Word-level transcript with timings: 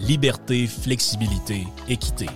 liberté, 0.00 0.66
flexibilité, 0.66 1.66
équité. 1.88 2.26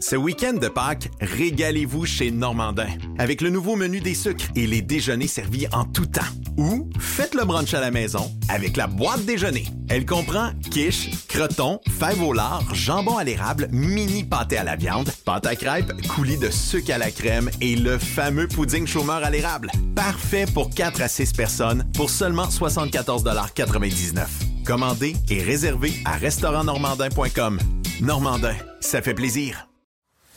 Ce 0.00 0.16
week-end 0.16 0.54
de 0.54 0.68
Pâques, 0.68 1.10
régalez-vous 1.20 2.06
chez 2.06 2.32
Normandin 2.32 2.88
avec 3.18 3.40
le 3.40 3.50
nouveau 3.50 3.76
menu 3.76 4.00
des 4.00 4.14
sucres 4.14 4.48
et 4.56 4.66
les 4.66 4.82
déjeuners 4.82 5.28
servis 5.28 5.66
en 5.72 5.84
tout 5.84 6.06
temps. 6.06 6.20
Ou 6.56 6.88
faites 6.98 7.34
le 7.34 7.44
brunch 7.44 7.74
à 7.74 7.80
la 7.80 7.90
maison 7.90 8.30
avec 8.48 8.76
la 8.76 8.86
boîte 8.86 9.24
déjeuner. 9.24 9.66
Elle 9.88 10.06
comprend 10.06 10.50
quiche, 10.70 11.10
croton, 11.28 11.80
fèves 11.98 12.22
au 12.22 12.32
lard, 12.32 12.74
jambon 12.74 13.16
à 13.16 13.24
l'érable, 13.24 13.68
mini 13.72 14.24
pâté 14.24 14.56
à 14.56 14.64
la 14.64 14.76
viande, 14.76 15.10
pâte 15.24 15.46
à 15.46 15.56
crêpes, 15.56 15.92
coulis 16.08 16.38
de 16.38 16.50
sucre 16.50 16.92
à 16.92 16.98
la 16.98 17.10
crème 17.10 17.50
et 17.60 17.76
le 17.76 17.98
fameux 17.98 18.48
pudding 18.48 18.86
chômeur 18.86 19.24
à 19.24 19.30
l'érable. 19.30 19.70
Parfait 19.94 20.46
pour 20.52 20.70
4 20.70 21.02
à 21.02 21.08
6 21.08 21.32
personnes 21.32 21.84
pour 21.94 22.10
seulement 22.10 22.46
74,99 22.46 24.26
Commandez 24.64 25.16
et 25.28 25.42
réservez 25.42 25.92
à 26.04 26.16
restaurantnormandin.com. 26.16 27.58
Normandin, 28.00 28.54
ça 28.80 29.02
fait 29.02 29.14
plaisir. 29.14 29.71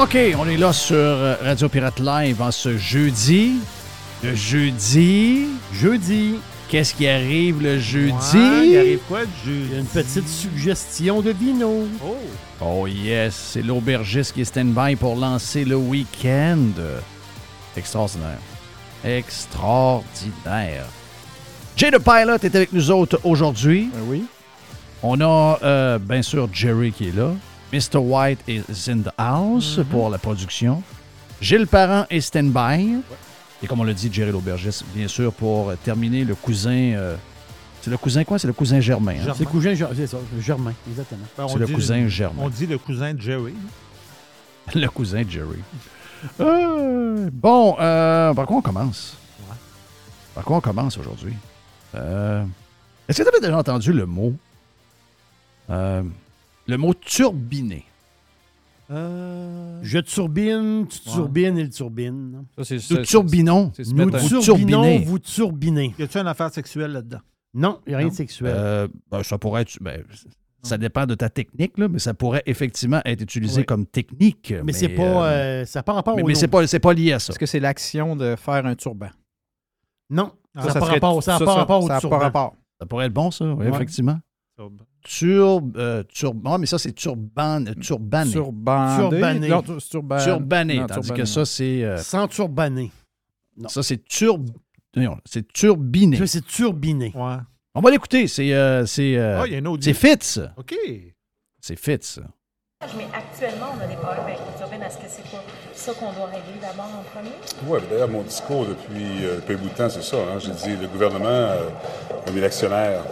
OK, 0.00 0.16
on 0.38 0.48
est 0.48 0.56
là 0.56 0.72
sur 0.72 0.96
euh, 0.96 1.34
Radio 1.42 1.68
Pirate 1.68 2.00
Live 2.00 2.40
en 2.40 2.50
ce 2.50 2.78
jeudi. 2.78 3.56
Le 4.24 4.34
jeudi. 4.34 5.48
Jeudi. 5.74 6.36
Qu'est-ce 6.70 6.94
qui 6.94 7.06
arrive 7.06 7.60
le 7.60 7.78
jeudi? 7.78 8.14
Ouais, 8.32 8.68
il 8.68 8.78
arrive 8.78 9.00
quoi 9.06 9.26
de 9.26 9.30
jeudi? 9.44 9.76
Une 9.76 9.84
petite 9.84 10.26
suggestion 10.26 11.20
de 11.20 11.32
vino. 11.32 11.86
Oh. 12.02 12.16
Oh 12.62 12.86
yes, 12.86 13.50
c'est 13.52 13.60
l'aubergiste 13.60 14.32
qui 14.32 14.40
est 14.40 14.46
stand-by 14.46 14.96
pour 14.96 15.16
lancer 15.16 15.66
le 15.66 15.76
week-end. 15.76 16.70
Extraordinaire. 17.76 18.38
Extraordinaire. 19.04 20.86
Jay 21.76 21.90
the 21.90 21.98
Pilot 21.98 22.38
est 22.42 22.54
avec 22.54 22.72
nous 22.72 22.90
autres 22.90 23.20
aujourd'hui. 23.22 23.90
Ben 23.92 24.00
oui. 24.06 24.24
On 25.02 25.20
a 25.20 25.58
euh, 25.62 25.98
bien 25.98 26.22
sûr 26.22 26.48
Jerry 26.50 26.90
qui 26.90 27.08
est 27.08 27.14
là. 27.14 27.34
Mr. 27.72 27.98
White 27.98 28.40
is 28.48 28.88
in 28.90 29.02
the 29.02 29.12
house 29.18 29.78
pour 29.90 30.10
la 30.10 30.18
production. 30.18 30.82
Gilles 31.40 31.66
Parent 31.66 32.04
est 32.10 32.20
stand-by. 32.20 32.96
Et 33.62 33.66
comme 33.66 33.80
on 33.80 33.84
l'a 33.84 33.92
dit, 33.92 34.08
Jerry 34.12 34.32
l'aubergiste, 34.32 34.84
bien 34.94 35.06
sûr, 35.08 35.32
pour 35.32 35.72
terminer 35.84 36.24
le 36.24 36.34
cousin. 36.34 36.70
euh, 36.94 37.16
c'est 37.82 37.90
le 37.90 37.96
cousin 37.96 38.24
quoi? 38.24 38.38
C'est 38.38 38.46
le 38.46 38.52
cousin 38.52 38.80
Germain. 38.80 39.14
hein? 39.26 39.32
C'est 39.36 39.44
cousin, 39.46 39.72
Ger- 39.74 39.88
c'est 39.94 40.06
ça, 40.06 40.18
Germain, 40.38 40.74
exactement. 40.88 41.24
Ben, 41.36 41.46
C'est 41.48 41.58
le 41.58 41.66
cousin 41.66 42.08
Germain. 42.08 42.42
On 42.44 42.48
dit 42.48 42.66
le 42.66 42.76
cousin 42.78 43.14
de 43.14 43.20
Jerry. 43.20 43.54
Le 44.74 44.86
cousin 44.88 45.22
de 45.22 45.30
Jerry. 45.30 45.58
Euh, 46.40 47.30
bon, 47.32 47.76
euh, 47.80 48.34
par 48.34 48.46
quoi 48.46 48.56
on 48.58 48.62
commence? 48.62 49.16
Par 50.34 50.44
quoi 50.44 50.56
on 50.58 50.60
commence 50.60 50.98
aujourd'hui? 50.98 51.34
Euh, 51.94 52.44
Est-ce 53.08 53.18
que 53.18 53.22
tu 53.22 53.28
avais 53.28 53.40
déjà 53.40 53.56
entendu 53.58 53.92
le 53.92 54.04
mot? 54.06 54.34
Euh, 56.70 56.76
le 56.76 56.78
mot 56.78 56.94
turbiné. 56.94 57.84
Je 59.82 59.98
turbine, 60.00 60.86
tu 60.88 60.98
Ouais. 61.08 61.14
turbines, 61.14 61.58
il 61.58 61.70
turbine. 61.70 62.44
Ça, 62.58 62.64
c'est 62.64 62.90
Nous 62.90 63.02
turbinons. 63.04 63.72
c'est 63.74 63.86
Nous 63.88 64.04
Vous 64.10 64.10
turbinons, 64.40 64.42
turbinez. 64.82 65.04
vous 65.04 65.18
turbinez. 65.18 65.94
Y 65.98 66.02
a-tu 66.02 66.18
une 66.18 66.26
affaire 66.26 66.50
sexuelle 66.52 66.92
là-dedans? 66.92 67.20
Non, 67.54 67.80
il 67.86 67.90
n'y 67.90 67.94
a 67.94 67.98
rien 67.98 68.06
Non. 68.06 68.12
de 68.12 68.16
sexuel. 68.16 68.52
Euh, 68.56 68.88
ben, 69.10 69.22
ça 69.22 69.38
pourrait 69.38 69.62
être. 69.62 69.76
ben, 69.80 70.02
ça 70.62 70.76
dépend 70.76 71.06
de 71.06 71.14
ta 71.14 71.30
technique, 71.30 71.78
là, 71.78 71.88
mais 71.88 71.98
ça 71.98 72.12
pourrait 72.14 72.42
effectivement 72.46 73.00
être 73.04 73.22
utilisé 73.22 73.60
Oui. 73.60 73.66
comme 73.66 73.86
technique. 73.86 74.52
mais 74.64 74.72
c'est 74.72 74.88
pas. 74.90 75.02
euh, 75.02 75.62
euh, 75.62 75.64
ça 75.64 75.78
n'a 75.78 75.82
pas 75.84 75.94
rapport 75.94 76.16
mais 76.16 76.22
au 76.22 76.26
mais 76.26 76.34
nom. 76.34 76.38
c'est 76.38 76.48
pas, 76.48 76.66
c'est 76.66 76.80
pas 76.80 76.92
lié 76.92 77.12
à 77.12 77.18
ça. 77.18 77.30
Est-ce 77.32 77.38
que 77.38 77.46
c'est 77.46 77.60
l'action 77.60 78.14
de 78.14 78.36
faire 78.36 78.66
un 78.66 78.74
turban? 78.74 79.08
Non, 80.10 80.32
Ah, 80.54 80.60
ça 80.62 80.66
n'a 80.66 80.72
Ça 80.74 80.80
pas 80.80 80.86
rapport, 80.86 81.16
au 81.16 81.22
turban. 81.22 82.54
Ça 82.80 82.86
pourrait 82.86 83.06
être 83.06 83.12
bon, 83.12 83.30
ça, 83.30 83.44
oui, 83.46 83.66
Ouais. 83.66 83.68
effectivement. 83.68 84.18
Turb, 85.02 85.76
euh, 85.76 86.02
turban, 86.04 86.58
mais 86.58 86.66
ça, 86.66 86.78
c'est 86.78 86.92
turban, 86.92 87.64
turbané. 87.80 88.30
Turbandé. 88.32 89.00
Turbané. 89.16 89.48
Non, 89.48 89.62
tu- 89.62 89.78
turban- 89.88 90.22
turbané, 90.22 90.74
non, 90.80 90.86
tandis 90.86 91.00
turbané, 91.08 91.20
que 91.22 91.24
ça, 91.28 91.44
c'est. 91.44 91.84
euh, 91.84 91.96
Sans 91.98 92.28
turbaner. 92.28 92.90
ça, 93.68 93.82
c'est 93.82 94.04
turb. 94.04 94.50
non, 94.96 95.16
C'est 95.24 95.46
turbiné. 95.52 96.26
C'est 96.26 96.46
turbiné. 96.46 97.12
Ouais. 97.14 97.36
On 97.74 97.80
va 97.80 97.90
l'écouter. 97.90 98.26
C'est. 98.26 98.52
euh, 98.52 98.84
c'est 98.86 99.16
euh, 99.16 99.40
Ah, 99.42 99.46
il 99.46 99.52
y 99.52 99.56
a 99.56 99.58
un 99.58 99.64
autre. 99.66 99.82
c'est 99.84 99.94
Fitz. 99.94 100.40
OK. 100.56 100.74
C'est 101.60 101.76
Fitz. 101.78 102.20
Mais 102.96 103.06
actuellement, 103.12 103.66
on 103.78 103.84
a 103.84 103.86
des 103.86 103.94
problèmes 103.96 104.24
avec 104.24 104.38
les 104.38 104.58
turbines. 104.58 104.82
Est-ce 104.82 104.96
que 104.96 105.04
c'est 105.06 105.30
pas 105.30 105.44
ça 105.74 105.92
qu'on 105.92 106.12
doit 106.12 106.26
régler 106.26 106.58
d'abord 106.62 106.86
en 106.86 107.02
premier? 107.12 107.30
Oui, 107.66 107.78
d'ailleurs, 107.90 108.08
mon 108.08 108.22
discours 108.22 108.64
depuis, 108.66 109.24
euh, 109.26 109.36
depuis 109.36 109.54
un 109.54 109.58
bout 109.58 109.68
de 109.68 109.74
temps, 109.74 109.90
c'est 109.90 110.02
ça. 110.02 110.16
hein. 110.16 110.38
J'ai 110.38 110.52
dit 110.52 110.80
le 110.80 110.88
gouvernement, 110.88 111.26
euh, 111.28 111.68
on 112.32 112.36
est 112.36 112.40
l'actionnaire 112.40 113.02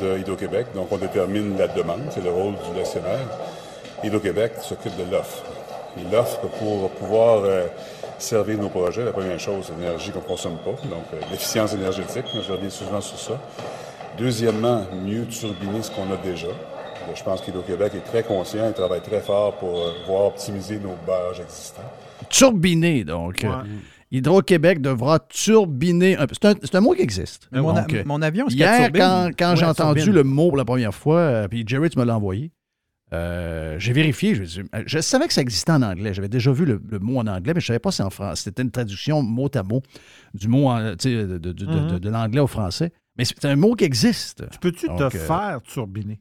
de 0.00 0.18
Hydro-Québec, 0.18 0.66
donc 0.74 0.88
on 0.90 0.98
détermine 0.98 1.56
la 1.58 1.68
demande, 1.68 2.02
c'est 2.10 2.22
le 2.22 2.30
rôle 2.30 2.54
du 2.54 2.76
l'actionnaire. 2.76 3.26
Hydro-Québec 4.04 4.52
s'occupe 4.60 4.96
de 4.96 5.10
l'offre. 5.10 5.42
Et 5.98 6.12
l'offre, 6.14 6.40
pour 6.40 6.90
pouvoir 6.90 7.42
euh, 7.44 7.66
servir 8.18 8.58
nos 8.58 8.68
projets, 8.68 9.04
la 9.04 9.12
première 9.12 9.38
chose, 9.40 9.64
c'est 9.66 9.74
l'énergie 9.80 10.10
qu'on 10.10 10.20
ne 10.20 10.24
consomme 10.24 10.58
pas, 10.58 10.70
donc 10.70 11.04
euh, 11.14 11.20
l'efficience 11.30 11.72
énergétique, 11.74 12.24
je 12.34 12.52
reviens 12.52 12.70
souvent 12.70 13.00
sur 13.00 13.18
ça. 13.18 13.40
Deuxièmement, 14.18 14.82
mieux 15.04 15.26
turbiner 15.26 15.82
ce 15.82 15.90
qu'on 15.90 16.10
a 16.12 16.16
déjà. 16.22 16.48
Je 17.14 17.22
pense 17.22 17.40
qu'Hydro-Québec 17.40 17.92
est 17.96 18.10
très 18.10 18.22
conscient 18.22 18.68
et 18.68 18.72
travaille 18.72 19.00
très 19.00 19.20
fort 19.20 19.54
pour 19.54 19.78
euh, 19.78 19.92
pouvoir 20.04 20.26
optimiser 20.26 20.78
nos 20.78 20.94
barrages 21.06 21.40
existants. 21.40 21.82
Turbiné, 22.28 23.04
donc. 23.04 23.44
euh, 23.44 23.48
Hydro-Québec 24.10 24.80
devra 24.80 25.18
turbiner. 25.20 26.16
un. 26.16 26.26
C'est 26.32 26.44
un, 26.46 26.54
c'est 26.62 26.74
un 26.74 26.80
mot 26.80 26.92
qui 26.94 27.02
existe. 27.02 27.48
Mon, 27.52 27.70
a- 27.70 27.80
Donc, 27.82 27.92
euh, 27.94 28.02
mon 28.06 28.22
avion, 28.22 28.46
a 28.46 28.50
Hier, 28.50 28.90
quand, 28.92 29.54
j'ai 29.56 29.64
entendu 29.66 30.00
turbine. 30.02 30.14
le 30.14 30.24
mot 30.24 30.48
pour 30.48 30.56
la 30.56 30.64
première 30.64 30.94
fois, 30.94 31.18
euh, 31.18 31.48
puis 31.48 31.64
Jerry, 31.66 31.90
tu 31.90 31.98
me 31.98 32.04
l'as 32.04 32.16
envoyé, 32.16 32.50
euh, 33.12 33.76
j'ai 33.78 33.92
vérifié. 33.92 34.34
Je, 34.34 34.98
savais 35.00 35.26
que 35.26 35.32
ça 35.32 35.40
existait 35.40 35.72
en 35.72 35.82
anglais. 35.82 36.12
J'avais 36.14 36.28
déjà 36.28 36.52
vu 36.52 36.64
le, 36.64 36.80
le 36.90 36.98
mot 36.98 37.18
en 37.18 37.26
anglais, 37.26 37.52
mais 37.54 37.60
je 37.60 37.64
ne 37.64 37.68
savais 37.68 37.78
pas 37.78 37.90
si 37.90 38.02
en 38.02 38.10
français. 38.10 38.42
C'était 38.44 38.62
une 38.62 38.70
traduction 38.70 39.22
mot 39.22 39.48
à 39.54 39.62
mot 39.62 39.82
du 40.34 40.48
mot 40.48 40.68
en- 40.68 40.90
de, 40.92 40.94
de- 41.38 41.38
de- 41.52 41.66
Mhm. 41.66 41.90
de- 41.92 41.98
de 41.98 42.08
l'anglais 42.10 42.40
au 42.40 42.46
français. 42.46 42.92
Mais 43.16 43.24
c'est 43.24 43.44
un 43.46 43.56
mot 43.56 43.74
qui 43.74 43.84
existe. 43.84 44.44
Tu 44.50 44.58
peux-tu 44.58 44.86
Donc, 44.86 44.98
te 44.98 45.04
euh, 45.04 45.10
faire 45.10 45.60
turbiner? 45.62 46.20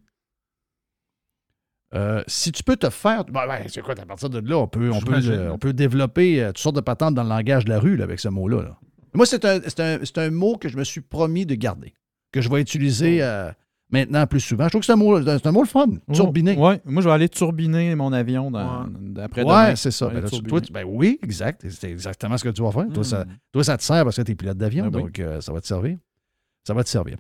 Euh, 1.96 2.22
si 2.28 2.52
tu 2.52 2.64
peux 2.64 2.76
te 2.76 2.90
faire. 2.90 3.24
Ben, 3.26 3.48
ben, 3.48 3.62
c'est 3.68 3.82
quoi, 3.82 3.94
à 3.98 4.06
partir 4.06 4.30
de 4.30 4.40
là, 4.40 4.58
on 4.58 4.68
peut, 4.68 4.92
on 4.92 5.00
peut, 5.00 5.20
euh, 5.30 5.52
on 5.54 5.58
peut 5.58 5.72
développer 5.74 6.44
euh, 6.44 6.48
toutes 6.48 6.58
sortes 6.58 6.76
de 6.76 6.82
patentes 6.82 7.16
dans 7.16 7.24
le 7.24 7.30
langage 7.30 7.64
de 7.66 7.70
la 7.70 7.80
rue 7.80 7.96
là, 7.96 8.04
avec 8.04 8.20
ce 8.20 8.28
mot-là. 8.28 8.62
là. 8.62 8.78
Moi, 9.14 9.26
c'est 9.26 9.46
un, 9.46 10.30
mot 10.30 10.58
que 10.58 10.68
je 10.68 10.78
me 10.78 10.84
suis 10.84 11.00
promis 11.02 11.46
de 11.46 11.56
garder, 11.56 11.94
que 12.34 12.42
je 12.42 12.50
vais 12.50 12.60
utiliser 12.62 13.24
euh, 13.24 13.50
maintenant 13.90 14.28
plus 14.28 14.42
souvent. 14.42 14.66
Je 14.66 14.70
trouve 14.72 14.82
que 14.82 14.86
c'est 14.86 14.92
un 14.92 14.98
mot, 14.98 15.20
c'est 15.24 15.48
un 15.48 15.52
mot 15.54 15.62
le 15.62 15.68
fun, 15.68 15.88
turbiner. 16.14 16.56
Oui, 16.60 16.74
moi, 16.84 17.02
je 17.02 17.08
vais 17.08 17.14
aller 17.16 17.30
turbiner 17.30 17.96
mon 17.96 18.12
avion 18.12 18.52
Ouais. 18.52 18.62
d'après 19.00 19.44
Ouais, 19.44 19.48
demain. 19.48 19.76
c'est 19.78 19.92
ça. 19.92 20.08
Ben, 20.10 20.20
là, 20.22 20.30
toi, 20.30 20.60
tu- 20.62 20.74
ben 20.74 20.84
oui, 20.86 21.18
exact. 21.24 21.66
C'est 21.70 21.90
exactement 21.90 22.38
ce 22.38 22.44
que 22.44 22.50
tu 22.50 22.62
vas 22.62 22.72
faire. 22.72 22.88
Toi, 22.94 23.04
ça, 23.06 23.24
Mm. 23.24 23.28
toi, 23.54 23.64
ça 23.64 23.78
te 23.78 23.84
sert 23.84 24.04
parce 24.04 24.18
que 24.18 24.22
tu 24.24 24.34
es 24.34 24.36
pilote 24.36 24.58
d'avion, 24.58 24.88
Ben 24.90 25.00
oui. 25.00 25.04
donc 25.04 25.22
ça 25.42 25.54
va 25.54 25.62
te 25.62 25.68
servir. 25.68 25.98
Ça 26.68 26.74
va 26.74 26.84
te 26.84 26.90
servir. 26.90 27.16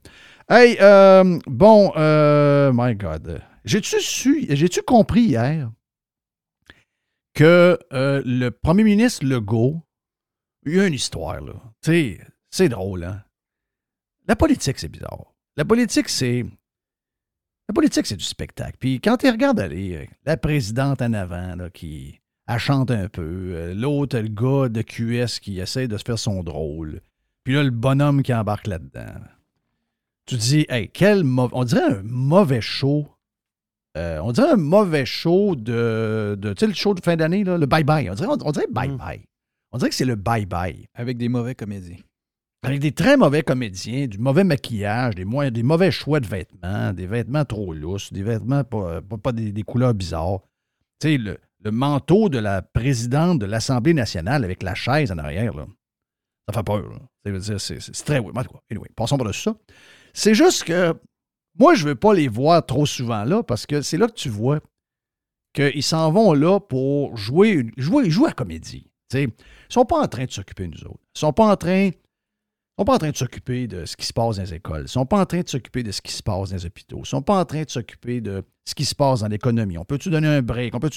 Hey, 0.49 0.75
euh, 0.81 1.39
bon, 1.47 1.93
euh, 1.95 2.69
my 2.73 2.95
God. 2.95 3.41
J'ai-tu 3.63 4.01
su, 4.01 4.45
j'ai-tu 4.49 4.81
compris 4.81 5.21
hier 5.21 5.71
que 7.33 7.79
euh, 7.93 8.21
le 8.25 8.49
premier 8.49 8.83
ministre 8.83 9.25
Legault, 9.25 9.81
il 10.65 10.77
a 10.81 10.87
une 10.87 10.93
histoire, 10.93 11.39
là. 11.39 11.53
Tu 11.81 11.91
sais, 11.91 12.21
c'est 12.51 12.67
drôle, 12.67 13.05
hein? 13.05 13.23
La 14.27 14.35
politique, 14.35 14.79
c'est 14.79 14.89
bizarre. 14.89 15.33
La 15.55 15.63
politique, 15.63 16.09
c'est. 16.09 16.43
La 17.69 17.73
politique, 17.73 18.05
c'est 18.05 18.17
du 18.17 18.25
spectacle. 18.25 18.75
Puis 18.81 18.99
quand 18.99 19.15
tu 19.15 19.29
regardes 19.29 19.61
aller, 19.61 19.95
euh, 19.95 20.05
la 20.25 20.35
présidente 20.35 21.01
en 21.01 21.13
avant, 21.13 21.55
là, 21.55 21.69
qui. 21.69 22.19
Elle 22.49 22.59
chante 22.59 22.91
un 22.91 23.07
peu. 23.07 23.73
L'autre, 23.73 24.19
le 24.19 24.27
gars 24.27 24.67
de 24.67 24.81
QS 24.81 25.39
qui 25.39 25.61
essaie 25.61 25.87
de 25.87 25.97
se 25.97 26.03
faire 26.03 26.19
son 26.19 26.43
drôle. 26.43 26.99
Puis 27.45 27.53
là, 27.53 27.63
le 27.63 27.71
bonhomme 27.71 28.23
qui 28.23 28.33
embarque 28.33 28.67
là-dedans. 28.67 29.21
Tu 30.27 30.35
te 30.35 30.41
dis, 30.41 30.65
hey, 30.69 30.89
quel 30.89 31.23
mauvais. 31.23 31.53
On 31.55 31.63
dirait 31.63 31.83
un 31.83 32.01
mauvais 32.03 32.61
show. 32.61 33.07
Euh, 33.97 34.19
on 34.21 34.31
dirait 34.31 34.51
un 34.51 34.57
mauvais 34.57 35.05
show 35.05 35.55
de. 35.55 36.35
de 36.39 36.53
tu 36.53 36.59
sais, 36.59 36.67
le 36.67 36.73
show 36.73 36.93
de 36.93 37.01
fin 37.03 37.15
d'année, 37.15 37.43
là, 37.43 37.57
le 37.57 37.65
bye-bye. 37.65 38.11
On 38.11 38.13
dirait, 38.13 38.27
on 38.29 38.51
dirait 38.51 38.67
bye-bye. 38.71 39.21
On 39.71 39.77
dirait 39.77 39.89
que 39.89 39.95
c'est 39.95 40.05
le 40.05 40.15
bye-bye. 40.15 40.85
Avec 40.93 41.17
des 41.17 41.29
mauvais 41.29 41.55
comédiens. 41.55 41.97
Avec 42.63 42.79
des 42.79 42.91
très 42.91 43.15
mauvais 43.17 43.43
comédiens, 43.43 44.07
du 44.07 44.17
mauvais 44.17 44.43
maquillage, 44.43 45.15
des, 45.15 45.25
mo- 45.25 45.49
des 45.49 45.63
mauvais 45.63 45.91
choix 45.91 46.19
de 46.19 46.27
vêtements, 46.27 46.91
des 46.91 47.07
vêtements 47.07 47.45
trop 47.45 47.73
lousses, 47.73 48.11
des 48.11 48.23
vêtements 48.23 48.63
pas, 48.63 49.01
pas, 49.01 49.17
pas 49.17 49.31
des, 49.31 49.51
des 49.51 49.63
couleurs 49.63 49.93
bizarres. 49.93 50.39
Tu 50.99 51.07
sais, 51.09 51.17
le, 51.17 51.37
le 51.63 51.71
manteau 51.71 52.29
de 52.29 52.39
la 52.39 52.61
présidente 52.61 53.39
de 53.39 53.45
l'Assemblée 53.45 53.93
nationale 53.93 54.43
avec 54.43 54.63
la 54.63 54.75
chaise 54.75 55.11
en 55.11 55.17
arrière, 55.19 55.53
là, 55.55 55.65
ça 56.49 56.53
fait 56.53 56.63
peur. 56.63 56.89
là. 56.89 56.97
Ça 57.25 57.31
veut 57.31 57.39
dire, 57.39 57.59
C'est 57.61 58.05
très... 58.05 58.17
Anyway, 58.17 58.89
passons 58.95 59.17
par-dessus 59.17 59.43
ça. 59.43 59.55
C'est 60.17 60.33
juste 60.33 60.63
que 60.63 60.95
moi, 61.59 61.75
je 61.75 61.83
ne 61.83 61.89
veux 61.89 61.95
pas 61.95 62.15
les 62.15 62.27
voir 62.27 62.65
trop 62.65 62.87
souvent 62.87 63.23
là 63.23 63.43
parce 63.43 63.67
que 63.67 63.83
c'est 63.83 63.97
là 63.97 64.07
que 64.07 64.13
tu 64.13 64.29
vois 64.29 64.59
qu'ils 65.53 65.83
s'en 65.83 66.11
vont 66.11 66.33
là 66.33 66.59
pour 66.59 67.15
jouer, 67.15 67.67
jouer, 67.77 68.09
jouer 68.09 68.29
à 68.31 68.33
comédie. 68.33 68.89
Ils 69.13 69.27
ne 69.27 69.31
sont 69.69 69.85
pas 69.85 70.01
en 70.01 70.07
train 70.07 70.25
de 70.25 70.31
s'occuper 70.31 70.65
de 70.65 70.71
nous 70.71 70.83
autres. 70.85 70.99
Ils 70.99 71.17
ne 71.17 71.19
sont 71.19 71.33
pas 71.33 71.45
en 71.45 71.55
train 71.55 71.91
de 71.91 73.15
s'occuper 73.15 73.67
de 73.67 73.85
ce 73.85 73.95
qui 73.95 74.07
se 74.07 74.13
passe 74.13 74.37
dans 74.37 74.41
les 74.41 74.55
écoles. 74.55 74.79
Ils 74.79 74.83
ne 74.83 74.87
sont 74.87 75.05
pas 75.05 75.21
en 75.21 75.25
train 75.27 75.41
de 75.41 75.49
s'occuper 75.49 75.83
de 75.83 75.91
ce 75.91 76.01
qui 76.01 76.11
se 76.11 76.23
passe 76.23 76.49
dans 76.49 76.55
les 76.55 76.65
hôpitaux. 76.65 76.97
Ils 76.97 77.01
ne 77.01 77.05
sont 77.05 77.21
pas 77.21 77.39
en 77.39 77.45
train 77.45 77.61
de 77.61 77.69
s'occuper 77.69 78.19
de 78.19 78.43
ce 78.65 78.73
qui 78.73 78.85
se 78.85 78.95
passe 78.95 79.19
dans 79.19 79.27
l'économie. 79.27 79.77
On 79.77 79.85
peut-tu 79.85 80.09
donner 80.09 80.29
un 80.29 80.41
break? 80.41 80.73
On 80.73 80.79
peut 80.79 80.89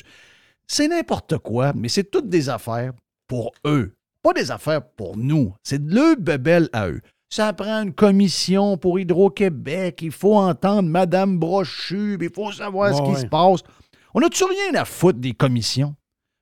C'est 0.66 0.88
n'importe 0.88 1.36
quoi, 1.36 1.74
mais 1.74 1.90
c'est 1.90 2.10
toutes 2.10 2.30
des 2.30 2.48
affaires 2.48 2.94
pour 3.26 3.52
eux. 3.66 3.94
Pas 4.22 4.32
des 4.32 4.50
affaires 4.50 4.82
pour 4.92 5.18
nous. 5.18 5.54
C'est 5.62 5.84
de 5.84 5.94
leur 5.94 6.16
bebelle 6.16 6.70
à 6.72 6.88
eux. 6.88 7.02
Ça 7.32 7.52
prend 7.52 7.82
une 7.82 7.94
commission 7.94 8.76
pour 8.76 8.98
Hydro-Québec. 8.98 10.00
Il 10.02 10.10
faut 10.10 10.36
entendre 10.36 10.88
Madame 10.88 11.38
Brochu. 11.38 12.18
Il 12.20 12.30
faut 12.30 12.50
savoir 12.50 12.94
ce 12.94 13.02
qui 13.02 13.10
ouais. 13.10 13.20
se 13.20 13.26
passe. 13.26 13.60
On 14.14 14.20
n'a-tu 14.20 14.42
rien 14.44 14.74
à 14.74 14.84
foutre 14.84 15.20
des 15.20 15.32
commissions? 15.32 15.94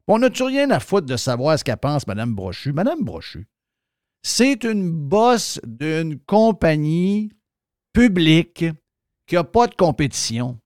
On 0.06 0.19
n'a-tu 0.19 0.43
rien 0.43 0.70
à 0.70 0.81
foutre 0.81 1.06
de 1.06 1.19
savoir 1.19 1.58
ce 1.58 1.64
qu'elle 1.64 1.76
pense, 1.76 2.06
Madame 2.06 2.35
Brochu? 2.35 2.73
Madame 2.73 3.05
Brochu, 3.05 3.46
c'est 4.23 4.64
une 4.64 4.90
bosse 4.90 5.61
d'une 5.67 6.19
compagnie 6.20 7.31
publique 7.93 8.64
qui 9.26 9.35
n'a 9.35 9.44
pas 9.44 9.67
de 9.67 9.75
compétition. 9.75 10.58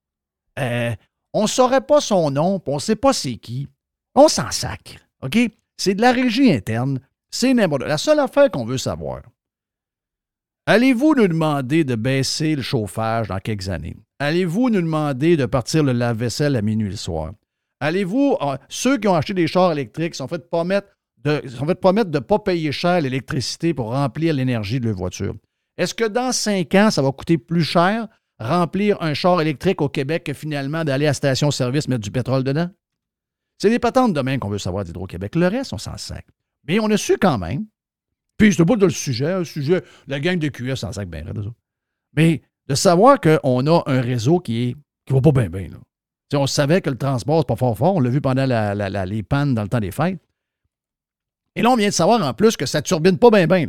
Euh, 0.61 0.95
on 1.35 1.43
ne 1.43 1.49
saurait 1.49 1.81
pas 1.81 2.01
son 2.01 2.31
nom, 2.31 2.61
puis 2.61 2.73
on 2.73 2.77
ne 2.77 2.81
sait 2.81 2.95
pas 2.95 3.13
c'est 3.13 3.37
qui. 3.37 3.67
On 4.15 4.29
s'en 4.29 4.53
sacre, 4.53 4.95
OK? 5.23 5.37
C'est 5.77 5.95
de 5.95 6.03
la 6.03 6.13
régie 6.13 6.53
interne. 6.53 7.01
C'est 7.31 7.53
n'importe 7.53 7.83
La 7.83 7.99
seule 7.99 8.21
affaire 8.21 8.51
qu'on 8.51 8.65
veut 8.65 8.79
savoir, 8.79 9.23
allez-vous 10.67 11.14
nous 11.14 11.29
demander 11.29 11.85
de 11.85 11.94
baisser 11.94 12.55
le 12.56 12.62
chauffage 12.62 13.29
dans 13.29 13.38
quelques 13.38 13.69
années? 13.69 13.97
Allez-vous 14.19 14.70
nous 14.70 14.81
demander 14.81 15.37
de 15.37 15.47
partir 15.47 15.82
le 15.82 15.93
lave-vaisselle 15.93 16.56
à 16.56 16.62
minuit 16.62 16.91
le 16.91 16.97
soir? 16.97 17.32
Allez-vous, 17.81 18.37
euh, 18.41 18.56
ceux 18.69 18.99
qui 18.99 19.09
ont 19.09 19.14
acheté 19.14 19.35
des 19.35 19.49
chars 19.49 19.73
électriques 19.73 20.14
sont 20.14 20.29
fait 20.29 20.49
promettre 20.49 20.88
de, 21.25 21.43
sont 21.49 21.67
fait 21.67 21.75
promettre 21.75 22.11
de 22.11 22.19
ne 22.19 22.23
pas 22.23 22.38
payer 22.38 22.73
cher 22.73 23.00
l'électricité 23.00 23.75
pour 23.75 23.91
remplir 23.91 24.35
l'énergie 24.35 24.81
de 24.81 24.87
leur 24.87 24.97
voiture. 24.97 25.35
Est-ce 25.76 25.94
que 25.94 26.05
dans 26.05 26.32
cinq 26.32 26.75
ans, 26.75 26.91
ça 26.91 27.03
va 27.03 27.11
coûter 27.12 27.38
plus 27.38 27.64
cher 27.64 28.09
remplir 28.38 29.00
un 29.00 29.14
char 29.14 29.41
électrique 29.41 29.81
au 29.81 29.88
Québec 29.88 30.25
que 30.25 30.32
finalement 30.32 30.85
d'aller 30.85 31.06
à 31.06 31.14
station-service 31.14 31.88
mettre 31.88 32.03
du 32.03 32.11
pétrole 32.11 32.44
dedans? 32.44 32.69
C'est 33.59 33.70
des 33.70 33.79
patentes 33.79 34.12
de 34.12 34.20
même 34.20 34.41
qu'on 34.41 34.49
veut 34.49 34.59
savoir 34.59 34.85
d'Hydro-Québec. 34.85 35.37
Le 35.37 35.47
reste, 35.47 35.73
on 35.73 35.79
s'en 35.79 35.97
sac. 35.97 36.26
Mais 36.67 36.81
on 36.81 36.91
a 36.91 36.97
su 36.97 37.17
quand 37.19 37.38
même. 37.38 37.67
Puis, 38.43 38.53
c'est 38.55 38.65
pas 38.65 38.75
dans 38.77 38.87
le 38.87 38.93
sujet. 38.93 39.39
Le 39.39 39.44
sujet, 39.44 39.85
la 40.09 40.19
gang 40.19 40.37
de 40.39 40.49
QS 40.49 40.75
s'en 40.77 40.93
sac 40.93 41.09
bien. 41.09 41.25
autres. 41.29 41.53
Mais 42.17 42.43
de 42.69 42.75
savoir 42.75 43.21
qu'on 43.21 43.67
a 43.69 43.83
un 43.87 44.00
réseau 44.00 44.41
qui 44.41 44.62
est 44.71 44.77
qui 45.06 45.12
va 45.12 45.21
pas 45.21 45.31
bien, 45.33 45.49
bien. 45.49 45.69
Là. 45.69 46.39
On 46.39 46.47
savait 46.49 46.81
que 46.81 46.91
le 46.91 46.97
transport, 46.99 47.41
c'est 47.41 47.47
pas 47.47 47.56
fort 47.56 47.77
fort. 47.79 47.94
On 47.97 48.00
l'a 48.00 48.11
vu 48.11 48.21
pendant 48.21 48.44
la- 48.47 48.75
la- 48.75 48.89
la- 48.91 49.06
les 49.06 49.23
pannes 49.23 49.55
dans 49.55 49.62
le 49.62 49.69
temps 49.69 49.79
des 49.81 49.91
fêtes. 49.93 50.19
Et 51.55 51.62
là, 51.62 51.71
on 51.71 51.77
vient 51.77 51.89
de 51.89 51.93
savoir 51.93 52.21
en 52.27 52.35
plus 52.35 52.56
que 52.56 52.67
ça 52.67 52.83
turbine 52.83 53.17
pas 53.19 53.31
bien, 53.31 53.47
bien. 53.47 53.67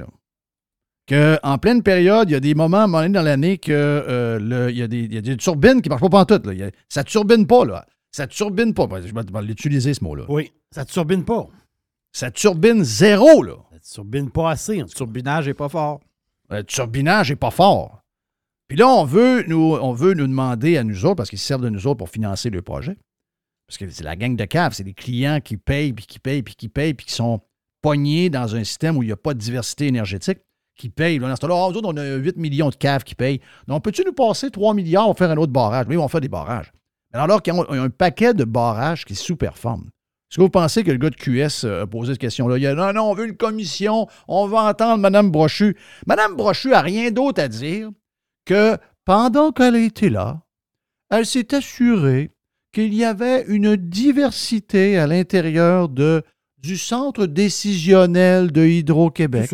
Qu'en 1.08 1.58
pleine 1.58 1.84
période, 1.84 2.30
il 2.30 2.34
y 2.34 2.36
a 2.36 2.40
des 2.40 2.56
moments, 2.56 2.78
à 2.78 2.84
un 2.84 2.88
moment 2.88 3.02
donné 3.02 3.14
dans 3.14 3.22
l'année, 3.22 3.58
que 3.58 3.72
euh, 3.72 4.72
y, 4.72 4.82
a 4.82 4.88
des- 4.88 5.04
il 5.04 5.14
y 5.14 5.18
a 5.18 5.22
des 5.22 5.36
turbines 5.38 5.82
qui 5.82 5.90
ne 5.90 5.94
marchent 5.94 6.02
pas 6.02 6.10
pantoute. 6.10 6.46
Là. 6.48 6.68
A- 6.68 6.72
ça 6.90 7.04
turbine 7.04 7.46
pas, 7.46 7.66
là. 7.66 7.86
Ça 8.12 8.26
turbine 8.26 8.74
pas. 8.74 8.88
Je 9.02 9.14
vais, 9.14 9.22
je 9.28 9.34
vais 9.34 9.42
l'utiliser, 9.42 9.94
ce 9.94 10.04
mot-là. 10.04 10.24
Oui, 10.30 10.52
ça 10.72 10.86
turbine 10.86 11.26
pas. 11.26 11.48
Ça 12.12 12.32
turbine 12.32 12.84
zéro, 12.84 13.44
là. 13.44 13.56
Turbine 13.92 14.32
pas 14.32 14.52
assez. 14.52 14.78
Le 14.78 14.86
turbinage 14.86 15.48
n'est 15.48 15.54
pas 15.54 15.70
fort. 15.70 16.00
Le 16.50 16.64
turbinage 16.64 17.30
n'est 17.30 17.36
pas 17.36 17.52
fort. 17.52 18.02
Puis 18.68 18.78
là, 18.78 18.88
on 18.88 19.04
veut, 19.04 19.44
nous, 19.48 19.78
on 19.82 19.94
veut 19.94 20.14
nous 20.14 20.28
demander 20.28 20.78
à 20.78 20.84
nous 20.84 21.06
autres, 21.06 21.16
parce 21.16 21.30
qu'ils 21.30 21.40
se 21.40 21.46
servent 21.46 21.64
de 21.64 21.70
nous 21.70 21.86
autres 21.86 21.98
pour 21.98 22.10
financer 22.10 22.50
le 22.50 22.62
projet. 22.62 22.98
Parce 23.68 23.78
que 23.78 23.90
c'est 23.90 24.04
la 24.04 24.16
gang 24.16 24.36
de 24.36 24.46
caves, 24.46 24.74
c'est 24.74 24.84
des 24.84 24.94
clients 24.94 25.40
qui 25.42 25.58
payent, 25.58 25.94
puis 25.94 26.06
qui 26.06 26.20
payent, 26.20 26.44
puis 26.44 26.56
qui 26.56 26.70
payent, 26.70 26.94
puis 26.94 27.06
qui 27.06 27.14
sont 27.14 27.42
pognés 27.82 28.30
dans 28.30 28.56
un 28.56 28.64
système 28.64 28.98
où 28.98 29.04
il 29.04 29.08
n'y 29.08 29.12
a 29.12 29.18
pas 29.18 29.34
de 29.34 29.40
diversité 29.40 29.88
énergétique, 29.88 30.40
qui 30.76 30.90
payent. 30.90 31.20
Là, 31.20 31.30
dans 31.30 31.36
ce 31.36 31.42
temps-là, 31.42 31.70
nous 31.70 31.78
autres, 31.78 31.90
on 31.90 31.98
a 31.98 32.16
8 32.16 32.38
millions 32.38 32.70
de 32.70 32.76
caves 32.76 33.04
qui 33.04 33.16
payent. 33.16 33.42
Donc, 33.68 33.84
peux-tu 33.84 34.04
nous 34.06 34.14
passer 34.14 34.50
3 34.50 34.74
milliards 34.74 35.06
pour 35.06 35.18
faire 35.18 35.30
un 35.30 35.38
autre 35.38 35.52
barrage? 35.52 35.86
Oui, 35.88 35.98
on 35.98 36.08
fait 36.08 36.22
des 36.22 36.30
barrages. 36.30 36.72
Mais 37.14 37.20
alors 37.20 37.42
qu'ils 37.42 37.54
ont 37.54 37.70
un 37.70 37.90
paquet 37.90 38.34
de 38.34 38.44
barrages 38.44 39.06
qui 39.06 39.16
sous-performent. 39.16 39.90
Est-ce 40.34 40.40
que 40.40 40.42
vous 40.46 40.50
pensez 40.50 40.84
que 40.84 40.90
le 40.90 40.98
gars 40.98 41.12
de 41.12 41.16
QS 41.16 41.68
a 41.68 41.86
posé 41.86 42.14
cette 42.14 42.22
question-là? 42.22 42.58
Il 42.58 42.66
a 42.66 42.74
dit 42.74 42.82
non, 42.82 42.92
non, 42.92 43.12
on 43.12 43.14
veut 43.14 43.28
une 43.28 43.38
commission, 43.38 44.08
on 44.28 44.48
va 44.48 44.64
entendre 44.64 44.98
Mme 44.98 45.30
Brochu. 45.30 45.78
Mme 46.08 46.36
Brochu 46.36 46.70
n'a 46.70 46.82
rien 46.82 47.12
d'autre 47.12 47.40
à 47.40 47.48
dire 47.48 47.92
que 48.44 48.76
pendant 49.06 49.52
qu'elle 49.52 49.76
a 49.76 49.80
été 49.80 50.10
là, 50.10 50.42
elle 51.12 51.28
s'est 51.28 51.54
assurée 51.54 52.32
qu'il 52.72 52.96
y 52.96 53.06
avait 53.06 53.46
une 53.48 53.76
diversité 53.76 54.98
à 54.98 55.06
l'intérieur 55.06 55.88
de, 55.88 56.24
du 56.58 56.80
centre 56.80 57.28
décisionnel 57.28 58.52
de 58.52 58.66
Hydro-Québec 58.66 59.52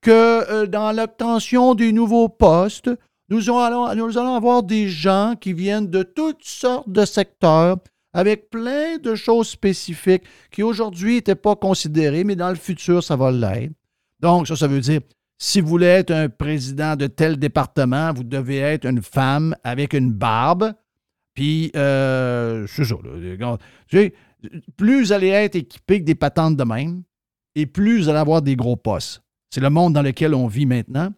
que 0.00 0.10
euh, 0.10 0.66
dans 0.66 0.90
l'obtention 0.92 1.74
des 1.74 1.92
nouveaux 1.92 2.30
postes, 2.30 2.90
nous 3.28 3.50
allons, 3.50 3.94
nous 3.94 4.16
allons 4.16 4.36
avoir 4.36 4.62
des 4.62 4.88
gens 4.88 5.34
qui 5.38 5.52
viennent 5.52 5.90
de 5.90 6.02
toutes 6.02 6.44
sortes 6.44 6.88
de 6.88 7.04
secteurs 7.04 7.76
avec 8.12 8.50
plein 8.50 8.98
de 8.98 9.14
choses 9.14 9.48
spécifiques 9.48 10.24
qui 10.50 10.62
aujourd'hui 10.62 11.14
n'étaient 11.16 11.34
pas 11.34 11.56
considérées, 11.56 12.24
mais 12.24 12.36
dans 12.36 12.48
le 12.48 12.56
futur, 12.56 13.02
ça 13.02 13.16
va 13.16 13.30
l'être. 13.30 13.72
Donc, 14.20 14.48
ça, 14.48 14.56
ça 14.56 14.66
veut 14.66 14.80
dire, 14.80 15.00
si 15.38 15.60
vous 15.60 15.68
voulez 15.68 15.86
être 15.86 16.10
un 16.10 16.28
président 16.28 16.96
de 16.96 17.06
tel 17.06 17.38
département, 17.38 18.12
vous 18.12 18.24
devez 18.24 18.58
être 18.58 18.86
une 18.86 19.02
femme 19.02 19.54
avec 19.62 19.92
une 19.92 20.12
barbe. 20.12 20.72
Puis, 21.34 21.70
euh, 21.76 22.66
c'est 22.66 22.84
ça. 22.84 22.96
là. 23.04 24.08
Plus 24.76 25.02
vous 25.02 25.12
allez 25.12 25.28
être 25.28 25.56
équipé 25.56 25.94
avec 25.94 26.04
des 26.04 26.14
patentes 26.14 26.56
de 26.56 26.64
même, 26.64 27.02
et 27.54 27.66
plus 27.66 27.98
vous 27.98 28.08
allez 28.08 28.18
avoir 28.18 28.42
des 28.42 28.56
gros 28.56 28.76
postes. 28.76 29.22
C'est 29.50 29.60
le 29.60 29.70
monde 29.70 29.94
dans 29.94 30.02
lequel 30.02 30.34
on 30.34 30.46
vit 30.46 30.66
maintenant. 30.66 31.12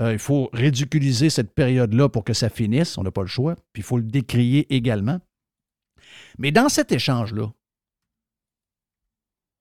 Euh, 0.00 0.12
il 0.12 0.18
faut 0.18 0.48
ridiculiser 0.52 1.28
cette 1.28 1.52
période-là 1.54 2.08
pour 2.08 2.24
que 2.24 2.32
ça 2.32 2.48
finisse. 2.48 2.96
On 2.98 3.02
n'a 3.02 3.10
pas 3.10 3.22
le 3.22 3.26
choix. 3.28 3.56
Puis 3.72 3.80
il 3.80 3.82
faut 3.82 3.96
le 3.96 4.04
décrier 4.04 4.72
également. 4.74 5.18
Mais 6.38 6.52
dans 6.52 6.68
cet 6.68 6.92
échange-là, 6.92 7.52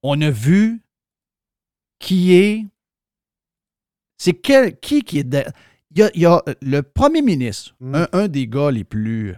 on 0.04 0.20
a 0.22 0.30
vu 0.30 0.82
qui 2.00 2.34
est. 2.34 2.66
C'est 4.18 4.34
quel, 4.34 4.80
qui 4.80 5.02
qui 5.04 5.20
est. 5.20 5.24
de- 5.24 5.44
il, 5.92 6.00
y 6.00 6.04
a, 6.04 6.12
il 6.14 6.22
y 6.22 6.26
a 6.26 6.44
le 6.62 6.82
premier 6.84 7.22
ministre, 7.22 7.76
Mm. 7.80 7.96
un, 7.96 8.08
un 8.14 8.28
des 8.28 8.48
gars 8.48 8.72
les 8.72 8.84
plus. 8.84 9.36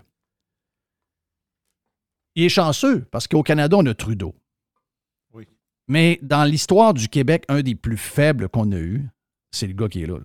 Il 2.36 2.43
est 2.43 2.50
chanceux 2.50 3.01
parce 3.05 3.27
qu'au 3.27 3.43
Canada, 3.43 3.77
on 3.77 3.86
a 3.86 3.93
Trudeau. 3.93 4.36
Oui. 5.34 5.48
Mais 5.88 6.19
dans 6.22 6.43
l'histoire 6.43 6.93
du 6.93 7.08
Québec, 7.08 7.43
un 7.50 7.62
des 7.62 7.75
plus 7.75 7.98
faibles 7.98 8.50
qu'on 8.50 8.72
a 8.72 8.77
eu, 8.79 9.08
c'est 9.51 9.67
le 9.67 9.74
gars 9.74 9.88
qui 9.89 10.03
est 10.03 10.08
là. 10.08 10.19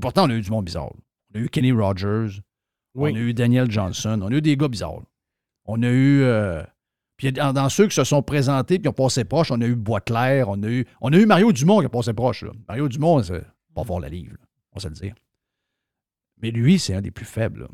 Pourtant, 0.00 0.26
on 0.26 0.30
a 0.30 0.34
eu 0.34 0.40
du 0.42 0.50
monde 0.50 0.64
bizarre. 0.66 0.92
On 1.34 1.38
a 1.38 1.42
eu 1.42 1.48
Kenny 1.48 1.72
Rogers, 1.72 2.40
Oui. 2.94 3.12
on 3.12 3.16
a 3.16 3.18
eu 3.18 3.34
Daniel 3.34 3.70
Johnson, 3.70 4.20
on 4.22 4.28
a 4.30 4.34
eu 4.36 4.40
des 4.42 4.56
gars 4.56 4.68
bizarres. 4.68 5.02
On 5.64 5.82
a 5.82 5.88
eu. 5.88 6.22
euh, 6.22 6.62
puis 7.16 7.32
dans, 7.32 7.68
ceux 7.68 7.86
qui 7.86 7.94
se 7.94 8.04
sont 8.04 8.22
présentés 8.22 8.78
puis 8.78 8.88
ont 8.88 8.94
passé 8.94 9.24
proche, 9.24 9.50
on 9.50 9.60
a 9.60 9.66
eu 9.66 9.74
Boisclair, 9.74 10.48
on 10.48 10.62
a 10.62 10.68
eu, 10.68 10.86
on 11.02 11.12
a 11.12 11.16
eu 11.18 11.26
Mario 11.26 11.52
Dumont 11.52 11.80
qui 11.80 11.86
a 11.86 11.90
passé 11.90 12.14
proche. 12.14 12.42
là. 12.44 12.52
Mario 12.66 12.88
Dumont, 12.88 13.22
c'est 13.22 13.44
pas 13.74 13.84
fort 13.84 14.00
la 14.00 14.08
livre. 14.08 14.36
on 14.72 14.76
va 14.78 14.82
se 14.82 14.88
le 14.88 14.94
dire. 14.94 15.14
Mais 16.40 16.50
lui, 16.50 16.78
c'est 16.78 16.94
un 16.94 17.02
des 17.02 17.10
plus 17.10 17.26
faibles. 17.26 17.68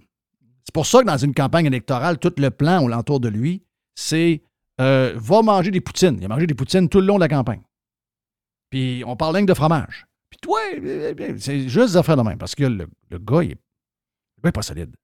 C'est 0.64 0.74
pour 0.74 0.84
ça 0.84 1.00
que 1.00 1.06
dans 1.06 1.16
une 1.16 1.32
campagne 1.32 1.66
électorale, 1.66 2.18
tout 2.18 2.32
le 2.38 2.50
plan 2.50 2.84
alentour 2.86 3.20
de 3.20 3.28
lui, 3.28 3.62
c'est 3.94 4.42
euh, 4.80 5.12
va 5.16 5.42
manger 5.42 5.70
des 5.70 5.80
poutines. 5.80 6.18
Il 6.20 6.24
a 6.24 6.28
mangé 6.28 6.48
des 6.48 6.54
poutines 6.54 6.88
tout 6.88 7.00
le 7.00 7.06
long 7.06 7.14
de 7.14 7.20
la 7.20 7.28
campagne. 7.28 7.62
Puis 8.70 9.04
on 9.06 9.14
parle 9.16 9.38
que 9.40 9.44
de 9.44 9.54
fromage. 9.54 10.06
Puis 10.28 10.40
toi, 10.42 10.58
euh, 10.74 11.36
c'est 11.38 11.68
juste 11.68 11.92
des 11.92 11.96
affaires 11.96 12.16
de 12.16 12.22
même. 12.22 12.36
Parce 12.36 12.56
que 12.56 12.64
le, 12.64 12.88
le 13.10 13.18
gars, 13.18 13.44
il 13.44 13.52
est, 13.52 13.58
le 14.42 14.48
est 14.48 14.52
pas 14.52 14.62
solide. 14.62 14.94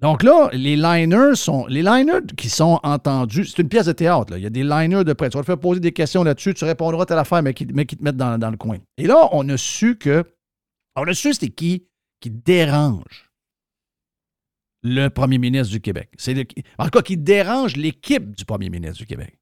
Donc 0.00 0.22
là, 0.22 0.48
les 0.52 0.76
liners 0.76 1.34
sont. 1.34 1.66
Les 1.66 1.82
liners 1.82 2.26
qui 2.36 2.48
sont 2.48 2.80
entendus, 2.82 3.44
c'est 3.44 3.60
une 3.60 3.68
pièce 3.68 3.86
de 3.86 3.92
théâtre. 3.92 4.34
Il 4.36 4.42
y 4.42 4.46
a 4.46 4.50
des 4.50 4.64
liners 4.64 5.04
de 5.04 5.12
près. 5.12 5.28
Tu 5.28 5.36
vas 5.36 5.42
te 5.42 5.46
faire 5.46 5.60
poser 5.60 5.80
des 5.80 5.92
questions 5.92 6.24
là-dessus, 6.24 6.54
tu 6.54 6.64
répondras 6.64 7.02
à 7.02 7.06
telle 7.06 7.18
affaire, 7.18 7.42
mais 7.42 7.52
qui, 7.52 7.66
mais 7.66 7.84
qui 7.84 7.96
te 7.96 8.02
mettent 8.02 8.16
dans, 8.16 8.50
le 8.50 8.56
coin. 8.56 8.78
Et 8.96 9.06
là, 9.06 9.28
on 9.32 9.48
a 9.48 9.56
su 9.56 9.96
que. 9.96 10.24
On 10.96 11.04
a 11.04 11.14
su 11.14 11.34
c'était 11.34 11.50
qui 11.50 11.86
qui 12.20 12.30
dérange 12.30 13.30
le 14.82 15.08
premier 15.08 15.38
ministre 15.38 15.72
du 15.72 15.80
Québec. 15.80 16.10
C'est 16.16 16.34
en 16.78 16.84
tout 16.84 16.90
cas, 16.90 17.02
qui 17.02 17.16
dérange 17.16 17.76
l'équipe 17.76 18.34
du 18.34 18.44
premier 18.44 18.70
ministre 18.70 18.98
du 18.98 19.06
Québec. 19.06 19.38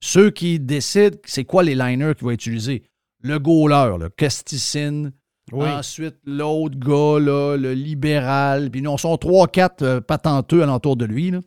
Ceux 0.00 0.30
qui 0.30 0.58
décident 0.58 1.16
c'est 1.24 1.44
quoi 1.44 1.62
les 1.62 1.76
liners 1.76 2.14
qu'il 2.16 2.26
va 2.26 2.32
utiliser. 2.32 2.82
Le 3.20 3.38
goaler, 3.38 3.96
le 4.00 4.08
Casticine, 4.08 5.12
Ensuite, 5.50 6.16
l'autre 6.24 6.78
gars, 6.78 7.18
le 7.18 7.74
libéral. 7.74 8.70
Puis 8.70 8.82
non, 8.82 8.96
sont 8.96 9.16
trois, 9.16 9.48
quatre 9.48 9.82
euh, 9.82 10.00
patenteux 10.00 10.62
alentour 10.62 10.96
de 10.96 11.04
lui. 11.04 11.30
Là. 11.30 11.40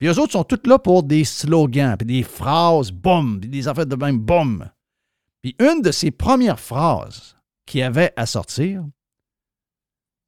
Puis 0.00 0.08
eux 0.08 0.18
autres 0.18 0.32
sont 0.32 0.44
tous 0.44 0.66
là 0.66 0.78
pour 0.78 1.02
des 1.02 1.24
slogans, 1.24 1.96
puis 1.96 2.06
des 2.06 2.22
phrases, 2.22 2.90
boum, 2.90 3.38
puis 3.38 3.50
des 3.50 3.68
affaires 3.68 3.86
de 3.86 3.96
même, 3.96 4.18
boum. 4.18 4.70
Puis 5.42 5.54
une 5.58 5.82
de 5.82 5.92
ses 5.92 6.10
premières 6.10 6.58
phrases 6.58 7.36
qu'il 7.66 7.82
avait 7.82 8.12
à 8.16 8.24
sortir, 8.24 8.82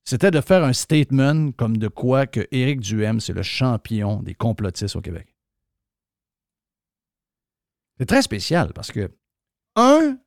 c'était 0.04 0.31
de 0.31 0.42
faire 0.42 0.62
un 0.62 0.75
statement 0.75 1.52
comme 1.52 1.78
de 1.78 1.88
quoi 1.88 2.26
que 2.26 2.47
Éric 2.50 2.81
Duhem, 2.81 3.19
c'est 3.19 3.33
le 3.33 3.42
champion 3.42 4.23
des 4.23 4.35
complotistes 4.35 4.95
au 4.95 5.00
Québec. 5.00 5.35
C'est 7.99 8.07
très 8.07 8.23
spécial 8.23 8.73
parce 8.75 8.92
que, 8.92 9.11
un, 9.76 10.19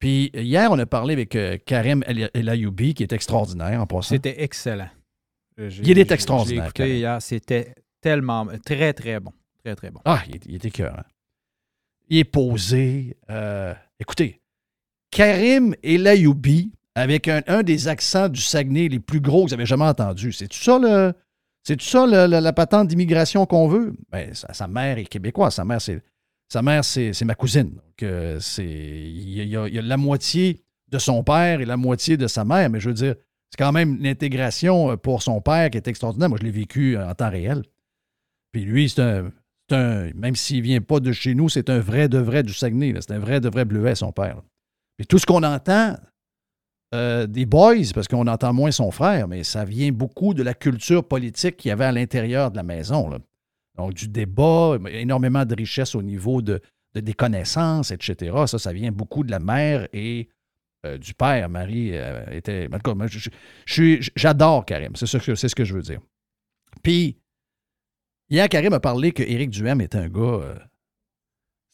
puis 0.00 0.30
hier, 0.34 0.72
on 0.72 0.78
a 0.80 0.86
parlé 0.86 1.12
avec 1.14 1.36
euh, 1.36 1.56
Karim 1.64 2.02
El 2.08 2.28
El 2.34 2.48
Ayoubi, 2.48 2.94
qui 2.94 3.04
est 3.04 3.12
extraordinaire 3.12 3.80
en 3.80 3.86
passant. 3.86 4.08
C'était 4.16 4.42
excellent. 4.42 4.88
Euh, 5.60 5.70
Il 5.84 5.98
est 5.98 6.10
extraordinaire, 6.10 6.64
écouté 6.64 6.98
hier, 6.98 7.22
c'était 7.22 7.74
tellement 8.00 8.46
très, 8.64 8.92
très 8.92 9.20
bon. 9.20 9.32
Très, 9.62 9.76
très 9.76 9.90
bon. 9.90 10.00
Ah, 10.06 10.22
il 10.28 10.36
est, 10.36 10.46
il 10.46 10.54
est 10.56 10.64
écœurant. 10.64 11.04
Il 12.08 12.18
est 12.18 12.24
posé. 12.24 13.16
euh, 13.30 13.74
écoutez, 14.00 14.40
Karim 15.10 15.74
El 15.82 16.06
Ayoubi, 16.06 16.72
avec 16.94 17.28
un, 17.28 17.42
un 17.46 17.62
des 17.62 17.88
accents 17.88 18.28
du 18.28 18.40
Saguenay 18.40 18.88
les 18.88 19.00
plus 19.00 19.20
gros 19.20 19.44
que 19.44 19.48
vous 19.50 19.54
avez 19.54 19.66
jamais 19.66 19.84
entendus. 19.84 20.32
C'est 20.32 20.48
tout 20.48 20.58
ça, 20.58 20.78
le. 20.78 21.12
C'est 21.62 21.76
tout 21.76 21.84
ça, 21.84 22.06
le- 22.06 22.26
le- 22.26 22.40
la 22.40 22.52
patente 22.54 22.88
d'immigration 22.88 23.44
qu'on 23.44 23.68
veut? 23.68 23.92
Ben, 24.10 24.32
sa, 24.34 24.52
sa 24.54 24.66
mère 24.66 24.96
est 24.96 25.04
québécoise. 25.04 25.54
Sa 25.54 25.64
mère, 25.64 25.80
c'est. 25.80 26.02
Sa 26.52 26.62
mère, 26.62 26.84
c'est 26.84 27.24
ma 27.24 27.34
cousine. 27.34 27.70
Donc, 27.70 28.02
euh. 28.02 28.40
Il 28.58 29.46
y, 29.46 29.56
a- 29.56 29.68
la 29.82 29.96
moitié 29.96 30.64
de 30.90 30.98
son 30.98 31.22
père 31.22 31.60
et 31.60 31.64
la 31.64 31.76
moitié 31.76 32.16
de 32.16 32.26
sa 32.26 32.44
mère, 32.44 32.68
mais 32.70 32.80
je 32.80 32.88
veux 32.88 32.94
dire, 32.94 33.14
c'est 33.50 33.56
quand 33.56 33.70
même 33.72 34.02
l'intégration 34.02 34.90
euh, 34.92 34.96
pour 34.96 35.22
son 35.22 35.40
père 35.40 35.70
qui 35.70 35.78
est 35.78 35.86
extraordinaire. 35.86 36.28
Moi, 36.28 36.38
je 36.40 36.44
l'ai 36.44 36.50
vécu 36.50 36.96
euh, 36.96 37.08
en 37.08 37.14
temps 37.14 37.30
réel. 37.30 37.62
Puis 38.52 38.64
lui, 38.64 38.88
c'est 38.88 39.00
un, 39.70 40.10
Même 40.16 40.34
s'il 40.34 40.62
vient 40.62 40.80
pas 40.80 40.98
de 40.98 41.12
chez 41.12 41.36
nous, 41.36 41.48
c'est 41.48 41.70
un 41.70 41.78
vrai 41.78 42.08
de 42.08 42.18
vrai 42.18 42.42
du 42.42 42.52
Saguenay. 42.52 42.94
C'est 43.00 43.12
un 43.12 43.20
vrai 43.20 43.40
de 43.40 43.48
vrai 43.48 43.64
bleuet, 43.64 43.94
son 43.94 44.10
père. 44.10 44.42
tout 45.08 45.18
ce 45.18 45.26
qu'on 45.26 45.44
entend 45.44 45.96
des 46.92 47.46
boys, 47.46 47.92
parce 47.94 48.08
qu'on 48.08 48.26
entend 48.26 48.52
moins 48.52 48.72
son 48.72 48.90
frère, 48.90 49.28
mais 49.28 49.44
ça 49.44 49.64
vient 49.64 49.92
beaucoup 49.92 50.34
de 50.34 50.42
la 50.42 50.54
culture 50.54 51.06
politique 51.06 51.56
qu'il 51.58 51.68
y 51.68 51.72
avait 51.72 51.84
à 51.84 51.92
l'intérieur 51.92 52.50
de 52.50 52.56
la 52.56 52.64
maison. 52.64 53.16
Donc, 53.76 53.94
du 53.94 54.08
débat, 54.08 54.76
énormément 54.90 55.44
de 55.44 55.54
richesse 55.54 55.94
au 55.94 56.02
niveau 56.02 56.42
de, 56.42 56.60
de- 56.94 57.00
des 57.00 57.14
connaissances, 57.14 57.90
etc. 57.90 58.36
Ça, 58.46 58.58
ça 58.58 58.72
vient 58.72 58.92
beaucoup 58.92 59.24
de 59.24 59.30
la 59.30 59.38
mère 59.38 59.88
et 59.92 60.28
euh, 60.86 60.98
du 60.98 61.14
père. 61.14 61.48
Marie 61.48 61.90
euh, 61.94 62.24
était. 62.30 62.68
En 62.72 63.06
j'adore 64.16 64.64
Karim. 64.66 64.96
C'est 64.96 65.06
ce 65.06 65.54
que 65.54 65.64
je 65.64 65.74
veux 65.74 65.82
dire. 65.82 66.00
Puis, 66.82 67.16
hier, 68.28 68.48
Karim 68.48 68.72
a 68.72 68.80
parlé 68.80 69.12
que 69.12 69.22
Éric 69.22 69.50
Duhem 69.50 69.80
est 69.80 69.94
un 69.94 70.08
gars. 70.08 70.20
euh, 70.20 70.54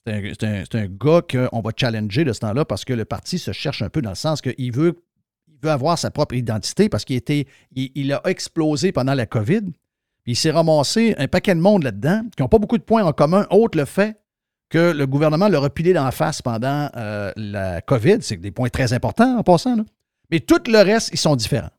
c'est 0.07 0.45
un, 0.45 0.63
un- 0.73 0.87
gars 0.87 1.23
qu'on 1.23 1.61
va 1.61 1.71
challenger 1.77 2.25
de 2.25 2.33
ce 2.33 2.41
temps-là 2.41 2.65
parce 2.65 2.85
que 2.85 2.93
le 2.93 3.05
parti 3.05 3.39
se 3.39 3.53
cherche 3.53 3.83
un 3.83 3.89
peu 3.89 4.01
dans 4.03 4.11
le 4.11 4.17
sens 4.17 4.41
qu'il 4.41 4.73
veut, 4.73 5.03
il 5.49 5.59
veut 5.61 5.71
avoir 5.71 5.99
sa 5.99 6.11
propre 6.13 6.35
identité 6.37 6.89
parce 6.89 7.05
qu'il 7.05 7.17
était, 7.17 7.47
il, 7.73 7.91
il 7.97 8.13
a 8.13 8.21
explosé 8.27 8.93
pendant 8.93 9.15
la 9.15 9.27
COVID. 9.27 9.63
Il 10.27 10.37
s'est 10.37 10.51
ramassé 10.51 11.15
un 11.19 11.29
paquet 11.29 11.55
de 11.55 11.61
monde 11.61 11.85
là-dedans 11.85 12.23
qui 12.37 12.43
n'ont 12.43 12.49
pas 12.49 12.59
beaucoup 12.59 12.79
de 12.79 12.83
points 12.83 13.05
en 13.05 13.13
commun, 13.13 13.47
autre 13.51 13.79
le 13.79 13.85
fait 13.85 14.17
que 14.69 14.93
le 14.93 15.07
gouvernement 15.07 15.49
leur 15.49 15.65
a 15.65 15.71
pilé 15.71 15.93
dans 15.93 16.05
la 16.05 16.11
face 16.11 16.43
pendant 16.43 16.91
euh, 16.97 17.33
la 17.37 17.81
COVID. 17.81 18.19
C'est 18.21 18.37
des 18.37 18.51
points 18.51 18.69
très 18.69 18.93
importants 18.93 19.39
en 19.39 19.43
passant. 19.43 19.77
Mais 20.31 20.41
tout 20.41 20.61
le 20.67 20.79
reste, 20.79 21.11
ils 21.13 21.19
sont 21.19 21.37
différents. 21.37 21.71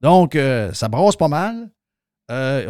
Donc, 0.00 0.34
euh, 0.34 0.72
ça 0.72 0.88
brasse 0.88 1.16
pas 1.16 1.28
mal. 1.28 1.70
Euh, 2.30 2.66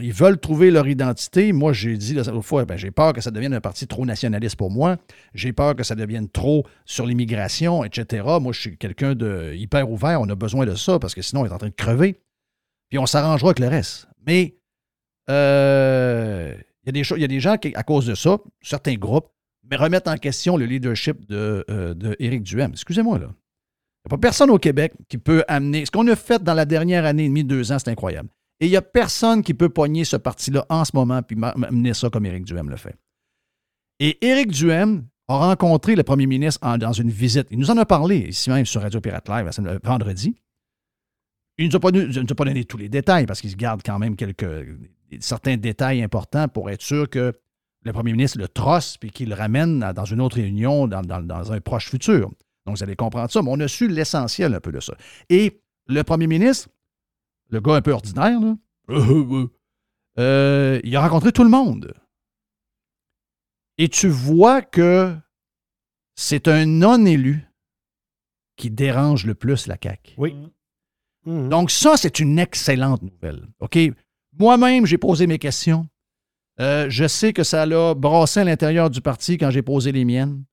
ils 0.00 0.12
veulent 0.12 0.38
trouver 0.38 0.70
leur 0.70 0.88
identité. 0.88 1.52
Moi, 1.52 1.72
j'ai 1.72 1.96
dit 1.96 2.14
la 2.14 2.22
dernière 2.22 2.44
fois, 2.44 2.64
ben, 2.64 2.76
j'ai 2.76 2.90
peur 2.90 3.12
que 3.12 3.20
ça 3.20 3.30
devienne 3.30 3.52
un 3.52 3.60
parti 3.60 3.86
trop 3.86 4.06
nationaliste 4.06 4.56
pour 4.56 4.70
moi. 4.70 4.96
J'ai 5.34 5.52
peur 5.52 5.76
que 5.76 5.82
ça 5.82 5.94
devienne 5.94 6.28
trop 6.28 6.64
sur 6.86 7.06
l'immigration, 7.06 7.84
etc. 7.84 8.24
Moi, 8.40 8.52
je 8.52 8.60
suis 8.60 8.78
quelqu'un 8.78 9.14
de 9.14 9.52
hyper 9.54 9.90
ouvert. 9.90 10.20
On 10.20 10.28
a 10.28 10.34
besoin 10.34 10.66
de 10.66 10.74
ça 10.74 10.98
parce 10.98 11.14
que 11.14 11.22
sinon, 11.22 11.42
on 11.42 11.46
est 11.46 11.52
en 11.52 11.58
train 11.58 11.68
de 11.68 11.74
crever. 11.74 12.20
Puis 12.88 12.98
on 12.98 13.06
s'arrangera 13.06 13.48
avec 13.48 13.58
le 13.58 13.68
reste. 13.68 14.08
Mais 14.26 14.56
euh, 15.28 16.54
il 16.84 16.96
y, 16.96 17.24
a 17.24 17.28
des 17.28 17.40
gens 17.40 17.56
qui, 17.56 17.74
à 17.74 17.82
cause 17.82 18.06
de 18.06 18.14
ça, 18.14 18.38
certains 18.60 18.94
groupes, 18.94 19.28
mais 19.70 19.76
remettent 19.76 20.08
en 20.08 20.16
question 20.16 20.56
le 20.56 20.66
leadership 20.66 21.26
de, 21.26 21.64
euh, 21.70 21.94
Duhem. 21.94 22.72
Excusez-moi, 22.72 23.18
là. 23.18 23.28
Il 24.04 24.08
n'y 24.08 24.14
a 24.14 24.16
pas 24.16 24.18
personne 24.18 24.50
au 24.50 24.58
Québec 24.58 24.94
qui 25.08 25.16
peut 25.16 25.44
amener. 25.46 25.86
Ce 25.86 25.90
qu'on 25.92 26.08
a 26.08 26.16
fait 26.16 26.42
dans 26.42 26.54
la 26.54 26.64
dernière 26.64 27.04
année 27.04 27.24
et 27.24 27.28
demie, 27.28 27.44
deux 27.44 27.70
ans, 27.70 27.78
c'est 27.78 27.90
incroyable. 27.90 28.28
Et 28.58 28.66
il 28.66 28.70
n'y 28.70 28.76
a 28.76 28.82
personne 28.82 29.42
qui 29.42 29.54
peut 29.54 29.68
pogner 29.68 30.04
ce 30.04 30.16
parti-là 30.16 30.66
en 30.68 30.84
ce 30.84 30.90
moment 30.94 31.22
puis 31.22 31.36
m'amener 31.36 31.94
ça 31.94 32.10
comme 32.10 32.26
Éric 32.26 32.44
Duhem 32.44 32.68
le 32.68 32.76
fait. 32.76 32.96
Et 34.00 34.24
Éric 34.26 34.50
Duhem 34.50 35.06
a 35.28 35.36
rencontré 35.36 35.94
le 35.94 36.02
premier 36.02 36.26
ministre 36.26 36.76
dans 36.78 36.92
une 36.92 37.10
visite. 37.10 37.46
Il 37.52 37.58
nous 37.58 37.70
en 37.70 37.76
a 37.76 37.86
parlé 37.86 38.18
ici 38.28 38.50
même 38.50 38.66
sur 38.66 38.82
Radio 38.82 39.00
Pirate 39.00 39.28
Live 39.28 39.50
vendredi. 39.84 40.34
Il 41.62 41.68
ne 41.68 41.72
nous, 41.72 41.76
a 41.76 41.80
pas, 41.80 41.90
nous 41.92 42.44
donné 42.44 42.64
tous 42.64 42.76
les 42.76 42.88
détails 42.88 43.26
parce 43.26 43.40
qu'il 43.40 43.50
se 43.50 43.56
garde 43.56 43.82
quand 43.84 43.98
même 43.98 44.16
quelques, 44.16 44.66
certains 45.20 45.56
détails 45.56 46.02
importants 46.02 46.48
pour 46.48 46.70
être 46.70 46.82
sûr 46.82 47.08
que 47.08 47.32
le 47.84 47.92
premier 47.92 48.12
ministre 48.12 48.38
le 48.38 48.48
trosse 48.48 48.96
puis 48.96 49.10
qu'il 49.10 49.28
le 49.28 49.34
ramène 49.36 49.78
dans 49.78 50.04
une 50.04 50.20
autre 50.20 50.36
réunion 50.36 50.88
dans 50.88 51.52
un 51.52 51.60
proche 51.60 51.88
futur. 51.88 52.30
Donc, 52.66 52.76
vous 52.76 52.82
allez 52.82 52.96
comprendre 52.96 53.30
ça. 53.30 53.42
Mais 53.42 53.50
on 53.50 53.60
a 53.60 53.68
su 53.68 53.86
l'essentiel 53.88 54.54
un 54.54 54.60
peu 54.60 54.72
de 54.72 54.80
ça. 54.80 54.94
Et 55.28 55.62
le 55.86 56.02
premier 56.02 56.26
ministre, 56.26 56.68
le 57.50 57.60
gars 57.60 57.74
un 57.74 57.82
peu 57.82 57.92
ordinaire, 57.92 58.40
là, 58.40 58.56
euh, 60.18 60.80
il 60.82 60.96
a 60.96 61.00
rencontré 61.00 61.32
tout 61.32 61.44
le 61.44 61.50
monde. 61.50 61.94
Et 63.78 63.88
tu 63.88 64.08
vois 64.08 64.62
que 64.62 65.16
c'est 66.16 66.48
un 66.48 66.66
non-élu 66.66 67.46
qui 68.56 68.70
dérange 68.70 69.26
le 69.26 69.34
plus 69.34 69.66
la 69.66 69.76
CAQ. 69.80 70.14
Oui. 70.18 70.34
Mhm. 71.26 71.48
Donc, 71.48 71.70
ça, 71.70 71.96
c'est 71.96 72.20
une 72.20 72.38
excellente 72.38 73.02
nouvelle. 73.02 73.46
OK? 73.60 73.78
Moi-même, 74.38 74.86
j'ai 74.86 74.98
posé 74.98 75.26
mes 75.26 75.38
questions. 75.38 75.86
Euh, 76.60 76.86
je 76.88 77.06
sais 77.06 77.32
que 77.32 77.44
ça 77.44 77.64
l'a 77.66 77.94
brassé 77.94 78.40
à 78.40 78.44
l'intérieur 78.44 78.90
du 78.90 79.00
parti 79.00 79.38
quand 79.38 79.50
j'ai 79.50 79.62
posé 79.62 79.90
les 79.90 80.04
miennes, 80.04 80.44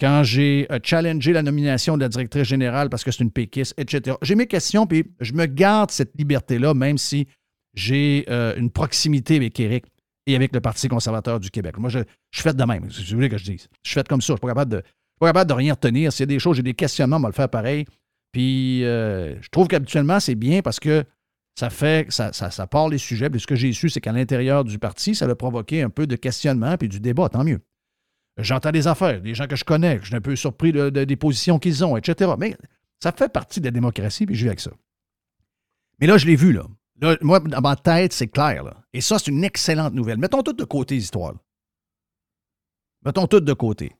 quand 0.00 0.22
j'ai 0.22 0.66
euh, 0.70 0.78
challengé 0.82 1.32
la 1.32 1.42
nomination 1.42 1.96
de 1.96 2.02
la 2.02 2.08
directrice 2.08 2.44
générale 2.44 2.88
parce 2.88 3.02
que 3.02 3.10
c'est 3.10 3.24
une 3.24 3.30
péquiste, 3.30 3.74
etc. 3.76 4.16
J'ai 4.22 4.36
mes 4.36 4.46
questions, 4.46 4.86
puis 4.86 5.04
je 5.20 5.32
me 5.32 5.46
garde 5.46 5.90
cette 5.90 6.12
liberté-là, 6.16 6.74
même 6.74 6.98
si 6.98 7.26
j'ai 7.74 8.24
euh, 8.28 8.54
une 8.56 8.70
proximité 8.70 9.36
avec 9.36 9.58
Éric 9.58 9.86
et 10.26 10.36
avec 10.36 10.54
le 10.54 10.60
Parti 10.60 10.88
conservateur 10.88 11.40
du 11.40 11.50
Québec. 11.50 11.78
Moi, 11.78 11.90
je, 11.90 11.98
je 12.30 12.40
fais 12.40 12.54
de 12.54 12.64
même, 12.64 12.90
si 12.90 13.04
vous 13.10 13.16
voulez 13.16 13.28
que 13.28 13.38
je 13.38 13.44
dise. 13.44 13.68
Je 13.84 13.92
fais 13.92 14.04
comme 14.04 14.22
ça. 14.22 14.28
Je 14.28 14.32
ne 14.32 14.36
suis 14.36 14.40
pas 14.40 14.48
capable 14.48 14.70
de, 14.70 14.76
suis 14.76 15.18
pas 15.20 15.26
capable 15.26 15.48
de 15.48 15.54
rien 15.54 15.72
retenir. 15.74 16.12
S'il 16.12 16.22
y 16.22 16.24
a 16.24 16.26
des 16.26 16.38
choses, 16.38 16.56
j'ai 16.56 16.62
des 16.62 16.74
questionnements, 16.74 17.16
on 17.16 17.20
va 17.20 17.28
le 17.28 17.34
faire 17.34 17.48
pareil. 17.48 17.84
Puis 18.34 18.84
euh, 18.84 19.40
je 19.40 19.48
trouve 19.48 19.68
qu'habituellement, 19.68 20.18
c'est 20.18 20.34
bien 20.34 20.60
parce 20.60 20.80
que 20.80 21.04
ça 21.56 21.70
fait, 21.70 22.10
ça, 22.10 22.32
ça, 22.32 22.50
ça 22.50 22.66
part 22.66 22.88
les 22.88 22.98
sujets. 22.98 23.30
Puis 23.30 23.38
ce 23.40 23.46
que 23.46 23.54
j'ai 23.54 23.72
su, 23.72 23.88
c'est 23.88 24.00
qu'à 24.00 24.10
l'intérieur 24.10 24.64
du 24.64 24.76
parti, 24.80 25.14
ça 25.14 25.24
a 25.26 25.34
provoqué 25.36 25.82
un 25.82 25.88
peu 25.88 26.08
de 26.08 26.16
questionnement 26.16 26.76
puis 26.76 26.88
du 26.88 26.98
débat, 26.98 27.28
tant 27.28 27.44
mieux. 27.44 27.60
J'entends 28.38 28.72
des 28.72 28.88
affaires, 28.88 29.20
des 29.22 29.34
gens 29.34 29.46
que 29.46 29.54
je 29.54 29.62
connais, 29.64 29.98
que 29.98 30.02
je 30.02 30.08
suis 30.08 30.16
un 30.16 30.20
peu 30.20 30.34
surpris 30.34 30.72
de- 30.72 30.90
de- 30.90 31.04
des 31.04 31.14
positions 31.14 31.60
qu'ils 31.60 31.84
ont, 31.84 31.96
etc. 31.96 32.32
Mais 32.36 32.56
ça 33.00 33.12
fait 33.12 33.32
partie 33.32 33.60
de 33.60 33.66
la 33.66 33.70
démocratie, 33.70 34.26
puis 34.26 34.34
je 34.34 34.42
vis 34.42 34.48
avec 34.48 34.58
ça. 34.58 34.72
Mais 36.00 36.08
là, 36.08 36.18
je 36.18 36.26
l'ai 36.26 36.34
vu, 36.34 36.52
là. 36.52 36.64
Là, 37.00 37.16
moi, 37.22 37.38
dans 37.38 37.60
ma 37.60 37.76
tête, 37.76 38.12
c'est 38.12 38.26
clair, 38.26 38.64
là. 38.64 38.76
Et 38.92 39.00
ça, 39.00 39.20
c'est 39.20 39.30
une 39.30 39.44
excellente 39.44 39.94
nouvelle. 39.94 40.18
Mettons 40.18 40.42
tout 40.42 40.52
de 40.52 40.64
côté, 40.64 40.96
l'histoire. 40.96 41.34
Mettons 43.04 43.28
tout 43.28 43.38
de 43.40 43.52
côté. 43.52 43.92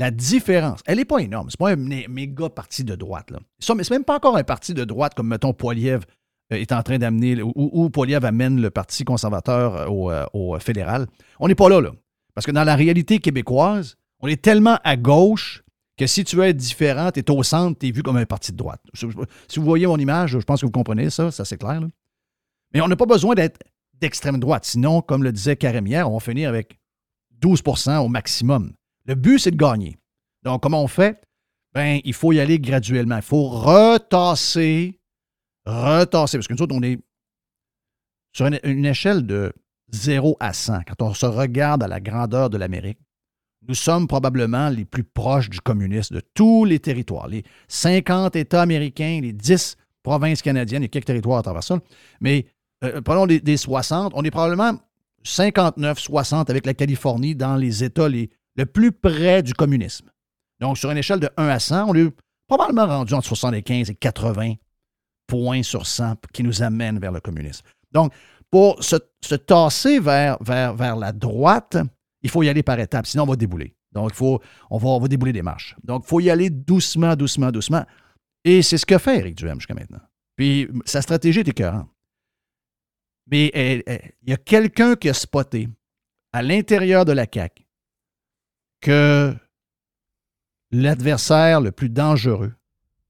La 0.00 0.10
différence, 0.10 0.80
elle 0.86 0.96
n'est 0.96 1.04
pas 1.04 1.18
énorme. 1.18 1.50
C'est 1.50 1.58
pas 1.58 1.72
un 1.72 1.76
mé- 1.76 2.08
méga 2.08 2.48
parti 2.48 2.84
de 2.84 2.94
droite. 2.94 3.30
Là. 3.30 3.38
Ça, 3.58 3.74
mais 3.74 3.84
c'est 3.84 3.92
même 3.92 4.04
pas 4.04 4.16
encore 4.16 4.36
un 4.38 4.44
parti 4.44 4.72
de 4.72 4.84
droite 4.84 5.12
comme, 5.14 5.28
mettons, 5.28 5.52
Poiliev 5.52 6.04
euh, 6.52 6.56
est 6.56 6.72
en 6.72 6.82
train 6.82 6.96
d'amener, 6.96 7.42
ou, 7.42 7.52
ou 7.54 7.90
amène 8.24 8.62
le 8.62 8.70
Parti 8.70 9.04
conservateur 9.04 9.76
euh, 9.76 9.86
au, 9.88 10.10
euh, 10.10 10.24
au 10.32 10.58
fédéral. 10.58 11.06
On 11.38 11.48
n'est 11.48 11.54
pas 11.54 11.68
là, 11.68 11.82
là. 11.82 11.90
Parce 12.34 12.46
que 12.46 12.50
dans 12.50 12.64
la 12.64 12.76
réalité 12.76 13.18
québécoise, 13.18 13.96
on 14.20 14.28
est 14.28 14.40
tellement 14.40 14.78
à 14.84 14.96
gauche 14.96 15.62
que 15.98 16.06
si 16.06 16.24
tu 16.24 16.36
veux 16.36 16.44
être 16.44 16.56
différent, 16.56 17.10
tu 17.12 17.20
es 17.20 17.30
au 17.30 17.42
centre, 17.42 17.78
tu 17.78 17.88
es 17.88 17.90
vu 17.90 18.02
comme 18.02 18.16
un 18.16 18.24
parti 18.24 18.52
de 18.52 18.56
droite. 18.56 18.80
Si 18.94 19.04
vous 19.58 19.64
voyez 19.66 19.86
mon 19.86 19.98
image, 19.98 20.30
je 20.30 20.38
pense 20.38 20.62
que 20.62 20.66
vous 20.66 20.72
comprenez 20.72 21.10
ça, 21.10 21.30
ça 21.30 21.44
c'est 21.44 21.58
clair. 21.58 21.78
là. 21.78 21.88
Mais 22.72 22.80
on 22.80 22.88
n'a 22.88 22.96
pas 22.96 23.04
besoin 23.04 23.34
d'être 23.34 23.60
d'extrême 24.00 24.38
droite. 24.38 24.64
Sinon, 24.64 25.02
comme 25.02 25.22
le 25.24 25.30
disait 25.30 25.56
Karim 25.56 25.86
hier, 25.86 26.10
on 26.10 26.14
va 26.14 26.20
finir 26.20 26.48
avec 26.48 26.78
12% 27.42 27.98
au 27.98 28.08
maximum. 28.08 28.72
Le 29.06 29.14
but, 29.14 29.38
c'est 29.38 29.50
de 29.50 29.56
gagner. 29.56 29.96
Donc, 30.42 30.62
comment 30.62 30.82
on 30.82 30.88
fait? 30.88 31.20
Ben, 31.72 32.00
il 32.04 32.14
faut 32.14 32.32
y 32.32 32.40
aller 32.40 32.58
graduellement. 32.58 33.16
Il 33.16 33.22
faut 33.22 33.48
retasser, 33.48 34.98
retasser. 35.64 36.38
Parce 36.38 36.48
que 36.48 36.54
nous 36.54 36.62
autres, 36.62 36.74
on 36.74 36.82
est 36.82 36.98
sur 38.32 38.46
une, 38.46 38.84
échelle 38.84 39.26
de 39.26 39.52
0 39.92 40.36
à 40.40 40.52
100. 40.52 40.80
Quand 40.86 41.02
on 41.02 41.14
se 41.14 41.26
regarde 41.26 41.82
à 41.82 41.88
la 41.88 42.00
grandeur 42.00 42.50
de 42.50 42.58
l'Amérique, 42.58 42.98
nous 43.68 43.74
sommes 43.74 44.08
probablement 44.08 44.68
les 44.70 44.84
plus 44.84 45.04
proches 45.04 45.50
du 45.50 45.60
communisme 45.60 46.16
de 46.16 46.22
tous 46.34 46.64
les 46.64 46.78
territoires. 46.78 47.28
Les 47.28 47.44
50 47.68 48.34
États 48.36 48.62
américains, 48.62 49.20
les 49.22 49.32
10 49.32 49.76
provinces 50.02 50.42
canadiennes, 50.42 50.82
il 50.82 50.86
y 50.86 50.86
a 50.86 50.88
quelques 50.88 51.06
territoires 51.06 51.38
à 51.38 51.42
travers 51.42 51.62
ça. 51.62 51.78
Mais 52.20 52.46
euh, 52.82 53.26
des, 53.26 53.40
des 53.40 53.56
60, 53.56 54.12
on 54.14 54.24
est 54.24 54.30
probablement 54.30 54.78
59, 55.24 55.98
60 55.98 56.48
avec 56.48 56.64
la 56.64 56.72
Californie 56.72 57.34
dans 57.34 57.56
les 57.56 57.84
États 57.84 58.08
les, 58.08 58.30
le 58.56 58.66
plus 58.66 58.92
près 58.92 59.42
du 59.42 59.54
communisme. 59.54 60.10
Donc, 60.60 60.78
sur 60.78 60.90
une 60.90 60.98
échelle 60.98 61.20
de 61.20 61.30
1 61.36 61.48
à 61.48 61.58
100, 61.58 61.88
on 61.88 61.94
est 61.94 62.10
probablement 62.46 62.86
rendu 62.86 63.14
entre 63.14 63.26
75 63.26 63.90
et 63.90 63.94
80 63.94 64.54
points 65.26 65.62
sur 65.62 65.86
100 65.86 66.16
qui 66.32 66.42
nous 66.42 66.62
amènent 66.62 66.98
vers 66.98 67.12
le 67.12 67.20
communisme. 67.20 67.64
Donc, 67.92 68.12
pour 68.50 68.82
se, 68.82 68.96
se 69.22 69.34
tasser 69.36 70.00
vers, 70.00 70.36
vers, 70.42 70.74
vers 70.74 70.96
la 70.96 71.12
droite, 71.12 71.78
il 72.22 72.30
faut 72.30 72.42
y 72.42 72.48
aller 72.48 72.62
par 72.62 72.78
étapes, 72.78 73.06
sinon 73.06 73.22
on 73.22 73.26
va 73.26 73.36
débouler. 73.36 73.74
Donc, 73.92 74.12
faut, 74.12 74.40
on, 74.70 74.78
va, 74.78 74.88
on 74.88 75.00
va 75.00 75.08
débouler 75.08 75.32
des 75.32 75.42
marches. 75.42 75.76
Donc, 75.82 76.02
il 76.04 76.08
faut 76.08 76.20
y 76.20 76.30
aller 76.30 76.50
doucement, 76.50 77.16
doucement, 77.16 77.50
doucement. 77.50 77.84
Et 78.44 78.62
c'est 78.62 78.78
ce 78.78 78.86
que 78.86 78.98
fait 78.98 79.18
Éric 79.18 79.36
Duhem 79.36 79.58
jusqu'à 79.58 79.74
maintenant. 79.74 80.00
Puis, 80.36 80.68
sa 80.84 81.02
stratégie 81.02 81.40
est 81.40 81.48
écœurante. 81.48 81.88
Mais 83.26 83.50
il 83.54 84.30
y 84.30 84.32
a 84.32 84.36
quelqu'un 84.36 84.96
qui 84.96 85.08
a 85.08 85.14
spoté 85.14 85.68
à 86.32 86.42
l'intérieur 86.42 87.04
de 87.04 87.12
la 87.12 87.26
CAQ 87.32 87.64
que 88.80 89.34
l'adversaire 90.70 91.60
le 91.60 91.72
plus 91.72 91.90
dangereux 91.90 92.54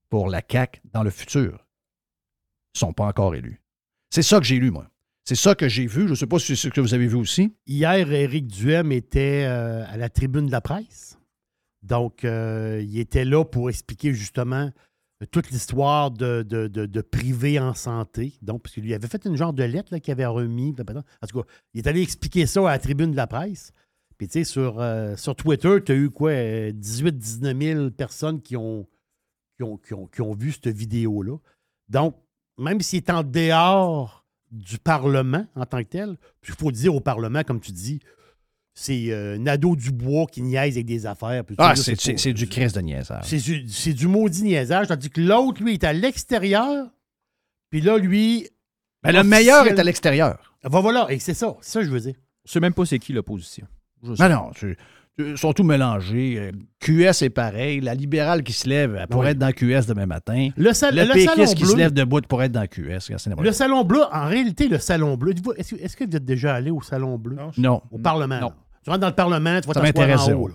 pour 0.08 0.28
la 0.28 0.42
CAQ 0.46 0.80
dans 0.92 1.02
le 1.02 1.10
futur 1.10 1.52
ne 2.74 2.78
sont 2.78 2.92
pas 2.92 3.04
encore 3.04 3.34
élus. 3.34 3.60
C'est 4.10 4.22
ça 4.22 4.38
que 4.38 4.46
j'ai 4.46 4.56
lu, 4.56 4.70
moi. 4.70 4.90
C'est 5.24 5.36
ça 5.36 5.54
que 5.54 5.68
j'ai 5.68 5.86
vu. 5.86 6.06
Je 6.06 6.10
ne 6.10 6.14
sais 6.14 6.26
pas 6.26 6.38
si 6.38 6.56
c'est 6.56 6.56
ce 6.56 6.68
que 6.68 6.80
vous 6.80 6.94
avez 6.94 7.06
vu 7.06 7.16
aussi. 7.16 7.54
Hier, 7.66 8.10
Éric 8.10 8.48
Duhem 8.48 8.90
était 8.90 9.44
euh, 9.46 9.84
à 9.86 9.96
la 9.96 10.08
tribune 10.08 10.46
de 10.46 10.50
la 10.50 10.60
presse. 10.60 11.18
Donc, 11.82 12.24
euh, 12.24 12.84
il 12.84 12.98
était 12.98 13.24
là 13.24 13.44
pour 13.44 13.70
expliquer 13.70 14.12
justement 14.12 14.70
toute 15.30 15.50
l'histoire 15.50 16.10
de, 16.10 16.42
de, 16.42 17.00
privé 17.02 17.60
en 17.60 17.74
santé. 17.74 18.34
Donc, 18.42 18.62
parce 18.62 18.74
qu'il 18.74 18.92
avait 18.92 19.06
fait 19.06 19.24
une 19.26 19.36
genre 19.36 19.52
de 19.52 19.62
lettre 19.62 19.96
qu'il 19.98 20.12
avait 20.12 20.26
remis. 20.26 20.74
En 20.78 21.26
tout 21.26 21.42
cas, 21.42 21.48
il 21.74 21.80
est 21.80 21.86
allé 21.86 22.02
expliquer 22.02 22.46
ça 22.46 22.60
à 22.68 22.72
la 22.72 22.78
tribune 22.78 23.12
de 23.12 23.16
la 23.16 23.26
presse. 23.26 23.72
Puis, 24.20 24.28
tu 24.28 24.40
sais, 24.40 24.44
sur, 24.44 24.78
euh, 24.80 25.16
sur 25.16 25.34
Twitter, 25.34 25.78
tu 25.82 25.92
as 25.92 25.94
eu 25.94 26.10
quoi, 26.10 26.32
18-19 26.32 27.74
000 27.74 27.90
personnes 27.90 28.42
qui 28.42 28.54
ont, 28.54 28.86
qui 29.56 29.62
ont, 29.62 29.78
qui 29.78 29.94
ont, 29.94 30.06
qui 30.08 30.20
ont 30.20 30.34
vu 30.34 30.52
cette 30.52 30.76
vidéo-là. 30.76 31.38
Donc, 31.88 32.16
même 32.58 32.82
s'il 32.82 32.98
est 32.98 33.08
en 33.08 33.22
dehors 33.22 34.26
du 34.50 34.76
Parlement 34.76 35.46
en 35.56 35.64
tant 35.64 35.78
que 35.78 35.88
tel, 35.88 36.18
puis 36.42 36.52
il 36.52 36.54
faut 36.54 36.70
dire 36.70 36.94
au 36.94 37.00
Parlement, 37.00 37.42
comme 37.44 37.60
tu 37.60 37.72
dis, 37.72 38.00
c'est 38.74 39.06
euh, 39.10 39.38
Nadeau 39.38 39.74
Dubois 39.74 40.26
qui 40.26 40.42
niaise 40.42 40.74
avec 40.74 40.84
des 40.84 41.06
affaires. 41.06 41.42
Ah, 41.56 41.74
c'est 41.74 42.18
c'est 42.18 42.34
du 42.34 42.46
crise 42.46 42.74
de 42.74 42.82
niaisage. 42.82 43.24
c'est 43.24 43.38
du, 43.38 43.66
c'est 43.70 43.94
du 43.94 44.06
maudit 44.06 44.42
niaisage, 44.42 44.88
tandis 44.88 45.08
que 45.08 45.22
l'autre, 45.22 45.62
lui, 45.62 45.72
est 45.72 45.84
à 45.84 45.94
l'extérieur. 45.94 46.90
Puis 47.70 47.80
là, 47.80 47.96
lui. 47.96 48.50
Mais 49.02 49.12
le 49.12 49.24
meilleur 49.24 49.66
est 49.66 49.78
à 49.78 49.82
l'extérieur. 49.82 50.54
Va, 50.62 50.82
voilà, 50.82 51.10
et 51.10 51.18
c'est 51.18 51.32
ça. 51.32 51.56
C'est 51.62 51.70
ça 51.70 51.80
que 51.80 51.86
je 51.86 51.90
veux 51.90 52.00
dire. 52.00 52.16
Je 52.44 52.52
sais 52.52 52.60
même 52.60 52.74
pas 52.74 52.84
c'est 52.84 52.98
qui 52.98 53.14
l'opposition. 53.14 53.66
Je 54.02 54.14
sais. 54.14 54.28
Non, 54.28 54.34
non, 54.46 54.50
tu- 54.52 54.76
tu- 55.18 55.30
ils 55.32 55.38
sont 55.38 55.52
tous 55.52 55.62
mélangés. 55.62 56.38
Euh, 56.38 56.50
QS 56.80 57.22
est 57.24 57.30
pareil. 57.30 57.80
La 57.80 57.94
libérale 57.94 58.42
qui 58.42 58.52
se 58.52 58.68
lève 58.68 59.06
Oui. 59.12 59.26
être 59.26 59.38
dans 59.38 59.52
QS 59.52 59.86
demain 59.86 60.06
matin. 60.06 60.48
Le, 60.56 60.72
sal- 60.72 60.94
Le, 60.94 61.06
salon 61.20 61.44
qui 61.46 61.62
bleu. 61.62 61.70
se 61.72 61.76
lève 61.76 61.92
debout 61.92 62.20
pourrait 62.22 62.46
être 62.46 62.52
dans 62.52 62.66
QS. 62.66 63.10
Le 63.42 63.52
salon 63.52 63.84
bleu, 63.84 64.00
en 64.12 64.26
réalité, 64.26 64.68
le 64.68 64.78
salon 64.78 65.16
bleu. 65.16 65.34
Est-ce 65.56 65.74
que, 65.74 65.80
est-ce 65.80 65.96
que 65.96 66.04
vous 66.04 66.16
êtes 66.16 66.24
déjà 66.24 66.54
allé 66.54 66.70
au 66.70 66.80
salon 66.80 67.18
bleu? 67.18 67.36
Non. 67.58 67.82
Au 67.90 67.98
Parlement. 67.98 68.40
Non. 68.40 68.52
Tu 68.82 68.88
rentres 68.88 69.00
dans 69.02 69.08
le 69.08 69.14
Parlement, 69.14 69.60
tu 69.60 69.68
vas 69.68 69.74
Ça 69.74 69.80
t'asseoir 69.80 70.06
m'intéresse 70.06 70.28
en 70.28 70.32
haut. 70.32 70.48
Là. 70.48 70.54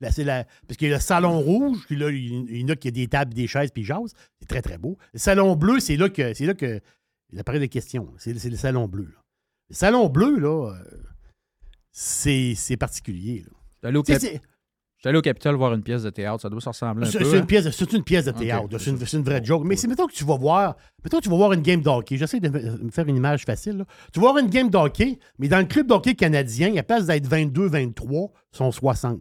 Là, 0.00 0.08
la- 0.24 0.44
Parce 0.66 0.76
qu'il 0.78 0.88
y 0.88 0.92
a 0.92 0.94
le 0.96 1.00
salon 1.00 1.38
rouge, 1.40 1.84
puis 1.86 1.96
là, 1.96 2.10
il 2.10 2.60
y 2.60 2.64
en 2.64 2.68
a 2.68 2.76
qui 2.76 2.88
a 2.88 2.90
des 2.90 3.06
tables, 3.08 3.34
des 3.34 3.46
chaises, 3.46 3.70
puis 3.70 3.82
jasent. 3.84 4.12
C'est 4.40 4.46
très, 4.48 4.62
très 4.62 4.78
beau. 4.78 4.96
Le 5.12 5.18
salon 5.18 5.56
bleu, 5.56 5.80
c'est 5.80 5.96
là 5.96 6.08
que 6.08 6.32
c'est 6.34 6.46
là 6.46 6.54
que 6.54 6.80
il 7.32 7.38
apparaît 7.40 7.58
des 7.58 7.68
questions. 7.68 8.08
C'est 8.18 8.38
c'est 8.38 8.50
le 8.50 8.56
salon 8.56 8.86
bleu. 8.88 9.04
là. 9.04 9.20
Le 9.70 9.74
salon 9.74 10.08
bleu, 10.08 10.38
là, 10.38 10.70
euh, 10.70 10.74
c'est 11.98 12.76
particulier. 12.78 13.44
là. 13.82 13.88
Allé 13.88 13.98
au 13.98 14.02
Cap- 14.02 14.20
j'étais 14.20 14.40
allé 15.04 15.16
au 15.18 15.22
Capitole 15.22 15.54
voir 15.54 15.72
une 15.72 15.82
pièce 15.82 16.02
de 16.02 16.10
théâtre. 16.10 16.42
Ça 16.42 16.48
doit 16.50 16.60
se 16.60 16.68
ressembler 16.68 17.06
un 17.06 17.10
C'est 17.10 17.18
peu. 17.18 17.24
c'est 17.24 17.36
hein? 17.36 17.40
une, 17.40 17.46
pièce, 17.46 17.70
c'est 17.70 17.92
une 17.92 18.02
pièce 18.02 18.24
de 18.26 18.32
théâtre. 18.32 18.66
c'est 18.78 18.96
c'est 19.06 19.16
une, 19.16 19.22
vraie 19.22 19.42
joke. 19.42 19.62
Mais 19.64 19.76
c'est 19.76 19.88
mettons 19.88 20.06
que 20.06 20.12
tu 20.12 20.24
vas 20.24 20.36
voir. 20.36 20.76
Mettons 21.02 21.18
que 21.18 21.22
tu 21.22 21.30
vas 21.30 21.36
voir 21.36 21.52
une 21.52 21.62
game 21.62 21.80
d'hockey. 21.80 22.16
J'essaie 22.18 22.40
de 22.40 22.48
me 22.48 22.90
faire 22.90 23.06
une 23.06 23.16
image 23.16 23.44
facile. 23.44 23.78
là. 23.78 23.84
Tu 24.12 24.20
vas 24.20 24.30
voir 24.32 24.38
une 24.38 24.50
game 24.50 24.68
d'hockey, 24.68 25.18
mais 25.38 25.48
dans 25.48 25.58
le 25.58 25.64
club 25.64 25.86
d'hockey 25.86 26.14
canadien, 26.14 26.76
à 26.76 26.82
place 26.82 27.06
d'être 27.06 27.28
22-23, 27.28 28.30
sont 28.52 28.72
60. 28.72 29.20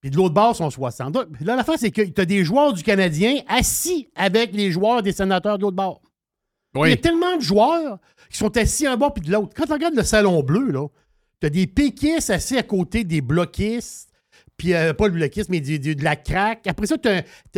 Puis 0.00 0.10
de 0.10 0.16
l'autre 0.16 0.34
bord, 0.34 0.54
sont 0.54 0.70
60. 0.70 1.12
Donc, 1.12 1.26
Là, 1.40 1.56
la 1.56 1.64
fin, 1.64 1.76
c'est 1.78 1.90
que 1.90 2.02
tu 2.02 2.20
as 2.20 2.26
des 2.26 2.44
joueurs 2.44 2.72
du 2.74 2.82
Canadien 2.82 3.40
assis 3.48 4.10
avec 4.14 4.52
les 4.52 4.70
joueurs 4.70 5.02
des 5.02 5.12
sénateurs 5.12 5.56
de 5.56 5.62
l'autre 5.62 5.76
bord. 5.76 6.02
Il 6.76 6.90
y 6.90 6.92
a 6.92 6.96
tellement 6.96 7.36
de 7.36 7.42
joueurs 7.42 7.98
qui 8.30 8.36
sont 8.38 8.56
assis 8.56 8.86
un 8.86 8.96
bord 8.96 9.12
puis 9.14 9.24
de 9.24 9.30
l'autre. 9.32 9.52
Quand 9.54 9.64
tu 9.66 9.72
regardes 9.72 9.94
le 9.94 10.02
salon 10.02 10.42
bleu, 10.42 10.70
là, 10.72 10.86
tu 11.40 11.46
as 11.46 11.50
des 11.50 11.66
péquistes 11.66 12.30
assis 12.30 12.56
à 12.58 12.62
côté 12.62 13.04
des 13.04 13.20
bloquistes, 13.20 14.08
puis 14.56 14.74
euh, 14.74 14.92
pas 14.94 15.06
le 15.06 15.12
bloquiste, 15.14 15.50
mais 15.50 15.60
du- 15.60 15.78
du- 15.78 15.94
de 15.96 16.04
la 16.04 16.16
craque. 16.16 16.66
Après 16.66 16.86
ça, 16.86 16.96
tu 16.98 17.08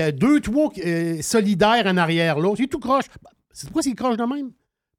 as, 0.01 0.13
deux, 0.13 0.41
trois 0.41 0.71
euh, 0.85 1.21
solidaires 1.23 1.85
en 1.87 1.97
arrière 1.97 2.39
là. 2.39 2.55
C'est 2.57 2.67
tout 2.67 2.79
croche. 2.79 3.05
C'est 3.53 3.67
pourquoi 3.69 3.83
c'est 3.83 3.95
croche 3.95 4.17
de 4.17 4.23
même? 4.25 4.51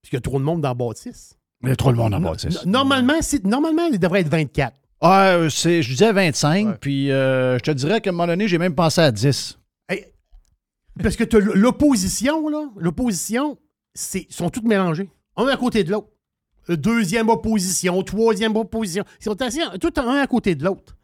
Parce 0.01 0.09
qu'il 0.09 0.13
y 0.13 0.17
a 0.17 0.21
trop 0.21 0.39
de 0.39 0.43
monde 0.45 0.61
dans 0.61 0.69
la 0.69 0.73
bâtisse. 0.73 1.33
Il 1.63 1.69
y 1.69 1.71
a 1.71 1.75
trop 1.75 1.91
de 1.91 1.97
monde 1.97 2.13
en 2.13 2.19
No- 2.19 2.29
bâtisse. 2.29 2.65
no- 2.65 2.71
Normalement, 2.71 3.19
normalement, 3.43 3.87
il 3.91 3.99
devrait 3.99 4.21
être 4.21 4.29
24. 4.29 4.75
Ah, 5.01 5.27
euh, 5.29 5.49
c'est- 5.49 5.81
je 5.83 5.89
disais 5.89 6.11
25, 6.11 6.79
puis 6.79 7.11
euh, 7.11 7.57
je 7.57 7.63
te 7.63 7.71
dirais 7.71 8.01
qu'à 8.01 8.09
un 8.09 8.13
moment 8.13 8.27
donné, 8.27 8.47
j'ai 8.47 8.57
même 8.57 8.73
pensé 8.73 9.01
à 9.01 9.11
10. 9.11 9.57
Hey, 9.89 10.05
parce 11.03 11.15
que 11.15 11.23
t'as 11.23 11.37
l- 11.39 11.51
l'opposition, 11.53 12.47
là, 12.49 12.65
l'opposition, 12.77 13.57
c'est 13.97 14.27
sont 14.29 14.49
toutes 14.49 14.65
mélangées. 14.65 15.09
Un 15.35 15.47
à 15.47 15.57
côté 15.57 15.83
de 15.83 15.91
l'autre. 15.91 16.07
Deuxième 16.69 17.29
opposition, 17.29 18.01
troisième 18.03 18.55
opposition. 18.55 19.03
Ils 19.21 19.23
sont 19.23 19.41
assis 19.41 19.61
tout 19.79 19.93
un 19.97 20.17
à 20.17 20.27
côté 20.27 20.53
de 20.55 20.63
l'autre. 20.65 20.95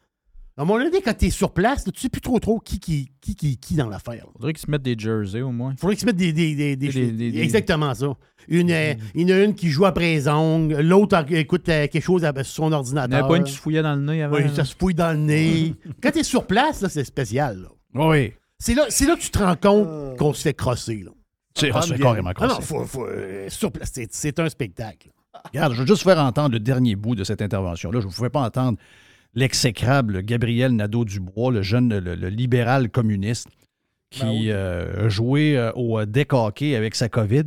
À 0.56 0.62
un 0.62 0.64
moment 0.66 0.78
donné, 0.84 1.00
quand 1.02 1.14
t'es 1.16 1.30
sur 1.30 1.52
place, 1.52 1.84
là, 1.86 1.90
tu 1.92 2.00
sais 2.00 2.08
plus 2.08 2.20
trop 2.20 2.38
trop 2.38 2.60
qui 2.60 2.78
qui, 2.78 3.10
qui, 3.20 3.34
qui, 3.34 3.56
qui 3.56 3.74
dans 3.74 3.88
l'affaire. 3.88 4.24
là. 4.26 4.30
Faudrait 4.36 4.52
qu'ils 4.52 4.64
se 4.66 4.70
mettent 4.70 4.82
des 4.82 4.94
jerseys 4.96 5.40
au 5.40 5.50
moins. 5.50 5.72
Il 5.72 5.78
faudrait 5.80 5.96
qu'ils 5.96 6.02
se 6.02 6.06
mettent 6.06 6.16
des. 6.16 6.32
des, 6.32 6.54
des- 6.54 6.76
des- 6.76 6.88
Des- 6.92 7.10
des- 7.12 7.32
des- 7.32 7.40
Exactement 7.40 7.92
ça. 7.94 8.14
Une, 8.46 8.70
euh, 8.70 8.94
il 9.14 9.28
y 9.28 9.32
en 9.32 9.36
a 9.36 9.40
une 9.40 9.54
qui 9.54 9.70
joue 9.70 9.86
après 9.86 10.12
les 10.14 10.28
ongles, 10.28 10.80
l'autre 10.80 11.16
euh, 11.16 11.24
écoute 11.36 11.66
euh, 11.70 11.88
quelque 11.88 12.02
chose 12.04 12.24
à- 12.24 12.32
sur 12.44 12.44
son 12.44 12.66
Il 12.66 12.68
n'y 12.68 12.74
en 12.74 12.78
ordinateur. 12.78 13.26
pas 13.26 13.36
une 13.38 13.44
qui 13.44 13.52
se 13.52 13.58
fouillait 13.58 13.82
dans 13.82 13.94
le 13.96 14.02
nez 14.02 14.22
avant. 14.22 14.36
Oui, 14.36 14.42
ça 14.54 14.64
se 14.66 14.76
fouille 14.78 14.94
dans 14.94 15.12
le 15.12 15.18
nez. 15.18 15.74
Quand 16.02 16.10
t'es 16.12 16.22
sur 16.22 16.46
place, 16.46 16.82
là, 16.82 16.88
c'est 16.90 17.04
spécial. 17.04 17.62
là. 17.94 18.06
Oui. 18.06 18.32
C'est 18.58 18.74
là, 18.74 18.84
c'est 18.90 19.06
là 19.06 19.16
que 19.16 19.22
tu 19.22 19.30
te 19.30 19.38
rends 19.38 19.56
compte 19.56 20.18
qu'on 20.18 20.34
se 20.34 20.42
fait 20.42 20.54
crosser. 20.54 21.02
Là. 21.04 21.10
C'est 21.56 21.70
Ah, 21.72 21.80
carrément 21.98 22.32
Ah 22.36 22.46
non, 22.46 22.60
faut, 22.60 22.84
faut, 22.84 23.06
euh, 23.06 23.48
sur 23.48 23.70
place, 23.70 23.92
c'est, 24.10 24.38
un 24.40 24.48
spectacle. 24.48 25.10
Regarde, 25.52 25.74
je 25.74 25.80
veux 25.80 25.86
juste 25.86 26.02
faire 26.02 26.18
entendre 26.18 26.52
le 26.52 26.60
dernier 26.60 26.96
bout 26.96 27.14
de 27.14 27.24
cette 27.24 27.42
intervention-là. 27.42 28.00
Je 28.00 28.06
ne 28.06 28.12
pouvais 28.12 28.30
pas 28.30 28.40
entendre 28.40 28.78
l'exécrable 29.34 30.22
Gabriel 30.22 30.72
Nadeau-Dubois, 30.72 31.52
le 31.52 31.62
jeune, 31.62 31.96
le, 31.98 32.14
le 32.14 32.28
libéral 32.28 32.90
communiste, 32.90 33.48
qui 34.10 34.50
euh, 34.50 35.06
a 35.06 35.08
joué 35.08 35.56
euh, 35.56 35.72
au 35.74 35.98
euh, 35.98 36.06
hockey 36.30 36.76
avec 36.76 36.94
sa 36.94 37.08
COVID. 37.08 37.44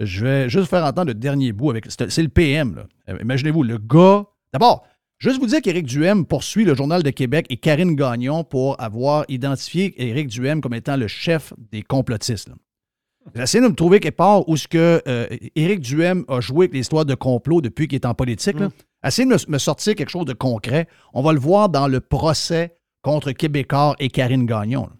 Je 0.00 0.24
vais 0.24 0.48
juste 0.48 0.68
faire 0.68 0.84
entendre 0.84 1.08
le 1.08 1.14
dernier 1.14 1.52
bout. 1.52 1.70
avec 1.70 1.86
C'est 1.88 2.22
le 2.22 2.28
PM. 2.28 2.74
là. 2.76 2.86
Euh, 3.08 3.18
Imaginez-vous, 3.20 3.62
le 3.62 3.78
gars. 3.78 4.24
D'abord, 4.52 4.86
juste 5.18 5.38
vous 5.40 5.46
dire 5.46 5.60
qu'Éric 5.60 5.86
Duhem 5.86 6.26
poursuit 6.26 6.64
le 6.64 6.74
Journal 6.74 7.02
de 7.02 7.10
Québec 7.10 7.46
et 7.50 7.56
Karine 7.56 7.94
Gagnon 7.94 8.44
pour 8.44 8.80
avoir 8.80 9.24
identifié 9.28 9.94
Éric 10.02 10.28
Duhem 10.28 10.60
comme 10.60 10.74
étant 10.74 10.96
le 10.96 11.08
chef 11.08 11.52
des 11.72 11.82
complotistes. 11.82 12.48
là. 12.48 12.54
J'ai 13.34 13.42
essayé 13.42 13.62
de 13.64 13.68
me 13.68 13.74
trouver 13.74 14.00
quelque 14.00 14.16
part 14.16 14.48
où 14.48 14.56
ce 14.56 14.68
que 14.68 15.02
euh, 15.06 15.26
Éric 15.54 15.80
Duhem 15.80 16.24
a 16.28 16.40
joué 16.40 16.64
avec 16.66 16.74
l'histoire 16.74 17.04
de 17.04 17.14
complot 17.14 17.60
depuis 17.60 17.88
qu'il 17.88 17.96
est 17.96 18.06
en 18.06 18.14
politique. 18.14 18.58
là. 18.60 18.68
Essayez 19.04 19.28
de 19.28 19.32
me, 19.34 19.50
me 19.52 19.58
sortir 19.58 19.94
quelque 19.94 20.10
chose 20.10 20.24
de 20.24 20.32
concret. 20.32 20.86
On 21.12 21.22
va 21.22 21.32
le 21.32 21.38
voir 21.40 21.68
dans 21.68 21.86
le 21.88 22.00
procès 22.00 22.76
contre 23.02 23.32
Québécois 23.32 23.94
et 23.98 24.08
Karine 24.08 24.46
Gagnon. 24.46 24.82
là. 24.82 24.92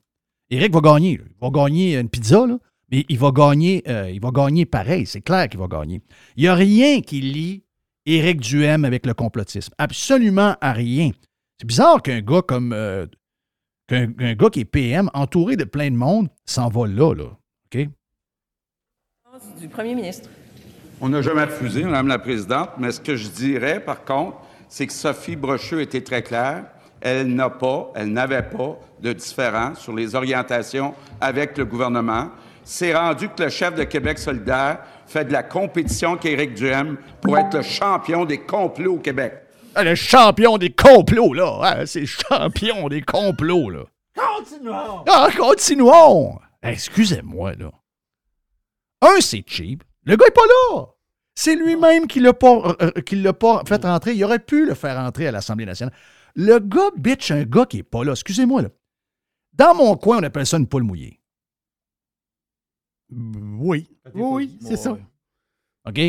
Éric 0.51 0.73
va 0.73 0.81
gagner. 0.81 1.17
là. 1.19 1.25
Il 1.29 1.41
va 1.41 1.51
gagner 1.51 1.97
une 1.99 2.09
pizza, 2.09 2.47
là, 2.47 2.59
mais 2.91 3.05
il 3.09 3.19
va 3.19 3.31
gagner, 3.33 3.83
euh, 3.89 4.11
il 4.11 4.21
va 4.21 4.31
gagner 4.31 4.65
pareil. 4.67 5.07
C'est 5.07 5.21
clair 5.23 5.49
qu'il 5.49 5.59
va 5.59 5.67
gagner. 5.67 6.01
Il 6.37 6.43
n'y 6.43 6.49
a 6.49 6.55
rien 6.55 7.01
qui 7.01 7.21
lie 7.21 7.65
Éric 8.07 8.41
Duhem 8.41 8.85
avec 8.85 9.07
le 9.07 9.15
complotisme. 9.15 9.73
Absolument 9.79 10.55
à 10.61 10.73
rien. 10.73 11.11
C'est 11.59 11.67
bizarre 11.67 12.03
qu'un 12.03 12.21
gars 12.21 12.43
comme. 12.43 12.73
euh, 12.73 13.07
qu'un 13.89 14.35
gars 14.35 14.51
qui 14.51 14.61
est 14.61 14.65
PM, 14.65 15.09
entouré 15.15 15.57
de 15.57 15.65
plein 15.65 15.91
de 15.91 15.97
monde, 15.97 16.29
s'en 16.45 16.69
va 16.69 16.87
là, 16.87 17.15
là. 17.15 17.25
OK? 17.75 17.89
Du 19.61 19.69
premier 19.69 19.95
ministre. 19.95 20.29
On 21.01 21.09
n'a 21.09 21.21
jamais 21.21 21.45
refusé, 21.45 21.83
Madame 21.85 22.09
la 22.09 22.19
Présidente, 22.19 22.71
mais 22.79 22.91
ce 22.91 23.01
que 23.01 23.17
je 23.17 23.29
dirais, 23.29 23.81
par 23.81 24.05
contre, 24.05 24.39
c'est 24.69 24.87
que 24.87 24.93
Sophie 24.93 25.37
Brocheux 25.37 25.81
était 25.83 26.01
très 26.01 26.23
claire. 26.23 26.65
Elle 27.01 27.35
n'a 27.35 27.51
pas, 27.51 27.93
elle 27.95 28.13
n'avait 28.13 28.43
pas 28.43 28.79
de 29.01 29.13
différence 29.13 29.81
sur 29.81 29.95
les 29.95 30.15
orientations 30.15 30.95
avec 31.21 31.59
le 31.59 31.67
gouvernement. 31.67 32.31
C'est 32.65 32.95
rendu 32.95 33.29
que 33.29 33.43
le 33.43 33.49
chef 33.51 33.75
de 33.75 33.85
Québec 33.85 34.19
solidaire 34.19 34.79
fait 35.07 35.25
de 35.27 35.33
la 35.33 35.43
compétition 35.43 36.13
avec 36.13 36.25
Éric 36.25 36.55
Duhem 36.55 36.97
pour 37.21 37.37
être 37.39 37.59
le 37.59 37.63
champion 37.63 38.25
des 38.25 38.39
complots 38.39 38.95
au 38.95 38.99
Québec. 38.99 39.35
Ah, 39.75 39.85
le 39.85 39.95
champion 39.95 40.57
des 40.57 40.71
complots, 40.71 41.35
là. 41.35 41.59
Ah, 41.63 41.87
c'est 41.87 42.01
le 42.01 42.07
champion 42.07 42.89
des 42.89 43.03
complots, 43.03 43.69
là. 43.69 43.85
Continuons! 44.17 45.05
Ah, 45.07 45.29
continuons! 45.37 46.39
Excusez-moi, 46.63 47.53
là. 47.59 47.71
Un, 49.03 49.21
c'est 49.21 49.45
cheap. 49.47 49.85
Le 50.05 50.17
gars 50.17 50.27
est 50.27 50.35
pas 50.35 50.47
là. 50.47 50.87
C'est 51.35 51.55
lui-même 51.55 52.07
qui 52.07 52.21
l'a 52.21 52.33
pas, 52.33 52.77
euh, 52.81 52.91
euh, 52.97 53.03
l'a 53.13 53.33
pas 53.35 53.63
fait 53.67 53.83
rentrer. 53.85 54.15
Il 54.15 54.25
aurait 54.25 54.39
pu 54.39 54.65
le 54.67 54.75
faire 54.75 54.97
rentrer 54.97 55.27
à 55.27 55.33
l'Assemblée 55.33 55.67
nationale. 55.67 55.95
Le 56.35 56.59
gars 56.59 56.91
bitch 56.97 57.31
un 57.31 57.45
gars 57.45 57.67
qui 57.67 57.79
est 57.79 57.83
pas 57.83 58.05
là. 58.05 58.13
Excusez-moi, 58.13 58.63
là. 58.63 58.69
Dans 59.53 59.75
mon 59.75 59.97
coin, 59.97 60.19
on 60.19 60.23
appelle 60.23 60.47
ça 60.47 60.57
une 60.59 60.67
poule 60.67 60.83
mouillée. 60.85 61.21
Oui. 63.11 63.89
Oui, 64.15 64.59
c'est 64.61 64.77
ça. 64.77 64.91
OK? 65.87 66.01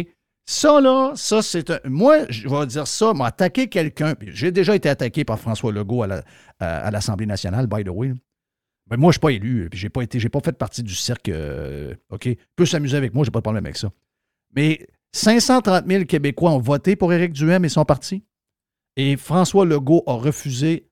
Ça, 0.50 0.80
là, 0.80 1.12
ça, 1.15 1.41
c'est 1.41 1.69
un. 1.71 1.80
Moi, 1.86 2.26
je 2.30 2.47
vais 2.47 2.65
dire 2.67 2.88
ça, 2.88 3.13
m'a 3.13 3.28
attaqué 3.28 3.67
quelqu'un. 3.67 4.15
J'ai 4.21 4.52
déjà 4.52 4.76
été 4.76 4.88
attaqué 4.88 5.26
par 5.26 5.39
François 5.39 5.71
Legault 5.73 6.04
à 6.04 6.08
la- 6.08 6.23
à- 6.60 6.88
à 6.88 6.91
l'Assemblée 6.91 7.26
nationale, 7.26 7.67
by 7.67 7.84
the 7.84 7.89
way. 7.89 8.13
Ben, 8.89 8.97
moi, 8.97 9.08
je 9.08 9.08
ne 9.10 9.12
suis 9.13 9.19
pas 9.19 9.32
élu, 9.32 9.69
puis 9.69 9.80
j'ai 9.80 9.89
pas 9.89 10.02
été, 10.02 10.19
j'ai 10.19 10.30
pas 10.30 10.39
fait 10.39 10.58
partie 10.58 10.84
du 10.84 10.95
cirque. 10.95 11.30
euh, 11.30 11.93
OK? 12.10 12.30
Peut 12.56 12.65
s'amuser 12.65 12.97
avec 12.97 13.13
moi, 13.13 13.26
j'ai 13.26 13.32
pas 13.32 13.39
de 13.39 13.43
problème 13.43 13.65
avec 13.65 13.78
ça. 13.78 13.91
Mais 14.56 14.88
530 15.13 15.86
000 15.88 16.06
Québécois 16.06 16.52
ont 16.52 16.60
voté 16.60 16.95
pour 16.95 17.12
Éric 17.12 17.34
Duhem 17.34 17.65
et 17.65 17.69
son 17.69 17.86
parti. 17.86 18.23
Et 18.95 19.17
François 19.17 19.65
Legault 19.65 20.04
a 20.08 20.13
refusé 20.13 20.89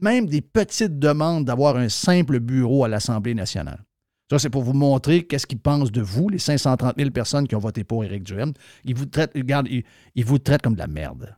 même 0.00 0.26
des 0.26 0.40
petites 0.40 0.98
demandes 0.98 1.44
d'avoir 1.44 1.76
un 1.76 1.88
simple 1.88 2.40
bureau 2.40 2.84
à 2.84 2.88
l'Assemblée 2.88 3.34
nationale. 3.34 3.84
Ça, 4.30 4.38
c'est 4.38 4.50
pour 4.50 4.62
vous 4.62 4.74
montrer 4.74 5.26
qu'est-ce 5.26 5.46
qu'ils 5.46 5.58
pensent 5.58 5.90
de 5.90 6.02
vous, 6.02 6.28
les 6.28 6.38
530 6.38 6.96
000 6.98 7.10
personnes 7.10 7.48
qui 7.48 7.54
ont 7.54 7.60
voté 7.60 7.82
pour 7.82 8.04
Éric 8.04 8.24
Duhem. 8.24 8.52
Ils 8.84 8.94
vous 8.94 9.06
traitent, 9.06 9.32
vous 9.36 10.38
comme 10.62 10.74
de 10.74 10.78
la 10.78 10.86
merde. 10.86 11.34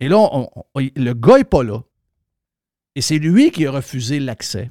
Et 0.00 0.08
là, 0.08 0.28
le 0.74 1.12
gars 1.12 1.38
n'est 1.38 1.44
pas 1.44 1.62
là. 1.62 1.82
Et 2.94 3.00
c'est 3.00 3.18
lui 3.18 3.50
qui 3.50 3.66
a 3.66 3.70
refusé 3.70 4.20
l'accès. 4.20 4.70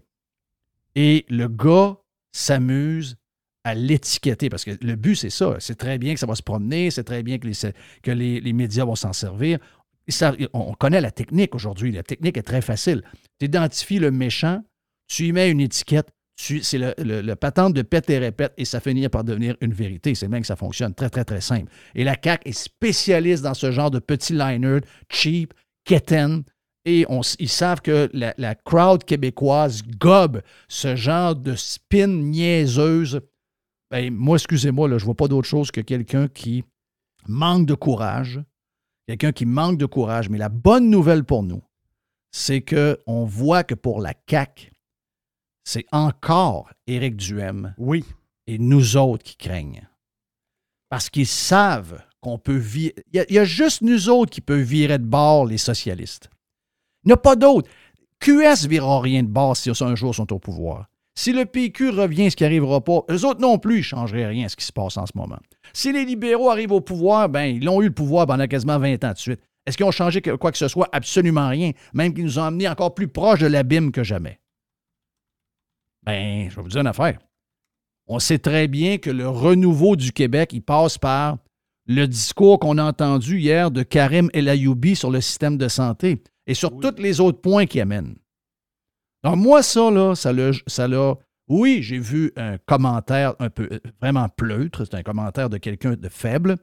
Et 0.96 1.26
le 1.30 1.48
gars 1.48 1.98
s'amuse 2.32 3.18
à 3.64 3.74
l'étiqueter. 3.74 4.50
Parce 4.50 4.66
que 4.66 4.72
le 4.82 4.96
but, 4.96 5.16
c'est 5.16 5.30
ça. 5.30 5.56
C'est 5.60 5.76
très 5.76 5.98
bien 5.98 6.14
que 6.14 6.20
ça 6.20 6.26
va 6.26 6.36
se 6.36 6.44
promener, 6.44 6.92
c'est 6.92 7.04
très 7.04 7.24
bien 7.24 7.38
que 7.38 8.12
les, 8.12 8.54
médias 8.54 8.86
vont 8.86 8.96
s'en 8.96 9.14
servir. 9.14 9.60
On 10.54 10.74
connaît 10.74 11.02
la 11.02 11.12
technique 11.12 11.56
aujourd'hui. 11.56 11.92
La 11.92 12.04
technique 12.04 12.38
est 12.38 12.44
très 12.44 12.62
facile. 12.62 13.04
Tu 13.40 13.46
identifies 13.46 14.00
le 14.00 14.12
méchant, 14.12 14.64
tu 15.08 15.28
y 15.28 15.32
mets 15.32 15.52
une 15.52 15.60
étiquette, 15.62 16.10
c'est 16.38 16.78
le, 16.78 16.94
le- 16.98 17.36
patente 17.36 17.74
de 17.74 17.82
pète 17.82 18.10
et 18.10 18.18
répète 18.18 18.54
et 18.58 18.64
ça 18.64 18.80
finit 18.80 19.08
par 19.10 19.24
devenir 19.24 19.56
une 19.62 19.74
vérité. 19.74 20.16
C'est 20.16 20.30
même 20.30 20.42
que 20.42 20.48
ça 20.48 20.56
fonctionne. 20.56 20.96
Très, 20.96 21.10
très, 21.10 21.26
très 21.26 21.42
simple. 21.42 21.72
Et 21.96 22.04
la 22.04 22.16
CAQ 22.22 22.50
est 22.50 22.54
spécialiste 22.54 23.44
dans 23.44 23.54
ce 23.54 23.72
genre 23.72 23.92
de 23.92 24.00
petits 24.00 24.34
liners 24.34 24.82
cheap, 25.12 25.54
quétaines. 25.84 26.44
Et 26.92 27.06
on 27.08 27.22
ils 27.38 27.50
savent 27.50 27.82
que 27.82 28.10
la, 28.14 28.34
la 28.40 28.56
crowd 28.56 29.04
québécoise 29.04 29.84
gobe 29.84 30.42
ce 30.68 30.96
genre 30.96 31.36
de 31.36 31.56
spin 31.56 32.08
niaiseuse. 32.08 33.22
Ben, 33.92 34.12
moi, 34.14 34.38
excusez-moi, 34.38 34.88
là, 34.90 34.98
je 34.98 35.04
ne 35.04 35.06
vois 35.06 35.16
pas 35.16 35.28
d'autre 35.28 35.48
chose 35.48 35.70
que 35.70 35.82
quelqu'un 35.82 36.28
qui 36.28 36.64
manque 37.28 37.68
de 37.68 37.76
courage. 37.76 38.42
Quelqu'un 39.08 39.32
qui 39.32 39.46
manque 39.46 39.78
de 39.78 39.86
courage. 39.86 40.30
Mais 40.30 40.38
la 40.40 40.50
bonne 40.50 40.90
nouvelle 40.90 41.24
pour 41.24 41.44
nous, 41.44 41.62
c'est 42.32 42.62
qu'on 42.62 43.26
voit 43.26 43.64
que 43.64 43.76
pour 43.76 44.02
la 44.02 44.14
CAQ, 44.30 44.72
c'est 45.64 45.86
encore 45.92 46.70
Éric 46.88 47.16
Duhem 47.18 47.76
Oui. 47.78 48.04
et 48.48 48.58
nous 48.58 48.98
autres 48.98 49.24
qui 49.24 49.36
craignent. 49.36 49.88
Parce 50.90 51.10
qu'ils 51.12 51.28
savent 51.28 52.02
qu'on 52.22 52.40
peut 52.40 52.56
virer. 52.58 52.96
Il 53.14 53.18
y, 53.18 53.20
a- 53.20 53.26
il 53.30 53.36
y 53.36 53.40
a 53.40 53.46
juste 53.46 53.82
nous 53.84 54.10
autres 54.10 54.32
qui 54.32 54.42
peuvent 54.42 54.60
virer 54.62 54.98
de 54.98 55.04
bord 55.06 55.46
les 55.46 55.60
socialistes. 55.60 56.30
Il 57.04 57.08
n'y 57.08 57.14
a 57.14 57.18
pas 57.18 57.36
d'autres. 57.36 57.70
QS 58.20 58.64
ne 58.64 58.70
virera 58.70 59.02
rien 59.02 59.24
de 59.24 59.30
bord 59.30 59.56
si 59.56 59.70
un 59.70 59.96
jour 59.96 60.14
sont 60.14 60.32
au 60.34 60.40
pouvoir. 60.40 60.88
Si 61.16 61.34
le 61.34 61.46
PQ 61.46 61.90
revient, 61.90 62.32
ce 62.32 62.36
qui 62.36 62.44
n'arrivera 62.44 62.82
pas, 62.82 63.02
eux 63.10 63.26
autres 63.26 63.42
non 63.42 63.58
plus, 63.58 63.78
ne 63.78 63.82
changeraient 63.82 64.28
rien 64.28 64.46
à 64.46 64.50
ce 64.50 64.56
qui 64.56 64.66
se 64.66 64.72
passe 64.72 64.98
en 64.98 65.06
ce 65.06 65.12
moment. 65.16 65.40
Si 65.74 65.92
les 65.92 66.06
libéraux 66.06 66.50
arrivent 66.50 66.72
au 66.72 66.82
pouvoir, 66.82 67.28
ben 67.28 67.44
ils 67.44 67.68
ont 67.68 67.82
eu 67.82 67.88
le 67.88 67.94
pouvoir 67.94 68.26
pendant 68.26 68.48
quasiment 68.48 68.80
20 68.80 69.04
ans 69.04 69.12
de 69.12 69.18
suite. 69.18 69.42
Est-ce 69.66 69.78
qu'ils 69.78 69.86
ont 69.86 69.92
changé 69.92 70.22
quoi 70.22 70.52
que 70.52 70.58
ce 70.58 70.68
soit? 70.68 70.88
Absolument 70.94 71.50
rien. 71.50 71.72
Même 71.94 72.14
qu'ils 72.14 72.24
nous 72.24 72.40
ont 72.40 72.44
amenés 72.44 72.70
encore 72.70 72.94
plus 72.96 73.08
proches 73.08 73.40
de 73.40 73.48
l'abîme 73.48 73.92
que 73.92 74.04
jamais. 74.04 74.40
Ben, 76.04 76.50
je 76.50 76.56
vais 76.56 76.62
vous 76.62 76.70
dire 76.70 76.82
une 76.82 76.88
affaire. 76.88 77.20
On 78.08 78.20
sait 78.20 78.40
très 78.40 78.68
bien 78.68 78.98
que 78.98 79.10
le 79.10 79.28
renouveau 79.28 79.96
du 79.96 80.12
Québec, 80.12 80.52
il 80.54 80.62
passe 80.62 80.98
par 80.98 81.38
le 81.86 82.08
discours 82.08 82.60
qu'on 82.60 82.78
a 82.78 82.84
entendu 82.84 83.40
hier 83.40 83.72
de 83.72 83.84
Karim 83.84 84.30
El 84.34 84.48
Ayoubi 84.48 84.96
sur 84.96 85.12
le 85.12 85.22
système 85.22 85.58
de 85.58 85.68
santé 85.68 86.24
et 86.50 86.54
sur 86.54 86.78
tous 86.80 86.96
les 87.02 87.20
autres 87.20 87.40
points 87.42 87.66
qui 87.66 87.80
amènent. 87.82 88.16
Donc, 89.24 89.38
moi, 89.38 89.62
ça, 89.64 89.92
là, 89.92 90.16
ça 90.16 90.32
l'a. 90.34 90.52
Ça 90.68 90.88
l'a- 90.88 91.16
oui, 91.48 91.82
j'ai 91.82 91.98
vu 91.98 92.32
un 92.36 92.58
commentaire 92.60 93.34
un 93.40 93.50
peu 93.50 93.68
euh, 93.72 93.80
vraiment 94.02 94.30
pleutre. 94.30 94.86
C'est 94.86 94.96
un 94.96 95.04
commentaire 95.04 95.50
de 95.50 95.58
quelqu'un 95.58 95.94
de 95.96 96.10
faible. 96.10 96.58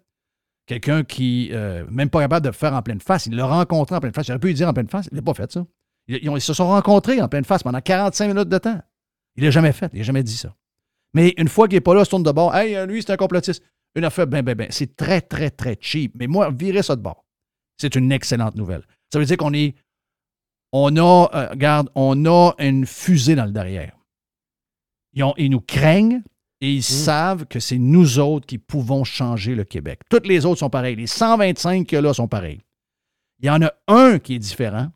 Quelqu'un 0.66 1.02
qui, 1.04 1.50
euh, 1.52 1.84
même 1.90 2.08
pas 2.10 2.20
capable 2.20 2.44
de 2.44 2.48
le 2.50 2.54
faire 2.54 2.72
en 2.72 2.82
pleine 2.82 3.00
face. 3.00 3.26
Il 3.26 3.34
l'a 3.36 3.46
rencontré 3.46 3.94
en 3.96 4.00
pleine 4.00 4.12
face. 4.12 4.26
J'aurais 4.26 4.38
pu 4.38 4.48
lui 4.48 4.54
dire 4.54 4.68
en 4.68 4.72
pleine 4.72 4.88
face. 4.88 5.08
Il 5.10 5.16
n'a 5.16 5.22
pas 5.22 5.34
fait 5.34 5.50
ça. 5.52 5.66
Ils, 6.08 6.18
ils 6.22 6.30
ont- 6.30 6.36
ils 6.36 6.40
se 6.40 6.54
sont 6.54 6.66
rencontrés 6.68 7.20
en 7.20 7.28
pleine 7.28 7.44
face 7.44 7.62
pendant 7.62 7.80
45 7.80 8.28
minutes 8.28 8.48
de 8.48 8.58
temps. 8.58 8.80
Il 9.36 9.44
l'a 9.44 9.50
jamais 9.50 9.72
fait. 9.72 9.90
Il 9.92 9.98
n'a 9.98 10.04
jamais 10.04 10.22
dit 10.22 10.36
ça. 10.36 10.54
Mais 11.14 11.34
une 11.36 11.48
fois 11.48 11.66
qu'il 11.68 11.76
n'est 11.76 11.80
pas 11.82 11.94
là, 11.94 12.00
il 12.02 12.04
se 12.04 12.10
tourne 12.10 12.22
de 12.22 12.30
bord. 12.32 12.54
Hey, 12.54 12.74
euh, 12.76 12.86
lui, 12.86 13.02
c'est 13.02 13.12
un 13.12 13.16
complotiste. 13.16 13.62
Une 13.94 14.04
affaire, 14.04 14.26
ben, 14.26 14.42
ben, 14.44 14.54
ben. 14.54 14.68
C'est 14.70 14.96
très, 14.96 15.20
très, 15.20 15.50
très 15.50 15.76
cheap. 15.80 16.14
Mais 16.18 16.26
moi, 16.26 16.50
virer 16.50 16.82
ça 16.82 16.94
de 16.96 17.00
bord. 17.02 17.24
C'est 17.76 17.94
une 17.96 18.10
excellente 18.12 18.54
nouvelle. 18.56 18.82
Ça 19.12 19.18
veut 19.18 19.24
dire 19.24 19.36
qu'on 19.36 19.52
est. 19.54 19.74
On 20.72 20.96
a, 20.96 21.30
euh, 21.34 21.48
regarde, 21.50 21.90
on 21.94 22.26
a 22.26 22.52
une 22.58 22.86
fusée 22.86 23.34
dans 23.34 23.44
le 23.46 23.52
derrière. 23.52 23.96
Ils, 25.12 25.22
ont- 25.24 25.34
ils 25.38 25.50
nous 25.50 25.60
craignent 25.60 26.22
et 26.60 26.72
ils 26.74 26.82
savent 26.82 27.46
que 27.46 27.60
c'est 27.60 27.78
nous 27.78 28.18
autres 28.18 28.46
qui 28.46 28.58
pouvons 28.58 29.04
changer 29.04 29.54
le 29.54 29.64
Québec. 29.64 30.00
Toutes 30.10 30.26
les 30.26 30.44
autres 30.44 30.58
sont 30.58 30.70
pareilles. 30.70 30.96
Les 30.96 31.06
125 31.06 31.86
qu'il 31.86 31.96
y 31.96 31.98
a 31.98 32.02
là 32.02 32.12
sont 32.12 32.28
pareils. 32.28 32.60
Il 33.38 33.46
y 33.46 33.50
en 33.50 33.62
a 33.62 33.72
un 33.86 34.18
qui 34.18 34.34
est 34.34 34.38
différent. 34.38 34.90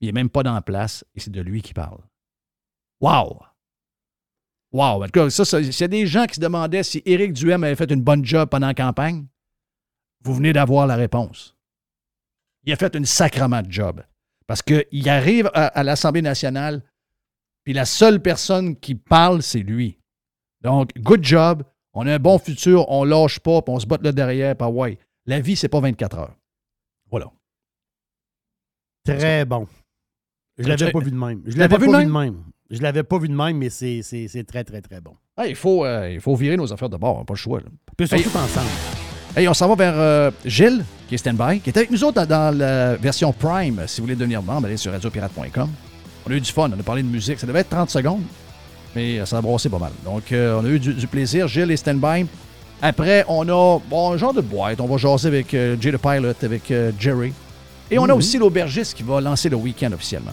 Il 0.00 0.06
n'est 0.06 0.12
même 0.12 0.30
pas 0.30 0.42
dans 0.42 0.54
la 0.54 0.62
place 0.62 1.04
et 1.14 1.20
c'est 1.20 1.30
de 1.32 1.40
lui 1.40 1.60
qui 1.60 1.74
parle. 1.74 1.98
Wow! 3.00 3.40
Wow! 4.72 5.02
En 5.02 5.06
tout 5.06 5.10
cas, 5.12 5.30
ça, 5.30 5.44
ça- 5.44 5.62
s'il 5.62 5.80
y 5.80 5.84
a 5.84 5.88
des 5.88 6.06
gens 6.06 6.26
qui 6.26 6.36
se 6.36 6.40
demandaient 6.40 6.82
si 6.82 7.02
Éric 7.04 7.32
Duhem 7.32 7.64
avait 7.64 7.74
fait 7.76 7.90
une 7.90 8.02
bonne 8.02 8.24
job 8.24 8.48
pendant 8.48 8.66
la 8.68 8.74
campagne, 8.74 9.26
vous 10.22 10.34
venez 10.34 10.52
d'avoir 10.52 10.86
la 10.86 10.94
réponse. 10.96 11.56
Il 12.68 12.72
a 12.72 12.76
fait 12.76 12.94
une 12.94 13.06
sacrement 13.06 13.62
de 13.62 13.72
job. 13.72 14.02
Parce 14.46 14.60
qu'il 14.60 15.08
arrive 15.08 15.50
à, 15.54 15.68
à 15.68 15.82
l'Assemblée 15.82 16.20
nationale, 16.20 16.82
puis 17.64 17.72
la 17.72 17.86
seule 17.86 18.20
personne 18.20 18.76
qui 18.76 18.94
parle, 18.94 19.42
c'est 19.42 19.60
lui. 19.60 19.98
Donc, 20.60 20.90
good 20.98 21.24
job. 21.24 21.62
On 21.94 22.06
a 22.06 22.14
un 22.14 22.18
bon 22.18 22.38
futur, 22.38 22.86
on 22.90 23.04
lâche 23.04 23.40
pas, 23.40 23.62
puis 23.62 23.74
on 23.74 23.80
se 23.80 23.86
botte 23.86 24.02
là 24.04 24.12
derrière, 24.12 24.54
puis 24.54 24.66
ah 24.66 24.70
ouais. 24.70 24.98
La 25.24 25.40
vie, 25.40 25.56
c'est 25.56 25.70
pas 25.70 25.80
24 25.80 26.18
heures. 26.18 26.36
Voilà. 27.10 27.30
Très 29.02 29.46
bon. 29.46 29.66
Je 30.58 30.68
l'avais 30.68 30.92
pas 30.92 31.00
vu 31.00 31.10
de 31.10 31.16
même. 31.16 31.42
Je 31.46 31.56
l'avais 31.56 31.74
pas, 31.76 31.80
vu 31.80 31.90
de 31.90 31.96
vu 31.96 32.04
de 32.04 32.10
même? 32.10 32.44
Je 32.68 32.82
l'avais 32.82 33.02
pas 33.02 33.18
vu 33.18 33.28
de 33.30 33.34
même, 33.34 33.56
mais 33.56 33.70
c'est 33.70 34.44
très, 34.46 34.64
très, 34.64 34.82
très 34.82 35.00
bon. 35.00 35.14
Ah, 35.38 35.46
il, 35.46 35.54
faut, 35.56 35.86
euh, 35.86 36.10
il 36.10 36.20
faut 36.20 36.34
virer 36.36 36.58
nos 36.58 36.70
affaires 36.70 36.90
de 36.90 36.98
bord, 36.98 37.16
n'a 37.18 37.24
pas 37.24 37.32
le 37.32 37.38
choix. 37.38 37.60
là. 37.60 37.66
Puis 37.96 38.06
surtout 38.08 38.28
Hey. 38.28 38.36
ensemble. 38.44 39.07
Hey, 39.36 39.46
on 39.46 39.54
s'en 39.54 39.68
va 39.68 39.74
vers 39.74 39.94
euh, 39.96 40.30
Gilles, 40.44 40.84
qui 41.08 41.14
est 41.14 41.18
stand-by, 41.18 41.60
qui 41.60 41.70
est 41.70 41.76
avec 41.76 41.90
nous 41.90 42.02
autres 42.02 42.24
dans, 42.26 42.56
la 42.56 42.96
version 42.96 43.32
Prime. 43.32 43.82
Si 43.86 44.00
vous 44.00 44.06
voulez 44.06 44.16
devenir 44.16 44.42
membre, 44.42 44.66
allez 44.66 44.76
sur 44.76 44.90
radiopirate.com. 44.90 45.68
On 46.26 46.30
a 46.30 46.34
eu 46.34 46.40
du 46.40 46.50
fun, 46.50 46.70
on 46.74 46.80
a 46.80 46.82
parlé 46.82 47.02
de 47.02 47.08
musique. 47.08 47.38
Ça 47.38 47.46
devait 47.46 47.60
être 47.60 47.70
30 47.70 47.90
secondes, 47.90 48.22
mais 48.96 49.18
euh, 49.18 49.26
ça 49.26 49.38
a 49.38 49.40
brossé 49.40 49.68
pas 49.68 49.78
mal. 49.78 49.92
Donc, 50.04 50.32
euh, 50.32 50.58
on 50.60 50.64
a 50.64 50.68
eu 50.68 50.78
du, 50.78 50.94
du 50.94 51.06
plaisir. 51.06 51.46
Gilles 51.46 51.70
est 51.70 51.76
stand-by. 51.76 52.26
Après, 52.82 53.24
on 53.28 53.48
a 53.48 53.80
bon, 53.88 54.12
un 54.12 54.16
genre 54.16 54.34
de 54.34 54.40
boîte. 54.40 54.80
On 54.80 54.86
va 54.86 54.96
jaser 54.96 55.28
avec 55.28 55.52
euh, 55.54 55.76
Jay 55.80 55.92
the 55.92 55.98
Pilot, 55.98 56.34
avec 56.42 56.72
Jerry. 56.98 57.32
Et 57.90 57.98
on 57.98 58.04
a 58.04 58.14
aussi 58.14 58.38
l'aubergiste 58.38 58.94
qui 58.94 59.02
va 59.02 59.20
lancer 59.20 59.48
le 59.48 59.56
week-end 59.56 59.92
officiellement. 59.92 60.32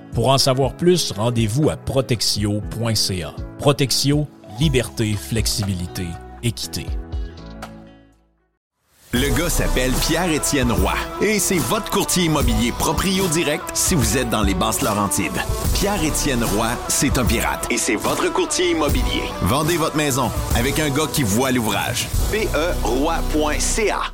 Pour 0.13 0.29
en 0.29 0.37
savoir 0.37 0.73
plus, 0.73 1.11
rendez-vous 1.11 1.69
à 1.69 1.77
protexio.ca. 1.77 3.33
Protexio, 3.59 4.27
liberté, 4.59 5.13
flexibilité, 5.13 6.05
équité. 6.43 6.85
Le 9.13 9.27
gars 9.37 9.49
s'appelle 9.49 9.91
Pierre-Étienne 9.91 10.71
Roy 10.71 10.93
et 11.21 11.37
c'est 11.37 11.57
votre 11.57 11.91
courtier 11.91 12.25
immobilier 12.25 12.71
proprio 12.71 13.27
direct 13.27 13.69
si 13.73 13.93
vous 13.93 14.17
êtes 14.17 14.29
dans 14.29 14.41
les 14.41 14.53
basses 14.53 14.81
Laurentides. 14.81 15.41
Pierre-Étienne 15.73 16.45
Roy, 16.45 16.69
c'est 16.87 17.17
un 17.17 17.25
pirate 17.25 17.67
et 17.69 17.77
c'est 17.77 17.97
votre 17.97 18.31
courtier 18.31 18.71
immobilier. 18.71 19.23
Vendez 19.41 19.75
votre 19.75 19.97
maison 19.97 20.31
avec 20.55 20.79
un 20.79 20.89
gars 20.89 21.07
qui 21.11 21.23
voit 21.23 21.51
l'ouvrage. 21.51 22.07
PERoy.ca. 22.31 24.13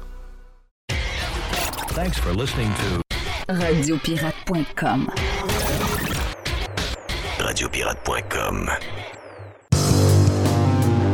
Thanks 1.93 2.17
for 2.17 2.33
listening 2.33 2.69
to 2.69 3.53
Radiopirate.com. 3.53 5.11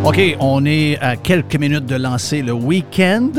OK, 0.03 0.19
on 0.41 0.65
est 0.65 0.97
à 0.99 1.15
quelques 1.15 1.55
minutes 1.55 1.85
de 1.85 1.95
lancer 1.95 2.41
le 2.41 2.51
week-end 2.51 3.31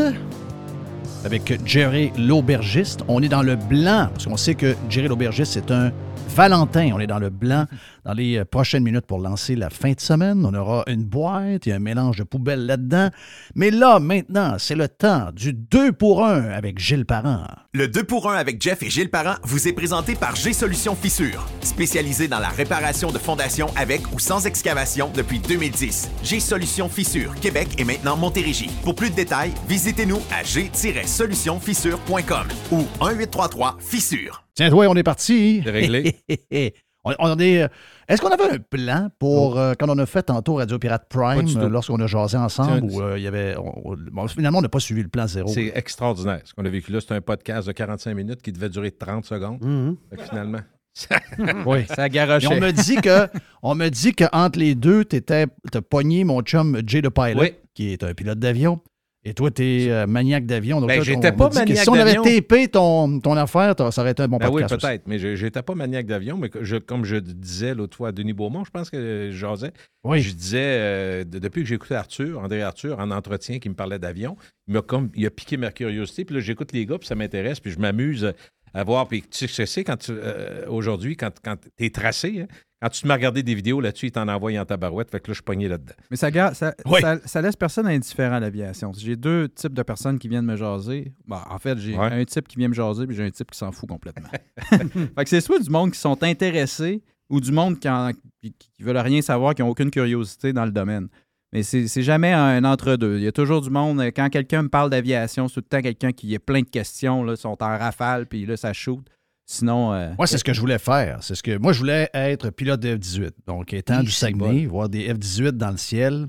avec 1.22 1.60
Jerry 1.66 2.12
l'aubergiste. 2.16 3.00
On 3.06 3.22
est 3.22 3.28
dans 3.28 3.42
le 3.42 3.56
blanc, 3.56 4.08
parce 4.10 4.24
qu'on 4.24 4.38
sait 4.38 4.54
que 4.54 4.74
Jerry 4.88 5.08
l'aubergiste, 5.08 5.52
c'est 5.52 5.70
un 5.70 5.92
Valentin. 6.30 6.92
On 6.94 6.98
est 6.98 7.06
dans 7.06 7.18
le 7.18 7.28
blanc 7.28 7.66
dans 8.04 8.12
les 8.12 8.38
euh, 8.38 8.44
prochaines 8.44 8.82
minutes 8.82 9.06
pour 9.06 9.18
lancer 9.18 9.56
la 9.56 9.70
fin 9.70 9.92
de 9.92 10.00
semaine. 10.00 10.44
On 10.44 10.54
aura 10.54 10.84
une 10.86 11.04
boîte, 11.04 11.66
a 11.66 11.74
un 11.74 11.78
mélange 11.78 12.18
de 12.18 12.24
poubelles 12.24 12.66
là-dedans. 12.66 13.08
Mais 13.54 13.70
là, 13.70 14.00
maintenant, 14.00 14.56
c'est 14.58 14.74
le 14.74 14.88
temps 14.88 15.30
du 15.32 15.52
2 15.52 15.92
pour 15.92 16.24
1 16.24 16.50
avec 16.50 16.78
Gilles 16.78 17.06
Parent. 17.06 17.46
Le 17.72 17.88
2 17.88 18.04
pour 18.04 18.30
1 18.30 18.36
avec 18.36 18.62
Jeff 18.62 18.82
et 18.82 18.90
Gilles 18.90 19.10
Parent 19.10 19.34
vous 19.42 19.68
est 19.68 19.72
présenté 19.72 20.14
par 20.14 20.36
G-Solutions 20.36 20.94
Fissure, 20.94 21.46
spécialisé 21.62 22.28
dans 22.28 22.38
la 22.38 22.48
réparation 22.48 23.10
de 23.10 23.18
fondations 23.18 23.68
avec 23.76 24.12
ou 24.12 24.18
sans 24.18 24.46
excavation 24.46 25.10
depuis 25.14 25.38
2010. 25.38 26.10
G-Solutions 26.22 26.88
Fissure, 26.88 27.34
Québec 27.40 27.68
et 27.78 27.84
maintenant 27.84 28.16
Montérégie. 28.16 28.70
Pour 28.82 28.94
plus 28.94 29.10
de 29.10 29.16
détails, 29.16 29.52
visitez-nous 29.68 30.20
à 30.30 30.42
g-solutionfissure.com 30.44 32.48
ou 32.70 32.78
1833 33.04 33.78
Fissure. 33.80 34.44
Tiens, 34.54 34.70
toi, 34.70 34.86
on 34.88 34.94
est 34.94 35.02
parti. 35.02 35.62
C'est 35.64 35.70
réglé. 35.70 36.16
on, 37.04 37.14
on 37.18 37.38
est. 37.38 37.62
euh, 37.62 37.68
Est-ce 38.08 38.20
qu'on 38.22 38.28
avait 38.30 38.50
un 38.54 38.58
plan 38.58 39.08
pour 39.18 39.58
euh, 39.58 39.74
quand 39.78 39.88
on 39.88 39.98
a 39.98 40.06
fait 40.06 40.22
tantôt 40.24 40.54
Radio 40.56 40.78
Pirate 40.78 41.04
Oh. 41.14 41.18
Prime, 41.18 41.46
euh, 41.56 41.68
lorsqu'on 41.68 42.00
a 42.00 42.06
jasé 42.06 42.36
ensemble, 42.36 42.84
ou 42.90 43.00
euh, 43.02 43.18
il 43.18 43.22
y 43.22 43.26
avait. 43.26 43.56
on- 43.56 43.90
on- 43.92 43.96
bon, 44.12 44.26
finalement, 44.28 44.58
on 44.58 44.62
n'a 44.62 44.68
pas 44.68 44.80
suivi 44.80 45.02
le 45.02 45.08
plan 45.08 45.26
zéro. 45.26 45.48
C'est 45.48 45.72
extraordinaire. 45.74 46.40
Ce 46.44 46.54
qu'on 46.54 46.64
a 46.64 46.68
vécu 46.68 46.92
là, 46.92 47.00
c'est 47.00 47.14
un 47.14 47.20
podcast 47.20 47.66
de 47.66 47.72
45 47.72 48.14
minutes 48.14 48.42
qui 48.42 48.52
devait 48.52 48.68
durer 48.68 48.90
30 48.90 49.24
secondes. 49.24 49.62
Mhm. 49.62 49.96
Fait 50.10 50.16
que 50.16 50.22
finalement, 50.24 50.60
Oui. 51.66 51.84
Ça 51.88 52.06
Et 52.06 52.10
garochait. 52.10 52.46
on 52.48 52.60
me 52.60 52.70
dit 52.70 52.96
que, 52.96 53.26
on 53.62 53.74
me 53.74 53.88
dit 53.88 54.12
qu'entre 54.14 54.58
les 54.58 54.74
deux, 54.74 55.04
tu 55.04 55.20
as 55.28 55.82
pogné 55.82 56.22
mon 56.24 56.40
chum 56.42 56.80
Jay 56.86 57.02
the 57.02 57.08
Pilot, 57.10 57.40
Oui. 57.40 57.52
qui 57.74 57.92
est 57.92 58.04
un 58.04 58.14
pilote 58.14 58.38
d'avion. 58.38 58.80
Et 59.26 59.32
toi, 59.32 59.50
tu 59.50 59.62
es 59.62 60.06
maniaque 60.06 60.44
d'avion. 60.44 60.80
Donc 60.80 60.88
Ben, 60.90 61.02
j'étais 61.02 61.32
pas 61.32 61.48
maniaque 61.48 61.78
Si 61.78 61.88
on 61.88 61.94
avait 61.94 62.14
tapé 62.14 62.68
ton, 62.68 63.20
ton 63.20 63.37
affaire, 63.38 63.74
ça 63.90 64.00
aurait 64.02 64.10
été 64.10 64.22
un 64.22 64.28
bon 64.28 64.37
Ben 64.37 64.48
oui, 64.48 64.62
podcast. 64.62 64.72
aussi. 64.74 64.87
peut-être, 64.87 65.02
mais 65.06 65.18
je 65.18 65.42
n'étais 65.44 65.62
pas 65.62 65.74
maniaque 65.74 66.06
d'avion, 66.06 66.37
mais 66.37 66.50
je- 66.60 66.76
comme 66.76 67.04
je 67.06 67.16
disais 67.16 67.74
l'autre 67.74 67.96
fois 67.96 68.08
à 68.08 68.12
Denis 68.12 68.34
Beaumont, 68.34 68.64
je 68.64 68.70
pense 68.70 68.90
que 68.90 69.30
je 69.32 69.37
jasais, 69.37 69.72
Oui. 70.04 70.20
je 70.20 70.34
disais, 70.34 70.58
euh, 70.62 71.24
de- 71.24 71.38
depuis 71.38 71.62
que 71.62 71.68
j'écoutais 71.68 71.94
Arthur, 71.94 72.38
André 72.38 72.60
Arthur, 72.62 72.98
en 72.98 73.10
entretien, 73.10 73.58
qui 73.58 73.68
me 73.70 73.74
parlait 73.74 73.98
d'avion, 73.98 74.37
il 74.68 74.78
comme, 74.82 75.08
il 75.14 75.24
a 75.24 75.30
piqué 75.30 75.56
ma 75.56 75.70
curiosité, 75.70 76.26
puis 76.26 76.34
là, 76.34 76.40
j'écoute 76.42 76.72
les 76.72 76.84
gars, 76.84 76.98
puis 76.98 77.06
ça 77.08 77.14
m'intéresse, 77.14 77.60
puis 77.60 77.70
je 77.70 77.78
m'amuse 77.78 78.32
à 78.74 78.84
voir, 78.84 79.06
puis 79.08 79.22
tu 79.22 79.28
sais 79.30 79.46
ce 79.46 79.56
que 79.58 79.66
c'est 79.66 79.84
quand 79.84 79.96
tu, 79.96 80.10
euh, 80.12 80.66
aujourd'hui, 80.68 81.16
quand, 81.16 81.30
quand 81.42 81.56
tu 81.56 81.87
es 81.87 81.90
tracé, 81.90 82.40
hein, 82.42 82.46
quand 82.84 82.90
tu 82.90 83.00
te 83.02 83.06
mets 83.06 83.14
à 83.14 83.16
regarder 83.16 83.42
des 83.42 83.54
vidéos 83.54 83.80
là-dessus, 83.80 84.06
ils 84.08 84.12
t'en 84.12 84.28
envoient 84.28 84.52
en 84.60 84.64
tabarouette, 84.66 85.10
fait 85.10 85.18
que 85.20 85.28
là, 85.28 85.32
je 85.32 85.36
suis 85.36 85.42
pogné 85.42 85.68
là-dedans. 85.68 85.94
Mais 86.10 86.16
ça, 86.18 86.30
gar- 86.30 86.54
ça, 86.54 86.74
Oui. 86.84 87.00
ça, 87.00 87.16
ça 87.24 87.40
laisse 87.40 87.56
personne 87.56 87.86
indifférent 87.86 88.34
à 88.36 88.40
l'aviation. 88.40 88.92
J'ai 88.94 89.16
deux 89.16 89.48
types 89.48 89.72
de 89.72 89.82
personnes 89.82 90.18
qui 90.18 90.28
viennent 90.28 90.44
me 90.44 90.56
jaser. 90.56 91.12
Bon, 91.26 91.38
en 91.48 91.58
fait, 91.58 91.78
j'ai 91.78 91.96
Ouais. 91.96 92.12
un 92.12 92.24
type 92.24 92.46
qui 92.46 92.56
vient 92.58 92.68
me 92.68 92.74
jaser, 92.74 93.06
puis 93.06 93.16
j'ai 93.16 93.24
un 93.24 93.30
type 93.30 93.50
qui 93.50 93.58
s'en 93.58 93.72
fout 93.72 93.88
complètement. 93.88 94.28
fait 95.16 95.24
que 95.24 95.28
c'est 95.30 95.40
soit 95.40 95.58
du 95.60 95.70
monde 95.70 95.92
qui 95.92 95.98
sont 95.98 96.22
intéressés 96.22 97.02
ou 97.30 97.40
du 97.40 97.52
monde 97.52 97.78
qui, 97.78 97.88
en- 97.88 98.10
qui, 98.42 98.52
qui 98.52 98.82
veulent 98.82 98.98
rien 98.98 99.22
savoir, 99.22 99.54
qui 99.54 99.62
n'ont 99.62 99.70
aucune 99.70 99.90
curiosité 99.90 100.52
dans 100.52 100.66
le 100.66 100.70
domaine. 100.72 101.08
Mais 101.52 101.62
c'est 101.62 101.86
c'est 101.86 102.02
jamais 102.02 102.32
un 102.32 102.64
entre-deux. 102.64 103.16
Il 103.18 103.22
y 103.22 103.28
a 103.28 103.32
toujours 103.32 103.60
du 103.60 103.70
monde, 103.70 104.00
euh, 104.00 104.10
quand 104.14 104.28
quelqu'un 104.28 104.62
me 104.64 104.68
parle 104.68 104.90
d'aviation, 104.90 105.46
c'est 105.46 105.54
tout 105.54 105.60
le 105.60 105.68
temps 105.76 105.82
quelqu'un 105.82 106.10
qui 106.12 106.34
a 106.34 106.38
plein 106.40 106.60
de 106.60 106.68
questions, 106.68 107.22
là, 107.22 107.36
sont 107.36 107.56
en 107.62 107.78
rafale, 107.78 108.26
puis 108.26 108.44
là, 108.44 108.56
ça 108.56 108.72
shoot. 108.72 109.00
Sinon, 109.46 109.92
euh, 109.92 110.11
Moi, 110.16 110.26
c'est 110.26 110.38
ce 110.38 110.44
que 110.44 110.54
je 110.54 110.61
voulais 110.61 110.78
faire. 110.78 111.18
C'est 111.22 111.35
ce 111.35 111.42
que 111.42 111.57
moi, 111.59 111.72
je 111.72 111.78
voulais 111.80 112.09
être 112.14 112.50
pilote 112.50 112.80
de 112.80 112.96
F-18. 112.96 113.30
Donc, 113.46 113.72
étant 113.74 114.00
du 114.02 114.11
Saguenay, 114.11 114.66
voir 114.66 114.88
des 114.88 115.12
F-18 115.12 115.50
dans 115.52 115.70
le 115.70 115.76
ciel, 115.76 116.26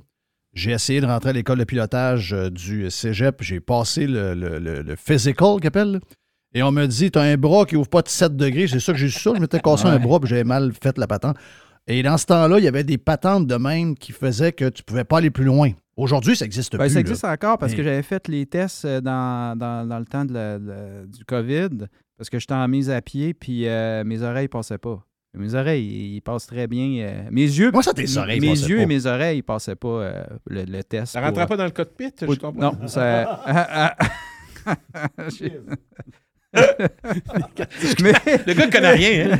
j'ai 0.54 0.72
essayé 0.72 1.00
de 1.02 1.06
rentrer 1.06 1.30
à 1.30 1.34
l'école 1.34 1.60
de 1.60 1.64
pilotage 1.64 2.34
euh, 2.34 2.50
du 2.50 2.90
cégep. 2.92 3.42
J'ai 3.42 3.60
passé 3.62 4.06
le, 4.08 4.34
le, 4.34 4.60
le- 4.60 4.82
le 4.82 4.96
physical, 4.96 5.58
qu'ils 5.60 5.68
appellent. 5.68 6.00
Et 6.54 6.64
on 6.64 6.72
me 6.72 6.86
dit, 6.86 7.12
tu 7.12 7.20
as 7.20 7.24
un 7.24 7.38
bras 7.38 7.66
qui 7.66 7.76
ouvre 7.76 7.90
pas 7.90 8.02
de 8.02 8.08
7 8.10 8.36
degrés. 8.36 8.68
C'est 8.68 8.80
ça 8.80 8.92
que 8.94 8.98
j'ai 8.98 9.10
su 9.10 9.20
ça. 9.20 9.32
Je 9.36 9.40
m'étais 9.42 9.60
cassé 9.60 9.86
un 9.88 10.00
bras 10.00 10.20
puis 10.20 10.30
j'avais 10.30 10.44
mal 10.46 10.72
fait 10.82 10.98
la 10.98 11.08
patente. 11.08 11.38
Et 11.88 12.02
dans 12.02 12.18
ce 12.18 12.26
temps-là, 12.26 12.58
il 12.60 12.64
y 12.64 12.68
avait 12.68 12.84
des 12.86 12.98
patentes 12.98 13.46
de 13.48 13.56
même 13.56 13.96
qui 13.96 14.12
faisaient 14.12 14.54
que 14.54 14.70
tu 14.70 14.82
pouvais 14.84 15.04
pas 15.04 15.18
aller 15.20 15.30
plus 15.32 15.44
loin. 15.44 15.72
Aujourd'hui, 15.98 16.36
ça 16.36 16.46
n'existe 16.46 16.72
Ben, 16.74 16.80
plus. 16.80 16.90
ça 16.90 16.96
là. 16.96 17.00
existe 17.02 17.24
encore 17.26 17.58
parce 17.58 17.72
Mais- 17.74 17.78
que 17.78 17.84
j'avais 17.84 18.02
fait 18.02 18.28
les 18.28 18.46
tests 18.46 18.86
euh, 18.86 19.02
dans, 19.02 19.58
dans- 19.58 19.86
dans 19.88 20.00
le 20.00 20.06
temps 20.06 20.26
de 20.26 20.34
la- 20.34 20.60
de 20.60 20.68
la- 20.68 21.06
du 21.06 21.24
COVID 21.26 21.70
parce 22.18 22.30
que 22.30 22.40
j'étais 22.40 22.54
en 22.54 22.68
mise 22.68 22.90
à 22.90 23.02
pied 23.02 23.34
puis 23.34 23.68
euh, 23.68 24.04
mes 24.04 24.22
oreilles 24.22 24.48
passaient 24.48 24.78
pas. 24.78 25.06
Mes 25.38 25.54
oreilles, 25.54 26.16
ils 26.16 26.22
passent 26.22 26.48
très 26.48 26.66
bien. 26.66 27.06
euh, 27.06 27.24
mes 27.30 27.42
yeux, 27.42 27.70
Moi, 27.72 27.84
ça, 27.84 27.94
tes 27.94 28.06
oreilles 28.18 28.40
mes 28.40 28.48
yeux 28.52 28.78
pas. 28.78 28.82
et 28.84 28.86
mes 28.86 29.06
oreilles, 29.06 29.40
ils 29.40 29.44
passaient 29.44 29.76
pas 29.76 29.88
euh, 29.90 30.24
le, 30.48 30.64
le 30.64 30.82
test. 30.84 31.12
Ça 31.12 31.20
rentrait 31.20 31.46
pas 31.46 31.58
dans 31.58 31.66
le 31.66 31.72
cockpit, 31.72 32.14
je 32.22 32.26
pour- 32.26 32.38
comprends. 32.40 32.72
Non, 32.74 32.88
ça. 32.88 33.42
ah, 33.46 33.96
ah, 34.00 34.08
Mais- 38.02 38.14
Le 38.48 38.54
gars 38.54 38.66
ne 38.68 38.72
connaît 38.72 38.92
rien, 38.94 39.34
hein? 39.34 39.40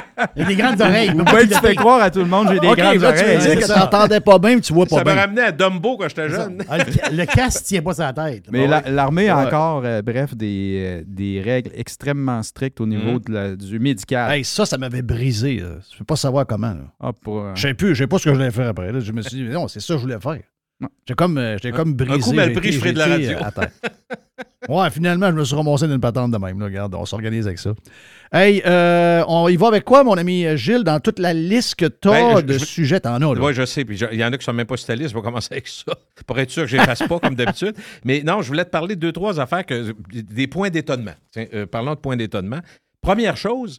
Il 0.36 0.42
a 0.42 0.44
des 0.46 0.54
grandes 0.56 0.80
oreilles. 0.80 1.10
Ou 1.10 1.24
bien 1.24 1.46
tu 1.46 1.54
fais 1.54 1.74
croire 1.74 2.00
à 2.02 2.10
tout 2.10 2.20
le 2.20 2.24
monde 2.26 2.48
j'ai 2.52 2.60
des 2.60 2.66
grandes 2.66 2.78
là, 2.78 2.92
tu 2.92 2.98
veux 2.98 3.06
oreilles. 3.06 3.38
dire 3.38 3.54
que 3.54 3.60
tu 3.60 3.66
ça. 3.66 3.78
n'entendais 3.80 4.20
pas 4.20 4.38
bien, 4.38 4.54
mais 4.56 4.60
tu 4.60 4.72
vois 4.72 4.86
pas 4.86 4.98
Ça 4.98 5.04
m'a 5.04 5.12
bien. 5.12 5.20
ramené 5.22 5.40
à 5.42 5.52
Dumbo 5.52 5.96
quand 5.96 6.08
j'étais 6.08 6.28
jeune. 6.28 6.62
Ah, 6.68 6.78
le, 6.78 7.16
le 7.16 7.24
casque 7.26 7.64
tient 7.64 7.82
pas 7.82 7.94
sa 7.94 8.12
tête. 8.12 8.44
Mais 8.50 8.66
la- 8.66 8.82
l'armée 8.88 9.28
a 9.28 9.38
encore, 9.38 9.82
euh, 9.84 10.02
bref, 10.02 10.34
des, 10.36 11.00
euh, 11.00 11.04
des 11.06 11.40
règles 11.40 11.70
extrêmement 11.74 12.42
strictes 12.42 12.80
au 12.80 12.86
niveau 12.86 13.12
Mhm. 13.14 13.20
de 13.26 13.32
la- 13.32 13.56
du 13.56 13.78
médical. 13.78 14.30
Hey, 14.32 14.44
ça, 14.44 14.64
ça 14.66 14.78
m'avait 14.78 15.02
brisé. 15.02 15.56
là. 15.56 15.68
Je 15.90 15.94
ne 15.94 15.98
peux 15.98 16.04
pas 16.04 16.16
savoir 16.16 16.46
comment. 16.46 16.74
Ah, 17.00 17.12
pour, 17.12 17.40
euh, 17.40 17.52
Je 17.54 17.62
sais 17.68 17.74
plus, 17.74 17.94
je 17.94 18.02
sais 18.04 18.06
pas 18.06 18.18
ce 18.18 18.24
que 18.24 18.30
je 18.30 18.34
voulais 18.36 18.50
faire 18.50 18.68
après. 18.68 18.92
là. 18.92 19.00
Je 19.00 19.12
me 19.12 19.22
suis 19.22 19.36
dit, 19.36 19.42
non, 19.44 19.68
c'est 19.68 19.80
ça 19.80 19.94
que 19.94 19.98
je 19.98 20.04
voulais 20.04 20.20
faire. 20.20 20.38
J'ai 21.08 21.14
comme, 21.14 21.40
j'ai 21.62 21.70
comme 21.70 21.94
brisé. 21.94 22.20
coup 22.20 22.32
mal 22.32 22.48
j'ai 22.52 22.54
pris, 22.60 22.72
je 22.72 22.78
ferai 22.78 22.92
de 22.92 22.98
la 22.98 23.18
j'ai 23.20 23.34
radio. 23.34 23.62
ouais, 24.68 24.90
finalement, 24.90 25.28
je 25.30 25.34
me 25.36 25.44
suis 25.44 25.54
ramassé 25.56 25.86
d'une 25.86 26.00
patente 26.00 26.30
de 26.32 26.38
même. 26.38 26.58
là. 26.58 26.66
Regarde, 26.66 26.94
on 26.94 27.04
s'organise 27.04 27.46
avec 27.46 27.58
ça. 27.58 27.70
Hey, 28.36 28.62
euh, 28.66 29.22
on 29.28 29.48
y 29.48 29.54
va 29.56 29.68
avec 29.68 29.84
quoi, 29.84 30.02
mon 30.02 30.18
ami 30.18 30.44
Gilles, 30.56 30.82
dans 30.82 30.98
toute 30.98 31.20
la 31.20 31.32
liste 31.32 31.76
que 31.76 31.86
tu 31.86 32.08
as 32.08 32.34
Ben, 32.34 32.42
de 32.42 32.54
je- 32.54 32.64
sujets, 32.64 32.98
t'en 32.98 33.14
as, 33.14 33.20
là. 33.20 33.28
Oui, 33.40 33.54
je 33.54 33.64
sais. 33.64 33.84
Puis 33.84 33.96
il 34.10 34.18
y 34.18 34.24
en 34.24 34.32
a 34.32 34.36
qui 34.38 34.44
sont 34.44 34.52
même 34.52 34.66
pas 34.66 34.76
sur 34.76 34.88
ta 34.88 34.96
liste. 34.96 35.10
Je 35.10 35.14
vais 35.14 35.22
commencer 35.22 35.52
avec 35.52 35.68
ça. 35.68 35.92
Pour 36.26 36.36
être 36.40 36.50
sûr 36.50 36.64
que 36.64 36.68
je 36.68 36.76
les 36.76 36.82
fasse 36.82 37.04
pas 37.06 37.20
comme 37.20 37.36
d'habitude. 37.36 37.76
Mais 38.04 38.22
non, 38.24 38.42
je 38.42 38.48
voulais 38.48 38.64
te 38.64 38.70
parler 38.70 38.96
de 38.96 39.00
deux, 39.00 39.12
trois 39.12 39.38
affaires, 39.38 39.64
que, 39.64 39.94
des 40.12 40.48
points 40.48 40.70
d'étonnement. 40.70 41.14
Euh, 41.36 41.66
parlons 41.66 41.94
de 41.94 42.00
points 42.00 42.16
d'étonnement. 42.16 42.58
Première 43.00 43.36
chose, 43.36 43.78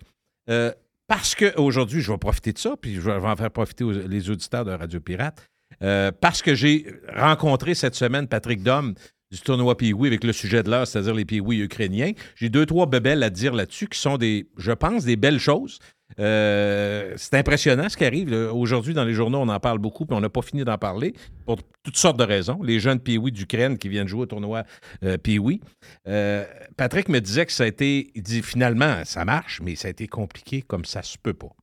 euh, 0.50 0.72
parce 1.08 1.36
qu'aujourd'hui, 1.36 2.00
je 2.02 2.12
vais 2.12 2.18
profiter 2.18 2.54
de 2.54 2.58
ça, 2.58 2.76
puis 2.80 2.96
je 2.96 3.02
vais 3.02 3.12
en 3.12 3.36
faire 3.36 3.52
profiter 3.52 3.84
aux- 3.84 3.92
les 3.92 4.30
auditeurs 4.30 4.64
de 4.64 4.72
Radio 4.72 5.02
Pirate, 5.02 5.44
euh, 5.84 6.12
parce 6.22 6.42
que 6.42 6.56
j'ai 6.56 6.86
rencontré 7.14 7.76
cette 7.76 7.96
semaine 7.96 8.28
Patrick 8.30 8.64
Dom 8.64 8.94
du 9.36 9.42
tournoi 9.42 9.78
Pee-Wee 9.78 10.08
avec 10.08 10.24
le 10.24 10.34
sujet 10.34 10.64
de 10.64 10.70
l'heure, 10.70 10.88
c'est-à-dire 10.88 11.14
les 11.14 11.26
Pee-Wee 11.26 11.60
ukrainiens. 11.62 12.12
J'ai 12.36 12.50
deux, 12.50 12.66
trois 12.66 12.86
bebelles 12.86 13.22
à 13.22 13.30
dire 13.30 13.54
là-dessus 13.54 13.88
qui 13.88 14.00
sont 14.00 14.18
des, 14.18 14.48
je 14.58 14.72
pense, 14.72 15.04
des 15.04 15.18
belles 15.18 15.40
choses. 15.40 15.80
Euh, 16.20 17.14
c'est 17.18 17.34
impressionnant 17.34 17.90
ce 17.90 17.98
qui 17.98 18.06
arrive. 18.06 18.32
Aujourd'hui, 18.54 18.94
dans 18.94 19.04
les 19.04 19.14
journaux, 19.14 19.40
on 19.40 19.50
en 19.50 19.60
parle 19.60 19.80
beaucoup, 19.80 20.06
puis 20.06 20.16
on 20.16 20.22
n'a 20.22 20.30
pas 20.30 20.42
fini 20.42 20.64
d'en 20.64 20.78
parler 20.78 21.14
pour 21.46 21.58
toutes 21.84 21.98
sortes 21.98 22.18
de 22.18 22.24
raisons. 22.24 22.62
Les 22.64 22.80
jeunes 22.80 23.00
Pee-Wee 23.00 23.32
d'Ukraine 23.32 23.78
qui 23.78 23.90
viennent 23.90 24.08
jouer 24.08 24.22
au 24.22 24.26
tournoi 24.26 24.64
euh, 25.04 25.18
Pee-Wee. 25.18 25.60
Euh, 26.08 26.46
Patrick 26.78 27.10
me 27.10 27.20
disait 27.20 27.46
que 27.46 27.52
ça 27.52 27.64
a 27.64 27.68
été, 27.68 28.12
il 28.16 28.24
dit 28.24 28.42
finalement, 28.42 29.04
ça 29.04 29.26
marche, 29.26 29.62
mais 29.62 29.76
ça 29.76 29.90
a 29.90 29.92
été 29.92 30.08
compliqué 30.08 30.62
comme 30.62 30.86
ça 30.86 31.02
se 31.02 31.18
peut 31.18 31.34
pas. 31.34 31.54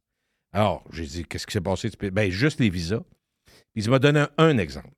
Alors, 0.53 0.85
j'ai 0.93 1.07
dit, 1.07 1.25
qu'est-ce 1.25 1.47
qui 1.47 1.55
s'est 1.55 1.63
passé? 1.63 1.91
Ben, 2.13 2.31
juste 2.31 2.61
les 2.61 2.69
visas. 2.69 3.01
Il 3.75 3.89
m'a 3.89 3.99
donné 3.99 4.25
un 4.37 4.59
exemple. 4.59 4.91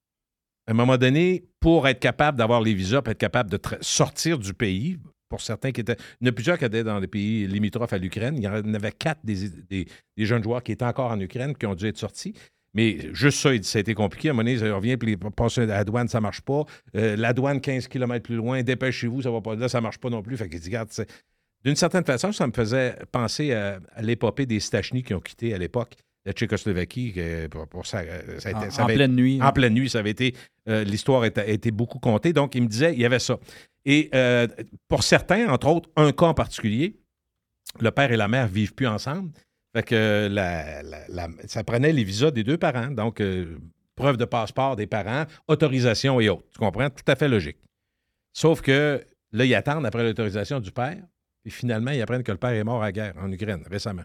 À 0.66 0.70
un 0.70 0.74
moment 0.74 0.96
donné, 0.96 1.44
pour 1.60 1.86
être 1.88 2.00
capable 2.00 2.38
d'avoir 2.38 2.60
les 2.62 2.74
visas, 2.74 3.02
pour 3.02 3.10
être 3.10 3.18
capable 3.18 3.50
de 3.50 3.58
sortir 3.80 4.38
du 4.38 4.54
pays, 4.54 4.98
pour 5.28 5.40
certains 5.40 5.72
qui 5.72 5.80
étaient. 5.80 5.96
Il 6.20 6.26
y 6.26 6.28
en 6.28 6.30
a 6.30 6.32
plusieurs 6.32 6.58
qui 6.58 6.64
étaient 6.64 6.84
dans 6.84 6.98
les 6.98 7.06
pays 7.06 7.46
limitrophes 7.46 7.92
à 7.92 7.98
l'Ukraine. 7.98 8.36
Il 8.36 8.44
y 8.44 8.48
en 8.48 8.74
avait 8.74 8.92
quatre 8.92 9.20
des, 9.24 9.48
des- 9.68 9.86
jeunes 10.24 10.42
joueurs 10.42 10.62
qui 10.62 10.72
étaient 10.72 10.84
encore 10.84 11.10
en 11.10 11.20
Ukraine, 11.20 11.54
qui 11.56 11.66
ont 11.66 11.74
dû 11.74 11.86
être 11.86 11.98
sortis. 11.98 12.34
Mais 12.72 13.12
juste 13.14 13.38
ça, 13.38 13.50
ça 13.62 13.78
a 13.78 13.80
été 13.80 13.94
compliqué. 13.94 14.28
À 14.28 14.30
un 14.30 14.34
moment 14.34 14.44
donné, 14.44 14.58
ça 14.58 14.74
revient, 14.74 14.96
puis 14.96 15.16
passer 15.16 15.62
à 15.62 15.66
la 15.66 15.84
douane, 15.84 16.08
ça 16.08 16.20
marche 16.20 16.40
pas. 16.40 16.64
Euh, 16.96 17.14
la 17.16 17.32
douane 17.32 17.60
15 17.60 17.88
km 17.88 18.22
plus 18.22 18.36
loin, 18.36 18.62
dépêchez-vous, 18.62 19.22
ça 19.22 19.30
va 19.30 19.40
pas. 19.40 19.54
Là, 19.54 19.68
ça 19.68 19.80
marche 19.80 19.98
pas 19.98 20.10
non 20.10 20.22
plus. 20.22 20.36
Fait 20.36 20.44
regarde, 20.44 20.88
d'une 21.64 21.76
certaine 21.76 22.04
façon, 22.04 22.32
ça 22.32 22.46
me 22.46 22.52
faisait 22.52 22.96
penser 23.12 23.52
à, 23.52 23.80
à 23.94 24.02
l'épopée 24.02 24.46
des 24.46 24.60
Stachny 24.60 25.02
qui 25.02 25.14
ont 25.14 25.20
quitté 25.20 25.54
à 25.54 25.58
l'époque 25.58 25.94
la 26.24 26.32
Tchécoslovaquie. 26.32 27.12
que 27.12 27.46
pour, 27.48 27.66
pour 27.68 27.86
ça, 27.86 27.98
euh, 28.00 28.38
ça 28.38 28.48
a 28.48 28.52
été- 28.52 28.66
En- 28.66 28.70
ça 28.70 28.82
en 28.82 28.84
avait- 28.86 28.94
pleine 28.94 29.14
nuit, 29.14 29.40
En 29.42 29.46
hein. 29.46 29.52
pleine 29.52 29.74
nuit, 29.74 29.90
ça 29.90 29.98
avait 29.98 30.10
été. 30.10 30.34
euh, 30.68 30.84
L'histoire 30.84 31.22
a 31.22 31.26
été- 31.26 31.40
a 31.40 31.46
été 31.48 31.70
beaucoup 31.70 31.98
contée. 31.98 32.32
Donc, 32.32 32.54
il 32.54 32.62
me 32.62 32.68
disait, 32.68 32.92
il 32.94 33.00
y 33.00 33.04
avait 33.04 33.18
ça. 33.18 33.38
Et 33.84 34.08
euh, 34.14 34.46
pour 34.88 35.02
certains, 35.02 35.48
entre 35.50 35.66
autres, 35.68 35.90
un 35.96 36.12
cas 36.12 36.26
en 36.26 36.34
particulier, 36.34 36.96
le 37.80 37.90
père 37.90 38.10
et 38.12 38.16
la 38.16 38.28
mère 38.28 38.46
vivent 38.48 38.74
plus 38.74 38.86
ensemble. 38.86 39.30
Fait 39.76 39.82
que 39.82 40.28
la- 40.30 40.82
la- 40.82 41.08
la- 41.08 41.28
ça 41.46 41.64
prenait 41.64 41.92
les 41.92 42.04
visas 42.04 42.30
des 42.30 42.44
deux 42.44 42.56
parents. 42.56 42.90
Donc, 42.92 43.20
euh, 43.20 43.58
preuve 43.96 44.16
de 44.16 44.24
passeport 44.24 44.76
des 44.76 44.86
parents, 44.86 45.24
autorisation 45.48 46.20
et 46.20 46.28
autres. 46.28 46.46
Tu 46.52 46.58
comprends? 46.58 46.88
Tout 46.90 47.04
à 47.08 47.16
fait 47.16 47.28
logique. 47.28 47.58
Sauf 48.32 48.60
que 48.62 49.04
là, 49.32 49.44
ils 49.44 49.54
attendent 49.54 49.84
après 49.86 50.02
l'autorisation 50.04 50.60
du 50.60 50.70
père. 50.72 51.02
Et 51.44 51.50
finalement, 51.50 51.90
ils 51.90 52.00
apprennent 52.00 52.22
que 52.22 52.32
le 52.32 52.38
père 52.38 52.50
est 52.52 52.64
mort 52.64 52.82
à 52.82 52.86
la 52.86 52.92
guerre 52.92 53.14
en 53.20 53.30
Ukraine 53.30 53.62
récemment. 53.70 54.04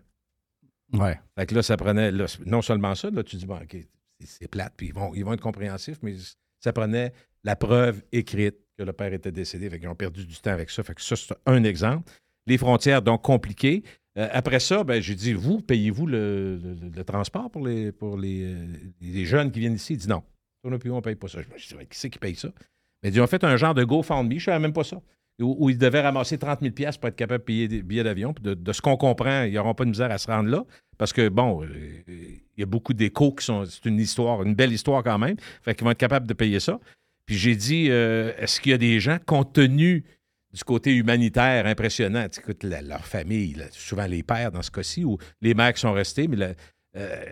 Ouais. 0.94 1.20
Fait 1.38 1.46
que 1.46 1.56
là, 1.56 1.62
ça 1.62 1.78
prenait. 1.78 2.12
non 2.46 2.62
seulement 2.62 2.96
ça, 2.96 3.10
là, 3.10 3.24
tu 3.24 3.36
dis, 3.36 3.46
bon, 3.46 3.58
OK, 3.58 3.78
c'est- 4.24 4.48
plate, 4.48 4.74
puis 4.76 4.88
ils 4.88 4.94
vont, 4.94 5.14
ils 5.14 5.24
vont 5.24 5.34
être 5.34 5.42
compréhensifs, 5.42 6.00
mais 6.02 6.16
ça 6.60 6.74
prenait 6.74 7.14
la 7.44 7.56
preuve 7.56 8.02
écrite 8.12 8.58
que 8.78 8.84
le 8.84 8.94
père 8.94 9.14
était 9.14 9.32
décédé. 9.32 9.70
Fait 9.70 9.80
qu'ils 9.80 9.90
ont 9.90 9.96
perdu 9.96 10.26
du 10.26 10.36
temps 10.38 10.52
avec 10.52 10.70
ça. 10.70 10.84
Fait 10.84 10.96
que 10.96 11.02
ça, 11.02 11.16
c'est 11.16 11.36
un 11.46 11.64
exemple. 11.64 12.12
Les 12.48 12.58
frontières, 12.58 13.02
donc, 13.02 13.22
compliquées. 13.22 13.84
Euh, 14.18 14.28
après 14.32 14.60
ça, 14.60 14.84
ben, 14.84 15.02
j'ai 15.02 15.16
dit, 15.16 15.34
vous, 15.34 15.62
payez-vous 15.62 16.08
le, 16.08 17.04
transport 17.06 17.50
pour 17.52 17.66
les, 17.66 17.92
pour 17.92 18.18
les, 18.18 18.44
euh, 18.44 18.66
les 19.02 19.26
jeunes 19.26 19.52
qui 19.52 19.60
viennent 19.60 19.76
ici? 19.76 19.94
Il 19.94 19.98
dit 19.98 20.08
non. 20.10 20.24
On 20.64 20.72
ne 20.72 20.78
paye 20.78 21.16
pas 21.16 21.28
ça. 21.28 21.42
Je 21.42 21.48
me 21.48 21.58
suis 21.58 21.76
dit, 21.76 21.86
qui 21.86 21.98
c'est 21.98 22.10
qui 22.10 22.20
paye 22.20 22.36
ça? 22.36 22.50
Mais 23.02 23.10
ils 23.10 23.22
ont 23.22 23.28
fait 23.28 23.44
un 23.44 23.56
genre 23.56 23.74
de 23.74 23.84
GoFundMe, 23.84 24.32
je 24.32 24.36
ne 24.36 24.40
savais 24.40 24.60
même 24.60 24.74
pas 24.74 24.84
ça, 24.84 25.02
où, 25.40 25.70
ils 25.70 25.78
devaient 25.78 26.02
ramasser 26.02 26.38
30 26.38 26.60
000 26.62 26.74
pour 27.00 27.08
être 27.10 27.16
capables 27.16 27.42
de 27.42 27.46
payer 27.46 27.68
des 27.68 27.82
billets 27.82 28.04
d'avion. 28.04 28.34
De, 28.42 28.72
ce 28.74 28.82
qu'on 28.82 28.98
comprend, 28.98 29.44
ils 29.44 29.54
n'auront 29.54 29.74
pas 29.74 29.86
de 29.86 29.90
misère 29.90 30.12
à 30.12 30.18
se 30.18 30.28
rendre 30.28 30.50
là, 30.50 30.64
parce 30.98 31.14
que, 31.14 31.30
bon, 31.30 31.64
euh, 31.64 31.68
il 32.08 32.60
y 32.60 32.64
a 32.64 32.66
beaucoup 32.66 32.94
d'échos 32.94 33.32
qui 33.34 33.46
sont... 33.46 33.64
C'est 33.66 33.86
une 33.86 34.00
histoire, 34.00 34.44
une 34.44 34.56
belle 34.56 34.74
histoire 34.74 35.04
quand 35.04 35.18
même. 35.18 35.38
Fait 35.64 35.74
qu'ils 35.76 35.86
vont 35.86 35.92
être 35.92 35.98
capables 35.98 36.28
de 36.28 36.34
payer 36.34 36.60
ça. 36.60 36.80
Puis 37.26 37.38
j'ai 37.38 37.56
dit, 37.56 37.88
euh, 37.90 38.34
est-ce 38.38 38.60
qu'il 38.60 38.72
y 38.72 38.76
a 38.76 38.78
des 38.78 39.00
gens, 39.00 39.18
compte 39.26 39.54
tenu 39.54 40.04
du 40.52 40.64
côté 40.64 40.96
humanitaire 40.96 41.68
impressionnant, 41.68 42.26
écoute, 42.26 42.64
la- 42.64 42.82
leur 42.82 43.06
famille, 43.06 43.56
souvent 43.72 44.08
les 44.08 44.24
pères 44.24 44.52
dans 44.52 44.64
ce 44.64 44.72
cas-ci, 44.72 45.06
ou 45.06 45.18
les 45.42 45.54
mères 45.54 45.74
qui 45.74 45.80
sont 45.80 45.94
restés, 45.94 46.28
mais 46.28 46.56
euh, 46.98 47.24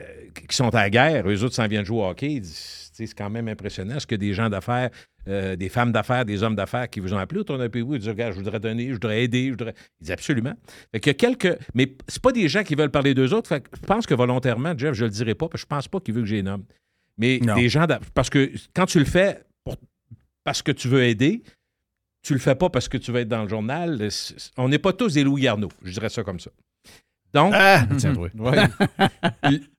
qui 0.48 0.56
sont 0.56 0.70
à 0.76 0.84
la 0.84 0.90
guerre, 0.92 1.28
eux 1.28 1.44
autres 1.44 1.56
s'en 1.56 1.68
viennent 1.68 1.84
jouer 1.84 1.98
au 2.02 2.06
hockey, 2.06 2.42
c'est 2.44 3.12
quand 3.16 3.32
même 3.32 3.48
impressionnant. 3.48 3.96
Est-ce 3.96 4.06
que 4.06 4.16
des 4.16 4.34
gens 4.36 4.50
d'affaires, 4.50 4.92
euh, 5.28 5.56
des 5.56 5.70
femmes 5.70 5.92
d'affaires, 5.92 6.26
des 6.26 6.42
hommes 6.44 6.56
d'affaires 6.56 6.90
qui 6.90 7.00
vous 7.00 7.14
ont 7.14 7.18
appelé 7.18 7.42
autour 7.42 7.58
d'un 7.58 7.70
pays, 7.70 7.84
ils 7.90 8.00
disent, 8.00 8.08
regarde, 8.08 8.34
je 8.34 8.38
voudrais 8.40 8.60
donner, 8.60 8.88
je 8.88 8.94
voudrais 8.94 9.24
aider, 9.24 9.46
je 9.48 9.52
voudrais. 9.52 9.74
Ils 10.00 10.04
disent 10.04 10.12
absolument. 10.12 10.54
Fait 10.92 11.00
qu'il 11.00 11.10
y 11.10 11.12
a 11.12 11.14
quelques. 11.16 11.58
Mais 11.74 11.96
c'est 12.08 12.22
pas 12.22 12.32
des 12.32 12.48
gens 12.48 12.64
qui 12.64 12.76
veulent 12.76 12.92
parler 12.92 13.14
d'eux 13.14 13.34
autres. 13.34 13.50
Fait 13.50 13.62
que 13.62 13.70
je 13.76 13.86
pense 13.86 14.06
que 14.06 14.14
volontairement, 14.14 14.74
Jeff, 14.78 14.94
je 14.94 15.06
le 15.06 15.12
dirai 15.12 15.36
pas, 15.36 15.48
parce 15.50 15.62
que 15.64 15.66
je 15.66 15.76
pense 15.76 15.88
pas 15.88 16.00
qu'il 16.00 16.14
veut 16.14 16.22
que 16.22 16.28
j'ai 16.28 16.42
nomme. 16.44 16.64
Mais 17.18 17.40
Non. 17.44 17.56
des 17.56 17.68
gens. 17.70 17.86
d'a- 17.86 18.00
Parce 18.14 18.30
que 18.30 18.52
quand 18.76 18.86
tu 18.86 19.00
le 19.00 19.06
fais 19.06 19.44
pour- 19.64 19.76
parce 20.44 20.62
que 20.62 20.72
tu 20.72 20.88
veux 20.88 21.04
aider, 21.04 21.44
tu 22.24 22.34
le 22.34 22.40
fais 22.40 22.56
pas 22.56 22.70
parce 22.70 22.88
que 22.88 22.98
tu 22.98 23.12
veux 23.12 23.20
être 23.22 23.28
dans 23.30 23.44
le 23.44 23.50
journal. 23.50 24.10
On 24.58 24.70
n'est 24.70 24.80
pas 24.80 24.94
tous 24.94 25.14
des 25.14 25.24
Louis 25.24 25.42
Garneau, 25.44 25.70
je 25.84 25.92
dirais 25.92 26.10
ça 26.10 26.24
comme 26.24 26.40
ça. 26.40 26.52
Donc, 27.34 27.54
Ah, 27.56 27.86
tiens, 27.98 28.14
oui. 28.16 28.30
Ouais. 28.36 28.68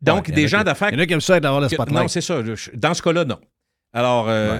donc 0.02 0.26
Ouais, 0.28 0.28
il 0.28 0.34
des 0.34 0.48
gens 0.48 0.62
d'affaires. 0.64 0.90
il 0.90 0.96
y 0.96 0.98
en 0.98 1.02
a 1.02 1.06
qui 1.06 1.12
aiment 1.14 1.20
ça 1.20 1.40
d'avoir 1.40 1.60
le 1.60 1.68
spotlight. 1.68 1.98
Non, 2.02 2.08
c'est 2.08 2.20
ça. 2.20 2.42
je- 2.44 2.70
Dans 2.74 2.94
ce 2.94 3.02
cas-là, 3.02 3.24
non. 3.24 3.38
Alors, 3.92 4.28
euh, 4.28 4.58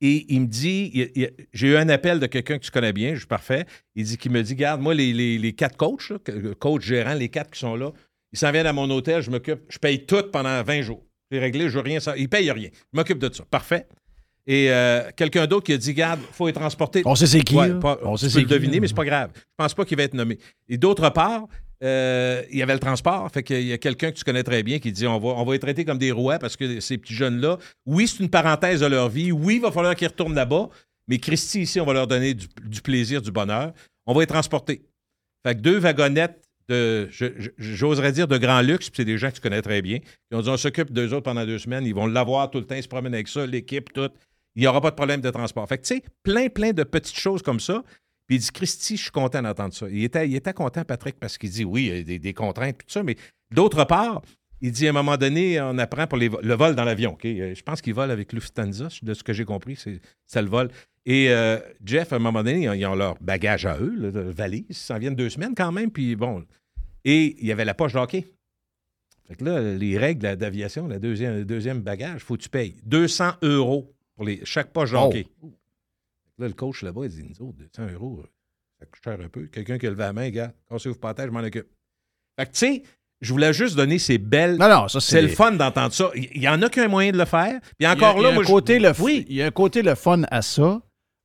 et 0.00 0.26
il 0.28 0.40
me 0.42 0.46
dit, 0.46 1.08
j'ai 1.52 1.68
eu 1.68 1.76
un 1.76 1.88
appel 1.88 2.20
de 2.20 2.26
quelqu'un 2.26 2.58
que 2.58 2.64
tu 2.64 2.70
connais 2.70 2.92
bien, 2.92 3.14
je 3.14 3.18
suis 3.20 3.26
parfait. 3.26 3.64
Il 3.94 4.04
dit 4.04 4.16
qu'il 4.18 4.32
me 4.32 4.42
dit, 4.42 4.54
garde, 4.54 4.80
moi, 4.80 4.94
les, 4.94 5.12
les- 5.12 5.38
les 5.38 5.52
quatre 5.52 5.76
coachs, 5.76 6.10
là, 6.10 6.18
coach, 6.58 6.82
gérant, 6.82 7.14
les 7.14 7.28
quatre 7.28 7.50
qui 7.50 7.60
sont 7.60 7.76
là, 7.76 7.90
ils 8.32 8.38
s'en 8.38 8.50
viennent 8.52 8.66
à 8.66 8.72
mon 8.72 8.90
hôtel, 8.90 9.22
je 9.22 9.30
m'occupe, 9.30 9.60
je 9.68 9.78
paye 9.78 10.04
tout 10.04 10.22
pendant 10.32 10.62
20 10.62 10.82
jours. 10.82 11.04
C'est 11.30 11.38
réglé, 11.38 11.68
je 11.68 11.74
veux 11.78 11.80
rien. 11.80 12.00
ça- 12.00 12.16
Ils 12.16 12.28
payent 12.28 12.50
rien. 12.50 12.68
Je 12.72 12.96
m'occupe 12.98 13.18
de 13.18 13.32
ça. 13.32 13.44
Parfait. 13.50 13.86
Et 14.46 14.70
euh, 14.70 15.10
quelqu'un 15.16 15.46
d'autre 15.46 15.64
qui 15.64 15.72
a 15.72 15.78
dit, 15.78 15.94
garde, 15.94 16.20
il 16.20 16.34
faut 16.34 16.48
être 16.48 16.56
transporté. 16.60 17.02
On 17.06 17.14
sait 17.14 17.26
c'est 17.26 17.40
qui, 17.40 17.56
Ouais, 17.56 17.78
pas- 17.78 17.98
On 18.02 18.16
sait 18.18 18.28
c'est 18.28 18.40
le 18.40 18.44
qui, 18.44 18.50
deviner, 18.50 18.78
mais 18.80 18.88
c'est 18.88 18.94
pas 18.94 19.04
grave. 19.06 19.30
Je 19.36 19.40
pense 19.56 19.72
pas 19.72 19.84
qu'il 19.86 19.96
va 19.96 20.02
être 20.02 20.12
nommé. 20.12 20.38
Et 20.68 20.76
d'autre 20.76 21.08
part, 21.10 21.46
euh, 21.84 22.42
il 22.50 22.58
y 22.58 22.62
avait 22.62 22.72
le 22.72 22.80
transport. 22.80 23.30
Fait 23.30 23.42
qu'il 23.42 23.62
y 23.62 23.72
a 23.72 23.78
quelqu'un 23.78 24.10
que 24.10 24.16
tu 24.16 24.24
connais 24.24 24.42
très 24.42 24.62
bien 24.62 24.78
qui 24.78 24.90
dit 24.90 25.06
on 25.06 25.18
va, 25.18 25.28
on 25.28 25.44
va 25.44 25.58
comme 25.58 25.98
des 25.98 26.12
rois 26.12 26.38
parce 26.38 26.56
que 26.56 26.80
ces 26.80 26.96
petits 26.96 27.14
jeunes-là, 27.14 27.58
oui, 27.84 28.08
c'est 28.08 28.22
une 28.22 28.30
parenthèse 28.30 28.80
de 28.80 28.86
leur 28.86 29.08
vie. 29.08 29.32
Oui, 29.32 29.56
il 29.56 29.60
va 29.60 29.70
falloir 29.70 29.94
qu'ils 29.94 30.08
retournent 30.08 30.34
là-bas. 30.34 30.70
Mais 31.08 31.18
Christy, 31.18 31.62
ici, 31.62 31.80
on 31.80 31.84
va 31.84 31.92
leur 31.92 32.06
donner 32.06 32.32
du, 32.32 32.48
plaisir, 32.82 33.20
du 33.20 33.30
bonheur. 33.30 33.72
On 34.06 34.14
va 34.14 34.20
les 34.20 34.26
transporter. 34.26 34.86
Fait 35.46 35.54
que 35.54 35.60
deux 35.60 35.78
wagonnettes 35.78 36.48
de, 36.68 37.10
j'oserais 37.58 38.12
dire, 38.12 38.26
de 38.26 38.38
grand 38.38 38.62
luxe, 38.62 38.88
puis 38.88 38.96
c'est 38.96 39.04
des 39.04 39.18
gens 39.18 39.28
que 39.28 39.34
tu 39.34 39.42
connais 39.42 39.60
très 39.60 39.82
bien. 39.82 39.98
Ils 40.30 40.36
ont 40.38 40.40
dit 40.40 40.48
on 40.48 40.56
s'occupe 40.56 40.90
d'eux 40.90 41.12
autres 41.12 41.24
pendant 41.24 41.44
deux 41.44 41.58
semaines. 41.58 41.84
Ils 41.84 41.94
vont 41.94 42.06
l'avoir 42.06 42.50
tout 42.50 42.58
le 42.58 42.64
temps, 42.64 42.76
ils 42.76 42.82
se 42.82 42.88
promènent 42.88 43.12
avec 43.12 43.28
ça, 43.28 43.44
l'équipe, 43.44 43.92
tout. 43.92 44.08
Il 44.56 44.60
n'y 44.60 44.66
aura 44.66 44.80
pas 44.80 44.90
de 44.90 44.96
problème 44.96 45.20
de 45.20 45.30
transport. 45.30 45.68
Fait 45.68 45.76
que, 45.78 45.82
tu 45.82 45.96
sais, 45.96 46.02
plein, 46.22 46.48
plein 46.48 46.72
de 46.72 46.84
petites 46.84 47.18
choses 47.18 47.42
comme 47.42 47.60
ça. 47.60 47.82
Puis 48.26 48.36
il 48.36 48.40
dit, 48.40 48.50
Christy, 48.52 48.96
je 48.96 49.02
suis 49.02 49.10
content 49.10 49.42
d'entendre 49.42 49.74
ça. 49.74 49.86
Il 49.90 50.02
était, 50.02 50.26
il 50.28 50.34
était 50.34 50.52
content, 50.52 50.84
Patrick, 50.84 51.16
parce 51.20 51.36
qu'il 51.36 51.50
dit, 51.50 51.64
oui, 51.64 51.86
il 51.86 51.96
y 51.96 52.00
a 52.00 52.02
des, 52.02 52.18
des 52.18 52.32
contraintes, 52.34 52.78
tout 52.78 52.84
ça, 52.88 53.02
mais 53.02 53.16
d'autre 53.52 53.84
part, 53.84 54.22
il 54.60 54.72
dit, 54.72 54.86
à 54.86 54.90
un 54.90 54.94
moment 54.94 55.16
donné, 55.16 55.60
on 55.60 55.76
apprend 55.76 56.06
pour 56.06 56.16
les 56.16 56.30
le 56.30 56.54
vol 56.54 56.74
dans 56.74 56.84
l'avion. 56.84 57.18
Euh, 57.24 57.54
Je 57.54 57.62
pense 57.62 57.82
qu'il 57.82 57.92
vole 57.92 58.10
avec 58.10 58.32
Lufthansa, 58.32 58.88
de 59.02 59.12
ce 59.14 59.22
que 59.22 59.32
j'ai 59.34 59.44
compris, 59.44 59.76
c'est 59.76 60.42
le 60.42 60.48
vol. 60.48 60.70
Et 61.04 61.30
euh, 61.30 61.58
Jeff, 61.84 62.14
à 62.14 62.16
un 62.16 62.18
moment 62.18 62.42
donné, 62.42 62.62
ils 62.62 62.86
ont, 62.86 62.94
leur 62.94 63.16
bagage 63.20 63.66
à 63.66 63.78
eux, 63.78 64.10
de 64.10 64.20
valise, 64.20 64.64
ils 64.70 64.74
s'en 64.74 64.98
viennent 64.98 65.14
deux 65.16 65.28
semaines 65.28 65.54
quand 65.54 65.70
même, 65.70 65.90
puis 65.90 66.16
bon. 66.16 66.44
Et 67.04 67.36
il 67.38 67.46
y 67.46 67.52
avait 67.52 67.66
la 67.66 67.74
poche 67.74 67.92
de 67.92 67.98
hockey. 67.98 68.24
Fait 69.28 69.34
que 69.36 69.44
là, 69.44 69.60
les 69.60 69.98
règles 69.98 70.36
d'aviation, 70.36 70.86
le 70.86 70.98
deuxième, 70.98 71.44
deuxième 71.44 71.80
bagage, 71.80 72.16
il 72.16 72.20
faut 72.20 72.36
que 72.36 72.42
tu 72.42 72.48
payes 72.48 72.76
200 72.84 73.32
euros 73.42 73.94
pour 74.16 74.24
les, 74.24 74.40
chaque 74.44 74.72
poche 74.72 74.92
Oh. 74.94 75.12
Là, 76.38 76.48
le 76.48 76.54
coach 76.54 76.82
là-bas, 76.82 77.02
il 77.04 77.10
dit 77.10 77.22
Nous 77.22 77.46
autres, 77.46 77.58
200 77.58 77.92
euros, 77.94 78.20
euh, 78.22 78.26
ça 78.80 78.86
coûte 78.86 79.02
cher 79.04 79.18
un 79.24 79.28
peu. 79.28 79.46
Quelqu'un 79.46 79.78
qui 79.78 79.86
a 79.86 79.90
levé 79.90 80.02
la 80.02 80.12
main, 80.12 80.28
gars, 80.30 80.52
cassez-vous 80.70 80.96
tête, 80.96 81.26
je 81.26 81.30
m'en 81.30 81.40
occupe. 81.40 81.66
Fait 82.38 82.46
que, 82.46 82.50
tu 82.52 82.58
sais, 82.58 82.82
je 83.20 83.32
voulais 83.32 83.52
juste 83.52 83.76
donner 83.76 83.98
ces 83.98 84.18
belles. 84.18 84.56
Non, 84.56 84.68
non, 84.68 84.88
ça, 84.88 85.00
c'est- 85.00 85.22
le 85.22 85.28
fun 85.28 85.52
d'entendre 85.52 85.92
ça. 85.92 86.10
Il 86.16 86.28
il 86.34 86.42
y 86.42 86.48
en 86.48 86.60
a 86.62 86.68
qu'un 86.68 86.88
moyen 86.88 87.12
de 87.12 87.18
le 87.18 87.24
faire. 87.24 87.60
Puis 87.78 87.86
encore 87.86 88.16
il 88.16 88.16
y 88.16 88.16
a, 88.16 88.18
il 88.18 88.20
y 88.20 88.22
là, 88.24 88.28
a 88.30 88.32
moi, 88.34 88.42
un 88.42 88.46
je- 88.46 88.52
côté 88.52 88.78
le 88.80 88.88
f- 88.88 89.24
Il 89.28 89.36
y 89.36 89.42
a 89.42 89.46
un 89.46 89.50
côté 89.50 89.82
le 89.82 89.94
fun 89.94 90.22
à 90.30 90.42
ça. 90.42 90.82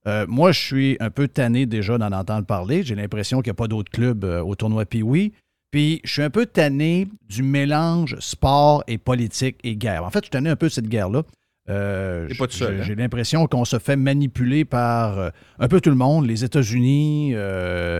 Euh, 0.07 0.26
moi, 0.28 0.51
je 0.53 0.60
suis 0.60 0.97
un 1.01 1.10
peu 1.10 1.28
tanné 1.28 1.66
déjà 1.66 1.97
d'en 1.97 2.12
entendre 2.14 2.45
parler. 2.45 2.84
J'ai 2.84 2.95
l'impression 2.95 3.41
qu'il 3.41 3.49
n'y 3.49 3.55
a 3.55 3.55
pas 3.55 3.68
d'autres 3.68 3.91
clubs 3.91 4.24
euh, 4.24 4.41
au 4.41 4.55
tournoi 4.55 4.86
Pee-Wee. 4.86 5.34
Puis, 5.72 5.99
je 6.05 6.12
suis 6.14 6.22
un 6.22 6.30
peu 6.30 6.45
tanné 6.45 7.07
du 7.28 7.43
mélange 7.43 8.18
sport 8.20 8.84
et 8.88 8.97
politique 8.97 9.57
et 9.64 9.76
guerre. 9.76 10.03
En 10.05 10.10
fait, 10.10 10.20
je 10.20 10.26
suis 10.26 10.32
tanné 10.32 10.49
un 10.49 10.55
peu 10.55 10.68
de 10.68 10.72
cette 10.72 10.88
guerre-là. 10.88 11.24
Euh, 11.70 12.28
j'ai- 12.30 12.66
hein? 12.66 12.84
J'ai 12.84 12.96
l'impression 12.96 13.46
qu'on 13.48 13.64
se 13.66 13.78
fait 13.80 13.96
manipuler 13.96 14.66
par 14.66 15.20
euh, 15.20 15.30
un 15.60 15.68
peu 15.68 15.80
tout 15.82 15.90
le 15.92 15.96
monde, 15.96 16.26
les 16.26 16.44
États-Unis, 16.44 17.32
euh, 17.36 18.00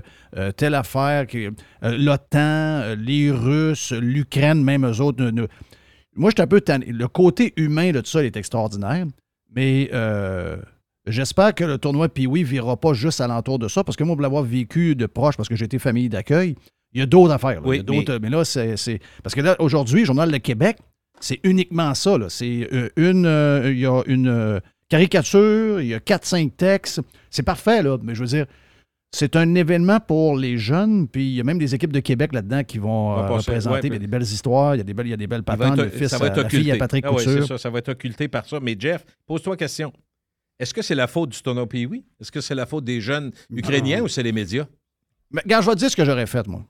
telle 0.58 0.74
affaire, 0.76 1.26
l'OTAN, 1.84 2.96
les 2.98 3.32
Russes, 3.32 3.92
l'Ukraine, 3.92 4.64
même 4.64 4.86
eux 4.86 5.02
autres. 5.02 5.24
ne- 5.24 5.32
ne- 5.32 5.48
moi, 6.16 6.32
je 6.32 6.36
suis 6.36 6.42
un 6.44 6.48
peu 6.48 6.62
tanné. 6.62 6.88
Le 6.88 7.08
côté 7.08 7.54
humain 7.58 7.92
de 7.92 8.00
tout 8.02 8.08
ça 8.10 8.22
il 8.24 8.26
est 8.26 8.38
extraordinaire, 8.38 9.06
mais 9.56 9.90
j'espère 11.08 11.54
que 11.56 11.64
le 11.64 11.78
tournoi 11.78 12.10
Pee-Wee 12.10 12.42
ne 12.42 12.46
virera 12.48 12.78
pas 12.78 12.94
juste 12.94 13.22
alentour 13.22 13.60
de 13.60 13.68
ça, 13.68 13.84
parce 13.84 13.96
que 13.96 14.04
moi, 14.04 14.16
pour 14.16 14.22
l'avoir 14.22 14.44
vécu 14.44 14.96
de 14.96 15.06
proche, 15.06 15.38
parce 15.38 15.50
que 15.50 15.56
j'ai 15.56 15.66
été 15.66 15.80
famille 15.80 16.10
d'accueil, 16.10 16.56
Il 16.92 17.00
y 17.00 17.04
a 17.04 17.06
d'autres 17.06 17.32
affaires. 17.32 17.62
là. 17.62 17.68
Oui, 17.68 17.76
Il 17.76 17.78
y 17.78 17.82
a 17.82 17.84
d'autres- 17.84 18.18
mais... 18.20 18.30
là, 18.32 18.44
c'est. 18.44 18.76
c'est- 18.76 19.00
Parce 19.22 19.36
que 19.36 19.42
là, 19.42 19.56
aujourd'hui, 19.60 20.06
Journal 20.06 20.32
de 20.32 20.38
Québec, 20.38 20.78
c'est 21.20 21.40
uniquement 21.44 21.94
ça. 21.94 22.18
là. 22.18 22.28
C'est 22.30 22.68
euh, 22.74 22.90
une. 22.96 23.26
euh, 23.26 23.72
Il 23.72 23.80
y 23.80 23.86
a 23.86 24.02
une 24.08 24.28
euh, 24.28 24.60
caricature, 24.90 25.82
il 25.82 25.88
y 25.88 25.94
a 25.94 26.00
4-5 26.00 26.52
textes. 26.56 27.02
C'est 27.30 27.44
parfait, 27.44 27.82
là. 27.84 27.98
Mais 28.02 28.16
je 28.16 28.22
veux 28.22 28.28
dire. 28.28 28.46
C'est 29.12 29.36
un 29.36 29.56
événement 29.56 30.00
pour 30.00 30.38
les 30.38 30.60
jeunes, 30.60 31.08
puis 31.08 31.30
il 31.32 31.34
y 31.34 31.40
a 31.40 31.44
même 31.44 31.58
des 31.58 31.74
équipes 31.74 31.92
de 31.92 32.00
Québec 32.00 32.32
là-dedans 32.32 32.64
qui 32.64 32.78
vont 32.78 33.18
euh, 33.18 33.28
représenter. 33.28 33.74
ouais, 33.74 33.88
il 33.88 33.94
y 33.94 33.96
a 33.96 34.00
des 34.00 34.06
belles 34.06 34.22
histoires, 34.22 34.76
il 34.76 34.78
y 34.78 34.82
a 34.82 34.84
des 34.84 34.94
belles, 34.94 35.08
il 35.08 35.10
y 35.10 35.14
a 35.14 35.18
des 35.18 35.26
belles 35.26 35.42
Il 35.42 35.50
va 35.52 35.58
patentes, 35.58 35.80
être- 35.80 35.86
le 35.86 35.90
fils, 35.90 36.10
ça 36.10 36.20
va 36.20 36.26
à- 36.26 36.28
être 36.28 36.44
la 36.44 36.48
fille 36.50 36.60
à 36.70 36.76
occulté. 36.76 36.78
Patrick 36.78 37.06
Ah 37.08 37.14
ouais, 37.14 37.48
ça, 37.48 37.58
ça 37.58 37.70
va 37.72 37.80
être 37.80 37.90
occulté 37.90 38.28
par 38.28 38.46
ça. 38.46 38.60
Mais 38.60 38.76
Jeff, 38.78 39.04
pose-toi 39.26 39.58
question. 39.58 39.92
Est-ce 40.60 40.76
que 40.76 40.84
c'est 40.84 40.94
la 40.94 41.08
faute 41.08 41.30
du 41.32 41.42
tournoi 41.42 41.68
Pee-Wee? 41.68 42.04
Est-ce 42.22 42.32
que 42.32 42.40
c'est 42.40 42.54
la 42.54 42.68
faute 42.68 42.84
des 42.84 43.02
jeunes 43.02 43.32
Ukrainiens 43.50 44.02
ou 44.04 44.08
c'est 44.08 44.22
les 44.22 44.32
médias? 44.32 44.68
Mais 45.32 45.42
regarde, 45.42 45.64
je 45.64 45.70
vais 45.72 45.74
te 45.76 45.80
dire 45.80 45.90
ce 45.90 45.96
que 45.96 46.06
j'aurais 46.06 46.28
fait, 46.28 46.46
moi. 46.46 46.64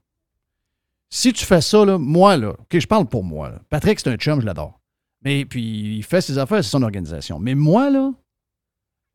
Si 1.10 1.34
tu 1.34 1.44
fais 1.44 1.62
ça, 1.62 1.86
là, 1.86 1.98
moi, 1.98 2.38
là, 2.38 2.56
je 2.72 2.86
parle 2.86 3.08
pour 3.08 3.24
moi. 3.24 3.54
Patrick, 3.70 4.00
c'est 4.00 4.10
un 4.10 4.16
chum, 4.16 4.42
je 4.42 4.46
l'adore. 4.46 4.80
Mais 5.24 5.46
puis, 5.46 5.98
il 5.98 6.04
fait 6.04 6.22
ses 6.22 6.38
affaires, 6.38 6.64
c'est 6.64 6.70
son 6.70 6.84
organisation. 6.84 7.40
Mais 7.40 7.56
moi, 7.56 7.90
là, 7.90 8.12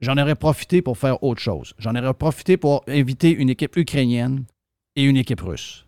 j'en 0.00 0.18
aurais 0.18 0.34
profité 0.34 0.82
pour 0.82 0.98
faire 0.98 1.22
autre 1.22 1.40
chose. 1.40 1.74
J'en 1.78 1.94
aurais 1.94 2.14
profité 2.14 2.56
pour 2.56 2.82
inviter 2.88 3.30
une 3.30 3.48
équipe 3.48 3.76
ukrainienne 3.76 4.44
et 4.96 5.04
une 5.04 5.16
équipe 5.16 5.40
russe. 5.40 5.86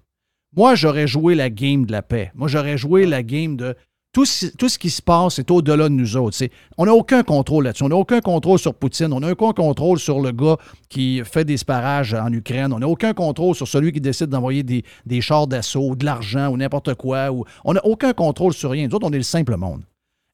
Moi, 0.57 0.75
j'aurais 0.75 1.07
joué 1.07 1.35
la 1.35 1.51
game 1.51 1.85
de 1.85 1.93
la 1.93 2.03
paix. 2.03 2.31
Moi, 2.35 2.49
j'aurais 2.49 2.79
joué 2.79 3.05
la 3.05 3.23
game 3.23 3.57
de 3.57 3.77
tout 4.17 4.25
ce, 4.25 4.79
qui 4.79 4.89
se 4.89 5.03
passe 5.03 5.39
est 5.39 5.51
au-delà 5.51 5.91
de 5.91 5.95
nous 5.95 6.17
autres. 6.17 6.39
On 6.79 6.87
n'a 6.87 6.95
aucun 6.95 7.23
contrôle 7.23 7.65
là-dessus. 7.65 7.85
On 7.85 7.91
n'a 7.91 7.97
aucun 7.97 8.23
contrôle 8.23 8.59
sur 8.59 8.73
Poutine. 8.73 9.13
On 9.13 9.21
n'a 9.21 9.31
aucun 9.31 9.53
contrôle 9.53 9.99
sur 9.99 10.21
le 10.21 10.33
gars 10.33 10.57
qui 10.89 11.21
fait 11.23 11.45
des 11.45 11.59
sparages 11.59 12.15
en 12.15 12.33
Ukraine. 12.33 12.73
On 12.73 12.79
n'a 12.79 12.89
aucun 12.89 13.13
contrôle 13.13 13.55
sur 13.55 13.69
celui 13.69 13.93
qui 13.93 14.01
décide 14.01 14.29
d'envoyer 14.29 14.63
des, 14.63 15.21
chars 15.21 15.47
d'assaut, 15.47 15.95
de 15.97 16.07
l'argent 16.07 16.49
ou 16.49 16.57
n'importe 16.57 16.95
quoi. 16.95 17.31
Ou... 17.31 17.45
On 17.63 17.75
n'a 17.75 17.85
aucun 17.85 18.15
contrôle 18.15 18.55
sur 18.55 18.71
rien. 18.71 18.89
Nous 18.89 18.95
autres, 18.95 19.07
on 19.07 19.13
est 19.13 19.19
le 19.19 19.23
simple 19.23 19.55
monde. 19.59 19.83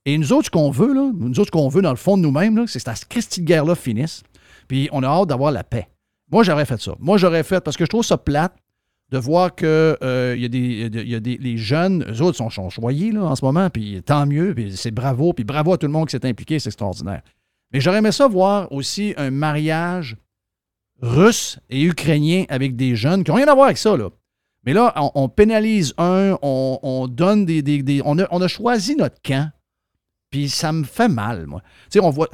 Et 0.06 0.16
nous 0.16 0.32
autres, 0.32 0.46
ce 0.46 0.50
qu'on 0.50 0.70
veut, 0.70 0.94
nous 0.94 1.40
autres, 1.40 1.46
ce 1.46 1.50
qu'on 1.50 1.68
veut 1.68 1.82
dans 1.82 1.90
le 1.90 1.96
fond 1.96 2.16
de 2.16 2.22
nous-mêmes, 2.22 2.68
c'est 2.68 2.84
que 2.84 2.94
cette 2.94 3.08
Christie 3.08 3.40
de 3.40 3.46
guerre-là 3.46 3.74
finisse. 3.74 4.22
Puis 4.68 4.88
on 4.92 5.02
a 5.02 5.08
hâte 5.08 5.28
d'avoir 5.28 5.50
la 5.50 5.64
paix. 5.64 5.88
Moi, 6.30 6.44
j'aurais 6.44 6.66
fait 6.66 6.80
ça. 6.80 6.92
Moi, 7.00 7.18
j'aurais 7.18 7.42
fait, 7.42 7.60
parce 7.60 7.76
que 7.76 7.84
je 7.84 7.90
trouve 7.90 8.04
ça 8.04 8.16
plate 8.16 8.54
de 9.12 9.18
voir 9.18 9.54
que 9.54 9.96
y 10.36 10.44
a 10.44 10.48
des, 11.20 11.36
les 11.38 11.56
jeunes, 11.58 12.04
eux 12.10 12.22
autres 12.22 12.38
sont, 12.38 12.48
sont 12.50 12.70
choyés 12.70 13.12
là, 13.12 13.22
en 13.24 13.36
ce 13.36 13.44
moment, 13.44 13.68
puis 13.70 14.02
tant 14.02 14.26
mieux, 14.26 14.54
puis 14.54 14.74
c'est 14.76 14.90
bravo, 14.90 15.32
puis 15.34 15.44
bravo 15.44 15.74
à 15.74 15.78
tout 15.78 15.86
le 15.86 15.92
monde 15.92 16.08
qui 16.08 16.12
s'est 16.12 16.26
impliqué, 16.26 16.58
c'est 16.58 16.70
extraordinaire. 16.70 17.22
Mais 17.72 17.80
j'aurais 17.80 17.98
aimé 17.98 18.10
ça 18.10 18.26
voir 18.26 18.72
aussi 18.72 19.14
un 19.18 19.30
mariage 19.30 20.16
russe 21.00 21.58
et 21.68 21.82
ukrainien 21.82 22.44
avec 22.48 22.74
des 22.74 22.96
jeunes 22.96 23.22
qui 23.22 23.30
n'ont 23.30 23.36
rien 23.36 23.48
à 23.48 23.54
voir 23.54 23.66
avec 23.66 23.78
ça. 23.78 23.94
Mais 24.64 24.72
là, 24.72 24.94
on, 25.14 25.28
pénalise 25.28 25.92
un, 25.98 26.38
on, 26.40 26.78
on 26.82 27.08
donne 27.08 27.44
des. 27.44 27.62
des- 27.62 27.82
des- 27.82 28.00
on, 28.04 28.18
a, 28.18 28.26
on 28.30 28.40
a 28.40 28.48
choisi 28.48 28.94
notre 28.96 29.20
camp, 29.20 29.50
puis 30.30 30.48
ça 30.48 30.72
me 30.72 30.84
fait 30.84 31.08
mal, 31.08 31.46
moi. 31.46 31.60
Tu 31.90 31.98
sais, 31.98 32.00
on 32.00 32.10
voit. 32.10 32.28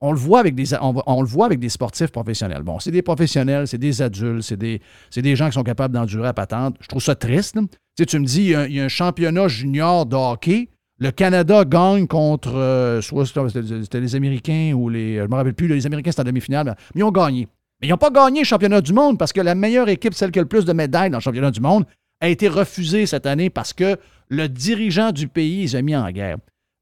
On 0.00 0.12
le, 0.12 0.18
voit 0.18 0.38
avec 0.38 0.54
des, 0.54 0.76
on, 0.80 1.22
le 1.22 1.26
voit 1.26 1.48
des 1.48 1.68
sportifs 1.68 2.12
professionnels. 2.12 2.62
Bon, 2.62 2.78
c'est 2.78 2.92
des 2.92 3.02
professionnels, 3.02 3.66
c'est 3.66 3.78
des 3.78 4.00
adultes, 4.00 4.42
c'est 4.42 4.56
des, 4.56 5.36
gens 5.36 5.46
qui 5.46 5.54
sont 5.54 5.64
capables 5.64 5.92
d'endurer 5.92 6.28
à 6.28 6.32
patente. 6.32 6.76
Je 6.80 6.86
trouve 6.86 7.02
ça 7.02 7.16
triste. 7.16 7.58
Tu 7.96 8.18
me 8.20 8.24
dis, 8.24 8.54
il 8.68 8.72
y, 8.74 8.80
a, 8.80 8.84
un 8.84 8.88
championnat 8.88 9.48
junior 9.48 10.06
de 10.06 10.14
hockey. 10.14 10.68
Le 11.00 11.10
Canada 11.10 11.64
gagne 11.64 12.06
contre, 12.06 12.54
euh, 12.54 13.00
soit 13.00 13.26
c'était 13.26 14.00
les 14.00 14.14
Américains 14.14 14.72
ou 14.74 14.88
les. 14.88 15.16
Je 15.16 15.26
me 15.26 15.34
rappelle 15.34 15.54
plus, 15.54 15.68
les 15.68 15.86
Américains, 15.86 16.10
c'était 16.10 16.22
en 16.22 16.24
demi-finale, 16.24 16.76
mais 16.94 17.00
ils 17.00 17.04
ont 17.04 17.12
gagné. 17.12 17.48
Mais 17.80 17.86
ils 17.86 17.90
n'ont 17.90 17.96
pas 17.96 18.10
gagné 18.10 18.40
le 18.40 18.44
championnat 18.44 18.80
du 18.80 18.92
monde 18.92 19.18
parce 19.18 19.32
que 19.32 19.40
la 19.40 19.54
meilleure 19.54 19.88
équipe, 19.88 20.14
celle 20.14 20.32
qui 20.32 20.38
a 20.38 20.42
le 20.42 20.48
plus 20.48 20.64
de 20.64 20.72
médailles 20.72 21.10
dans 21.10 21.18
le 21.18 21.22
championnat 21.22 21.52
du 21.52 21.60
monde, 21.60 21.84
a 22.20 22.28
été 22.28 22.48
refusée 22.48 23.06
cette 23.06 23.26
année 23.26 23.50
parce 23.50 23.72
que 23.72 23.96
le 24.28 24.48
dirigeant 24.48 25.12
du 25.12 25.28
pays 25.28 25.62
les 25.62 25.76
a 25.76 25.82
mis 25.82 25.94
en 25.94 26.10
guerre. 26.10 26.38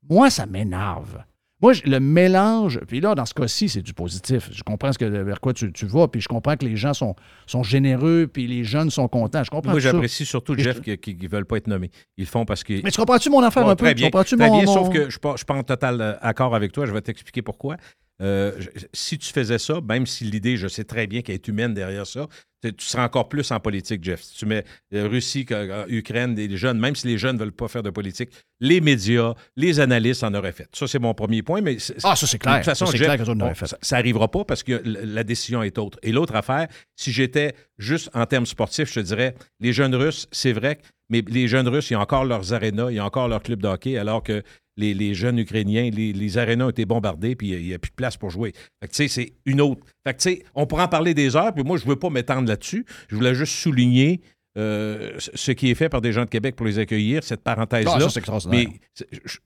Moi, 0.09 0.31
ça 0.31 0.47
m'énerve. 0.47 1.19
Moi, 1.67 1.73
le 1.85 1.99
mélange, 1.99 2.79
puis 2.87 3.01
là, 3.01 3.17
dans 3.17 3.27
ce 3.27 3.35
cas-ci, 3.35 3.69
c'est 3.69 3.83
du 3.83 3.93
positif. 3.93 4.49
Je 4.53 4.63
comprends 4.63 4.93
ce 4.93 4.99
que, 4.99 5.05
vers 5.05 5.41
quoi 5.41 5.53
tu, 5.53 5.73
tu 5.73 5.85
vas, 5.87 6.07
puis 6.07 6.21
je 6.21 6.29
comprends 6.29 6.57
que 6.57 6.65
les 6.65 6.77
gens 6.77 6.95
sont, 6.95 7.17
sont 7.47 7.65
généreux, 7.65 8.29
puis 8.33 8.47
les 8.47 8.63
jeunes 8.63 8.91
sont 8.91 9.09
contents. 9.09 9.43
Je 9.43 9.51
comprends 9.51 9.73
Moi, 9.73 9.81
j'apprécie 9.81 10.25
surtout 10.25 10.55
Jeff 10.57 10.81
je- 10.87 10.93
qui 10.95 11.17
ne 11.21 11.29
veulent 11.29 11.45
pas 11.45 11.57
être 11.57 11.67
nommés. 11.67 11.91
Ils 12.17 12.23
le 12.25 12.29
font 12.31 12.45
parce 12.45 12.63
que. 12.63 12.81
Mais 12.85 12.91
tu 12.93 13.01
comprends-tu 13.01 13.31
mon 13.31 13.43
affaire 13.43 13.67
un 13.69 13.75
peu? 13.75 13.85
Très 13.87 13.95
Tu 13.95 14.01
bien. 14.03 14.07
comprends-tu 14.11 14.37
Très 14.37 14.47
mon- 14.49 14.57
bien, 14.59 14.67
mon- 14.67 14.75
sauf 14.75 14.91
que 14.91 15.01
je 15.01 15.05
ne 15.07 15.11
suis 15.11 15.19
pas- 15.19 15.33
je 15.33 15.39
suis 15.39 15.45
pas 15.47 15.55
en 15.55 15.65
total 15.65 16.01
euh, 16.01 16.15
accord 16.21 16.55
avec 16.55 16.71
toi. 16.71 16.87
Je 16.87 16.93
vais 16.93 17.01
t'expliquer 17.01 17.43
pourquoi. 17.43 17.77
Euh, 18.23 18.53
si 18.95 19.19
tu 19.19 19.31
faisais 19.31 19.59
ça, 19.59 19.81
même 19.87 20.07
si 20.07 20.25
l'idée, 20.25 20.57
je 20.57 20.69
sais 20.69 20.85
très 20.85 21.07
bien 21.07 21.21
qu'elle 21.23 21.35
est 21.35 21.49
humaine 21.49 21.75
derrière 21.75 22.07
ça, 22.07 22.27
tu 22.63 22.75
tu 22.75 22.87
seras 22.87 23.05
encore 23.05 23.29
plus 23.29 23.51
en 23.51 23.61
politique, 23.61 24.03
Jeff. 24.03 24.23
Si 24.23 24.37
tu 24.39 24.47
mets 24.47 24.65
euh, 24.95 25.07
Russie, 25.07 25.45
euh, 25.51 25.85
Ukraine, 25.89 26.35
des 26.35 26.57
jeunes, 26.57 26.79
même 26.79 26.97
si 26.97 27.07
les 27.07 27.19
jeunes 27.19 27.37
ne 27.37 27.41
veulent 27.41 27.53
pas 27.53 27.69
faire 27.69 27.83
de 27.83 27.91
politique, 27.91 28.31
les 28.61 28.81
médias, 28.81 29.35
les 29.57 29.79
analystes 29.79 30.25
en 30.25 30.33
auraient 30.35 30.53
fait. 30.53 30.69
Ça, 30.75 30.89
c'est 30.89 30.99
mon 30.99 31.13
premier 31.13 31.43
point. 31.43 31.61
Mais 31.61 31.77
Ah, 32.03 32.17
ça, 32.17 32.27
c'est 32.27 32.39
clair. 32.39 32.55
De 32.55 32.59
toute 32.61 32.65
façon, 32.65 32.87
Ça, 32.87 32.93
Jeff, 32.97 33.07
clair 33.07 33.19
que 33.19 33.25
ça, 33.27 33.33
on 33.33 33.55
fait. 33.55 33.93
n'arrivera 33.93 34.31
pas 34.31 34.45
parce 34.45 34.63
que 34.63 34.81
la 34.85 35.23
décision 35.23 35.63
est 35.63 35.77
autre. 35.79 35.99
Et 36.03 36.11
l'autre 36.13 36.35
affaire, 36.35 36.67
si 36.97 37.13
j'étais 37.13 37.55
juste 37.79 38.09
en 38.15 38.25
termes 38.25 38.47
sportifs, 38.47 38.89
je 38.89 38.95
te 39.01 39.01
dirais, 39.07 39.35
les 39.61 39.73
jeunes 39.75 39.95
Russes, 39.95 40.27
c'est 40.33 40.53
vrai, 40.55 40.79
mais 41.11 41.23
les 41.29 41.47
jeunes 41.49 41.69
Russes, 41.69 41.91
ils 41.91 41.97
ont 41.97 42.01
encore 42.01 42.25
leurs 42.25 42.53
arénas, 42.55 42.91
ils 42.91 43.01
ont 43.01 43.05
encore 43.05 43.29
leurs 43.29 43.43
clubs 43.43 43.61
de 43.63 43.69
hockey, 43.69 43.99
alors 43.99 44.23
que 44.23 44.43
les, 44.77 44.95
les 44.95 45.15
jeunes 45.15 45.39
Ukrainiens, 45.39 45.91
les, 45.91 46.13
les 46.13 46.39
arénas 46.39 46.67
ont 46.67 46.71
été 46.71 46.85
bombardés, 46.85 47.35
puis 47.37 47.51
il 47.51 47.65
n'y 47.65 47.75
a, 47.75 47.79
plus 47.79 47.91
de 47.91 47.97
place 47.97 48.17
pour 48.17 48.31
jouer. 48.31 48.53
Fait 48.81 48.89
que, 48.89 48.93
tu 48.93 48.97
sais, 48.97 49.09
c'est 49.09 49.33
une 49.45 49.61
autre. 49.61 49.85
Fait 50.07 50.15
que, 50.15 50.21
tu 50.21 50.31
sais, 50.31 50.45
on 50.55 50.67
pourra 50.67 50.85
en 50.85 50.89
parler 50.89 51.15
des 51.15 51.37
heures, 51.37 51.55
puis 51.55 51.65
moi, 51.65 51.79
je 51.79 51.85
ne 51.85 51.91
veux 51.91 51.97
pas 51.97 52.11
m'étendre 52.11 52.49
là-dessus. 52.49 52.85
Je 53.09 53.17
voulais 53.17 53.35
juste 53.35 53.55
souligner 53.55 54.21
euh, 54.59 55.13
ce 55.19 55.53
qui 55.53 55.71
est 55.71 55.75
fait 55.75 55.89
par 55.89 56.01
des 56.01 56.13
gens 56.13 56.25
de 56.25 56.31
Québec 56.31 56.57
pour 56.57 56.67
les 56.67 56.79
accueillir, 56.79 57.23
cette 57.23 57.43
parenthèse-là. 57.43 58.09
Ah. 58.29 58.39
Mais 58.49 58.69
je, 59.11 59.39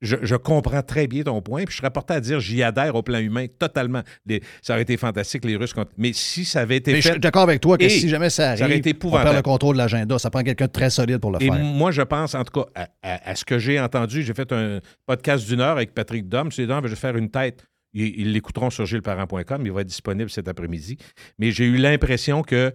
je- 0.00 0.16
je 0.22 0.36
comprends 0.36 0.82
très 0.82 1.06
bien 1.06 1.22
ton 1.24 1.40
point, 1.42 1.64
puis 1.64 1.72
je 1.72 1.78
serais 1.78 1.90
porté 1.90 2.14
à 2.14 2.20
dire 2.20 2.40
j'y 2.40 2.62
adhère 2.62 2.94
au 2.94 3.02
plan 3.02 3.18
humain 3.18 3.46
totalement. 3.58 4.02
Les- 4.26 4.42
ça 4.62 4.74
aurait 4.74 4.82
été 4.82 4.96
fantastique, 4.96 5.44
les 5.44 5.56
Russes. 5.56 5.74
Mais 5.96 6.12
si 6.12 6.44
ça 6.44 6.60
avait 6.60 6.76
été 6.76 6.92
Mais 6.92 6.98
je 7.00 7.06
fait. 7.08 7.12
suis 7.14 7.20
d'accord 7.20 7.42
avec 7.42 7.60
toi 7.60 7.76
que 7.78 7.88
si 7.88 8.08
jamais 8.08 8.30
ça 8.30 8.56
ça 8.56 8.64
aurait 8.64 8.72
arrive, 8.74 8.86
été 8.86 8.94
on 9.06 9.10
perd 9.10 9.34
le 9.36 9.42
contrôle 9.42 9.74
de 9.76 9.78
l'agenda. 9.78 10.18
Ça 10.18 10.30
prend 10.30 10.42
quelqu'un 10.42 10.66
de 10.66 10.72
très 10.72 10.90
solide 10.90 11.18
pour 11.18 11.30
le 11.32 11.42
Et 11.42 11.46
faire. 11.46 11.58
moi, 11.58 11.90
je 11.90 12.02
pense, 12.02 12.34
en 12.34 12.44
tout 12.44 12.60
cas, 12.60 12.66
à, 12.74 12.82
à- 13.02 13.30
à 13.30 13.34
ce 13.34 13.44
que 13.44 13.58
j'ai 13.58 13.80
entendu, 13.80 14.22
j'ai 14.22 14.34
fait 14.34 14.52
un 14.52 14.80
podcast 15.06 15.46
d'une 15.46 15.60
heure 15.60 15.76
avec 15.76 15.94
Patrick 15.94 16.28
Dom. 16.28 16.50
Ces 16.52 16.66
dents, 16.66 16.80
je 16.82 16.88
vais 16.88 16.96
faire 16.96 17.16
une 17.16 17.30
tête. 17.30 17.64
Ils 17.94 18.20
ils 18.20 18.32
l'écouteront 18.32 18.70
sur 18.70 18.84
gilesparent.com. 18.86 19.62
Il 19.64 19.72
va 19.72 19.80
être 19.80 19.86
disponible 19.86 20.28
cet 20.30 20.46
après-midi. 20.46 20.98
Mais 21.38 21.50
j'ai 21.50 21.64
eu 21.64 21.76
l'impression 21.78 22.42
que 22.42 22.72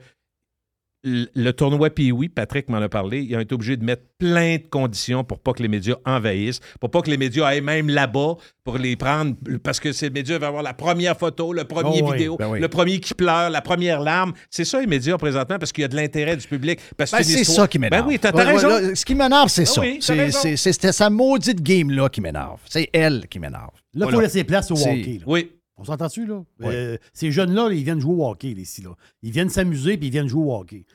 le 1.06 1.52
tournoi 1.52 1.90
Pee-Wee, 1.90 2.30
Patrick 2.30 2.70
m'en 2.70 2.78
a 2.78 2.88
parlé, 2.88 3.22
ils 3.22 3.36
ont 3.36 3.40
été 3.42 3.54
obligés 3.54 3.76
de 3.76 3.84
mettre 3.84 4.04
plein 4.18 4.56
de 4.56 4.64
conditions 4.70 5.26
pour 5.26 5.40
pas 5.40 5.52
que 5.52 5.62
les 5.62 5.68
médias 5.68 5.96
envahissent, 6.06 6.62
pour 6.80 6.90
pas 6.92 7.02
que 7.02 7.10
les 7.10 7.18
médias 7.18 7.46
aillent 7.46 7.60
même 7.62 7.90
là-bas 7.90 8.36
pour 8.64 8.78
les 8.78 8.96
prendre, 8.96 9.36
parce 9.64 9.82
que 9.82 9.92
ces 9.92 10.10
médias 10.10 10.38
vont 10.38 10.48
avoir 10.48 10.64
la 10.64 10.74
première 10.74 11.18
photo, 11.18 11.52
le 11.52 11.66
premier 11.66 12.00
Oh 12.02 12.06
oui, 12.08 12.12
vidéo, 12.14 12.38
ben 12.38 12.50
oui. 12.52 12.60
le 12.62 12.68
premier 12.70 13.00
qui 13.02 13.14
pleure, 13.14 13.50
la 13.50 13.62
première 13.62 14.00
larme. 14.00 14.32
C'est 14.50 14.64
ça 14.64 14.80
les 14.80 14.88
médias 14.88 15.18
présentement, 15.18 15.60
parce 15.60 15.74
qu'il 15.74 15.82
y 15.82 15.86
a 15.86 15.90
de 15.90 15.96
l'intérêt 15.98 16.38
du 16.38 16.48
public. 16.48 16.80
Parce 16.96 17.12
que 17.12 17.18
Ben, 17.18 17.24
c'est 17.24 17.44
ça 17.44 17.68
qui 17.68 17.80
m'énerve. 17.80 18.04
Ben 18.06 18.10
oui, 18.10 18.18
t'as 18.20 18.32
t'as 18.32 18.38
Ouais, 18.38 18.46
ouais, 18.46 18.54
raison. 18.54 18.70
là, 18.70 18.96
ce 18.96 19.04
qui 19.06 19.16
m'énerve, 19.16 19.50
c'est 19.50 19.64
Ah 19.64 19.66
ça. 19.66 19.82
oui, 19.82 20.58
c'était 20.58 20.92
sa 20.94 21.10
maudite 21.10 21.62
game-là 21.62 22.08
qui 22.08 22.22
m'énerve. 22.22 22.62
C'est 22.70 22.90
elle 22.94 23.28
qui 23.28 23.40
m'énerve. 23.40 23.72
Là, 23.94 24.06
il 24.08 24.12
faut 24.14 24.22
laisser 24.22 24.46
place 24.46 24.72
au 24.72 24.76
hockey. 24.76 25.18
là. 25.20 25.24
Oui. 25.28 25.52
On 25.76 25.84
s'entend-tu, 25.84 26.28
là? 26.28 26.44
Oui. 26.60 26.68
Euh, 26.72 26.98
ces 27.14 27.32
jeunes-là, 27.32 27.68
là, 27.68 27.74
ils 27.74 27.84
viennent 27.84 28.00
jouer 28.00 28.14
au 28.14 28.28
hockey, 28.30 28.50
ici, 28.52 28.84
là. 28.84 28.92
Ils 29.24 29.32
viennent 29.32 29.50
s'amuser, 29.50 29.98
puis 29.98 30.08
ils 30.08 30.12
viennent 30.12 30.28
jouer 30.28 30.46
au 30.46 30.56
hockey. 30.56 30.86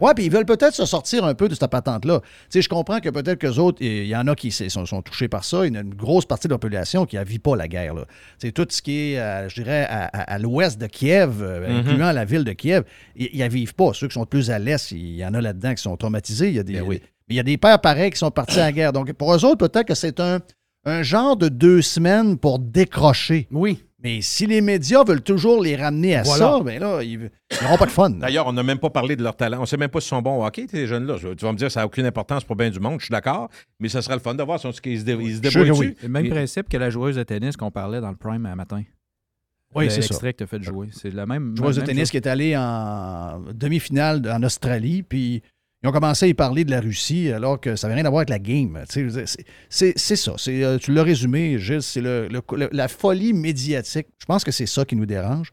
Oui, 0.00 0.12
puis 0.14 0.24
ils 0.26 0.30
veulent 0.30 0.44
peut-être 0.46 0.74
se 0.74 0.86
sortir 0.86 1.24
un 1.24 1.34
peu 1.34 1.48
de 1.48 1.54
cette 1.54 1.70
patente-là. 1.70 2.20
Tu 2.20 2.26
sais, 2.50 2.62
je 2.62 2.68
comprends 2.68 3.00
que 3.00 3.08
peut-être 3.08 3.38
qu'eux 3.38 3.58
autres, 3.58 3.78
il 3.80 4.06
y 4.06 4.14
en 4.14 4.26
a 4.28 4.34
qui 4.36 4.50
sont, 4.52 4.86
sont 4.86 5.02
touchés 5.02 5.28
par 5.28 5.44
ça. 5.44 5.66
Il 5.66 5.74
y 5.74 5.76
a 5.76 5.80
une 5.80 5.94
grosse 5.94 6.26
partie 6.26 6.46
de 6.48 6.52
la 6.52 6.58
population 6.58 7.06
qui 7.06 7.16
ne 7.16 7.24
vit 7.24 7.38
pas 7.40 7.56
la 7.56 7.66
guerre. 7.66 7.94
là. 7.94 8.04
Tu 8.38 8.46
sais, 8.46 8.52
tout 8.52 8.66
ce 8.70 8.80
qui 8.82 9.12
est, 9.14 9.18
euh, 9.18 9.48
je 9.48 9.54
dirais, 9.62 9.86
à, 9.88 10.04
à- 10.04 10.34
à 10.34 10.38
l'ouest 10.38 10.80
de 10.80 10.86
Kiev, 10.86 11.42
euh, 11.42 11.68
Mhm. 11.68 11.76
incluant 11.88 12.12
la 12.12 12.24
ville 12.24 12.44
de 12.44 12.52
Kiev, 12.52 12.84
ils 13.16 13.36
la 13.38 13.48
vivent 13.48 13.74
pas. 13.74 13.90
Ceux 13.94 14.06
qui 14.08 14.14
sont 14.14 14.26
plus 14.26 14.50
à 14.50 14.58
l'est, 14.58 14.90
il 14.92 15.16
y 15.16 15.24
en 15.26 15.34
a 15.34 15.40
là-dedans 15.40 15.74
qui 15.74 15.82
sont 15.82 15.96
traumatisés. 15.96 16.48
Il 16.48 16.54
y 16.54 16.58
a 16.60 16.62
des, 16.62 16.74
Ben 16.74 16.82
oui. 16.86 17.00
il 17.28 17.36
y 17.36 17.40
a 17.40 17.42
des 17.42 17.56
pères 17.58 17.80
pareils 17.80 18.10
qui 18.10 18.18
sont 18.18 18.30
partis 18.30 18.60
en 18.60 18.70
guerre. 18.70 18.92
Donc, 18.92 19.12
pour 19.14 19.34
eux 19.34 19.44
autres, 19.44 19.66
peut-être 19.66 19.86
que 19.88 19.94
c'est 19.94 20.20
un, 20.20 20.38
un 20.84 21.02
genre 21.02 21.36
de 21.36 21.48
deux 21.48 21.82
semaines 21.82 22.36
pour 22.38 22.58
décrocher. 22.58 23.48
Oui. 23.50 23.82
Mais 24.04 24.20
si 24.20 24.46
les 24.46 24.60
médias 24.60 25.02
veulent 25.02 25.22
toujours 25.22 25.62
les 25.62 25.76
ramener 25.76 26.14
à 26.16 26.22
Voilà. 26.22 26.58
ça, 26.58 26.60
ben 26.62 26.78
là, 26.78 27.02
ils 27.02 27.30
n'auront 27.62 27.78
pas 27.78 27.86
de 27.86 27.90
fun. 27.90 28.10
D'ailleurs, 28.10 28.46
on 28.46 28.52
n'a 28.52 28.62
même 28.62 28.78
pas 28.78 28.90
parlé 28.90 29.16
de 29.16 29.22
leur 29.22 29.34
talent. 29.34 29.56
On 29.58 29.62
ne 29.62 29.66
sait 29.66 29.78
même 29.78 29.88
pas 29.88 30.00
s'ils 30.00 30.10
sont 30.10 30.20
bons 30.20 30.42
au 30.42 30.44
hockey, 30.46 30.66
ces 30.70 30.86
jeunes-là. 30.86 31.16
Je- 31.16 31.28
Tu 31.28 31.44
vas 31.44 31.52
me 31.52 31.56
dire, 31.56 31.70
ça 31.72 31.80
n'a 31.80 31.86
aucune 31.86 32.04
importance 32.04 32.44
pour 32.44 32.54
bien 32.54 32.68
du 32.70 32.78
monde, 32.80 33.00
je 33.00 33.06
suis 33.06 33.12
d'accord, 33.12 33.48
mais 33.80 33.88
ce 33.88 34.00
serait 34.02 34.14
le 34.14 34.20
fun 34.20 34.34
de 34.34 34.42
voir 34.42 34.60
si 34.60 34.66
on- 34.66 34.72
qu'ils 34.72 35.00
se, 35.00 35.04
dé- 35.04 35.16
ils 35.18 35.36
se 35.36 35.40
débrouillent. 35.40 35.94
C'est 35.98 36.02
le 36.06 36.08
même 36.10 36.26
Et- 36.26 36.28
principe 36.30 36.68
que 36.68 36.76
la 36.76 36.90
joueuse 36.90 37.16
de 37.16 37.22
tennis 37.22 37.56
qu'on 37.56 37.70
parlait 37.70 38.00
dans 38.02 38.10
le 38.10 38.16
Prime 38.16 38.44
un 38.44 38.54
matin. 38.54 38.82
Oui, 39.74 39.90
c'est 39.90 40.02
ça. 40.02 40.14
Que 40.14 40.30
tu 40.36 40.44
as 40.44 40.46
fait 40.46 40.62
jouer. 40.62 40.88
C'est 40.92 41.12
la 41.12 41.26
même. 41.26 41.56
joueuse 41.56 41.76
de 41.76 41.80
tennis 41.80 42.02
chose. 42.02 42.10
qui 42.12 42.16
est 42.18 42.28
allée 42.28 42.56
en 42.56 43.40
demi-finale 43.52 44.20
de- 44.22 44.30
en 44.30 44.42
Australie, 44.44 45.02
puis 45.02 45.42
ils 45.84 45.88
ont 45.88 45.92
commencé 45.92 46.24
à 46.24 46.28
y 46.28 46.34
parler 46.34 46.64
de 46.64 46.70
la 46.70 46.80
Russie 46.80 47.30
alors 47.30 47.60
que 47.60 47.76
ça 47.76 47.86
n'avait 47.86 48.00
rien 48.00 48.06
à 48.06 48.10
voir 48.10 48.20
avec 48.20 48.30
la 48.30 48.38
game. 48.38 48.82
C'est- 48.88 50.16
ça. 50.16 50.32
Euh, 50.48 50.78
tu 50.78 50.92
l'as 50.94 51.02
résumé, 51.02 51.58
Gilles, 51.58 51.82
c'est 51.82 52.00
la 52.00 52.88
folie 52.88 53.34
médiatique. 53.34 54.06
Je 54.18 54.24
pense 54.24 54.44
que 54.44 54.50
c'est 54.50 54.64
ça 54.64 54.86
qui 54.86 54.96
nous 54.96 55.04
dérange. 55.04 55.52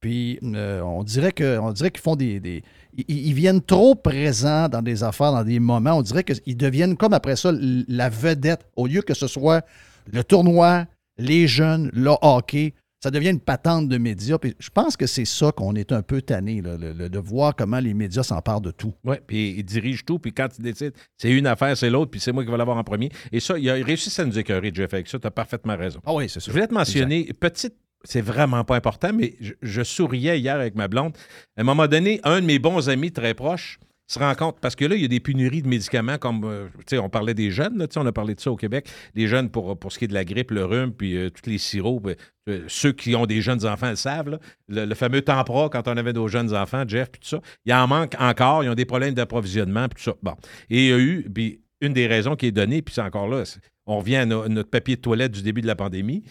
Puis 0.00 0.38
euh, 0.42 0.80
on 0.82 1.02
dirait 1.02 1.32
qu'ils 1.32 1.60
font 2.00 2.14
des. 2.16 2.62
ils, 2.96 3.04
ils 3.08 3.34
viennent 3.34 3.60
trop 3.62 3.96
présents 3.96 4.68
dans 4.68 4.82
des 4.82 5.02
affaires, 5.02 5.32
dans 5.32 5.44
des 5.44 5.58
moments. 5.58 5.94
On 5.94 6.02
dirait 6.02 6.22
qu'ils 6.24 6.56
deviennent 6.56 6.96
comme 6.96 7.12
après 7.12 7.34
ça 7.36 7.52
la 7.52 8.08
vedette. 8.08 8.60
Au 8.76 8.86
lieu 8.86 9.02
que 9.02 9.14
ce 9.14 9.26
soit 9.26 9.64
le 10.12 10.22
tournoi, 10.22 10.86
les 11.18 11.46
jeunes, 11.48 11.90
le 11.92 12.12
hockey, 12.22 12.74
ça 13.02 13.10
devient 13.10 13.30
une 13.30 13.40
patente 13.40 13.88
de 13.88 13.98
médias. 13.98 14.38
Puis 14.38 14.54
je 14.58 14.70
pense 14.70 14.96
que 14.96 15.06
c'est 15.06 15.24
ça 15.24 15.50
qu'on 15.50 15.74
est 15.74 15.90
un 15.90 16.02
peu 16.02 16.22
tanné, 16.22 16.62
de 16.62 17.18
voir 17.18 17.56
comment 17.56 17.80
les 17.80 17.94
médias 17.94 18.22
s'emparent 18.22 18.60
de 18.60 18.70
tout. 18.70 18.94
Oui, 19.04 19.16
puis 19.26 19.56
il 19.58 19.64
dirige 19.64 20.04
tout, 20.04 20.18
puis 20.18 20.32
quand 20.32 20.48
il 20.58 20.62
décide, 20.62 20.92
c'est 21.16 21.30
une 21.30 21.46
affaire, 21.46 21.76
c'est 21.76 21.90
l'autre, 21.90 22.10
puis 22.10 22.20
c'est 22.20 22.32
moi 22.32 22.44
qui 22.44 22.50
vais 22.50 22.56
l'avoir 22.56 22.76
en 22.76 22.84
premier. 22.84 23.10
Et 23.32 23.40
ça, 23.40 23.58
il 23.58 23.68
a 23.68 23.74
réussi 23.74 24.20
à 24.20 24.24
nous 24.24 24.38
écœurer, 24.38 24.70
Jeff, 24.72 24.94
avec 24.94 25.08
ça, 25.08 25.18
tu 25.18 25.26
as 25.26 25.30
parfaitement 25.30 25.76
raison. 25.76 26.00
Ah 26.06 26.14
oui, 26.14 26.28
c'est 26.28 26.38
ça. 26.38 26.46
Je 26.46 26.52
voulais 26.52 26.68
te 26.68 26.74
mentionner, 26.74 27.24
petite, 27.38 27.74
c'est 28.04 28.20
vraiment 28.20 28.62
pas 28.62 28.76
important, 28.76 29.12
mais 29.12 29.34
je, 29.40 29.52
je 29.62 29.82
souriais 29.82 30.38
hier 30.38 30.54
avec 30.54 30.76
ma 30.76 30.86
blonde. 30.86 31.12
À 31.56 31.62
un 31.62 31.64
moment 31.64 31.88
donné, 31.88 32.20
un 32.22 32.40
de 32.40 32.46
mes 32.46 32.58
bons 32.58 32.88
amis 32.88 33.10
très 33.10 33.34
proches 33.34 33.80
se 34.06 34.18
rend 34.18 34.34
compte, 34.34 34.58
parce 34.60 34.76
que 34.76 34.84
là, 34.84 34.94
il 34.94 35.02
y 35.02 35.04
a 35.04 35.08
des 35.08 35.20
pénuries 35.20 35.62
de 35.62 35.68
médicaments, 35.68 36.18
comme, 36.18 36.44
euh, 36.44 36.68
on 37.00 37.08
parlait 37.08 37.34
des 37.34 37.50
jeunes, 37.50 37.78
là, 37.78 37.86
on 37.96 38.06
a 38.06 38.12
parlé 38.12 38.34
de 38.34 38.40
ça 38.40 38.50
au 38.50 38.56
Québec, 38.56 38.88
les 39.14 39.26
jeunes 39.26 39.48
pour, 39.50 39.78
pour 39.78 39.92
ce 39.92 39.98
qui 39.98 40.04
est 40.04 40.08
de 40.08 40.14
la 40.14 40.24
grippe, 40.24 40.50
le 40.50 40.64
rhume, 40.64 40.92
puis 40.92 41.16
euh, 41.16 41.30
tous 41.30 41.48
les 41.48 41.58
sirops, 41.58 42.08
euh, 42.08 42.14
euh, 42.48 42.64
ceux 42.68 42.92
qui 42.92 43.14
ont 43.14 43.26
des 43.26 43.40
jeunes 43.40 43.64
enfants 43.66 43.90
le 43.90 43.96
savent, 43.96 44.38
le, 44.68 44.94
fameux 44.94 45.22
Tempra, 45.22 45.68
quand 45.70 45.88
on 45.88 45.96
avait 45.96 46.12
nos 46.12 46.28
jeunes 46.28 46.54
enfants, 46.54 46.84
Jeff, 46.86 47.10
puis 47.10 47.20
tout 47.20 47.28
ça, 47.28 47.40
il 47.64 47.72
en 47.72 47.86
manque 47.86 48.14
encore, 48.18 48.64
ils 48.64 48.68
ont 48.68 48.74
des 48.74 48.84
problèmes 48.84 49.14
d'approvisionnement, 49.14 49.88
puis 49.88 50.02
tout 50.02 50.10
ça. 50.10 50.16
Bon. 50.22 50.34
Et 50.68 50.86
il 50.86 50.90
y 50.90 50.92
a 50.92 50.98
eu, 50.98 51.26
puis 51.32 51.60
une 51.80 51.92
des 51.92 52.06
raisons 52.06 52.36
qui 52.36 52.46
est 52.46 52.52
donnée, 52.52 52.82
puis 52.82 52.94
c'est 52.94 53.02
encore 53.02 53.28
là, 53.28 53.44
on 53.86 53.98
revient 53.98 54.16
à 54.16 54.26
no- 54.26 54.48
notre 54.48 54.70
papier 54.70 54.96
de 54.96 55.00
toilette 55.00 55.32
du 55.32 55.42
début 55.42 55.62
de 55.62 55.66
la 55.66 55.74
pandémie, 55.74 56.22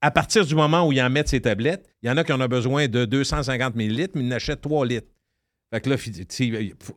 à 0.00 0.10
partir 0.10 0.44
du 0.44 0.54
moment 0.54 0.86
où 0.86 0.92
ils 0.92 1.00
en 1.00 1.08
mettent 1.08 1.28
ces 1.28 1.40
tablettes, 1.40 1.88
il 2.02 2.08
y 2.08 2.12
en 2.12 2.16
a 2.18 2.24
qui 2.24 2.32
en 2.32 2.40
ont 2.40 2.46
besoin 2.46 2.88
de 2.88 3.06
250 3.06 3.74
millilitres, 3.74 4.12
mais 4.16 4.24
ils 4.24 4.32
en 4.32 4.36
achètent 4.36 4.60
3 4.60 4.86
litres. 4.86 5.08
Fait 5.74 5.80
que 5.80 5.90
là, 5.90 5.96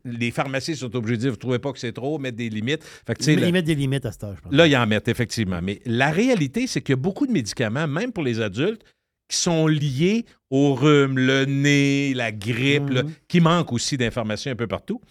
les 0.05 0.29
pharmacies 0.29 0.75
sont 0.75 0.95
obligés 0.95 1.17
de 1.17 1.21
dire, 1.21 1.29
vous 1.31 1.37
ne 1.37 1.39
trouvez 1.39 1.57
pas 1.57 1.73
que 1.73 1.79
c'est 1.79 1.93
trop, 1.93 2.19
mettre 2.19 2.37
des 2.37 2.47
limites. 2.47 2.83
Fait 2.83 3.15
que, 3.15 3.23
Ils 3.27 3.51
mettent 3.51 3.65
des 3.65 3.73
limites 3.73 4.05
à 4.05 4.11
cet 4.11 4.25
âge, 4.25 4.35
je 4.37 4.41
pense. 4.43 4.53
Là, 4.53 4.67
ils 4.67 4.77
en 4.77 4.85
mettent, 4.85 5.07
effectivement. 5.07 5.59
Mais 5.63 5.81
la 5.85 6.11
réalité, 6.11 6.67
c'est 6.67 6.81
qu'il 6.81 6.93
y 6.93 6.97
a 6.99 7.01
beaucoup 7.01 7.25
de 7.25 7.31
médicaments, 7.31 7.87
même 7.87 8.11
pour 8.11 8.23
les 8.23 8.39
adultes, 8.39 8.83
qui 9.27 9.37
sont 9.37 9.65
liés 9.65 10.25
au 10.51 10.75
rhume, 10.75 11.17
le 11.17 11.45
nez, 11.45 12.13
la 12.13 12.31
grippe, 12.31 12.91
là, 12.91 13.01
qui 13.27 13.41
manquent 13.41 13.73
aussi 13.73 13.97
d'informations 13.97 14.51
un 14.51 14.55
peu 14.55 14.67
partout. 14.67 15.01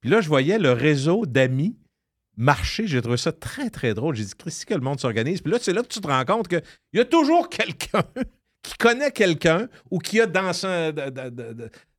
Puis 0.00 0.08
là, 0.08 0.22
je 0.22 0.28
voyais 0.28 0.58
le 0.58 0.72
réseau 0.72 1.26
d'amis 1.26 1.76
marcher. 2.38 2.86
J'ai 2.86 3.02
trouvé 3.02 3.18
ça 3.18 3.32
très, 3.32 3.68
très 3.68 3.92
drôle. 3.92 4.16
J'ai 4.16 4.24
dit, 4.24 4.32
Christy, 4.34 4.64
que 4.64 4.72
le 4.72 4.80
monde 4.80 4.98
s'organise. 4.98 5.42
Puis 5.42 5.52
là, 5.52 5.58
c'est 5.60 5.74
là 5.74 5.82
que 5.82 5.88
tu 5.88 6.00
te 6.00 6.08
rends 6.08 6.24
compte 6.24 6.48
qu'il 6.48 6.62
y 6.94 7.00
a 7.00 7.04
toujours 7.04 7.48
quelqu'un 7.50 8.02
qui 8.62 8.74
connaît 8.78 9.10
quelqu'un 9.10 9.68
ou 9.90 9.98
qui 9.98 10.20
a 10.20 10.26
dans 10.26 10.54
son, 10.54 10.92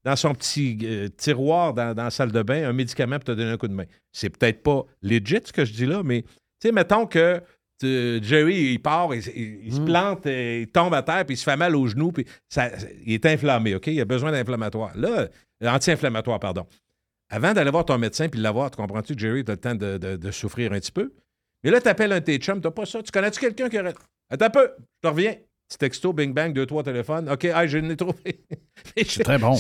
dans 0.04 0.16
son 0.16 0.34
petit 0.34 0.78
euh, 0.84 1.08
tiroir 1.16 1.74
dans, 1.74 1.94
dans 1.94 2.04
la 2.06 2.10
salle 2.10 2.32
de 2.32 2.42
bain 2.42 2.68
un 2.68 2.74
médicament 2.74 3.18
pour 3.18 3.26
te 3.26 3.32
donner 3.32 3.52
un 3.52 3.58
coup 3.58 3.68
de 3.68 3.74
main. 3.74 3.86
C'est 4.12 4.30
peut-être 4.30 4.64
pas 4.64 4.84
legit 5.02 5.40
ce 5.46 5.54
que 5.54 5.64
je 5.66 5.74
dis 5.74 5.86
là, 5.86 6.02
mais 6.04 6.24
tu 6.24 6.30
sais, 6.64 6.72
mettons 6.72 7.06
que 7.06 7.42
Jerry, 7.84 8.74
il 8.74 8.80
part, 8.80 9.14
il, 9.16 9.22
il- 9.36 9.60
il 9.66 9.74
se 9.74 9.80
plante, 9.82 10.28
euh, 10.28 10.60
il 10.62 10.68
tombe 10.68 10.94
à 10.94 11.02
terre, 11.02 11.26
puis 11.26 11.34
il 11.34 11.38
se 11.38 11.44
fait 11.44 11.58
mal 11.58 11.76
au 11.76 11.88
genou, 11.88 12.12
puis 12.12 12.26
ça, 12.48 12.70
il 13.06 13.14
est 13.14 13.26
inflammé, 13.26 13.74
OK? 13.76 13.88
Il 13.88 14.00
a 14.00 14.06
besoin 14.06 14.32
d'inflammatoire. 14.32 14.92
Là, 14.96 15.28
euh, 15.64 15.68
anti-inflammatoire, 15.68 16.40
pardon. 16.40 16.68
Avant 17.30 17.54
d'aller 17.54 17.72
voir 17.72 17.86
ton 17.86 17.98
médecin 17.98 18.30
puis 18.30 18.38
de 18.38 18.44
l'avoir, 18.44 18.70
tu 18.70 18.78
comprends-tu, 18.78 19.14
Jerry, 19.18 19.44
tu 19.44 19.52
as 19.52 19.56
le 19.56 19.60
temps 19.60 19.76
de, 19.76 19.98
de- 19.98 20.16
de 20.16 20.32
souffrir 20.32 20.72
un 20.74 20.80
petit 20.80 20.92
peu? 20.92 21.12
Mais 21.64 21.72
là, 21.72 21.80
tu 21.82 21.88
appelles 21.88 22.12
un 22.12 22.20
de 22.20 22.26
tes 22.26 22.38
chums, 22.38 22.62
tu 22.62 22.70
pas 22.70 22.86
ça. 22.86 23.02
Tu 23.02 23.12
connais-tu 23.12 23.40
quelqu'un 23.40 23.70
qui 23.70 23.80
aurait. 23.80 23.94
Attends 24.30 24.46
un 24.46 24.50
peu, 24.50 24.70
je 24.78 24.84
te 25.02 25.08
reviens. 25.08 25.36
Petit 25.72 25.78
texto, 25.78 26.12
bing 26.12 26.34
bang, 26.34 26.52
deux, 26.52 26.66
trois 26.66 26.84
téléphones. 26.84 27.30
OK, 27.30 27.46
ah, 27.54 27.66
je 27.66 27.78
l'ai 27.78 27.96
trouvé. 27.96 28.42
C'est 29.08 29.24
très 29.24 29.38
bon. 29.38 29.56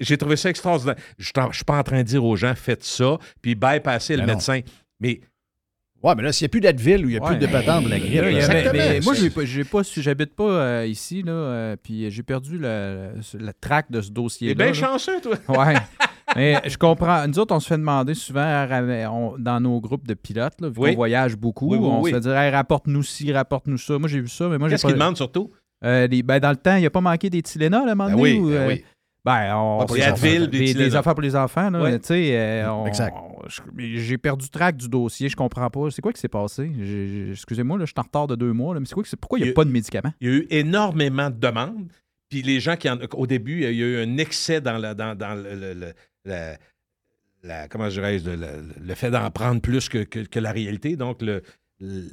J'ai 0.00 0.16
trouvé 0.16 0.36
ça 0.36 0.48
extraordinaire. 0.48 0.94
Je 1.18 1.30
ne 1.38 1.52
suis 1.52 1.64
pas 1.64 1.76
en 1.76 1.82
train 1.82 1.98
de 1.98 2.04
dire 2.04 2.24
aux 2.24 2.36
gens, 2.36 2.54
faites 2.54 2.82
ça, 2.84 3.18
puis 3.42 3.54
bypassez 3.54 4.14
le 4.16 4.22
Ben 4.22 4.28
non. 4.28 4.32
médecin. 4.32 4.60
Mais 4.98 5.20
Ouais, 6.02 6.14
mais 6.16 6.22
là, 6.22 6.32
s'il 6.32 6.46
n'y 6.46 6.48
a 6.48 6.52
plus 6.52 6.60
d'Adville 6.62 7.04
ou 7.04 7.08
il 7.10 7.12
n'y 7.12 7.16
a 7.18 7.22
Ouais. 7.22 7.36
plus 7.36 7.46
de 7.46 7.52
patente 7.52 7.84
de 7.84 7.90
la 7.90 7.98
grippe. 8.00 8.22
Là, 8.22 8.72
mais 8.72 9.00
moi, 9.02 9.12
j'ai 9.14 9.28
pas, 9.30 9.44
j'ai 9.44 9.62
pas 9.64 9.84
su- 9.84 10.00
j'habite 10.02 10.34
pas 10.34 10.42
euh, 10.50 10.86
ici, 10.86 11.22
là, 11.22 11.32
euh, 11.32 11.76
puis 11.80 12.10
j'ai 12.10 12.22
perdu 12.24 12.56
le, 12.58 13.10
le 13.34 13.52
track 13.60 13.90
de 13.90 14.00
ce 14.00 14.10
dossier-là. 14.10 14.54
t'es 14.54 14.56
bien 14.56 14.66
là. 14.66 14.72
chanceux, 14.72 15.20
toi. 15.20 15.36
Ouais. 15.48 15.74
Mais 16.36 16.60
je 16.66 16.76
comprends. 16.78 17.26
Nous 17.28 17.38
autres, 17.38 17.54
on 17.54 17.60
se 17.60 17.66
fait 17.68 17.76
demander 17.78 18.14
souvent 18.14 18.66
on- 19.10 19.36
dans 19.38 19.60
nos 19.60 19.80
groupes 19.80 20.06
de 20.06 20.14
pilotes, 20.14 20.60
là, 20.60 20.68
vu 20.68 20.74
Oui. 20.78 20.90
qu'on 20.90 20.96
voyage 20.96 21.36
beaucoup, 21.36 21.68
Oui, 21.70 21.78
oui, 21.78 21.86
on 21.86 22.04
se 22.04 22.10
fait 22.10 22.20
dire 22.20 22.36
Hey, 22.36 22.50
rapporte-nous 22.50 23.02
ci, 23.02 23.32
rapporte-nous 23.32 23.78
ça. 23.78 23.98
Moi, 23.98 24.08
j'ai 24.08 24.20
vu 24.20 24.28
ça, 24.28 24.48
mais 24.48 24.58
moi, 24.58 24.68
Qu'est-ce 24.68 24.82
pas. 24.82 24.88
qu'ils 24.88 24.98
demandent 24.98 25.16
surtout? 25.16 25.50
Euh, 25.84 26.06
les- 26.06 26.22
ben, 26.22 26.38
dans 26.38 26.50
le 26.50 26.56
temps, 26.56 26.76
il 26.76 26.80
n'y 26.80 26.86
a 26.86 26.90
pas 26.90 27.00
manqué 27.00 27.28
des 27.28 27.42
Tylenol 27.42 27.88
à 27.88 27.92
un 27.92 27.94
moment 27.94 28.10
Ben 28.10 28.16
donné? 28.16 28.22
oui, 28.22 28.38
ou, 28.38 28.46
ben 28.48 28.54
euh, 28.54 28.68
oui. 28.68 28.84
Ben, 29.24 29.54
on, 29.56 29.86
les 29.94 30.02
Advil, 30.02 30.48
des 30.48 30.58
des, 30.58 30.74
des 30.74 30.96
affaires 30.96 31.14
pour 31.14 31.22
les 31.22 31.36
enfants, 31.36 31.70
là. 31.70 31.80
Ouais. 31.82 31.98
Euh, 32.10 32.68
on- 32.70 32.86
Exact. 32.86 33.14
j'ai 33.78 34.18
perdu 34.18 34.48
track 34.50 34.76
du 34.76 34.88
dossier, 34.88 35.28
je 35.28 35.36
comprends 35.36 35.70
pas. 35.70 35.90
C'est 35.92 36.02
quoi 36.02 36.12
qui 36.12 36.20
s'est 36.20 36.26
passé? 36.28 36.68
Excusez-moi, 37.30 37.78
je 37.80 37.86
suis 37.86 37.94
en 37.98 38.02
retard 38.02 38.26
de 38.26 38.34
deux 38.34 38.52
mois, 38.52 38.74
là, 38.74 38.80
mais 38.80 38.86
c'est 38.86 38.94
quoi 38.94 39.04
que 39.04 39.16
pourquoi 39.16 39.38
il 39.38 39.44
n'y 39.44 39.50
a 39.50 39.52
pas 39.52 39.64
de 39.64 39.70
médicaments? 39.70 40.12
Il 40.20 40.28
y 40.28 40.32
a 40.32 40.34
eu 40.38 40.46
énormément 40.50 41.30
de 41.30 41.36
demandes. 41.36 41.86
Puis 42.30 42.42
les 42.42 42.60
gens 42.60 42.76
qui 42.76 42.88
en, 42.88 42.96
au 43.12 43.26
début, 43.26 43.62
il 43.64 43.76
y 43.76 43.82
a 43.82 43.86
eu 43.86 44.02
un 44.02 44.16
excès 44.16 44.60
dans 44.60 44.78
la, 44.78 44.94
dans, 44.94 45.14
dans 45.16 45.34
le, 45.34 45.54
le- 45.54 45.74
le- 45.74 45.92
la, 46.24 46.56
la- 47.42 47.68
comment 47.68 47.88
dirais-je, 47.88 48.30
le, 48.30 48.94
fait 48.94 49.10
d'en 49.10 49.30
prendre 49.30 49.60
plus 49.60 49.88
que, 49.88 49.98
que- 50.04 50.20
que 50.20 50.38
la 50.38 50.52
réalité. 50.52 50.96
Donc, 50.96 51.22
le, 51.22 51.42
le- 51.80 52.08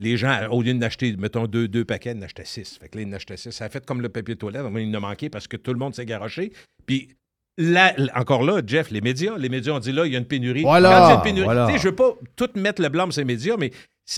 les 0.00 0.16
gens, 0.16 0.48
au 0.50 0.60
lieu 0.62 0.74
d'acheter, 0.74 1.14
mettons, 1.16 1.46
deux, 1.46 1.68
deux 1.68 1.84
paquets, 1.84 2.12
ils 2.12 2.18
en 2.18 2.22
achetaient 2.22 2.44
six. 2.44 2.78
Fait 2.78 2.88
que 2.88 2.98
là, 2.98 3.02
ils 3.04 3.08
en 3.08 3.12
achetaient 3.12 3.36
six. 3.36 3.52
Ça 3.52 3.66
a 3.66 3.68
fait 3.68 3.84
comme 3.86 4.00
le 4.02 4.08
papier 4.08 4.34
de 4.34 4.40
toilette. 4.40 4.62
Donc, 4.62 4.72
il 4.78 4.90
en 4.90 4.94
a 4.98 5.00
manqué 5.00 5.30
parce 5.30 5.46
que 5.46 5.56
tout 5.56 5.72
le 5.72 5.78
monde 5.78 5.94
s'est 5.94 6.04
garoché. 6.04 6.52
Puis, 6.84 7.10
là, 7.56 7.94
encore 8.16 8.42
là, 8.42 8.60
Jeff, 8.66 8.90
les 8.90 9.00
médias, 9.00 9.38
les 9.38 9.48
médias 9.48 9.72
ont 9.74 9.78
dit 9.78 9.92
là, 9.92 10.04
il 10.06 10.12
y 10.12 10.16
a 10.16 10.18
une 10.18 10.24
pénurie. 10.26 10.62
Voilà, 10.62 10.90
Quand 10.90 11.06
il 11.06 11.08
y 11.08 11.12
a 11.12 11.14
une 11.16 11.22
pénurie, 11.22 11.44
voilà. 11.44 11.76
je 11.76 11.82
veux 11.88 11.94
pas 11.94 12.14
tout 12.34 12.50
mettre 12.56 12.82
le 12.82 12.88
blâme 12.88 13.12
sur 13.12 13.20
les 13.20 13.24
médias, 13.26 13.56
mais 13.56 13.70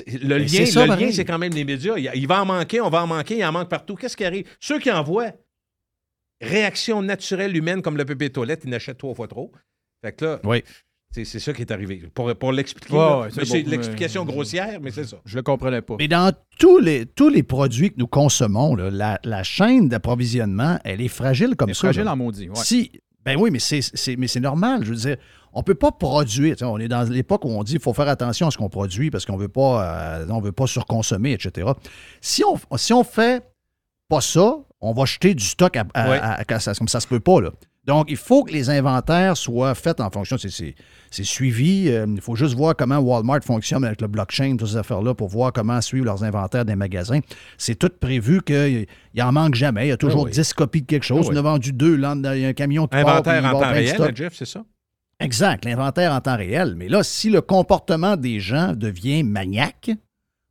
le 0.09 0.28
Mais 0.37 0.39
lien, 0.41 0.49
c'est 0.49 0.66
ça, 0.66 0.87
le 0.87 0.95
lien, 0.97 1.12
c'est 1.12 1.24
quand 1.26 1.39
même 1.39 1.53
les 1.53 1.64
médias. 1.64 1.95
Il, 1.99 2.11
il 2.14 2.26
va 2.26 2.41
en 2.43 2.47
manquer, 2.47 2.80
on 2.80 2.89
va 2.89 3.03
en 3.03 3.07
manquer, 3.07 3.37
il 3.37 3.45
en 3.45 3.53
manque 3.53 3.68
partout. 3.68 3.95
Qu'est-ce 3.97 4.16
qui 4.16 4.24
arrive? 4.24 4.49
Ceux 4.59 4.78
qui 4.78 4.91
envoient 4.91 5.32
réaction 6.41 7.03
naturelle 7.03 7.57
humaine 7.57 7.82
comme 7.82 7.97
le 7.97 8.05
papier 8.05 8.28
de 8.28 8.32
toilette, 8.34 8.62
ils 8.64 8.70
n'achètent 8.70 8.99
trois 8.99 9.14
fois 9.14 9.28
trop. 9.28 9.53
Fait 10.05 10.12
que 10.12 10.24
là, 10.24 10.41
Oui. 10.45 10.62
c'est 11.11 11.24
c'est 11.24 11.39
ça 11.39 11.53
qui 11.53 11.62
est 11.62 11.70
arrivé. 11.72 12.03
Pour, 12.14 12.34
pour 12.37 12.53
l'expliquer, 12.53 12.95
ouais, 12.95 13.28
c'est 13.30 13.41
mais 13.41 13.45
c'est 13.47 13.62
bon. 13.62 13.70
l'explication 13.70 14.24
grossière, 14.24 14.78
mais 14.80 14.91
c'est 14.91 15.05
ça. 15.05 15.16
Je 15.24 15.37
le 15.37 15.43
comprenais 15.43 15.80
pas. 15.82 15.97
Mais 15.99 16.09
dans 16.09 16.32
tous 16.59 16.78
les, 16.78 17.07
tous 17.07 17.28
les 17.30 17.43
produits 17.43 17.91
que 17.91 17.97
nous 17.99 18.07
consommons, 18.07 18.74
là, 18.74 18.91
la, 18.91 19.18
la 19.24 19.43
chaîne 19.43 19.89
d'approvisionnement, 19.89 20.78
elle 20.84 21.01
est 21.01 21.09
fragile 21.09 21.57
comme 21.57 21.68
C'est 21.70 21.74
ça. 21.74 21.80
fragile 21.89 22.05
là. 22.05 22.12
en 22.12 22.16
maudit. 22.16 22.49
ouais. 22.49 22.55
Si, 22.57 22.93
ben 23.24 23.37
oui, 23.39 23.51
mais 23.51 23.59
c'est, 23.59 23.80
c'est- 23.82 24.16
mais 24.16 24.28
c'est 24.28 24.41
normal. 24.41 24.84
Je 24.84 24.91
veux 24.91 24.97
dire, 24.97 25.16
on 25.53 25.61
ne 25.61 25.64
peut 25.64 25.74
pas 25.74 25.91
produire. 25.91 26.55
On 26.61 26.78
est 26.78 26.87
dans 26.89 27.03
l'époque 27.11 27.45
où 27.47 27.49
on 27.49 27.62
dit 27.64 27.72
qu'il 27.72 27.80
faut 27.80 27.95
faire 27.95 28.09
attention 28.09 28.47
à 28.47 28.51
ce 28.51 28.59
qu'on 28.59 28.68
produit 28.68 29.11
parce 29.11 29.24
qu'on 29.24 29.39
veut 29.39 29.49
pas, 29.49 30.18
euh, 30.20 30.26
on 30.28 30.41
veut 30.41 30.53
pas 30.53 30.66
surconsommer, 30.66 31.32
etc. 31.32 31.70
Si 32.20 32.45
on 32.45 32.76
si 32.76 32.93
on 32.93 33.03
fait 33.03 33.43
pas 34.09 34.20
ça, 34.20 34.59
on 34.81 34.93
va 34.93 35.05
jeter 35.05 35.35
du 35.35 35.45
stock 35.45 35.77
à, 35.77 35.85
à- 35.95 36.11
Ouais. 36.11 36.18
à- 36.18 36.43
à- 36.47 36.61
ça, 36.61 36.74
comme 36.74 36.89
ça 36.89 37.01
se 37.01 37.07
peut 37.07 37.20
pas. 37.20 37.41
Là. 37.41 37.51
Donc, 37.85 38.07
il 38.11 38.16
faut 38.16 38.43
que 38.43 38.53
les 38.53 38.68
inventaires 38.68 39.37
soient 39.37 39.74
faits 39.77 40.01
en 40.01 40.11
fonction. 40.11 40.37
C'est, 40.39 40.74
suivi. 41.22 41.89
Euh, 41.89 42.05
il 42.09 42.20
faut 42.20 42.35
juste 42.35 42.55
voir 42.57 42.74
comment 42.74 42.99
Walmart 42.99 43.45
fonctionne 43.45 43.85
avec 43.85 44.01
le 44.01 44.09
blockchain, 44.09 44.57
toutes 44.57 44.70
ces 44.70 44.77
affaires-là, 44.77 45.14
pour 45.14 45.29
voir 45.29 45.53
comment 45.53 45.81
suivre 45.81 46.05
leurs 46.05 46.24
inventaires 46.24 46.64
des 46.64 46.74
magasins. 46.74 47.20
C'est 47.59 47.77
tout 47.77 47.91
prévu 48.01 48.43
qu'il 48.43 48.87
n'y 49.14 49.22
en 49.22 49.31
manque 49.31 49.55
jamais. 49.55 49.87
Il 49.87 49.89
y 49.91 49.93
a 49.93 49.97
toujours 49.97 50.22
Ah 50.22 50.31
oui. 50.31 50.33
10 50.33 50.53
copies 50.53 50.83
de 50.83 50.87
quelque 50.87 51.05
chose. 51.05 51.27
Ah 51.27 51.31
oui. 51.31 51.37
On 51.37 51.39
a 51.39 51.43
vendu 51.43 51.72
deux, 51.72 51.95
là, 51.95 52.14
il 52.35 52.41
y 52.41 52.45
a 52.45 52.49
un 52.49 52.53
camion 52.55 52.89
qui 52.89 52.97
Inventaire 52.97 53.45
en 53.45 53.53
temps 53.61 53.70
réel, 53.70 54.12
Jeff, 54.16 54.35
c'est 54.35 54.47
ça? 54.47 54.64
Exact, 55.20 55.64
l'inventaire 55.64 56.12
en 56.12 56.20
temps 56.20 56.37
réel. 56.37 56.74
Mais 56.77 56.89
là, 56.89 57.03
si 57.05 57.31
le 57.31 57.41
comportement 57.41 58.16
des 58.16 58.41
gens 58.41 58.72
devient 58.74 59.22
maniaque, 59.22 59.91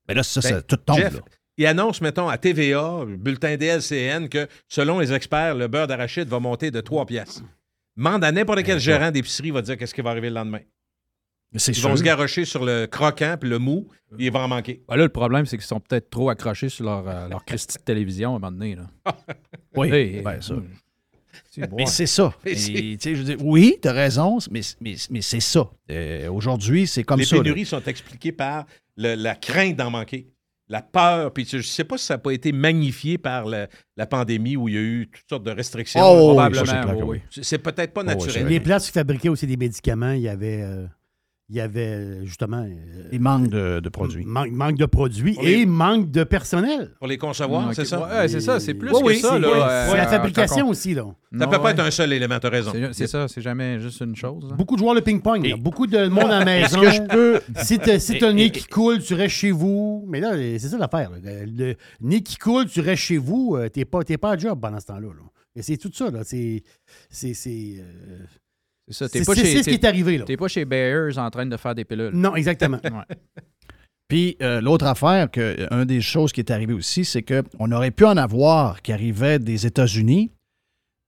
ben 0.07 0.15
là, 0.15 0.23
ça, 0.23 0.41
ça 0.41 0.51
Ben, 0.53 0.61
tout 0.61 0.77
tombe. 0.77 0.97
Jeff. 0.97 1.19
Il 1.57 1.65
annonce, 1.65 2.01
mettons, 2.01 2.27
à 2.27 2.37
TVA, 2.37 3.05
bulletin 3.17 3.55
DLCN, 3.57 4.27
que 4.29 4.47
selon 4.67 4.99
les 4.99 5.13
experts, 5.13 5.55
le 5.55 5.67
beurre 5.67 5.87
d'arachide 5.87 6.27
va 6.27 6.39
monter 6.39 6.71
de 6.71 6.81
3 6.81 7.05
piastres. 7.05 7.43
Mande 7.95 8.23
à 8.23 8.31
n'importe 8.31 8.63
quel 8.63 8.79
gérant 8.79 9.09
d'épicerie, 9.11 9.47
il 9.47 9.53
va 9.53 9.61
dire 9.61 9.77
qu'est-ce 9.77 9.93
qui 9.93 10.01
va 10.01 10.09
arriver 10.09 10.29
le 10.29 10.35
lendemain. 10.35 10.59
Ils 11.53 11.59
sûr. 11.61 11.87
vont 11.87 11.95
se 11.95 12.03
garrocher 12.03 12.43
sur 12.43 12.65
le 12.65 12.85
croquant 12.85 13.37
puis 13.39 13.49
le 13.49 13.59
mou, 13.59 13.87
il 14.19 14.29
va 14.29 14.41
en 14.41 14.47
manquer. 14.49 14.83
Ben 14.89 14.97
là, 14.97 15.03
le 15.03 15.09
problème, 15.09 15.45
c'est 15.45 15.55
qu'ils 15.57 15.65
sont 15.65 15.79
peut-être 15.79 16.09
trop 16.09 16.29
accrochés 16.29 16.67
sur 16.67 16.83
leur, 16.83 17.07
euh, 17.07 17.29
leur 17.29 17.45
Christie 17.45 17.77
de 17.77 17.83
télévision 17.83 18.33
à 18.33 18.35
un 18.35 18.39
moment 18.39 18.51
donné. 18.51 18.75
Là. 18.75 18.89
Oui, 19.77 19.89
Hey, 19.89 20.21
ben, 20.21 20.41
ça. 20.41 20.55
Mais 21.71 21.85
c'est 21.85 22.05
ça. 22.05 22.33
Et, 22.45 22.97
je 23.01 23.09
veux 23.13 23.23
dire, 23.23 23.37
oui, 23.41 23.77
tu 23.81 23.87
as 23.87 23.93
raison, 23.93 24.37
mais, 24.51 24.61
mais, 24.81 24.95
mais 25.09 25.21
c'est 25.21 25.39
ça. 25.39 25.69
Euh, 25.89 26.29
Aujourd'hui, 26.29 26.87
c'est 26.87 27.03
comme 27.03 27.19
les 27.19 27.25
ça. 27.25 27.37
là. 27.37 27.43
pénuries 27.43 27.65
sont 27.65 27.81
expliquées 27.83 28.31
par 28.33 28.65
le- 28.97 29.15
la 29.15 29.35
crainte 29.35 29.75
d'en 29.77 29.89
manquer, 29.91 30.27
la 30.67 30.81
peur. 30.81 31.31
Puis 31.33 31.45
je 31.49 31.57
ne 31.57 31.61
sais 31.61 31.83
pas 31.83 31.97
si 31.97 32.05
ça 32.05 32.15
n'a 32.15 32.17
pas 32.19 32.31
été 32.31 32.51
magnifié 32.51 33.17
par 33.17 33.45
la, 33.45 33.67
la 33.97 34.05
pandémie 34.05 34.55
où 34.55 34.67
il 34.67 34.75
y 34.75 34.77
a 34.77 34.81
eu 34.81 35.09
toutes 35.11 35.29
sortes 35.29 35.43
de 35.43 35.51
restrictions. 35.51 36.01
Oh, 36.03 36.29
oui, 36.29 36.33
probablement, 36.35 36.65
c'est 36.65 37.03
oui. 37.03 37.21
C'est- 37.29 37.57
peut-être 37.59 37.93
pas 37.93 38.01
Oh, 38.01 38.09
oui, 38.09 38.15
naturel. 38.15 38.47
Les 38.47 38.59
places 38.59 38.87
qui 38.87 38.91
fabriquaient 38.91 39.29
aussi 39.29 39.47
des 39.47 39.57
médicaments, 39.57 40.11
il 40.11 40.21
y 40.21 40.29
avait, 40.29 40.61
euh, 40.61 40.85
il 41.49 41.55
y 41.57 41.61
avait 41.61 41.85
euh, 41.93 42.25
justement. 42.25 42.63
euh, 42.63 43.09
Il 43.11 43.19
manque 43.19 43.49
de, 43.49 43.79
de 43.79 43.89
produits. 43.89 44.25
manque, 44.25 44.49
manque 44.51 44.77
de 44.77 44.85
produits 44.87 45.37
les- 45.41 45.51
et 45.61 45.65
manque 45.67 46.09
de 46.09 46.23
personnel. 46.23 46.91
Pour 46.97 47.07
les 47.07 47.17
concevoir, 47.19 47.71
c'est 47.73 47.85
ça? 47.85 47.99
ouais, 48.03 48.27
c'est 48.27 48.39
ça, 48.41 48.59
c'est 48.59 48.73
plus 48.73 48.89
que 48.91 49.03
oui, 49.03 49.19
ça. 49.19 49.29
c'est- 49.33 49.39
là, 49.39 49.47
ouais, 49.49 49.53
euh, 49.61 49.87
c'est 49.91 49.97
la 49.97 50.07
fabrication 50.07 50.67
aussi, 50.69 50.93
là. 50.95 51.03
Ça 51.03 51.45
Non, 51.45 51.47
peut 51.51 51.61
pas 51.61 51.71
être 51.71 51.81
un 51.81 51.91
seul 51.91 52.13
élément, 52.13 52.39
t'as 52.39 52.49
raison. 52.49 52.71
C'est- 52.93 53.07
ça, 53.07 53.27
c'est 53.27 53.41
jamais 53.41 53.79
juste 53.79 54.01
une 54.01 54.15
chose. 54.15 54.47
hein. 54.51 54.55
Beaucoup 54.57 54.75
de 54.75 54.79
joueurs 54.79 54.95
de 54.95 55.01
ping-pong. 55.01 55.55
Beaucoup 55.59 55.85
de 55.85 56.07
monde 56.07 56.31
à 56.31 56.39
la 56.39 56.45
maison. 56.45 56.81
Est-ce 56.81 56.99
que 56.99 57.03
je 57.03 57.07
peux. 57.07 57.41
Si 57.63 57.77
t'as 57.77 57.99
si 57.99 58.17
un 58.23 58.29
Et- 58.31 58.33
nez 58.33 58.49
qui 58.49 58.65
coule, 58.65 58.99
tu 59.03 59.13
restes 59.13 59.35
chez 59.35 59.51
vous. 59.51 60.03
Mais 60.07 60.19
là, 60.19 60.31
c'est 60.35 60.59
ça 60.69 60.77
l'affaire. 60.79 61.11
Le, 61.23 61.45
le 61.45 61.75
nez 62.01 62.21
qui 62.21 62.37
coule, 62.37 62.65
tu 62.65 62.79
restes 62.81 63.03
chez 63.03 63.17
vous. 63.17 63.55
euh, 63.55 63.69
T'es 63.69 63.85
pas, 63.85 64.03
t'es 64.03 64.17
pas 64.17 64.31
à 64.31 64.37
job 64.37 64.59
pendant 64.59 64.79
ce 64.79 64.87
temps-là. 64.87 65.09
là. 65.09 65.23
Et 65.55 65.61
c'est 65.61 65.77
tout 65.77 65.91
ça. 65.93 66.09
là. 66.09 66.21
C'est. 66.23 66.63
C'est. 68.87 68.93
ça, 68.93 69.07
c'est- 69.07 69.19
t'es 69.19 69.25
pas 69.25 69.33
c'est- 69.35 69.41
chez- 69.45 69.51
c'est 69.57 69.63
ce 69.63 69.69
qui 69.69 69.75
est 69.75 69.85
arrivé. 69.85 70.17
Là. 70.17 70.25
T'es 70.25 70.37
pas 70.37 70.47
chez 70.47 70.65
Bayers 70.65 71.17
en 71.17 71.29
train 71.29 71.45
de 71.45 71.57
faire 71.57 71.73
des 71.75 71.85
pilules. 71.85 72.11
Non, 72.13 72.35
exactement. 72.35 72.79
Ouais. 72.83 73.15
Puis 74.07 74.37
euh, 74.43 74.61
l'autre 74.61 74.85
affaire, 74.85 75.31
que, 75.31 75.41
euh, 75.41 75.67
un 75.71 75.85
des 75.85 75.99
choses 76.01 76.31
qui 76.31 76.39
est 76.41 76.51
arrivé 76.51 76.73
aussi, 76.73 77.03
c'est 77.05 77.23
qu'on 77.23 77.71
aurait 77.71 77.89
pu 77.91 78.05
en 78.05 78.17
avoir 78.17 78.81
qui 78.83 78.91
arrivait 78.93 79.39
des 79.39 79.65
États-Unis, 79.65 80.29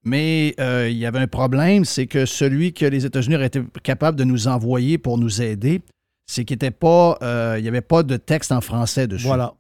mais 0.04 0.56
euh, 0.60 0.90
il 0.90 0.98
y 0.98 1.06
avait 1.06 1.20
un 1.20 1.28
problème, 1.28 1.86
c'est 1.86 2.08
que 2.08 2.26
celui 2.26 2.74
que 2.74 2.86
les 2.86 3.06
États-Unis 3.06 3.36
auraient 3.36 3.46
été 3.48 3.62
capables 3.84 4.18
de 4.18 4.24
nous 4.24 4.48
envoyer 4.48 4.98
pour 4.98 5.20
nous 5.20 5.44
aider, 5.44 5.82
c'est 6.26 6.44
qu'il 6.44 6.56
était 6.56 6.72
pas, 6.72 7.20
euh, 7.22 7.56
il 7.60 7.62
n'y 7.62 7.68
avait 7.68 7.82
pas 7.82 8.02
de 8.02 8.18
texte 8.18 8.52
en 8.52 8.62
français 8.62 9.06
dessus. 9.08 9.28
Voilà. 9.28 9.54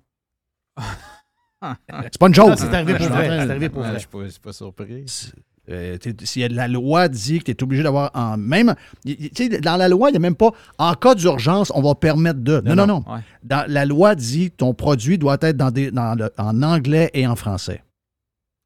C'est 1.61 2.17
pas 2.19 2.27
une 2.27 2.33
joke. 2.33 2.49
Non, 2.49 2.55
c'est 2.55 2.73
arrivé 2.73 2.93
Je 2.93 2.97
pour 2.97 3.07
vrai, 3.15 3.27
c'est 3.27 3.49
arrivé 3.51 3.69
pour 3.69 3.81
Ouais, 3.81 3.87
vrai. 3.89 3.95
Je 3.95 3.99
suis 3.99 4.07
pas, 4.07 4.49
pas 4.49 4.53
surpris. 4.53 5.05
Euh, 5.69 5.97
de 5.97 6.55
la 6.55 6.67
loi 6.69 7.09
dit 7.09 7.39
que 7.39 7.45
tu 7.45 7.51
es 7.51 7.61
obligé 7.63 7.83
d'avoir 7.83 8.09
en 8.13 8.37
même 8.37 8.73
dans 9.61 9.75
la 9.75 9.89
loi 9.89 10.09
il 10.09 10.13
n'y 10.13 10.17
a 10.17 10.19
même 10.21 10.35
pas 10.35 10.51
en 10.77 10.93
cas 10.93 11.13
d'urgence 11.13 11.73
on 11.75 11.81
va 11.81 11.93
permettre 11.93 12.39
de 12.39 12.61
non 12.61 12.73
non 12.75 12.87
non, 12.87 13.03
Ouais. 13.05 13.19
Dans, 13.43 13.69
la 13.69 13.83
loi 13.85 14.15
dit 14.15 14.49
ton 14.49 14.73
produit 14.73 15.17
doit 15.17 15.37
être 15.41 15.57
dans 15.57 15.69
des, 15.71 15.91
dans 15.91 16.15
le- 16.17 16.31
en 16.37 16.63
anglais 16.63 17.09
et 17.13 17.27
en 17.27 17.35
français 17.35 17.83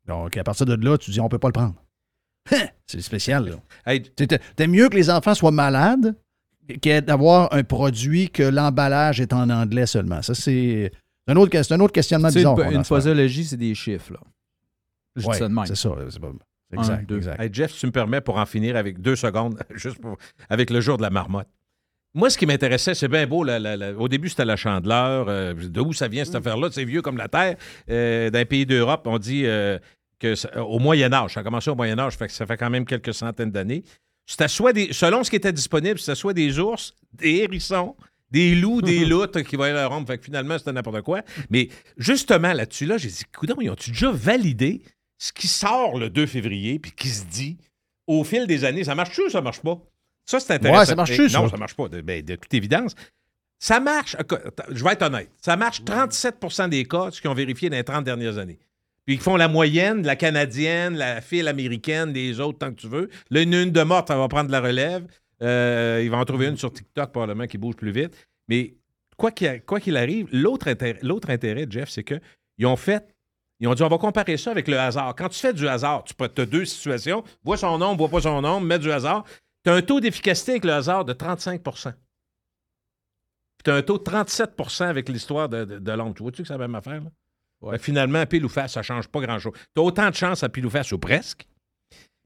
donc 0.08 0.38
à 0.38 0.44
partir 0.44 0.68
de 0.68 0.76
là 0.76 0.96
tu 1.00 1.10
dis 1.10 1.20
on 1.20 1.28
peut 1.28 1.40
pas 1.40 1.48
le 1.48 1.54
prendre 1.54 1.74
c'est 2.86 3.02
spécial 3.02 3.46
là 3.50 3.56
Hey, 3.86 4.04
T'es- 4.04 4.68
mieux 4.68 4.88
que 4.88 4.96
les 4.96 5.10
enfants 5.10 5.34
soient 5.34 5.50
malades 5.52 6.16
que 6.84 7.00
d'avoir 7.00 7.52
un 7.52 7.64
produit 7.64 8.30
que 8.30 8.44
l'emballage 8.44 9.20
est 9.22 9.34
en 9.34 9.50
anglais 9.50 9.88
seulement 9.88 10.22
ça 10.22 10.36
c'est 10.36 10.92
un 11.28 11.36
autre, 11.36 11.52
c'est 11.64 11.74
un 11.74 11.80
autre 11.80 11.94
questionnement 11.94 12.28
bizarre 12.30 12.60
une, 12.60 12.74
une 12.78 12.84
posologie, 12.84 13.46
c'est 13.46 13.58
des 13.58 13.74
chiffres. 13.76 14.14
Là. 14.14 14.20
Je 15.16 15.26
Ouais, 15.26 15.34
dis 15.34 15.40
ça 15.40 15.48
de 15.48 15.54
même. 15.54 15.66
c'est 15.66 15.76
ça 15.76 15.90
Un, 16.74 16.80
exact, 16.82 17.06
deux. 17.10 17.18
exact. 17.18 17.40
Hey, 17.42 17.50
Jeff, 17.52 17.74
tu 17.78 17.86
me 17.86 17.92
permets 17.92 18.22
pour 18.22 18.38
en 18.38 18.46
finir 18.46 18.76
avec 18.76 19.00
deux 19.02 19.16
secondes, 19.16 19.60
juste 19.76 20.00
pour, 20.00 20.18
avec 20.50 20.70
le 20.70 20.82
jour 20.82 20.98
de 20.98 21.02
la 21.04 21.10
marmotte. 21.10 21.48
Moi, 22.14 22.30
ce 22.30 22.38
qui 22.38 22.46
m'intéressait, 22.46 22.94
c'est 22.94 23.08
bien 23.08 23.26
beau. 23.26 23.44
la- 23.44 23.58
la- 23.60 23.78
la- 23.78 23.94
au 23.94 24.08
début, 24.10 24.28
c'était 24.30 24.44
la 24.46 24.58
chandeleur. 24.58 25.28
euh, 25.30 25.54
de 25.54 25.80
où 25.80 25.94
ça 25.94 26.08
vient, 26.10 26.26
cette 26.26 26.36
affaire-là? 26.36 26.68
C'est 26.72 26.84
vieux 26.84 27.02
comme 27.02 27.16
la 27.18 27.30
Terre. 27.30 27.56
Euh, 27.90 28.30
dans 28.30 28.40
les 28.40 28.46
pays 28.46 28.66
d'Europe, 28.66 29.04
on 29.06 29.18
dit 29.18 29.44
euh, 29.46 29.80
que 30.20 30.36
ça- 30.36 30.62
au 30.64 30.78
Moyen-Âge, 30.80 31.34
ça 31.36 31.40
a 31.40 31.44
commencé 31.44 31.70
au 31.70 31.76
Moyen-Âge, 31.76 32.18
fait 32.18 32.28
que 32.28 32.34
ça 32.34 32.46
fait 32.46 32.58
quand 32.58 32.70
même 32.70 32.86
quelques 32.86 33.14
centaines 33.14 33.52
d'années. 33.52 33.84
C'était 34.26 34.50
soit 34.50 34.74
des, 34.74 34.92
selon 34.92 35.24
ce 35.24 35.30
qui 35.30 35.38
était 35.38 35.54
disponible, 35.54 36.00
c'était 36.00 36.16
soit 36.16 36.34
des 36.34 36.60
ours, 36.60 36.96
des 37.14 37.38
hérissons, 37.38 37.96
des 38.30 38.56
loups, 38.56 38.82
des 38.82 39.06
loutres 39.06 39.42
qui 39.44 39.56
voyaient 39.56 39.74
leur 39.74 39.92
ombre. 39.94 40.08
Fait 40.08 40.18
que 40.18 40.26
finalement, 40.26 40.58
c'était 40.58 40.74
n'importe 40.74 41.02
quoi. 41.04 41.22
Mais 41.50 41.70
justement, 41.98 42.52
là-dessus, 42.54 42.86
là, 42.86 42.98
j'ai 42.98 43.08
dit, 43.10 43.24
coudonc, 43.38 43.56
ils 43.62 43.70
ont-tu 43.70 43.92
déjà 43.92 44.12
validé 44.12 44.82
ce 45.22 45.32
qui 45.32 45.48
sort 45.48 46.00
le 46.00 46.10
2 46.10 46.26
février 46.26 46.80
puis 46.80 46.92
qui 46.92 47.10
se 47.10 47.26
dit 47.26 47.58
au 48.08 48.24
fil 48.24 48.48
des 48.48 48.66
années, 48.66 48.84
ça 48.84 48.96
marche-tu 48.96 49.22
ou 49.22 49.30
ça 49.30 49.40
marche 49.42 49.62
pas? 49.62 49.80
Ça, 50.26 50.40
c'est 50.40 50.54
intéressant. 50.54 50.80
Ouais, 50.80 50.86
ça 50.88 50.96
marche-tu, 50.96 51.26
Eh, 51.26 51.30
ça? 51.30 51.40
Non, 51.40 51.48
ça? 51.48 51.58
marche 51.58 51.76
pas, 51.76 51.88
de, 51.90 52.02
ben, 52.02 52.24
de 52.26 52.36
toute 52.36 52.54
évidence. 52.56 52.96
Ça 53.60 53.80
marche, 53.80 54.16
euh, 54.16 54.38
je 54.72 54.84
vais 54.84 54.94
être 54.94 55.04
honnête, 55.04 55.30
ça 55.40 55.56
marche 55.56 55.84
37% 55.84 56.70
des 56.70 56.86
cas, 56.86 57.12
ce 57.12 57.22
qu'ils 57.22 57.30
ont 57.30 57.36
vérifié 57.36 57.70
dans 57.70 57.78
les 57.78 57.84
30 57.84 58.04
dernières 58.04 58.40
années. 58.40 58.58
Puis 59.06 59.16
ils 59.16 59.22
font 59.22 59.36
la 59.36 59.48
moyenne, 59.48 60.04
la 60.04 60.16
canadienne, 60.16 60.96
la 60.96 61.22
file 61.22 61.48
américaine, 61.48 62.12
les 62.14 62.40
autres, 62.40 62.58
tant 62.58 62.72
que 62.72 62.82
tu 62.82 62.88
veux. 62.88 63.10
Là, 63.30 63.42
une, 63.42 63.54
une 63.54 63.72
de 63.72 63.84
morte, 63.84 64.08
ça 64.08 64.18
va 64.18 64.28
prendre 64.28 64.50
la 64.50 64.60
relève. 64.62 65.06
Euh, 65.44 66.02
ils 66.04 66.10
vont 66.10 66.18
en 66.18 66.26
trouver 66.26 66.48
une 66.48 66.58
sur 66.58 66.74
TikTok, 66.74 67.12
probablement, 67.12 67.46
qui 67.46 67.60
bouge 67.60 67.76
plus 67.76 67.92
vite. 67.92 68.16
Mais 68.48 68.74
quoi 69.18 69.32
qu'il 69.32 69.98
arrive, 69.98 70.28
l'autre 70.32 70.68
intérêt, 70.68 71.00
l'autre 71.04 71.30
intérêt, 71.30 71.68
Jeff, 71.70 71.90
c'est 71.90 72.04
qu'ils 72.04 72.66
ont 72.66 72.76
fait 72.76 73.06
ils 73.62 73.68
ont 73.68 73.76
dit, 73.76 73.84
on 73.84 73.88
va 73.88 74.00
comparer 74.00 74.38
ça 74.38 74.50
avec 74.50 74.68
le 74.68 74.78
hasard. 74.80 75.16
Quand 75.16 75.30
tu 75.30 75.40
fais 75.40 75.54
du 75.54 75.68
hasard, 75.68 76.04
tu 76.04 76.16
as 76.20 76.46
deux 76.48 76.66
situations. 76.66 77.24
Vois 77.44 77.58
son 77.58 77.78
nombre, 77.78 78.00
vois 78.00 78.10
pas 78.10 78.22
son 78.22 78.42
nombre, 78.42 78.66
mets 78.66 78.80
du 78.80 78.92
hasard. 78.92 79.24
Tu 79.64 79.70
as 79.70 79.76
un 79.76 79.84
taux 79.84 80.00
d'efficacité 80.00 80.54
avec 80.54 80.66
le 80.66 80.74
hasard 80.74 81.06
de 81.06 81.14
35 81.14 81.62
Puis 81.64 81.74
tu 83.64 83.70
as 83.70 83.76
un 83.76 83.84
taux 83.84 84.00
de 84.00 84.04
37% 84.04 84.86
avec 84.86 85.08
l'histoire 85.10 85.48
de, 85.48 85.64
de, 85.64 85.78
de 85.78 85.92
l'ombre. 85.92 86.16
Tu 86.16 86.24
vois-tu 86.24 86.42
que 86.42 86.48
c'est 86.48 86.56
la 86.56 86.58
même 86.58 86.74
affaire? 86.74 87.02
Là? 87.02 87.12
Ben, 87.62 87.78
finalement, 87.78 88.26
pile 88.26 88.44
ou 88.46 88.50
face, 88.50 88.74
ça 88.74 88.80
ne 88.80 88.84
change 88.84 89.08
pas 89.08 89.22
grand-chose. 89.22 89.54
Tu 89.76 89.80
as 89.80 89.84
autant 89.84 90.10
de 90.10 90.16
chance 90.16 90.42
à 90.42 90.50
pile 90.50 90.66
ou 90.66 90.72
face 90.72 90.92
ou 90.92 90.98
presque. 90.98 91.46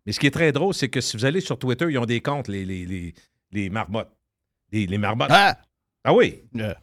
Mais 0.05 0.13
ce 0.13 0.19
qui 0.21 0.27
est 0.27 0.31
très 0.31 0.53
drôle, 0.53 0.73
c'est 0.73 0.87
que 0.87 1.01
si 1.01 1.17
vous 1.17 1.25
allez 1.25 1.41
sur 1.41 1.59
Twitter, 1.59 1.87
ils 1.89 1.97
ont 1.97 2.05
des 2.05 2.21
comptes, 2.21 2.47
les, 2.47 2.63
les, 2.63 2.85
les, 2.85 3.13
les 3.51 3.69
marmottes. 3.69 4.15
Les, 4.71 4.87
les 4.87 4.97
marmottes. 4.97 5.31
Ah! 5.31 5.57
Ah 6.05 6.13
oui! 6.13 6.43
Euh. 6.55 6.73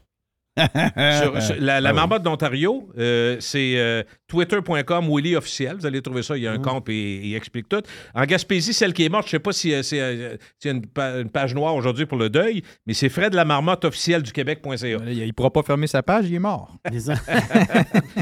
Sur- 0.57 1.43
sur- 1.43 1.57
la 1.59 1.81
la 1.81 1.89
Ah 1.89 1.93
oui. 1.93 1.97
marmotte 1.97 2.23
d'Ontario, 2.23 2.89
euh, 2.99 3.37
c'est 3.41 3.75
euh, 3.77 4.03
twitter.com 4.29 5.07
Willy 5.09 5.35
officiel. 5.37 5.77
Vous 5.79 5.87
allez 5.87 6.03
trouver 6.03 6.23
ça. 6.23 6.37
Il 6.37 6.43
y 6.43 6.47
a 6.47 6.53
un 6.53 6.59
Mm. 6.59 6.63
compte 6.63 6.89
et 6.91 7.27
il 7.27 7.35
explique 7.35 7.69
tout. 7.69 7.81
En 8.15 8.25
Gaspésie, 8.27 8.75
celle 8.75 8.93
qui 8.93 9.05
est 9.05 9.09
morte, 9.09 9.25
je 9.25 9.29
ne 9.37 9.39
sais 9.39 9.43
pas 9.43 9.53
si 9.53 9.73
euh, 9.73 9.83
c'est 9.83 10.01
euh, 10.01 10.37
s'il 10.59 10.71
y 10.71 10.75
a 10.75 10.77
une, 10.77 10.87
pa- 10.87 11.21
une 11.21 11.31
page 11.31 11.55
noire 11.55 11.75
aujourd'hui 11.75 12.05
pour 12.07 12.19
le 12.19 12.29
deuil, 12.29 12.63
mais 12.87 12.93
c'est 12.95 13.09
Fred 13.09 13.33
la 13.35 13.45
marmotte 13.47 13.85
officielle 13.87 14.23
du 14.23 14.33
Québec.ca. 14.33 14.87
Il 15.07 15.27
ne 15.27 15.33
pourra 15.33 15.51
pas 15.51 15.63
fermer 15.63 15.87
sa 15.87 16.03
page, 16.03 16.27
il 16.29 16.35
est 16.35 16.39
mort. 16.39 16.77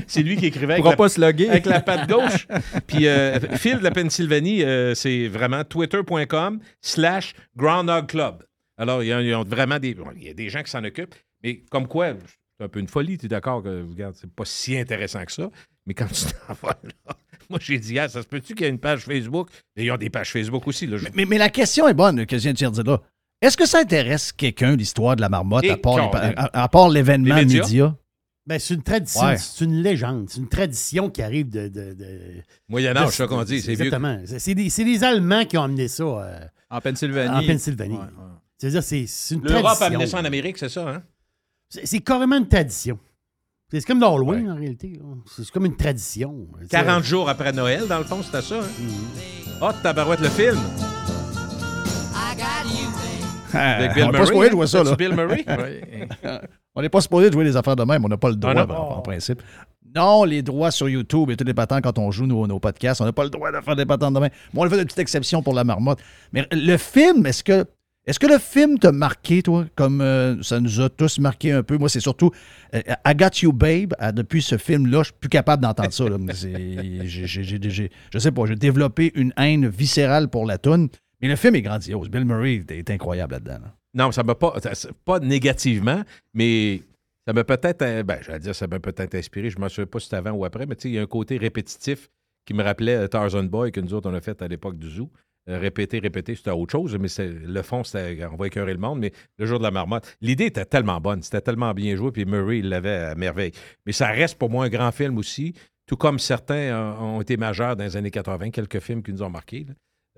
c'est 0.06 0.22
lui 0.22 0.36
qui 0.36 0.46
écrivait 0.46 0.66
Il 0.66 0.72
avec 0.72 0.82
pourra 0.82 0.92
la, 0.92 0.96
pas 0.96 1.08
se 1.08 1.20
loguer. 1.20 1.48
avec 1.48 1.66
la 1.66 1.80
patte 1.80 2.08
gauche. 2.08 2.46
Puis 2.86 3.06
euh, 3.06 3.38
Phil 3.56 3.78
de 3.78 3.84
la 3.84 3.90
Pennsylvanie, 3.90 4.62
euh, 4.62 4.94
c'est 4.94 5.28
vraiment 5.28 5.64
twitter.com 5.64 6.60
slash 6.80 7.34
Groundhog 7.56 8.06
Club. 8.08 8.42
Alors, 8.78 9.02
il 9.02 9.08
y 9.08 9.12
a, 9.12 9.20
ils 9.20 9.34
ont 9.34 9.44
vraiment 9.44 9.78
des, 9.78 9.94
bon, 9.94 10.06
il 10.16 10.26
y 10.26 10.30
a 10.30 10.34
des 10.34 10.48
gens 10.48 10.62
qui 10.62 10.70
s'en 10.70 10.82
occupent, 10.84 11.14
mais 11.42 11.62
comme 11.70 11.86
quoi, 11.88 12.14
c'est 12.58 12.64
un 12.64 12.68
peu 12.68 12.80
une 12.80 12.88
folie, 12.88 13.18
tu 13.18 13.26
es 13.26 13.28
d'accord 13.28 13.62
que, 13.62 13.82
regarde, 13.88 14.14
c'est 14.16 14.30
pas 14.30 14.44
si 14.44 14.76
intéressant 14.78 15.24
que 15.24 15.32
ça, 15.32 15.50
mais 15.86 15.94
quand 15.94 16.06
tu 16.06 16.24
t'en 16.24 16.54
vas 16.62 16.78
là, 16.82 17.14
moi 17.48 17.58
j'ai 17.60 17.78
dit, 17.78 17.98
ah, 17.98 18.08
ça 18.08 18.22
se 18.22 18.26
peut-tu 18.28 18.54
qu'il 18.54 18.62
y 18.62 18.66
a 18.66 18.68
une 18.68 18.78
page 18.78 19.00
Facebook? 19.04 19.48
Et 19.76 19.84
ils 19.84 19.90
ont 19.90 19.96
des 19.96 20.10
pages 20.10 20.30
Facebook 20.32 20.66
aussi. 20.68 20.86
Là, 20.86 20.96
je- 20.98 21.06
Mais, 21.14 21.24
mais 21.24 21.38
la 21.38 21.48
question 21.50 21.88
est 21.88 21.94
bonne 21.94 22.26
que 22.26 22.36
je 22.38 22.42
viens 22.42 22.52
de 22.52 22.58
te 22.58 22.82
dire 22.82 22.84
là. 22.84 23.00
Est-ce 23.42 23.56
que 23.56 23.66
ça 23.66 23.78
intéresse 23.80 24.32
quelqu'un, 24.32 24.76
l'histoire 24.76 25.16
de 25.16 25.22
la 25.22 25.30
marmotte, 25.30 25.64
Et 25.64 25.70
à 25.70 25.76
part, 25.78 25.96
les 26.12 26.34
à, 26.36 26.62
à 26.64 26.68
part 26.68 26.90
l'événement 26.90 27.34
médias? 27.36 27.62
média? 27.64 27.96
Ben, 28.46 28.58
c'est 28.58 28.74
une 28.74 28.82
tradition, 28.82 29.22
Ouais. 29.22 29.36
c'est 29.38 29.64
une 29.64 29.82
légende, 29.82 30.28
c'est 30.28 30.40
une 30.40 30.48
tradition 30.48 31.08
qui 31.08 31.22
arrive 31.22 31.48
de. 31.48 31.68
de, 31.68 31.94
de- 31.94 32.42
Moyen-Âge, 32.68 33.10
ça 33.14 33.26
qu'on 33.26 33.42
dit, 33.44 33.60
c'est 33.60 33.74
vieux. 33.74 33.84
Exactement. 33.86 34.20
C'est- 34.26 34.38
C'est 34.38 34.54
des, 34.54 34.68
c'est 34.70 34.84
les 34.84 35.02
Allemands 35.04 35.44
qui 35.44 35.56
ont 35.56 35.62
amené 35.62 35.88
ça 35.88 36.02
euh, 36.04 36.38
En 36.70 36.80
Pennsylvanie. 36.80 37.30
en 37.44 37.46
Pennsylvanie. 37.46 37.94
Ouais, 37.94 38.00
ouais. 38.00 38.08
C'est-à-dire, 38.58 38.82
c'est 38.82 39.06
c'est 39.06 39.34
une 39.36 39.42
L'Europe 39.42 39.62
tradition. 39.62 39.84
a 39.84 39.88
amené 39.88 40.06
ça 40.06 40.18
en 40.20 40.24
Amérique, 40.24 40.58
c'est 40.58 40.68
ça, 40.68 40.88
hein? 40.88 41.02
C'est 41.70 42.00
carrément 42.00 42.36
une 42.36 42.48
tradition. 42.48 42.98
C'est 43.70 43.84
comme 43.84 44.00
l'Halloween, 44.00 44.50
en 44.50 44.56
réalité. 44.56 45.00
C'est 45.26 45.48
comme 45.50 45.66
une 45.66 45.76
tradition. 45.76 46.48
Tu 46.58 46.64
sais, 46.64 46.70
40 46.70 47.04
jours 47.04 47.28
après 47.28 47.52
Noël, 47.52 47.86
dans 47.86 47.98
le 47.98 48.04
fond, 48.04 48.20
c'était 48.22 48.42
ça. 48.42 48.56
Hein? 48.56 48.64
Oh, 49.62 49.68
tabarouette, 49.80 50.20
le 50.20 50.28
film. 50.28 50.58
Avec 53.52 53.94
Bill 53.94 54.04
on 54.04 54.06
n'est 54.06 54.12
pas 54.12 54.18
Murray, 54.18 54.26
supposé 54.26 54.50
jouer 54.50 54.66
ça, 54.66 54.82
là. 54.84 54.96
Bill 54.96 55.14
Murray? 55.14 55.44
on 56.74 56.82
n'est 56.82 56.88
pas 56.88 57.00
supposé 57.00 57.30
jouer 57.32 57.44
des 57.44 57.56
affaires 57.56 57.76
de 57.76 57.84
même. 57.84 58.04
On 58.04 58.08
n'a 58.08 58.16
pas 58.16 58.30
le 58.30 58.36
droit, 58.36 58.52
Ah, 58.56 58.66
non. 58.66 58.74
en, 58.74 58.96
en 58.98 59.02
principe. 59.02 59.42
Non, 59.94 60.22
les 60.24 60.42
droits 60.42 60.70
sur 60.70 60.88
YouTube 60.88 61.30
et 61.30 61.36
tous 61.36 61.44
les 61.44 61.54
patents 61.54 61.80
quand 61.80 61.98
on 61.98 62.10
joue 62.12 62.26
nos, 62.26 62.46
nos 62.46 62.60
podcasts, 62.60 63.00
on 63.00 63.04
n'a 63.04 63.12
pas 63.12 63.24
le 63.24 63.30
droit 63.30 63.50
de 63.50 63.60
faire 63.60 63.74
des 63.74 63.86
patents 63.86 64.12
de 64.12 64.20
même. 64.20 64.30
Bon, 64.54 64.62
on 64.62 64.64
a 64.64 64.70
fait 64.70 64.78
une 64.78 64.84
petite 64.84 65.00
exception 65.00 65.42
pour 65.42 65.52
la 65.54 65.64
marmotte. 65.64 65.98
Mais 66.32 66.46
le 66.52 66.76
film, 66.76 67.26
est-ce 67.26 67.42
que. 67.42 67.64
Est-ce 68.10 68.18
que 68.18 68.26
le 68.26 68.38
film 68.40 68.76
t'a 68.76 68.90
marqué, 68.90 69.40
toi, 69.40 69.66
comme 69.76 70.00
euh, 70.00 70.42
ça 70.42 70.58
nous 70.58 70.80
a 70.80 70.88
tous 70.88 71.20
marqué 71.20 71.52
un 71.52 71.62
peu? 71.62 71.78
Moi, 71.78 71.88
c'est 71.88 72.00
surtout 72.00 72.32
euh, 72.74 72.80
I 73.06 73.14
Got 73.14 73.28
You 73.42 73.52
Babe. 73.52 73.94
Ah, 74.00 74.10
depuis 74.10 74.42
ce 74.42 74.58
film-là, 74.58 75.04
je 75.04 75.10
suis 75.10 75.14
plus 75.20 75.28
capable 75.28 75.62
d'entendre 75.62 75.92
ça. 75.92 76.08
là. 76.08 76.16
J'ai- 77.04 77.86
je 78.12 78.18
sais 78.18 78.32
pas, 78.32 78.46
j'ai 78.46 78.56
développé 78.56 79.12
une 79.14 79.32
haine 79.36 79.68
viscérale 79.68 80.26
pour 80.26 80.44
la 80.44 80.58
toune. 80.58 80.88
Mais 81.22 81.28
le 81.28 81.36
film 81.36 81.54
est 81.54 81.62
grandiose. 81.62 82.08
Bill 82.10 82.24
Murray 82.24 82.64
est, 82.68 82.90
incroyable 82.90 83.34
là-dedans. 83.34 83.60
là. 83.62 83.74
Non, 83.94 84.10
ça 84.10 84.24
m'a 84.24 84.34
pas, 84.34 84.56
pas 85.04 85.20
négativement, 85.20 86.02
mais 86.34 86.82
ça 87.28 87.32
m'a 87.32 87.44
peut-être, 87.44 87.82
euh, 87.82 88.02
ben, 88.02 88.18
inspiré. 89.14 89.50
Je 89.50 89.56
ne 89.56 89.60
m'en 89.60 89.68
souviens 89.68 89.86
pas 89.86 90.00
si 90.00 90.06
c'était 90.06 90.16
avant 90.16 90.32
ou 90.32 90.44
après, 90.44 90.66
mais 90.66 90.74
tu 90.74 90.82
sais, 90.82 90.88
il 90.88 90.94
y 90.94 90.98
a 90.98 91.02
un 91.02 91.06
côté 91.06 91.36
répétitif 91.36 92.08
qui 92.44 92.54
me 92.54 92.64
rappelait 92.64 93.06
Tarzan 93.06 93.44
Boy 93.44 93.70
que 93.70 93.80
nous 93.80 93.94
autres, 93.94 94.10
on 94.10 94.14
a 94.14 94.20
fait 94.20 94.42
à 94.42 94.48
l'époque 94.48 94.78
du 94.78 94.90
zoo. 94.90 95.08
Euh, 95.48 95.58
répéter, 95.58 95.98
répéter, 95.98 96.34
c'était 96.34 96.50
autre 96.50 96.72
chose, 96.72 96.96
mais 96.98 97.08
le 97.18 97.62
fond, 97.62 97.82
c'était 97.82 98.24
on 98.30 98.36
va 98.36 98.46
écœurer 98.46 98.72
le 98.72 98.78
monde, 98.78 99.00
mais 99.00 99.12
le 99.38 99.46
jour 99.46 99.58
de 99.58 99.64
la 99.64 99.70
marmotte, 99.70 100.16
l'idée 100.20 100.46
était 100.46 100.66
tellement 100.66 101.00
bonne, 101.00 101.22
c'était 101.22 101.40
tellement 101.40 101.72
bien 101.72 101.96
joué, 101.96 102.12
puis 102.12 102.26
Murray, 102.26 102.60
l'avait 102.60 102.96
à 102.96 103.14
merveille. 103.14 103.52
Mais 103.86 103.92
ça 103.92 104.08
reste 104.08 104.38
pour 104.38 104.50
moi 104.50 104.66
un 104.66 104.68
grand 104.68 104.92
film 104.92 105.16
aussi, 105.16 105.54
tout 105.86 105.96
comme 105.96 106.18
certains 106.18 106.54
euh, 106.54 106.92
ont 106.98 107.20
été 107.20 107.36
majeurs 107.36 107.74
dans 107.74 107.84
les 107.84 107.96
années 107.96 108.10
80, 108.10 108.50
quelques 108.50 108.80
films 108.80 109.02
qui 109.02 109.12
nous 109.12 109.22
ont 109.22 109.30
marqués. 109.30 109.66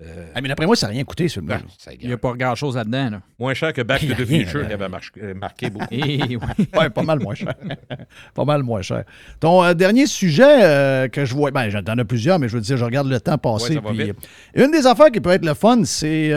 Euh, 0.03 0.25
Ah, 0.35 0.41
mais 0.41 0.49
d'après 0.49 0.65
moi, 0.65 0.75
ça 0.75 0.87
n'a 0.87 0.93
rien 0.93 1.03
coûté, 1.03 1.27
ce 1.27 1.35
film-là. 1.35 1.57
ben, 1.57 1.65
ça 1.77 1.91
Il 1.99 2.07
n'y 2.07 2.13
a 2.13 2.17
pas 2.17 2.33
grand-chose 2.33 2.75
là-dedans. 2.75 3.09
Là. 3.11 3.21
Moins 3.39 3.53
cher 3.53 3.73
que 3.73 3.81
Back 3.81 3.99
to 4.01 4.05
Il 4.05 4.09
y 4.09 4.13
a 4.13 4.15
the 4.17 4.25
Future 4.25 4.67
qui 4.67 4.73
avait 4.73 4.89
marqué, 4.89 5.21
euh, 5.21 5.33
marqué 5.33 5.69
beaucoup. 5.69 5.87
Et, 5.91 6.19
oui. 6.19 6.37
Ouais, 6.77 6.89
pas 6.89 7.03
mal 7.03 7.19
moins 7.19 7.35
cher. 7.35 7.53
pas 8.33 8.45
mal 8.45 8.63
moins 8.63 8.81
cher. 8.81 9.03
Ton 9.39 9.63
euh, 9.63 9.73
dernier 9.73 10.05
sujet 10.05 10.63
euh, 10.63 11.07
que 11.07 11.25
je 11.25 11.33
vois, 11.33 11.51
ben, 11.51 11.69
j'en 11.69 11.97
ai 11.97 12.03
plusieurs, 12.03 12.39
mais 12.39 12.49
je 12.49 12.55
veux 12.55 12.61
dire, 12.61 12.77
je 12.77 12.85
regarde 12.85 13.07
le 13.07 13.19
temps 13.19 13.37
passer. 13.37 13.77
Ouais, 13.77 13.93
puis, 13.93 14.13
une 14.55 14.71
des 14.71 14.85
affaires 14.87 15.11
qui 15.11 15.21
peut 15.21 15.31
être 15.31 15.45
le 15.45 15.53
fun, 15.53 15.83
c'est 15.85 16.31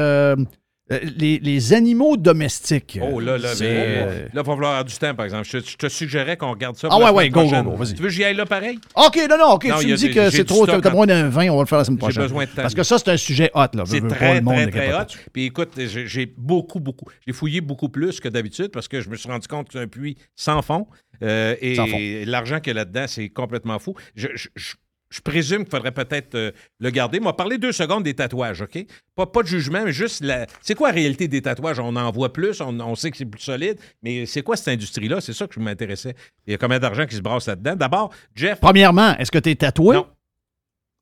les, 0.88 1.40
les 1.40 1.72
animaux 1.72 2.16
domestiques. 2.16 2.98
Oh 3.02 3.18
là 3.18 3.38
là, 3.38 3.48
mais 3.58 3.66
euh, 3.66 4.20
là, 4.22 4.28
il 4.32 4.36
va 4.36 4.44
falloir 4.44 4.70
avoir 4.70 4.84
du 4.84 4.94
temps, 4.94 5.14
par 5.14 5.24
exemple. 5.24 5.44
Je, 5.50 5.58
te- 5.58 5.68
je 5.70 5.76
te 5.76 5.88
suggérais 5.88 6.36
qu'on 6.36 6.50
regarde 6.52 6.76
ça. 6.76 6.86
Ah 6.90 6.96
pour 6.96 7.04
ouais, 7.06 7.10
ouais, 7.10 7.28
go, 7.28 7.44
go, 7.44 7.62
go, 7.62 7.76
vas-y. 7.76 7.94
Tu 7.94 8.02
veux 8.02 8.08
que 8.08 8.14
j'y 8.14 8.22
aille 8.22 8.36
là 8.36 8.46
pareil? 8.46 8.78
OK, 8.94 9.18
non, 9.28 9.36
non, 9.36 9.50
OK. 9.54 9.64
Non, 9.66 9.78
tu 9.80 9.88
me 9.88 9.96
dis 9.96 10.10
que 10.12 10.24
j'ai 10.30 10.30
c'est 10.30 10.44
trop, 10.44 10.64
t'as 10.64 10.78
en- 10.88 10.92
moins 10.92 11.06
d'un 11.06 11.28
20, 11.28 11.48
on 11.50 11.56
va 11.56 11.62
le 11.62 11.66
faire 11.66 11.78
la 11.78 11.84
semaine 11.84 11.96
J'ai 11.98 12.02
prochaine. 12.02 12.22
besoin 12.22 12.44
de 12.44 12.50
temps. 12.50 12.62
Parce 12.62 12.74
que 12.74 12.82
ça, 12.84 12.98
c'est 12.98 13.10
un 13.10 13.16
sujet 13.16 13.50
hot, 13.54 13.60
là. 13.74 13.82
C'est 13.84 14.06
très, 14.06 14.40
monde 14.40 14.54
très, 14.54 14.88
très 14.90 14.94
hot. 14.94 15.06
Puis 15.32 15.46
écoute, 15.46 15.70
j'ai 15.76 16.06
j'ai 16.06 16.26
beaucoup, 16.36 16.78
beaucoup. 16.78 17.06
J'ai 17.26 17.32
fouillé 17.32 17.60
beaucoup 17.60 17.88
plus 17.88 18.20
que 18.20 18.28
d'habitude 18.28 18.68
parce 18.68 18.86
que 18.86 19.00
je 19.00 19.08
me 19.10 19.16
suis 19.16 19.28
rendu 19.28 19.48
compte 19.48 19.66
que 19.66 19.72
c'est 19.72 19.80
un 19.80 19.88
puits 19.88 20.16
sans 20.36 20.62
fond. 20.62 20.86
Euh, 21.22 21.56
Sans 21.74 21.86
fond. 21.86 21.96
et 21.98 22.24
l'argent 22.26 22.60
qu'il 22.60 22.68
y 22.68 22.70
a 22.72 22.74
là-dedans, 22.74 23.06
c'est 23.08 23.28
complètement 23.30 23.78
fou. 23.78 23.94
Je, 24.14 24.28
je- 24.34 24.48
je- 24.54 24.74
je 25.10 25.20
présume 25.20 25.60
qu'il 25.64 25.70
faudrait 25.70 25.92
peut-être 25.92 26.34
euh, 26.34 26.50
le 26.80 26.90
garder. 26.90 27.20
M'a 27.20 27.32
parlé 27.32 27.58
deux 27.58 27.72
secondes 27.72 28.02
des 28.02 28.14
tatouages, 28.14 28.62
OK? 28.62 28.84
Pas, 29.14 29.26
pas 29.26 29.42
de 29.42 29.48
jugement, 29.48 29.82
mais 29.84 29.92
juste 29.92 30.22
la. 30.24 30.46
C'est 30.62 30.74
quoi 30.74 30.88
la 30.88 30.94
réalité 30.94 31.28
des 31.28 31.42
tatouages? 31.42 31.78
On 31.78 31.94
en 31.96 32.10
voit 32.10 32.32
plus, 32.32 32.60
on, 32.60 32.78
on 32.80 32.94
sait 32.96 33.10
que 33.10 33.16
c'est 33.16 33.24
plus 33.24 33.40
solide, 33.42 33.78
mais 34.02 34.26
c'est 34.26 34.42
quoi 34.42 34.56
cette 34.56 34.68
industrie-là? 34.68 35.20
C'est 35.20 35.32
ça 35.32 35.46
que 35.46 35.54
je 35.54 35.60
m'intéressais. 35.60 36.14
Il 36.46 36.50
y 36.50 36.54
a 36.54 36.58
combien 36.58 36.78
d'argent 36.78 37.06
qui 37.06 37.14
se 37.16 37.20
brasse 37.22 37.46
là-dedans? 37.46 37.76
D'abord, 37.76 38.12
Jeff. 38.34 38.58
Premièrement, 38.60 39.16
est-ce 39.18 39.30
que 39.30 39.38
tu 39.38 39.50
es 39.50 39.54
tatoué? 39.54 39.96
Non. 39.96 40.06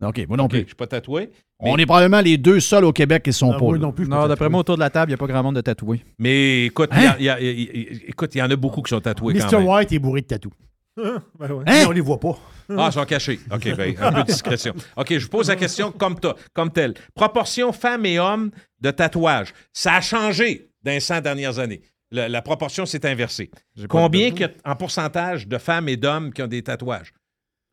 OK, 0.03 0.27
moi 0.29 0.37
non 0.37 0.45
OK, 0.45 0.51
plus. 0.51 0.61
je 0.63 0.67
suis 0.67 0.75
pas 0.75 0.87
tatoué. 0.89 1.31
On 1.61 1.79
est 1.79 1.87
probablement 1.87 2.21
les 2.21 2.37
deux 2.37 2.61
seuls 2.61 2.85
au 2.85 2.93
Québec 2.93 3.23
qui 3.23 3.33
sont 3.33 3.53
Ah, 3.53 3.59
pas. 3.59 3.65
moi 3.65 3.73
là. 3.75 3.79
non 3.79 3.93
plus. 3.93 4.07
Non, 4.07 4.27
d'après 4.29 4.51
moi, 4.51 4.61
autour 4.61 4.75
de 4.75 4.81
la 4.81 4.91
table, 4.91 5.11
il 5.11 5.13
n'y 5.13 5.15
a 5.15 5.19
pas 5.19 5.27
grand 5.29 5.43
monde 5.43 5.55
de 5.55 5.61
tatoués. 5.63 6.03
Mais 6.19 6.67
écoute, 6.67 6.91
il 6.93 7.07
Hein? 7.07 7.17
y 7.19 8.39
y 8.39 8.43
en 8.43 8.51
a 8.51 8.57
beaucoup 8.57 8.83
qui 8.83 8.91
sont 8.91 9.01
tatoués 9.01 9.33
quand 9.35 9.47
Mr. 9.51 9.59
même. 9.59 9.69
White 9.69 9.93
est 9.93 9.99
bourré 9.99 10.21
de 10.21 10.27
tatous. 10.27 10.53
Ben 11.39 11.51
ouais. 11.51 11.65
Mais 11.67 11.87
on 11.87 11.91
les 11.91 12.01
voit 12.01 12.21
pas. 12.21 12.39
Ah, 12.71 12.89
ils 12.91 12.93
sont 12.95 13.05
cachés. 13.05 13.39
OK, 13.53 13.77
ben, 13.77 13.95
un 14.01 14.11
peu 14.13 14.21
de 14.23 14.27
discrétion. 14.27 14.73
OK, 14.97 15.09
je 15.19 15.25
vous 15.25 15.29
pose 15.29 15.49
la 15.49 15.57
question 15.57 15.93
comme, 15.93 16.17
comme 16.55 16.71
telle. 16.73 16.95
Proportion 17.15 17.73
femmes 17.75 18.07
et 18.07 18.19
hommes 18.19 18.51
de 18.81 18.91
tatouage. 18.91 19.53
Ça 19.71 19.97
a 19.97 20.01
changé 20.01 20.71
dans 20.83 20.93
les 20.93 21.01
100 21.01 21.21
dernières 21.21 21.59
années. 21.59 21.83
La 22.11 22.41
proportion 22.41 22.87
s'est 22.87 23.05
inversée. 23.07 23.51
Combien 23.87 24.31
de- 24.31 24.51
en 24.65 24.77
pourcentage 24.77 25.47
de 25.47 25.59
femmes 25.59 25.91
et 25.91 25.99
d'hommes 25.99 26.33
qui 26.33 26.41
ont 26.43 26.47
des 26.47 26.63
tatouages? 26.63 27.13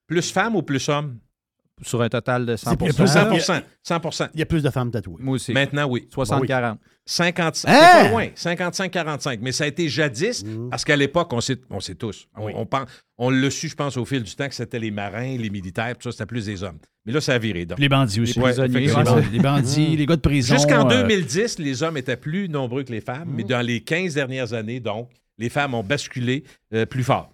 Plus 0.07 0.30
femmes 0.30 0.57
ou 0.57 0.61
plus 0.61 0.89
hommes? 0.89 1.19
Sur 1.84 2.01
un 2.01 2.09
total 2.09 2.45
de 2.45 2.55
100 2.57 2.72
C'est 2.72 2.78
plus- 2.78 3.07
100 3.07 3.61
100% 3.82 4.30
Il 4.34 4.39
y 4.41 4.43
a 4.43 4.45
plus 4.45 4.61
de 4.61 4.69
femmes 4.69 4.91
tatouées. 4.91 5.15
Moi 5.19 5.36
aussi. 5.36 5.53
Maintenant, 5.53 5.88
oui. 5.88 6.07
60-40. 6.13 6.78
50, 7.12 7.55
c'est 7.55 7.68
Hein? 7.68 7.74
pas 8.03 8.09
loin, 8.09 8.28
55-45. 8.36 9.39
Mais 9.41 9.51
ça 9.51 9.66
a 9.66 9.68
été 9.68 9.89
jadis, 9.89 10.43
parce 10.70 10.86
qu'à 10.86 10.95
l'époque, 10.95 11.32
on 11.34 11.41
sait, 11.41 11.57
on 11.70 11.80
sait 11.80 11.95
tous. 11.95 12.28
On, 12.38 12.45
Oui. 12.45 12.53
on, 12.55 12.66
pense- 12.66 12.88
on 13.18 13.30
l'a 13.30 13.49
su, 13.51 13.68
je 13.68 13.76
pense, 13.76 13.97
au 13.97 14.05
fil 14.05 14.24
du 14.24 14.34
temps, 14.36 14.47
que 14.47 14.55
c'était 14.55 14.80
les 14.80 14.91
marins, 14.91 15.38
les 15.38 15.49
militaires, 15.49 15.95
tout 15.97 16.03
ça, 16.03 16.12
c'était 16.12 16.26
plus 16.26 16.45
des 16.45 16.64
hommes. 16.64 16.78
Mais 17.05 17.14
là, 17.14 17.20
ça 17.22 17.34
a 17.34 17.38
viré. 17.38 17.66
donc. 17.66 17.80
Les 17.80 17.89
bandits 17.89 18.22
aussi. 18.22 18.36
Les 18.36 18.41
prisonniers, 18.41 18.80
Les 18.80 18.86
effectivement. 18.91 19.16
bandits, 19.16 19.30
les, 19.32 19.39
bandits, 19.39 19.97
les 19.97 20.05
gars 20.05 20.16
de 20.16 20.22
prison. 20.22 20.55
Jusqu'en 20.55 20.89
euh, 20.89 21.01
2010, 21.03 21.59
les 21.59 21.84
hommes 21.84 21.97
étaient 21.97 22.16
plus 22.18 22.47
nombreux 22.47 22.84
que 22.84 22.91
les 22.91 23.01
femmes, 23.01 23.30
mais 23.36 23.43
dans 23.43 23.62
les 23.62 23.82
15 23.82 24.14
dernières 24.14 24.53
années, 24.53 24.80
donc, 24.80 25.09
les 25.38 25.49
femmes 25.49 25.74
ont 25.74 25.84
basculé 25.84 26.43
euh, 26.74 26.86
plus 26.86 27.03
fort. 27.03 27.32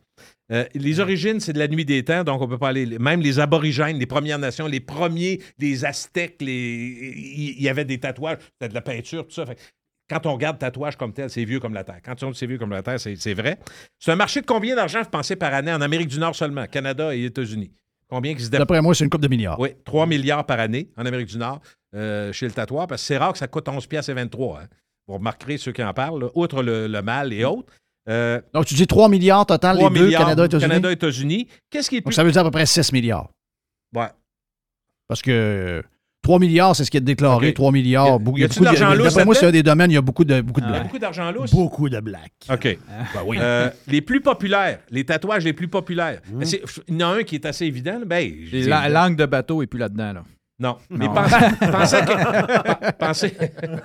Euh, 0.51 0.65
les 0.73 0.99
origines, 0.99 1.39
c'est 1.39 1.53
de 1.53 1.59
la 1.59 1.67
nuit 1.67 1.83
des 1.83 2.03
temps, 2.03 2.23
donc 2.23 2.41
on 2.41 2.47
peut 2.47 2.57
pas 2.57 2.69
aller. 2.69 2.97
Même 2.99 3.21
les 3.21 3.39
aborigènes, 3.39 3.99
les 3.99 4.05
Premières 4.05 4.39
Nations, 4.39 4.67
les 4.67 4.79
premiers, 4.79 5.41
les 5.59 5.83
Aztèques, 5.83 6.37
les... 6.41 6.53
il 6.55 7.61
y 7.61 7.67
avait 7.67 7.83
des 7.83 7.99
tatouages, 7.99 8.37
c'était 8.53 8.69
de 8.69 8.73
la 8.73 8.81
peinture, 8.81 9.27
tout 9.27 9.33
ça. 9.33 9.45
Fait 9.45 9.57
quand 10.09 10.25
on 10.25 10.33
regarde 10.33 10.57
tatouage 10.57 10.95
comme 10.95 11.13
tel, 11.13 11.29
c'est 11.29 11.43
vieux 11.43 11.59
comme 11.59 11.73
la 11.73 11.83
Terre. 11.83 11.99
Quand 12.03 12.21
on 12.23 12.31
dit 12.31 12.37
c'est 12.37 12.47
vieux 12.47 12.57
comme 12.57 12.71
la 12.71 12.81
Terre, 12.81 12.99
c'est 12.99 13.33
vrai. 13.33 13.59
C'est 13.99 14.11
un 14.11 14.15
marché 14.15 14.41
de 14.41 14.45
combien 14.45 14.75
d'argent 14.75 15.01
vous 15.01 15.09
pensez 15.09 15.35
par 15.35 15.53
année? 15.53 15.73
En 15.73 15.81
Amérique 15.81 16.07
du 16.07 16.19
Nord 16.19 16.35
seulement, 16.35 16.65
Canada 16.65 17.13
et 17.15 17.25
États-Unis? 17.25 17.71
Combien 18.09 18.33
qui 18.33 18.43
se? 18.43 18.49
D'après 18.49 18.81
moi, 18.81 18.95
c'est 18.95 19.03
une 19.03 19.09
coupe 19.09 19.21
de 19.21 19.27
milliards. 19.27 19.59
Oui, 19.59 19.69
3 19.83 20.05
milliards 20.05 20.45
par 20.45 20.61
année 20.61 20.89
en 20.95 21.05
Amérique 21.05 21.27
du 21.27 21.37
Nord 21.37 21.59
euh, 21.93 22.31
chez 22.31 22.45
le 22.45 22.53
tatoueur, 22.53 22.87
parce 22.87 23.01
que 23.01 23.07
c'est 23.07 23.17
rare 23.17 23.33
que 23.33 23.37
ça 23.37 23.47
coûte 23.47 23.67
11 23.67 23.85
piastres 23.87 24.11
et 24.11 24.13
23. 24.13 24.61
Hein. 24.61 24.67
Vous 25.07 25.15
remarquerez 25.15 25.57
ceux 25.57 25.73
qui 25.73 25.83
en 25.83 25.93
parlent, 25.93 26.21
là, 26.21 26.29
outre 26.35 26.63
le, 26.63 26.87
le 26.87 27.01
mal 27.01 27.33
et 27.33 27.43
autres. 27.43 27.73
Euh, 28.09 28.39
Donc, 28.53 28.65
tu 28.65 28.73
dis 28.73 28.87
3 28.87 29.09
milliards 29.09 29.45
total, 29.45 29.77
3 29.77 29.89
les 29.89 29.99
deux, 29.99 30.05
milliards 30.05 30.21
Canada 30.23 30.43
et 30.43 30.45
États-Unis? 30.45 30.67
Canada, 30.69 30.91
États-Unis. 30.91 31.47
Qu'est-ce 31.69 31.89
qui 31.89 31.97
est 31.97 31.99
Donc, 31.99 32.05
plus... 32.07 32.13
ça 32.15 32.23
veut 32.23 32.31
dire 32.31 32.41
à 32.41 32.45
peu 32.45 32.51
près 32.51 32.65
6 32.65 32.93
milliards. 32.93 33.29
Ouais. 33.95 34.07
Parce 35.07 35.21
que 35.21 35.83
3 36.21 36.39
milliards, 36.39 36.75
c'est 36.75 36.83
ce 36.83 36.91
qui 36.91 36.97
est 36.97 37.01
déclaré. 37.01 37.49
OK. 37.49 37.53
3 37.53 37.71
milliards. 37.71 38.07
Y 38.07 38.09
a- 38.09 38.17
beaucoup- 38.17 38.37
y 38.37 38.39
il 38.39 38.41
y 38.41 38.43
a 38.43 38.45
a-tu 38.47 38.59
beaucoup 38.59 38.73
de 38.75 38.79
l'argent 38.79 38.95
lousse 38.95 39.07
D'après 39.07 39.25
moi, 39.25 39.35
c'est 39.35 39.45
un 39.45 39.51
des 39.51 39.63
domaines, 39.63 39.91
il 39.91 39.95
y 39.95 39.97
a 39.97 40.01
beaucoup 40.01 40.25
de, 40.25 40.41
beaucoup 40.41 40.59
de 40.61 40.65
Il 40.65 40.69
y 40.69 40.71
a 40.71 40.73
blagues. 40.73 40.83
beaucoup 40.87 40.99
d'argent 40.99 41.31
lousse? 41.31 41.51
Beaucoup 41.51 41.89
de 41.89 41.99
blagues. 41.99 42.31
OK. 42.49 42.63
Ben 43.13 43.21
oui. 43.25 43.37
Euh, 43.39 43.69
les 43.87 44.01
plus 44.01 44.21
populaires, 44.21 44.79
les 44.89 45.05
tatouages 45.05 45.43
les 45.45 45.53
plus 45.53 45.67
populaires. 45.67 46.21
C'est- 46.43 46.61
Il 46.87 46.99
y 46.99 47.03
en 47.03 47.09
a 47.11 47.15
un 47.19 47.23
qui 47.23 47.35
est 47.35 47.45
assez 47.45 47.65
évident. 47.65 47.99
Ben, 48.05 48.33
la- 48.51 48.89
langue 48.89 49.15
de 49.15 49.25
bateau 49.25 49.61
est 49.61 49.67
plus 49.67 49.79
là-dedans. 49.79 50.13
Là. 50.13 50.23
Non. 50.59 50.77
Mais 50.89 51.07
pensez, 51.07 51.35
pensez 51.71 52.01
que- 52.01 52.91
pensez- 52.97 53.37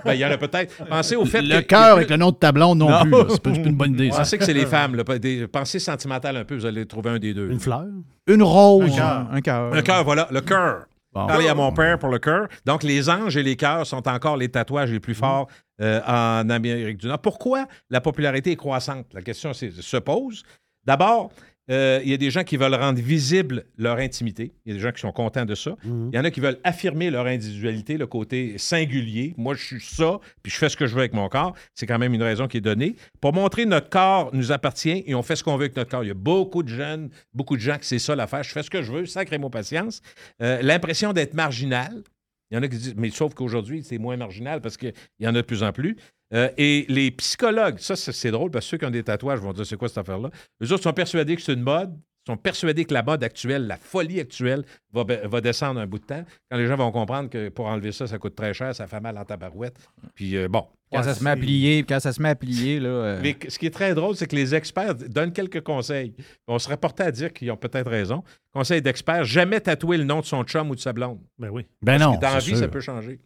ben, 0.04 0.14
il 0.14 0.20
y 0.20 0.24
en 0.24 0.30
a 0.30 0.38
peut-être. 0.38 0.84
Pensez 0.86 1.16
au 1.16 1.24
fait 1.26 1.42
Le 1.42 1.60
que- 1.60 1.66
cœur 1.66 1.96
avec 1.96 2.08
le 2.08 2.16
nom 2.16 2.30
de 2.30 2.36
ta 2.36 2.50
blonde 2.50 2.78
non, 2.78 2.88
Non. 2.90 3.02
plus. 3.24 3.32
C'est 3.32 3.42
pas, 3.42 3.50
une 3.50 3.74
bonne 3.76 3.92
idée, 3.92 4.10
ça. 4.10 4.18
Pensez 4.18 4.38
que 4.38 4.44
c'est 4.44 4.54
les 4.54 4.64
femmes. 4.66 4.94
là. 4.96 5.04
Des- 5.18 5.46
Pensez 5.48 5.78
sentimental 5.78 6.36
un 6.36 6.44
peu, 6.44 6.54
vous 6.56 6.64
allez 6.66 6.86
trouver 6.86 7.10
un 7.10 7.18
des 7.18 7.34
deux. 7.34 7.50
Une 7.50 7.60
fleur? 7.60 7.84
Une 8.26 8.42
rose. 8.42 8.90
Un 8.92 8.96
cœur. 8.96 9.28
Un 9.32 9.40
cœur. 9.42 9.70
Le 9.74 9.82
cœur, 9.82 10.04
voilà, 10.04 10.28
le 10.30 10.40
cœur. 10.40 10.84
Bon. 11.12 11.26
Parlez 11.26 11.46
à 11.48 11.54
mon 11.54 11.70
père 11.72 11.98
pour 11.98 12.08
le 12.08 12.18
cœur. 12.18 12.48
Donc, 12.64 12.82
les 12.82 13.10
anges 13.10 13.36
et 13.36 13.42
les 13.42 13.54
cœurs 13.56 13.86
sont 13.86 14.08
encore 14.08 14.38
les 14.38 14.48
tatouages 14.48 14.90
les 14.90 15.00
plus 15.00 15.14
forts 15.14 15.46
euh, 15.82 16.00
en 16.06 16.48
Amérique 16.48 16.96
du 16.96 17.06
Nord. 17.06 17.18
Pourquoi 17.18 17.66
la 17.90 18.00
popularité 18.00 18.52
est 18.52 18.56
croissante? 18.56 19.04
La 19.12 19.20
question 19.20 19.52
se 19.52 19.96
pose. 19.98 20.42
D'abord, 20.86 21.30
euh, 21.70 22.00
il 22.02 22.10
y 22.10 22.14
a 22.14 22.16
des 22.16 22.30
gens 22.30 22.42
qui 22.42 22.56
veulent 22.56 22.74
rendre 22.74 23.00
visible 23.00 23.64
leur 23.78 23.98
intimité. 23.98 24.52
Il 24.64 24.70
y 24.70 24.72
a 24.72 24.76
des 24.76 24.82
gens 24.82 24.92
qui 24.92 25.00
sont 25.00 25.12
contents 25.12 25.44
de 25.44 25.54
ça. 25.54 25.76
Mhm. 25.84 26.10
Il 26.12 26.16
y 26.16 26.18
en 26.18 26.24
a 26.24 26.30
qui 26.30 26.40
veulent 26.40 26.58
affirmer 26.64 27.10
leur 27.10 27.26
individualité, 27.26 27.96
le 27.96 28.06
côté 28.06 28.58
singulier. 28.58 29.34
Moi, 29.36 29.54
je 29.54 29.64
suis 29.64 29.80
ça, 29.80 30.18
puis 30.42 30.50
je 30.50 30.58
fais 30.58 30.68
ce 30.68 30.76
que 30.76 30.86
je 30.86 30.94
veux 30.94 31.00
avec 31.00 31.12
mon 31.12 31.28
corps. 31.28 31.54
C'est 31.74 31.86
quand 31.86 31.98
même 31.98 32.14
une 32.14 32.22
raison 32.22 32.48
qui 32.48 32.56
est 32.56 32.62
donnée. 32.62 32.96
Pour 33.20 33.32
montrer 33.32 33.64
que 33.64 33.68
notre 33.68 33.90
corps 33.90 34.30
nous 34.32 34.50
appartient 34.50 35.04
et 35.06 35.14
on 35.14 35.22
fait 35.22 35.36
ce 35.36 35.44
qu'on 35.44 35.56
veut 35.56 35.64
avec 35.64 35.76
notre 35.76 35.90
corps. 35.90 36.04
Il 36.04 36.08
y 36.08 36.12
a 36.12 36.14
beaucoup 36.14 36.62
de 36.62 36.68
jeunes, 36.68 37.10
beaucoup 37.32 37.56
de 37.56 37.62
gens 37.62 37.78
que 37.78 37.84
c'est 37.84 38.00
ça 38.00 38.16
l'affaire. 38.16 38.42
Je 38.42 38.50
fais 38.50 38.62
ce 38.62 38.70
que 38.70 38.82
je 38.82 38.92
veux, 38.92 39.06
sacrez-moi 39.06 39.50
patience. 39.50 40.02
Euh, 40.42 40.60
L'impression 40.62 41.12
d'être 41.12 41.34
marginal. 41.34 42.02
Il 42.50 42.56
y 42.56 42.58
en 42.58 42.62
a 42.62 42.68
qui 42.68 42.76
disent, 42.76 42.94
mais 42.96 43.08
sauf 43.08 43.32
qu'aujourd'hui, 43.32 43.82
c'est 43.82 43.96
moins 43.96 44.16
marginal 44.18 44.60
parce 44.60 44.76
qu'il 44.76 44.92
y 45.20 45.26
en 45.26 45.30
a 45.30 45.38
de 45.38 45.42
plus 45.42 45.62
en 45.62 45.72
plus. 45.72 45.96
Euh, 46.34 46.48
et 46.56 46.86
les 46.88 47.10
psychologues, 47.10 47.78
ça, 47.78 47.96
c'est 47.96 48.12
c'est 48.12 48.30
drôle 48.30 48.50
parce 48.50 48.64
que 48.64 48.70
ceux 48.70 48.78
qui 48.78 48.84
ont 48.84 48.90
des 48.90 49.02
tatouages 49.02 49.40
vont 49.40 49.52
dire, 49.52 49.66
c'est 49.66 49.76
quoi 49.76 49.88
cette 49.88 49.98
affaire-là? 49.98 50.30
Eux 50.62 50.72
autres 50.72 50.82
sont 50.82 50.92
persuadés 50.92 51.36
que 51.36 51.42
c'est 51.42 51.52
une 51.52 51.62
mode, 51.62 51.94
sont 52.26 52.36
persuadés 52.36 52.84
que 52.84 52.94
la 52.94 53.02
mode 53.02 53.24
actuelle, 53.24 53.66
la 53.66 53.76
folie 53.76 54.20
actuelle, 54.20 54.64
va, 54.92 55.40
descendre 55.40 55.80
un 55.80 55.86
bout 55.86 55.98
de 55.98 56.04
temps. 56.04 56.24
Quand 56.50 56.56
les 56.56 56.66
gens 56.66 56.76
vont 56.76 56.92
comprendre 56.92 57.28
que 57.28 57.48
pour 57.48 57.66
enlever 57.66 57.92
ça, 57.92 58.06
ça 58.06 58.18
coûte 58.18 58.34
très 58.34 58.54
cher, 58.54 58.74
ça 58.74 58.86
fait 58.86 59.00
mal 59.00 59.18
en 59.18 59.24
tabarouette. 59.24 59.76
Puis 60.14 60.36
euh, 60.36 60.48
bon. 60.48 60.66
Quand 60.90 60.98
Ouais, 60.98 61.04
ça 61.04 61.14
se 61.14 61.24
met 61.24 61.30
à 61.30 61.36
plier, 61.36 61.84
quand 61.84 62.00
ça 62.00 62.12
se 62.12 62.20
met 62.20 62.28
à 62.28 62.34
plier, 62.34 62.78
là. 62.78 62.88
euh, 62.90 63.20
mais 63.22 63.34
ce 63.48 63.58
qui 63.58 63.64
est 63.64 63.70
très 63.70 63.94
drôle, 63.94 64.14
c'est 64.14 64.26
que 64.26 64.36
les 64.36 64.54
experts 64.54 64.94
donnent 64.94 65.32
quelques 65.32 65.62
conseils. 65.62 66.14
On 66.46 66.58
serait 66.58 66.76
porté 66.76 67.02
à 67.02 67.10
dire 67.10 67.32
qu'ils 67.32 67.50
ont 67.50 67.56
peut-être 67.56 67.90
raison. 67.90 68.22
Conseil 68.52 68.82
d'experts, 68.82 69.24
jamais 69.24 69.58
tatouer 69.60 69.96
le 69.96 70.04
nom 70.04 70.20
de 70.20 70.26
son 70.26 70.44
chum 70.44 70.70
ou 70.70 70.74
de 70.74 70.80
sa 70.80 70.92
blonde. 70.92 71.18
Ben 71.38 71.48
oui. 71.48 71.66
Ben 71.80 71.98
non. 71.98 72.18
Dans 72.18 72.34
la 72.34 72.40
vie, 72.40 72.56
ça 72.56 72.68
peut 72.68 72.80
changer. 72.80 73.20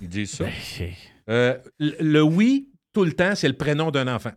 Ils 0.00 0.08
disent 0.08 0.32
ça. 0.32 0.44
Ben, 0.44 0.88
Euh, 1.28 1.56
le 1.78 2.20
oui, 2.20 2.68
tout 2.92 3.04
le 3.04 3.12
temps, 3.12 3.34
c'est 3.34 3.48
le 3.48 3.56
prénom 3.56 3.90
d'un 3.90 4.08
enfant. 4.14 4.32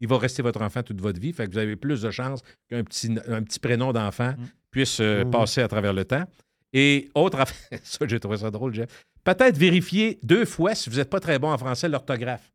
Il 0.00 0.08
va 0.08 0.18
rester 0.18 0.42
votre 0.42 0.62
enfant 0.62 0.82
toute 0.82 1.00
votre 1.00 1.20
vie. 1.20 1.32
Fait 1.32 1.46
que 1.46 1.52
vous 1.52 1.58
avez 1.58 1.76
plus 1.76 2.00
de 2.02 2.10
chances 2.10 2.40
qu'un 2.68 2.82
petit, 2.84 3.14
un 3.28 3.42
petit 3.42 3.58
prénom 3.60 3.92
d'enfant 3.92 4.34
puisse 4.70 4.98
euh, 5.00 5.24
passer 5.24 5.60
à 5.60 5.68
travers 5.68 5.92
le 5.92 6.04
temps. 6.04 6.24
Et 6.72 7.10
autre 7.14 7.38
affaire, 7.40 7.78
ça, 7.82 8.06
j'ai 8.06 8.18
trouvé 8.20 8.38
ça 8.38 8.50
drôle, 8.50 8.72
Jeff. 8.74 8.88
Peut-être 9.24 9.58
vérifier 9.58 10.18
deux 10.22 10.44
fois 10.46 10.74
si 10.74 10.88
vous 10.88 10.96
n'êtes 10.96 11.10
pas 11.10 11.20
très 11.20 11.38
bon 11.38 11.50
en 11.52 11.58
français 11.58 11.88
l'orthographe. 11.88 12.50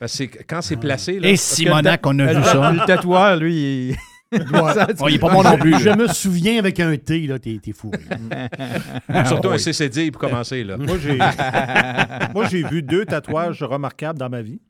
Parce 0.00 0.12
que 0.12 0.16
c'est- 0.18 0.44
quand 0.44 0.62
c'est 0.62 0.76
placé. 0.76 1.20
Là, 1.20 1.28
Et 1.28 1.36
Simonac, 1.36 2.04
on 2.06 2.18
a 2.18 2.32
vu 2.32 2.42
ça. 2.44 2.72
Le 2.72 2.84
tatoueur, 2.86 3.36
lui, 3.36 3.90
il... 3.90 3.96
Ça, 4.74 4.86
Oh, 5.00 5.08
il 5.08 5.14
est 5.14 5.18
pas 5.18 5.30
bon 5.32 5.42
non 5.42 5.56
plus. 5.58 5.78
Je 5.80 5.90
me 5.90 6.06
souviens 6.08 6.58
avec 6.58 6.80
un 6.80 6.96
T, 6.96 7.26
là, 7.26 7.38
t'es 7.38 7.58
t'es 7.62 7.72
fou. 7.72 7.90
Surtout 9.26 9.48
Ah, 9.50 9.54
un. 9.54 9.58
CCD 9.58 10.10
pour 10.10 10.20
commencer. 10.20 10.64
Là. 10.64 10.76
Moi, 10.76 10.96
j'ai 10.98 11.16
moi, 12.34 12.46
j'ai 12.48 12.62
vu 12.64 12.82
deux 12.82 13.04
tatouages 13.06 13.62
remarquables 13.62 14.18
dans 14.18 14.28
ma 14.28 14.42
vie. 14.42 14.60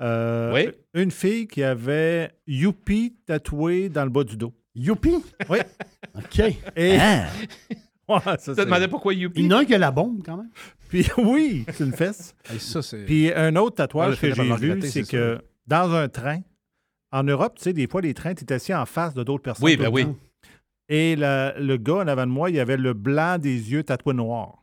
Euh, 0.00 0.52
Oui. 0.54 0.68
Une 0.94 1.10
fille 1.10 1.46
qui 1.48 1.62
avait 1.62 2.30
Youpi 2.46 3.16
tatoué 3.26 3.88
dans 3.88 4.04
le 4.04 4.10
bas 4.10 4.24
du 4.24 4.36
dos. 4.36 4.52
Youpi? 4.74 5.14
Oui. 5.48 5.58
OK. 6.14 6.42
Et 6.76 6.96
Hein? 7.00 7.24
Ouais, 8.08 8.20
ça, 8.24 8.36
Tu 8.36 8.54
te 8.54 8.60
demandais 8.60 8.86
pourquoi 8.88 9.14
Youpi? 9.14 9.40
Il 9.40 9.46
y 9.46 9.48
en 9.48 9.56
a 9.56 9.60
un 9.62 9.64
qui 9.64 9.74
a 9.74 9.78
la 9.78 9.90
bombe, 9.90 10.22
quand 10.24 10.36
même. 10.36 10.50
Puis 10.88 11.04
oui, 11.18 11.64
c'est 11.72 11.82
une 11.84 11.92
fesse. 11.92 12.36
Hey, 12.48 12.60
ça, 12.60 12.80
c'est... 12.82 13.04
Puis 13.04 13.32
un 13.34 13.56
autre 13.56 13.74
Ah, 13.78 13.82
tatouage 13.88 14.20
que 14.20 14.32
j'ai 14.32 14.54
vu, 14.56 14.80
c'est 14.82 15.02
que 15.08 15.38
dans 15.66 15.92
un 15.92 16.08
train, 16.08 16.40
en 17.18 17.22
Europe, 17.24 17.54
tu 17.56 17.64
sais, 17.64 17.72
des 17.72 17.86
fois, 17.86 18.00
les 18.00 18.14
trains, 18.14 18.34
tu 18.34 18.44
es 18.44 18.52
assis 18.52 18.74
en 18.74 18.86
face 18.86 19.14
de 19.14 19.22
d'autres 19.22 19.42
personnes. 19.42 19.64
Oui, 19.64 19.76
ben 19.76 19.88
oui. 19.92 20.04
temps. 20.04 20.16
Et 20.88 21.16
la- 21.16 21.58
le 21.58 21.76
gars 21.76 21.96
en 21.96 22.06
avant 22.08 22.26
de 22.26 22.30
moi, 22.32 22.50
il 22.50 22.58
avait 22.60 22.76
le 22.76 22.92
blanc 22.92 23.38
des 23.38 23.72
yeux 23.72 23.82
tatoué 23.82 24.14
noir. 24.14 24.62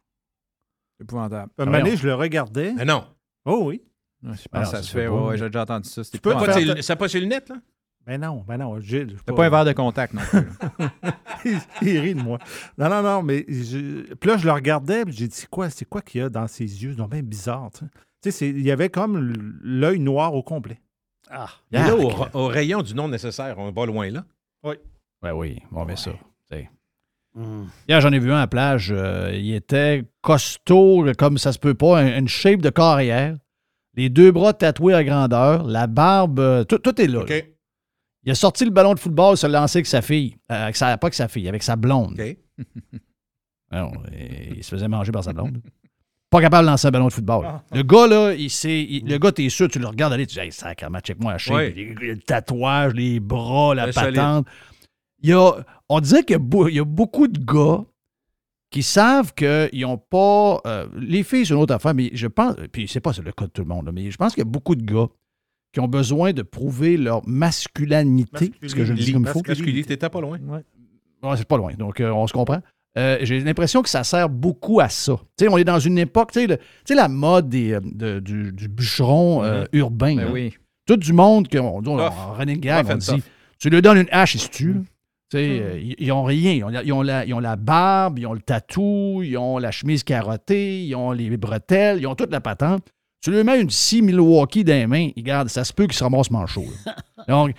épouvantable. 1.02 1.52
Un 1.58 1.66
moment 1.66 1.80
donné, 1.80 1.98
je 1.98 2.06
le 2.08 2.14
regardais. 2.16 2.74
Mais 2.74 2.86
non. 2.86 3.06
Oh 3.46 3.64
oui. 3.66 3.82
Je 4.24 4.30
pense 4.30 4.38
Alors, 4.54 4.64
que 4.64 4.70
ça 4.72 4.78
ça 4.78 4.84
se 4.84 4.92
fait. 4.94 5.02
fait 5.02 5.08
ouais, 5.10 5.38
j'ai 5.38 5.48
déjà 5.48 5.64
entendu 5.64 5.90
ça. 5.90 6.02
Tu 6.06 6.18
peux 6.20 6.32
Pas 6.34 6.54
tes- 6.54 6.82
Ça 6.82 6.96
pas 6.96 7.10
ses 7.10 7.20
lunettes, 7.20 7.50
là? 7.50 7.58
Ben 8.06 8.20
non, 8.22 8.44
ben 8.48 8.58
non. 8.58 8.80
j'ai- 8.80 9.08
T'as 9.26 9.34
pas 9.34 9.46
un 9.46 9.50
verre 9.50 9.66
de 9.66 9.74
contact 9.74 10.14
non 10.14 10.22
plus. 10.22 10.40
il, 11.46 11.60
il 11.82 12.00
rit 12.00 12.16
de 12.16 12.22
moi. 12.22 12.38
Non, 12.78 12.90
non, 12.90 13.02
non, 13.02 13.24
mais 13.24 13.46
je- 13.50 14.14
puis 14.16 14.30
là, 14.30 14.38
je 14.38 14.46
le 14.46 14.52
regardais, 14.54 15.04
puis 15.04 15.14
j'ai 15.14 15.28
dit, 15.28 15.36
c'est 15.36 15.50
quoi, 15.50 15.70
c'est 15.70 15.86
quoi 15.86 16.02
qu'il 16.02 16.22
y 16.22 16.24
a 16.24 16.30
dans 16.30 16.48
ses 16.48 16.64
yeux? 16.64 16.96
C'est 16.98 17.08
bien 17.10 17.22
bizarre, 17.22 17.70
tu 17.74 17.80
sais. 17.80 17.86
Tu 17.92 18.00
sais, 18.24 18.32
c'est- 18.32 18.50
il 18.50 18.62
y 18.62 18.72
avait 18.72 18.90
comme 18.90 19.34
l'œil 19.62 20.00
noir 20.00 20.34
au 20.36 20.44
complet. 20.44 20.80
Ah. 21.36 21.50
Mais 21.72 21.80
là, 21.80 21.96
au, 21.96 22.12
au 22.34 22.48
rayon 22.48 22.82
du 22.84 22.94
non 22.94 23.08
nécessaire, 23.08 23.56
on 23.58 23.72
va 23.72 23.86
loin, 23.86 24.10
là. 24.12 24.24
Oui. 24.64 24.76
Ben 25.22 25.34
oui, 25.34 25.60
on 25.72 25.84
met 25.86 25.96
ça. 25.96 26.12
t'sais. 26.50 26.70
Hum. 27.36 27.68
Hier, 27.88 28.00
j'en 28.02 28.12
ai 28.12 28.20
vu 28.20 28.32
un 28.32 28.36
à 28.36 28.42
la 28.42 28.48
plage. 28.48 28.92
euh, 28.96 29.32
il 29.34 29.54
était 29.56 30.04
costaud, 30.22 31.06
comme 31.18 31.38
ça 31.40 31.52
se 31.52 31.58
peut 31.60 31.74
pas, 31.74 32.00
un- 32.02 32.20
une 32.20 32.28
shape 32.28 32.62
de 32.62 32.70
carrière. 32.70 33.36
Les 33.96 34.10
deux 34.10 34.32
bras 34.32 34.54
tatoués 34.54 34.94
à 34.94 35.04
grandeur, 35.04 35.64
la 35.64 35.88
barbe, 35.88 36.40
euh, 36.40 36.64
tout, 36.64 36.78
tout 36.80 37.00
est 37.02 37.08
là. 37.08 37.24
là. 37.28 37.36
Il 38.26 38.32
a 38.32 38.36
sorti 38.36 38.64
le 38.66 38.72
ballon 38.72 38.94
de 38.94 39.00
football, 39.00 39.36
se 39.36 39.48
lancer 39.48 39.80
avec 39.80 39.88
sa 39.88 40.02
fille. 40.02 40.38
Euh, 40.52 40.64
avec 40.66 40.76
sa, 40.76 40.98
pas 40.98 41.08
avec 41.08 41.14
sa 41.16 41.28
fille, 41.28 41.48
avec 41.50 41.64
sa 41.64 41.76
blonde. 41.76 42.16
Euh, 43.74 43.88
il 44.56 44.64
se 44.64 44.70
faisait 44.70 44.88
manger 44.88 45.12
par 45.12 45.24
sa 45.24 45.34
blonde. 45.34 45.60
Pas 46.34 46.42
capable 46.42 46.66
de 46.66 46.72
lancer 46.72 46.88
un 46.88 46.92
ballon 46.92 47.08
de 47.10 47.14
football. 47.14 47.46
Le 47.72 47.84
gars, 47.84 48.08
là, 48.08 48.34
il 48.34 48.50
sait, 48.50 48.82
il- 48.82 49.06
le 49.08 49.20
gars, 49.20 49.32
t'es 49.32 49.48
sûr, 49.50 49.68
tu 49.68 49.78
le 49.78 49.86
regardes 49.86 50.14
aller, 50.14 50.26
tu 50.26 50.34
dis, 50.34 50.40
hey, 50.40 50.52
sacrément, 50.52 50.98
check-moi 51.00 51.34
la 51.34 51.38
shape, 51.38 51.56
Ouais. 51.56 51.72
les- 51.76 51.94
le 51.94 52.18
tatouage, 52.18 52.96
les 52.96 53.20
bras, 53.20 53.76
la 53.76 53.86
Le 53.86 53.94
patente. 53.94 54.48
Il 55.22 55.30
y 55.30 55.34
a, 55.34 55.52
on 55.90 56.00
dirait 56.00 56.24
qu'il 56.24 56.36
y 56.36 56.40
a, 56.40 56.70
y 56.70 56.82
beaucoup 56.82 57.28
de 57.28 57.38
gars 57.40 57.84
qui 58.72 58.82
savent 58.82 59.32
qu'ils 59.36 59.82
n'ont 59.82 60.00
pas. 60.00 60.60
euh, 60.66 60.88
les 60.98 61.22
filles, 61.22 61.46
c'est 61.46 61.54
une 61.54 61.60
autre 61.60 61.76
affaire, 61.76 61.94
mais 61.94 62.10
je 62.14 62.26
pense. 62.26 62.56
Puis 62.72 62.88
c'est 62.88 63.00
pas 63.00 63.12
le 63.24 63.32
cas 63.32 63.46
de 63.46 63.52
tout 63.52 63.62
le 63.62 63.68
monde, 63.68 63.86
là, 63.86 63.92
mais 63.92 64.10
je 64.10 64.18
pense 64.18 64.34
qu'il 64.34 64.44
y 64.44 64.48
a 64.48 64.50
beaucoup 64.50 64.74
de 64.76 64.84
gars 64.84 65.08
qui 65.72 65.80
ont 65.82 65.88
besoin 65.88 66.34
de 66.34 66.42
prouver 66.42 66.98
leur 66.98 67.22
masculinité. 67.28 68.52
ce 68.68 68.74
que 68.74 68.86
je 68.86 68.94
le 68.94 68.98
dis 69.00 69.14
comme 69.14 69.22
il 69.22 69.28
faut? 69.28 69.42
Masculinité, 69.48 69.90
t'étais 69.90 70.10
pas 70.10 70.20
loin. 70.20 70.40
Ouais, 70.40 71.38
c'est 71.38 71.48
pas 71.48 71.58
loin. 71.58 71.74
Donc, 71.76 72.02
euh, 72.02 72.10
on 72.12 72.26
se 72.26 72.34
comprend? 72.34 72.60
Euh, 72.98 73.18
J'ai 73.22 73.40
l'impression 73.40 73.82
que 73.82 73.90
ça 73.90 74.04
sert 74.04 74.30
beaucoup 74.30 74.80
à 74.80 74.90
ça. 74.90 75.14
On 75.50 75.58
est 75.58 75.64
dans 75.64 75.80
une 75.80 75.98
époque, 75.98 76.32
tu 76.32 76.46
sais, 76.86 76.96
la 76.96 77.08
mode 77.08 77.50
des, 77.50 77.74
euh, 77.74 77.80
de- 77.84 78.20
du, 78.20 78.52
du 78.52 78.68
bûcheron 78.68 79.44
euh, 79.44 79.62
Mhm. 79.62 79.68
urbain. 79.74 80.16
Ben 80.18 80.30
oui. 80.32 80.54
Tout 80.86 80.98
du 80.98 81.12
monde, 81.14 81.48
qui 81.48 81.58
on, 81.58 81.78
on- 81.78 82.10
running 82.38 82.60
gag, 82.60 82.86
on 82.90 82.96
dit, 82.98 83.24
tu 83.58 83.70
lui 83.70 83.82
donnes 83.82 83.98
une 84.00 84.10
hache, 84.12 84.36
il 84.36 84.40
se 84.42 84.50
tue. 84.50 84.76
sais, 85.32 85.40
euh, 85.62 85.80
ils, 85.82 85.96
ils 85.98 86.12
ont 86.12 86.24
rien. 86.24 86.52
Ils 86.52 86.64
ont, 86.64 86.70
la, 86.70 86.84
ils, 86.84 86.94
ont 86.94 87.02
la, 87.02 87.26
ils 87.26 87.34
ont 87.34 87.40
la 87.40 87.56
barbe, 87.56 88.20
ils 88.20 88.28
ont 88.28 88.34
le 88.34 88.42
tatou, 88.42 89.22
ils 89.24 89.36
ont 89.38 89.58
la 89.58 89.72
chemise 89.72 90.04
carottée, 90.04 90.84
ils 90.84 90.94
ont 90.96 91.12
les 91.12 91.36
bretelles, 91.38 92.00
ils 92.02 92.06
ont 92.06 92.14
toute 92.14 92.32
la 92.32 92.42
patente. 92.42 92.84
Tu 93.24 93.32
lui 93.32 93.42
mets 93.44 93.62
une 93.62 93.70
6 93.70 94.02
Milwaukee 94.02 94.64
dans 94.66 94.74
les 94.74 94.86
mains, 94.86 95.10
il 95.16 95.24
garde, 95.24 95.48
ça 95.48 95.64
se 95.64 95.72
peut 95.72 95.86
qu'il 95.86 95.94
se 95.94 96.04
ramasse 96.04 96.30
manchot. 96.30 96.66
là. 96.86 96.96
Donc, 97.30 97.56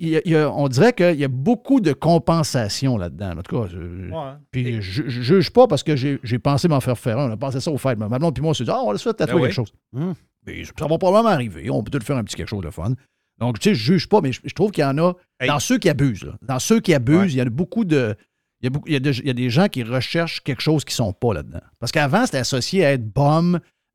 il 0.00 0.20
il 0.26 0.36
on 0.36 0.68
dirait 0.68 0.92
qu'il 0.92 1.14
y 1.18 1.24
a 1.24 1.28
beaucoup 1.28 1.80
de 1.80 1.92
compensation 1.94 2.98
là-dedans. 2.98 3.38
En 3.38 3.42
tout 3.42 3.56
cas, 3.62 3.68
je- 3.72 4.10
Ouais. 4.10 4.32
puis 4.50 4.82
je, 4.82 5.04
je 5.08 5.22
juge 5.22 5.50
pas 5.50 5.66
parce 5.66 5.82
que 5.82 5.96
j'ai 5.96 6.38
pensé 6.38 6.68
m'en 6.68 6.80
faire 6.80 6.98
faire 6.98 7.18
un. 7.18 7.30
On 7.30 7.32
a 7.32 7.36
pensé 7.36 7.60
ça 7.60 7.70
au 7.70 7.78
fait. 7.78 7.96
Ma 7.96 8.08
blonde 8.18 8.34
puis 8.34 8.42
moi, 8.42 8.50
on 8.50 8.54
s'est 8.54 8.64
dit, 8.64 8.70
ah, 8.70 8.82
on 8.84 8.92
va 8.92 8.98
se 8.98 9.02
faire 9.02 9.14
tatouer 9.16 9.34
Ben 9.36 9.40
oui. 9.40 9.46
quelque 9.48 9.54
chose. 9.56 9.72
Hum. 9.96 10.14
Mais 10.46 10.64
ça 10.64 10.86
va 10.86 10.98
probablement 10.98 11.32
arriver. 11.32 11.70
On 11.70 11.82
peut 11.82 11.90
tout 11.98 12.04
faire 12.04 12.16
un 12.18 12.24
petit 12.24 12.36
quelque 12.36 12.48
chose 12.48 12.62
de 12.64 12.70
fun. 12.70 12.92
Donc, 13.38 13.58
tu 13.60 13.70
sais, 13.70 13.74
je 13.74 13.82
juge 13.92 14.08
pas, 14.08 14.20
mais 14.20 14.32
je, 14.32 14.40
je 14.44 14.52
trouve 14.54 14.70
qu'il 14.70 14.82
y 14.82 14.86
en 14.86 14.98
a 14.98 15.14
Hey. 15.40 15.48
dans 15.48 15.60
ceux 15.60 15.78
qui 15.78 15.88
abusent. 15.88 16.24
là. 16.24 16.32
Dans 16.42 16.58
ceux 16.58 16.80
qui 16.80 16.92
abusent, 16.92 17.18
Ouais. 17.20 17.28
il 17.28 17.36
y 17.36 17.40
a 17.40 17.44
beaucoup 17.46 17.84
de. 17.84 18.16
Il 18.60 18.64
y 18.64 18.66
a, 18.66 18.70
beaucoup- 18.70 18.88
il 18.88 18.92
y 18.92 18.96
a 18.96 19.00
de- 19.00 19.12
il 19.12 19.26
y 19.26 19.30
a 19.30 19.34
des 19.34 19.48
gens 19.50 19.68
qui 19.68 19.82
recherchent 19.84 20.42
quelque 20.42 20.60
chose 20.62 20.84
qui 20.84 20.94
sont 20.94 21.12
pas 21.12 21.32
là-dedans. 21.32 21.60
Parce 21.78 21.92
qu'avant, 21.92 22.26
c'était 22.26 22.38
associé 22.38 22.84
à 22.84 22.92
être 22.92 23.12
à 23.16 23.46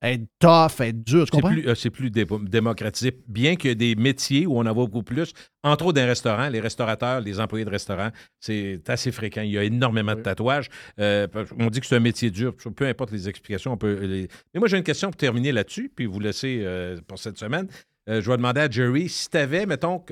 être 0.04 0.24
tough, 0.38 0.82
être 0.82 1.04
dur. 1.04 1.26
Tu 1.26 1.30
C'est 1.36 1.42
comprends? 1.42 1.50
plus, 1.54 1.68
euh, 1.68 1.76
c'est 1.76 1.90
plus 1.90 2.12
dé- 2.12 2.26
démocratisé. 2.42 3.18
Bien 3.28 3.56
qu'il 3.56 3.70
y 3.70 3.72
ait 3.72 3.76
des 3.76 3.96
métiers 3.96 4.46
où 4.46 4.58
on 4.58 4.66
en 4.66 4.74
voit 4.74 4.86
beaucoup 4.86 5.02
plus, 5.04 5.34
entre 5.64 5.86
autres 5.86 5.96
dans 5.96 6.02
les 6.02 6.08
restaurants, 6.08 6.50
les 6.50 6.60
restaurateurs, 6.60 7.22
les 7.22 7.40
employés 7.40 7.64
de 7.66 7.70
restaurants, 7.70 8.10
c'est 8.40 8.82
assez 8.90 9.12
fréquent. 9.12 9.42
Il 9.42 9.52
y 9.52 9.58
a 9.58 9.64
énormément 9.64 10.14
de 10.14 10.22
tatouages. 10.22 10.70
Euh, 11.00 11.28
on 11.58 11.68
dit 11.70 11.80
que 11.80 11.86
c'est 11.88 11.96
un 11.96 12.00
métier 12.02 12.30
dur. 12.30 12.54
Peu 12.76 12.86
importe 12.86 13.12
les 13.12 13.30
explications, 13.30 13.72
on 13.72 13.78
peut 13.78 13.94
les- 14.06 14.28
Mais 14.54 14.60
moi, 14.60 14.68
j'ai 14.68 14.78
une 14.78 14.84
question 14.84 15.10
pour 15.10 15.18
terminer 15.18 15.52
là-dessus, 15.54 15.90
puis 15.96 16.06
vous 16.06 16.20
laisser 16.20 16.60
euh, 16.64 16.98
pour 17.08 17.18
cette 17.18 17.38
semaine. 17.38 17.68
Je 18.06 18.20
vais 18.20 18.36
demander 18.36 18.60
à 18.60 18.70
Jerry, 18.70 19.08
si 19.08 19.30
tu 19.30 19.38
avais, 19.38 19.66
mettons, 19.66 20.04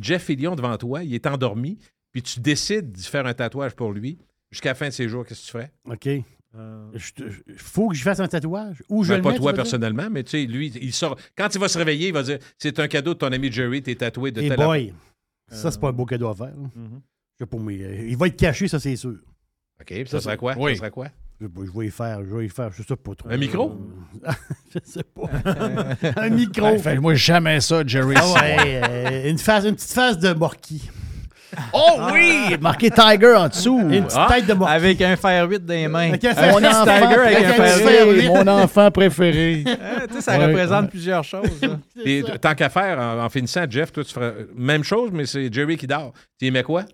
Jeff 0.00 0.24
Fillion 0.24 0.54
devant 0.54 0.76
toi, 0.76 1.02
il 1.02 1.14
est 1.14 1.26
endormi, 1.26 1.78
puis 2.12 2.20
tu 2.20 2.40
décides 2.40 2.92
d'y 2.92 3.04
faire 3.04 3.24
un 3.26 3.32
tatouage 3.32 3.72
pour 3.74 3.90
lui, 3.90 4.18
jusqu'à 4.50 4.68
la 4.68 4.74
fin 4.74 4.88
de 4.88 4.92
ses 4.92 5.08
jours, 5.08 5.24
qu'est-ce 5.24 5.40
que 5.40 5.46
tu 5.46 5.52
ferais? 5.52 5.72
OK. 5.90 6.08
Il 6.54 7.54
faut 7.56 7.88
que 7.88 7.94
je 7.94 8.02
fasse 8.02 8.20
un 8.20 8.28
tatouage? 8.28 8.82
Ou 8.88 9.04
je 9.04 9.10
Ben, 9.10 9.16
le 9.16 9.22
pas 9.22 9.28
mets, 9.30 9.34
tu 9.36 9.40
toi 9.42 9.52
personnellement, 9.54 10.08
mais 10.10 10.22
tu 10.22 10.30
sais, 10.30 10.44
lui, 10.44 10.68
il 10.80 10.92
sort. 10.92 11.16
Quand 11.36 11.48
il 11.54 11.58
va 11.60 11.68
se 11.68 11.78
réveiller, 11.78 12.08
il 12.08 12.12
va 12.14 12.22
dire 12.22 12.38
c'est 12.58 12.78
un 12.78 12.88
cadeau 12.88 13.14
de 13.14 13.18
ton 13.18 13.32
ami 13.32 13.50
Jerry, 13.50 13.82
t'es 13.82 13.94
tatoué 13.94 14.30
de 14.32 14.42
Eh 14.42 14.48
telle 14.48 14.56
boy, 14.58 14.92
ça, 15.48 15.70
c'est 15.70 15.80
pas 15.80 15.88
un 15.88 15.92
beau 15.92 16.04
cadeau 16.04 16.28
à 16.28 16.34
faire. 16.34 16.46
là. 16.48 16.70
Je 17.40 17.44
sais 17.44 17.46
pas, 17.46 17.56
mais 17.58 17.82
euh, 17.82 18.06
il 18.08 18.16
va 18.16 18.26
être 18.26 18.36
caché, 18.36 18.68
ça, 18.68 18.78
c'est 18.78 18.96
sûr. 18.96 19.14
OK, 19.80 19.86
puis 19.86 20.06
ça 20.08 20.20
serait 20.20 20.36
quoi? 20.36 20.54
Oui. 20.58 20.72
Ça 20.72 20.78
serait 20.80 20.90
quoi? 20.90 21.08
Je, 21.40 21.46
vais- 21.46 21.66
je 21.66 21.78
vais 21.78 21.86
y 21.86 21.90
faire, 21.90 22.20
je 22.24 22.36
vais 22.36 22.46
y 22.46 22.48
faire, 22.48 22.70
je 22.72 22.82
sais 22.84 22.94
pas 22.96 23.14
trop. 23.16 23.28
Un 23.28 23.36
micro? 23.36 23.76
je 24.74 24.78
sais 24.84 25.02
pas. 25.02 25.28
un 26.16 26.28
micro. 26.30 26.66
Ouais, 26.66 26.78
Fais-moi 26.78 27.14
jamais 27.14 27.60
ça, 27.60 27.82
Jerry. 27.84 28.14
Ah 28.16 28.32
ouais, 28.34 28.80
euh, 28.84 29.30
une, 29.30 29.38
phase, 29.38 29.64
une 29.66 29.74
petite 29.74 29.90
phase 29.92 30.18
de 30.18 30.32
Morky. 30.34 30.88
Oh 31.74 32.00
oui! 32.12 32.56
Marqué 32.60 32.90
Tiger 32.90 33.34
en 33.36 33.48
dessous. 33.48 33.78
Une 33.80 34.04
petite 34.04 34.18
Ah, 34.18 34.26
tête 34.32 34.46
de 34.46 34.54
Morky. 34.54 34.72
Avec 34.74 35.00
un 35.02 35.16
fer 35.16 35.48
8 35.48 35.64
dans 35.66 35.74
les 35.74 35.88
mains. 35.88 36.08
Avec 36.08 36.24
un 36.24 36.30
Un 36.30 36.34
fer- 36.34 36.52
Mon 36.52 36.64
enfant 36.66 36.84
Tiger 36.84 37.20
avec 37.20 37.44
un 37.44 37.52
fer 37.52 37.74
préféré. 37.74 38.20
8. 38.22 38.28
Mon 38.28 38.46
enfant 38.48 38.90
préféré. 38.90 39.64
Hein, 39.66 40.06
tu 40.08 40.14
sais, 40.14 40.20
ça 40.22 40.38
Ouais. 40.38 40.46
représente 40.46 40.90
plusieurs 40.90 41.24
choses. 41.24 41.60
là. 41.62 41.78
Et 42.04 42.22
tant 42.40 42.54
qu'à 42.54 42.68
faire, 42.70 42.98
en, 42.98 43.24
en 43.24 43.28
finissant, 43.28 43.64
Jeff, 43.68 43.92
toi, 43.92 44.02
tu 44.04 44.12
ferais 44.14 44.34
même 44.56 44.82
chose, 44.84 45.10
mais 45.12 45.26
c'est 45.26 45.52
Jerry 45.52 45.76
qui 45.76 45.86
dort. 45.86 46.12
Tu 46.40 46.46
aimais 46.46 46.62
quoi? 46.62 46.84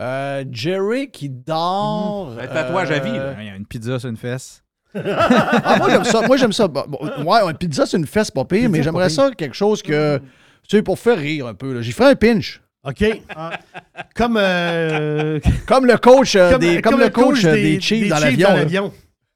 Euh, 0.00 0.44
Jerry 0.50 1.10
qui 1.10 1.28
dort. 1.28 2.34
Un 2.40 2.46
tatouage 2.46 2.90
à 2.90 2.98
vie, 3.00 3.12
là. 3.12 3.34
Il 3.38 3.46
y 3.46 3.50
a 3.50 3.54
une 3.54 3.66
pizza 3.66 3.98
sur 3.98 4.08
une 4.08 4.16
fesse. 4.16 4.62
Ah, 4.94 5.76
moi, 5.78 5.90
j'aime 5.90 6.04
ça. 6.04 6.20
Moi, 6.26 6.36
j'aime 6.36 6.52
ça. 6.52 6.66
Bon, 6.68 6.84
ouais, 7.24 7.40
une 7.50 7.56
pizza, 7.56 7.86
c'est 7.86 7.96
une 7.96 8.06
fesse 8.06 8.30
pas 8.30 8.44
pire, 8.44 8.68
mais 8.70 8.82
j'aimerais 8.82 9.10
ça 9.10 9.30
quelque 9.36 9.54
chose 9.54 9.82
que. 9.82 10.18
Tu 10.68 10.76
sais, 10.76 10.82
pour 10.82 10.98
faire 10.98 11.18
rire 11.18 11.46
un 11.46 11.54
peu. 11.54 11.72
là. 11.74 11.80
J'y 11.82 11.92
ferais 11.92 12.10
un 12.10 12.14
pinch. 12.14 12.60
OK. 12.84 13.04
Comme, 14.14 14.36
euh, 14.40 15.38
Comme 15.66 15.86
le 15.86 15.96
coach, 15.98 16.34
euh, 16.36 16.52
comme, 16.52 16.60
des, 16.60 16.80
comme 16.82 16.98
le 16.98 17.10
coach, 17.10 17.44
euh, 17.44 17.52
des, 17.54 17.80
Chiefs 17.80 18.08
dans 18.08 18.18
l'avion. 18.18 18.92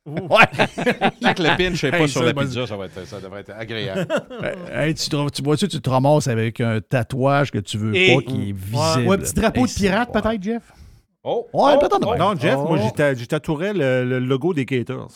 Ouais. 0.07 0.45
Tant 1.21 1.33
que 1.35 1.43
le 1.43 1.57
pinch 1.57 1.83
n'est 1.83 1.91
pas 1.91 1.99
Hey, 2.01 2.09
sur 2.09 2.21
ça, 2.21 2.27
la 2.27 2.35
pizza, 2.35 2.67
ça, 2.67 2.77
va 2.77 2.87
être, 2.87 3.07
ça 3.07 3.21
devrait 3.21 3.41
être 3.41 3.53
agréable. 3.59 4.07
Hey, 4.73 4.95
tu, 4.95 5.09
te- 5.09 5.31
tu 5.31 5.43
vois-tu, 5.43 5.67
tu 5.69 5.81
te 5.81 5.89
ramasses 5.91 6.29
avec 6.29 6.61
un 6.61 6.81
tatouage 6.81 7.51
que 7.51 7.59
tu 7.59 7.79
veux 7.79 7.95
Et- 7.97 8.15
pas 8.17 8.23
qui 8.23 8.51
est 8.51 8.53
visible. 8.53 9.09
ouais, 9.09 9.15
un 9.15 9.19
petit 9.19 9.35
drapeau 9.35 9.61
Hey, 9.67 9.73
de 9.73 9.79
pirate, 9.79 10.13
peut-être, 10.13 10.43
Jeff? 10.43 10.63
Oh! 11.23 11.47
Ouais, 11.55 11.73
oh, 11.75 11.79
peut-être. 11.79 12.07
oh. 12.07 12.17
Non, 12.17 12.35
Jeff, 12.39 12.55
moi, 12.57 12.79
Oh. 12.83 12.93
j'ai 12.99 13.17
j'ai 13.17 13.27
tatouerais 13.27 13.73
le, 13.73 14.05
le 14.05 14.19
logo 14.19 14.53
des 14.53 14.67
Gators. 14.67 15.11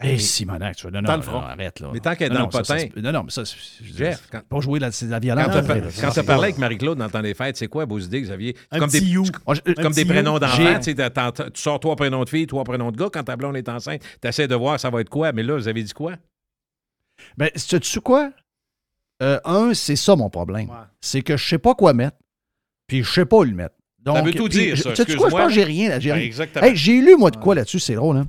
Hey, 0.00 0.20
Simonac, 0.20 0.76
tu 0.76 0.82
vois. 0.82 0.92
Non, 0.92 1.02
non, 1.02 1.16
le 1.16 1.22
front. 1.22 1.40
non, 1.40 1.46
arrête, 1.46 1.80
là. 1.80 1.90
Mais 1.92 1.98
tant 1.98 2.14
qu'elle 2.14 2.28
est 2.30 2.34
Non, 2.34 2.42
dans 2.46 2.50
non, 2.52 2.58
le 2.60 2.64
ça 2.64 2.74
potin. 2.76 3.00
Non, 3.02 3.10
non, 3.12 3.22
mais 3.24 3.30
ça, 3.32 3.42
Jeff, 3.82 4.28
quand, 4.30 4.42
Pas 4.48 4.60
jouer 4.60 4.78
de 4.78 4.84
la 5.10 5.18
violence. 5.18 5.46
quand 6.00 6.10
ça, 6.10 6.10
t'as 6.14 6.22
parlé 6.22 6.44
avec 6.44 6.58
Marie-Claude 6.58 6.98
dans 6.98 7.06
le 7.06 7.10
temps 7.10 7.20
des 7.20 7.34
fêtes, 7.34 7.56
c'est 7.56 7.66
quoi 7.66 7.84
vos 7.84 7.98
idées, 7.98 8.22
Xavier? 8.22 8.56
Un 8.70 8.78
Comme 8.78 8.90
petit 8.90 9.00
des, 9.00 9.06
you. 9.06 9.24
Moi, 9.44 9.56
je- 9.56 9.72
comme 9.72 9.92
petit 9.92 10.04
des 10.04 10.04
prénoms 10.04 10.38
d'enfants, 10.38 10.78
tu 10.78 10.94
tu 10.94 11.60
sors 11.60 11.80
trois 11.80 11.96
prénoms 11.96 12.22
de 12.22 12.28
filles, 12.28 12.46
trois 12.46 12.62
prénoms 12.62 12.92
de 12.92 12.96
gars. 12.96 13.08
Quand 13.12 13.24
ta 13.24 13.34
blonde 13.36 13.56
est 13.56 13.68
enceinte, 13.68 14.00
tu 14.22 14.28
essaies 14.28 14.46
de 14.46 14.54
voir 14.54 14.78
ça 14.78 14.88
va 14.88 15.00
être 15.00 15.08
quoi. 15.10 15.32
Mais 15.32 15.42
là, 15.42 15.56
vous 15.56 15.66
avez 15.66 15.82
dit 15.82 15.92
quoi? 15.92 16.14
Ben, 17.36 17.50
sais-tu 17.56 18.00
quoi? 18.00 18.30
Euh, 19.20 19.40
un, 19.44 19.74
c'est 19.74 19.96
ça 19.96 20.14
mon 20.14 20.30
problème. 20.30 20.68
C'est 21.00 21.22
que 21.22 21.36
je 21.36 21.44
sais 21.44 21.58
pas 21.58 21.74
quoi 21.74 21.92
mettre, 21.92 22.18
puis 22.86 23.02
je 23.02 23.10
sais 23.10 23.24
pas 23.26 23.38
où 23.38 23.42
le 23.42 23.50
mettre. 23.52 23.74
Donc, 23.98 24.16
Ça 24.18 24.22
veut 24.22 24.32
tout 24.32 24.44
puis, 24.44 24.58
dire, 24.58 24.78
ça. 24.78 24.94
sais-tu 24.94 25.16
quoi? 25.16 25.28
Je 25.28 25.34
pense 25.34 25.46
que 25.48 25.52
j'ai 25.54 25.64
rien 25.64 25.98
Ben. 25.98 26.16
Hey, 26.62 26.76
j'ai 26.76 27.00
lu, 27.00 27.16
moi, 27.16 27.32
de 27.32 27.36
quoi 27.36 27.56
là-dessus, 27.56 27.80
c'est 27.80 27.96
drôle, 27.96 28.16
hein? 28.18 28.28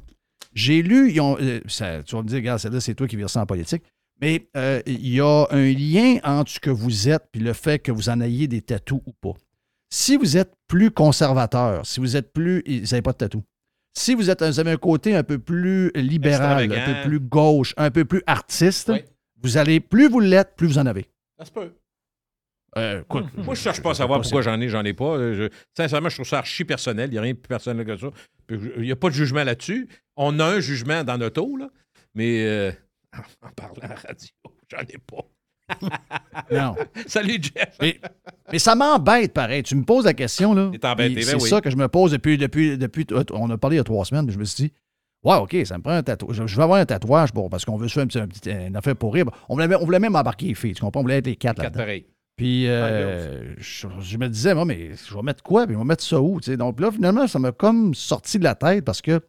J'ai 0.54 0.82
lu, 0.82 1.12
ils 1.12 1.22
ont, 1.22 1.38
euh, 1.40 1.60
ça- 1.68 2.02
tu 2.04 2.16
vas 2.16 2.22
me 2.24 2.28
dire, 2.28 2.38
regarde, 2.38 2.60
celle-là, 2.60 2.80
c'est 2.82 2.96
toi 2.96 3.08
qui 3.08 3.16
vire 3.16 3.30
ça 3.30 3.42
en 3.42 3.46
politique. 3.46 3.84
Mais 4.22 4.50
euh, 4.58 4.82
il 4.86 5.08
y 5.08 5.22
a 5.22 5.48
un 5.52 5.72
lien 5.72 6.18
entre 6.24 6.52
ce 6.52 6.60
que 6.60 6.70
vous 6.70 7.08
êtes 7.08 7.24
puis 7.32 7.42
le 7.42 7.54
fait 7.54 7.80
que 7.80 7.92
vous 7.92 8.10
en 8.10 8.20
ayez 8.20 8.48
des 8.48 8.62
tatous 8.62 9.02
ou 9.06 9.14
pas. 9.14 9.38
Si 9.92 10.18
vous 10.18 10.36
êtes 10.38 10.54
plus 10.68 10.92
conservateur, 10.92 11.86
si 11.86 12.00
vous 12.00 12.16
êtes 12.18 12.34
plus. 12.34 12.62
Vous 12.68 12.74
n'avez 12.92 13.02
pas 13.02 13.14
de 13.14 13.18
tatou. 13.18 13.44
Si 13.98 14.14
vous, 14.14 14.30
êtes, 14.30 14.44
vous 14.44 14.60
avez 14.60 14.72
un 14.72 14.78
côté 14.78 15.16
un 15.16 15.24
peu 15.24 15.40
plus 15.40 15.92
libéral, 15.96 16.72
un 16.72 16.86
peu 17.04 17.10
plus 17.10 17.20
gauche, 17.20 17.74
un 17.78 17.90
peu 17.92 18.06
plus 18.06 18.22
artiste, 18.28 18.90
Oui. 18.90 19.04
vous 19.42 19.58
allez, 19.58 19.80
plus 19.80 20.08
vous 20.10 20.20
l'êtes, 20.20 20.54
plus 20.56 20.68
vous 20.68 20.78
en 20.78 20.86
avez. 20.86 21.08
Ça 21.40 21.46
se 21.46 21.52
peut. 21.52 21.72
Euh, 22.78 23.04
quoi, 23.08 23.24
Moi, 23.38 23.56
je 23.56 23.60
cherche 23.62 23.82
pas 23.82 23.92
à 23.92 23.94
savoir 23.96 24.22
pourquoi 24.22 24.42
j'en 24.42 24.60
ai, 24.62 24.70
j'en 24.70 24.84
ai 24.84 24.94
pas. 24.94 25.16
Euh, 25.18 25.34
je- 25.34 25.56
sincèrement, 25.76 26.10
je 26.10 26.16
trouve 26.16 26.28
ça 26.28 26.38
archi 26.40 26.66
personnel. 26.66 27.10
Il 27.10 27.14
n'y 27.14 27.18
a 27.18 27.22
rien 27.22 27.34
de 27.34 27.38
plus 27.38 27.48
personnel 27.48 27.86
que 27.86 27.98
ça. 27.98 28.08
Il 28.50 28.82
n'y 28.82 28.92
a 28.92 28.96
pas 28.96 29.10
de 29.10 29.14
jugement 29.16 29.44
là-dessus. 29.44 29.88
On 30.16 30.40
a 30.40 30.46
un 30.46 30.60
jugement 30.60 31.04
dans 31.04 31.18
notre 31.18 31.42
eau, 31.42 31.58
là, 31.58 31.70
mais 32.16 32.46
euh, 32.46 32.72
en 33.42 33.50
parlant 33.56 33.74
à 33.82 33.88
la 33.90 33.96
radio, 33.96 34.28
j'en 34.72 34.80
ai 34.82 34.98
pas. 34.98 35.26
Non. 36.52 36.76
Salut, 37.08 37.38
Jeff. 37.42 37.76
Mais, 37.80 38.00
mais 38.52 38.58
ça 38.60 38.74
m'embête 38.74 39.34
pareil. 39.34 39.62
Tu 39.62 39.76
me 39.76 39.84
poses 39.84 40.06
la 40.06 40.14
question, 40.16 40.54
là. 40.56 40.72
Ben 40.98 41.16
C'est 41.22 41.36
oui. 41.36 41.42
ça 41.50 41.62
que 41.62 41.70
je 41.70 41.76
me 41.76 41.88
pose 41.88 42.12
depuis, 42.12 42.38
depuis, 42.40 42.76
depuis. 42.78 43.06
On 43.34 43.50
a 43.52 43.58
parlé 43.58 43.76
il 43.76 43.78
y 43.78 43.82
a 43.82 43.84
trois 43.84 44.04
semaines, 44.06 44.26
puis 44.26 44.34
je 44.34 44.40
me 44.40 44.46
suis 44.46 44.66
dit, 44.66 44.74
Ouais, 45.24 45.36
OK, 45.36 45.56
ça 45.66 45.78
me 45.78 45.84
prend 45.84 45.92
un 45.94 46.02
tatouage. 46.02 46.42
Je, 46.46 46.56
vais 46.56 46.64
avoir 46.64 46.80
un 46.80 46.86
tatouage 46.86 47.32
parce 47.52 47.66
qu'on 47.66 47.78
veut 47.78 47.88
se 47.90 47.94
faire 47.94 48.04
un 48.04 48.08
petit, 48.08 48.20
un 48.20 48.28
petit- 48.28 48.50
une 48.50 48.76
affaire 48.78 48.96
pour 48.96 49.14
rire. 49.14 49.26
On 49.50 49.54
voulait, 49.56 49.76
on 49.76 49.86
voulait 49.86 50.00
même 50.00 50.16
embarquer 50.16 50.48
les 50.48 50.56
filles, 50.56 50.74
tu 50.74 50.82
comprends? 50.82 51.02
On 51.02 51.04
voulait 51.04 51.18
être 51.18 51.28
les 51.28 51.36
quatre 51.36 51.62
Quatre 51.62 51.78
là-dedans. 51.78 52.04
Puis 52.40 52.68
euh, 52.70 53.54
je, 53.58 53.88
je 54.00 54.18
me 54.18 54.30
disais, 54.30 54.54
moi, 54.56 54.64
mais 54.66 54.92
je 55.08 55.14
vais 55.14 55.22
mettre 55.22 55.44
quoi? 55.44 55.68
Puis 55.68 55.76
on 55.76 55.80
va 55.80 55.86
mettre 55.86 56.04
ça 56.04 56.22
où? 56.22 56.40
tu 56.40 56.52
sais? 56.52 56.58
Donc 56.58 56.80
là, 56.80 56.90
finalement, 56.92 57.28
ça 57.28 57.38
m'a 57.38 57.52
comme 57.52 57.94
sorti 57.94 58.40
de 58.40 58.46
la 58.46 58.56
tête 58.56 58.86
parce 58.86 59.02
que 59.02 59.20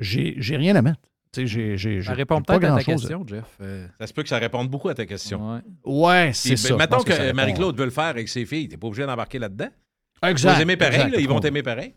j'ai 0.00 0.34
j'ai 0.38 0.56
rien 0.56 0.74
à 0.74 0.82
mettre. 0.82 0.98
J'ai- 1.36 1.76
j'ai- 1.76 2.02
Ça 2.02 2.14
répond 2.14 2.40
peut-être 2.40 2.64
à 2.64 2.76
ta 2.78 2.82
question, 2.82 3.22
Jeff. 3.26 3.44
Euh, 3.60 3.86
Ça 4.00 4.06
se 4.06 4.12
peut 4.14 4.22
que 4.22 4.28
ça 4.28 4.38
réponde 4.38 4.68
beaucoup 4.68 4.88
à 4.88 4.94
ta 4.94 5.04
question. 5.06 5.52
ouais. 5.54 5.60
Ouais, 5.84 6.30
c'est 6.32 6.50
Puis, 6.50 6.58
ça. 6.58 6.68
ben, 6.70 6.74
je 6.74 6.78
Mettons 6.78 7.02
que, 7.04 7.12
ça. 7.12 7.32
Marie-Claude 7.34 7.76
veut 7.78 7.84
le 7.84 7.90
faire 7.90 8.04
avec 8.04 8.28
ses 8.28 8.46
filles. 8.46 8.68
T'es 8.68 8.76
pas 8.78 8.86
obligé 8.86 9.04
d'embarquer 9.06 9.38
là-dedans. 9.38 9.68
Exact. 10.24 10.48
vas 10.50 10.56
les 10.56 10.62
aimer 10.62 10.76
pareil, 10.76 10.94
exact. 10.94 11.12
là, 11.14 11.20
ils 11.20 11.28
vont 11.28 11.38
t'aimer 11.40 11.62
pareil. 11.62 11.94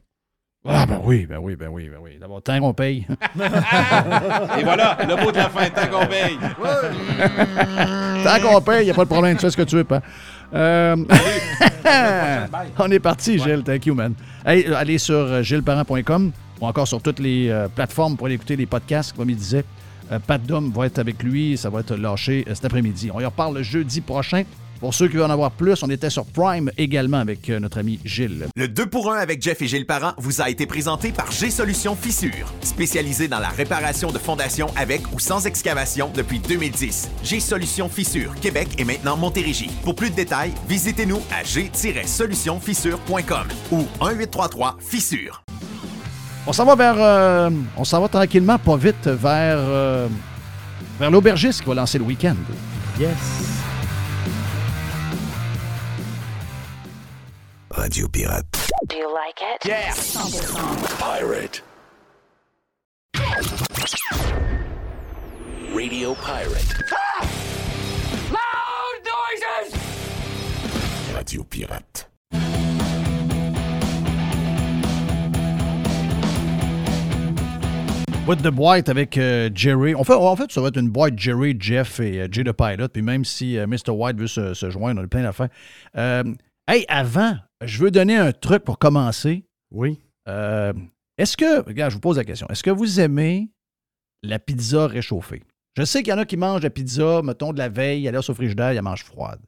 Ah, 0.65 0.85
ben 0.85 0.99
oui, 1.05 1.25
ben 1.25 1.37
oui, 1.37 1.55
ben 1.55 1.69
oui, 1.69 1.87
ben 1.87 1.99
oui. 2.01 2.17
D'abord, 2.19 2.41
tant 2.43 2.59
qu'on 2.59 2.73
paye. 2.73 3.07
Et 4.59 4.63
voilà, 4.65 4.97
le 5.07 5.15
mot 5.23 5.31
de 5.31 5.37
la 5.37 5.49
fin, 5.49 5.69
tant 5.69 5.87
qu'on 5.87 6.05
paye. 6.05 6.37
Tant 8.25 8.39
qu'on 8.41 8.61
paye, 8.61 8.81
il 8.81 8.85
n'y 8.85 8.91
a 8.91 8.93
pas 8.93 9.05
de 9.05 9.09
problème. 9.09 9.35
Tu 9.37 9.41
fais 9.41 9.51
ce 9.51 9.55
que 9.57 9.61
tu 9.63 9.77
veux, 9.77 9.85
pas. 9.85 10.01
Euh, 10.53 10.95
On 12.79 12.91
est 12.91 12.99
parti, 12.99 13.37
Gilles. 13.37 13.63
Thank 13.63 13.85
you, 13.85 13.95
man. 13.95 14.13
Hey, 14.45 14.65
allez 14.73 14.97
sur 14.97 15.15
euh, 15.15 15.43
gillesparent.com 15.43 16.31
ou 16.61 16.65
encore 16.65 16.87
sur 16.87 17.01
toutes 17.01 17.19
les 17.19 17.49
euh, 17.49 17.67
plateformes 17.67 18.17
pour 18.17 18.27
aller 18.27 18.35
écouter 18.35 18.55
les 18.55 18.65
podcasts, 18.65 19.15
comme 19.15 19.29
il 19.29 19.35
disait. 19.35 19.63
Euh, 20.11 20.19
Pat 20.19 20.41
Dom 20.41 20.71
va 20.71 20.85
être 20.87 20.99
avec 20.99 21.21
lui. 21.23 21.57
Ça 21.57 21.69
va 21.69 21.81
être 21.81 21.95
lâché 21.95 22.45
cet 22.47 22.65
après-midi. 22.65 23.11
On 23.13 23.19
y 23.19 23.25
reparle 23.25 23.57
le 23.57 23.63
jeudi 23.63 24.01
prochain. 24.01 24.43
Pour 24.79 24.93
ceux 24.93 25.09
qui 25.09 25.15
veulent 25.17 25.25
en 25.25 25.29
avoir 25.29 25.51
plus, 25.51 25.83
on 25.83 25.89
était 25.89 26.09
sur 26.09 26.23
Prime 26.25 26.71
également 26.77 27.17
avec 27.17 27.49
euh, 27.49 27.59
notre 27.59 27.79
ami 27.79 27.99
Gilles. 28.05 28.47
Le 28.55 28.67
2 28.69 28.85
pour 28.85 29.11
1 29.11 29.17
avec 29.17 29.41
Jeff 29.41 29.61
et 29.61 29.67
Gilles 29.67 29.85
Parent 29.85 30.13
vous 30.17 30.39
a 30.41 30.49
été 30.49 30.65
présenté 30.65 31.11
par 31.11 31.29
G-Solutions 31.31 31.97
Fissure, 31.97 32.53
spécialisé 32.61 33.27
dans 33.27 33.39
la 33.39 33.49
réparation 33.49 34.09
de 34.11 34.17
fondations 34.17 34.67
avec 34.77 35.01
ou 35.13 35.19
sans 35.19 35.45
excavation 35.45 36.09
depuis 36.15 36.39
2010. 36.39 37.09
G-Solutions 37.25 37.89
Fissure, 37.89 38.33
Québec 38.35 38.69
et 38.77 38.85
maintenant 38.85 39.17
Montérégie. 39.17 39.69
Pour 39.83 39.95
plus 39.95 40.11
de 40.11 40.15
détails, 40.15 40.53
visitez-nous 40.69 41.19
à 41.29 41.43
g-solutionfissure.com 41.43 43.47
ou 43.73 43.85
1-833-Fissure. 43.99 45.43
On 46.47 46.53
s'en 46.53 46.63
va 46.63 46.75
vers. 46.75 46.95
euh, 46.97 47.49
on 47.75 47.83
s'en 47.83 47.99
va 47.99 48.07
tranquillement, 48.07 48.57
pas 48.57 48.77
vite, 48.77 49.07
vers. 49.07 49.57
euh, 49.59 50.07
vers 50.97 51.11
l'aubergiste 51.11 51.63
qui 51.63 51.67
va 51.67 51.75
lancer 51.75 51.97
le 51.97 52.05
week-end. 52.05 52.35
Yes. 52.97 53.09
Radio 57.79 58.09
Pirate. 58.09 58.45
Do 58.89 58.97
you 58.97 59.13
like 59.13 59.39
it? 59.41 59.65
Yeah. 59.65 59.93
100%. 59.93 60.99
Pirate. 60.99 61.61
Radio 65.73 66.13
Pirate. 66.15 66.73
Loud 68.35 68.99
noises! 69.07 69.71
Radio 71.13 71.43
Pirate. 71.45 72.05
Boîte 78.25 78.41
de 78.41 78.49
boîte 78.49 78.89
avec 78.89 79.17
euh, 79.17 79.49
Jerry. 79.55 79.95
En 79.95 80.03
fait, 80.03 80.13
en 80.13 80.35
fait, 80.35 80.51
ça 80.51 80.59
va 80.59 80.67
être 80.67 80.77
une 80.77 80.89
boîte 80.89 81.17
Jerry, 81.17 81.55
Jeff 81.57 82.01
et 82.01 82.19
euh, 82.19 82.27
Jay 82.29 82.43
the 82.43 82.51
Pilot. 82.51 82.89
Puis 82.89 83.01
même 83.01 83.23
si 83.23 83.57
euh, 83.57 83.65
Mr. 83.65 83.91
White 83.91 84.17
veut 84.17 84.27
se, 84.27 84.53
se 84.53 84.69
joindre, 84.69 85.01
on 85.01 85.05
a 85.05 85.07
plein 85.07 85.23
d'affaires. 85.23 85.47
Hey, 86.71 86.85
avant, 86.87 87.35
je 87.63 87.83
veux 87.83 87.89
donner 87.89 88.15
un 88.15 88.31
truc 88.31 88.63
pour 88.63 88.77
commencer. 88.77 89.43
Oui. 89.71 89.97
Euh, 90.27 90.71
est-ce 91.17 91.35
que, 91.35 91.65
regarde, 91.65 91.89
je 91.89 91.95
vous 91.95 91.99
pose 91.99 92.17
la 92.17 92.23
question, 92.23 92.45
est-ce 92.47 92.61
que 92.61 92.69
vous 92.69 92.99
aimez 92.99 93.49
la 94.21 94.37
pizza 94.37 94.85
réchauffée? 94.85 95.41
Je 95.75 95.83
sais 95.83 96.03
qu'il 96.03 96.11
y 96.11 96.13
en 96.13 96.19
a 96.19 96.25
qui 96.25 96.37
mangent 96.37 96.61
la 96.61 96.69
pizza, 96.69 97.23
mettons, 97.23 97.53
de 97.53 97.57
la 97.57 97.69
veille, 97.69 98.05
elle 98.05 98.13
est 98.13 98.29
au 98.29 98.35
frigidaire, 98.35 98.71
ils 98.71 98.75
la 98.75 98.83
mangent 98.83 99.03
froide. 99.03 99.39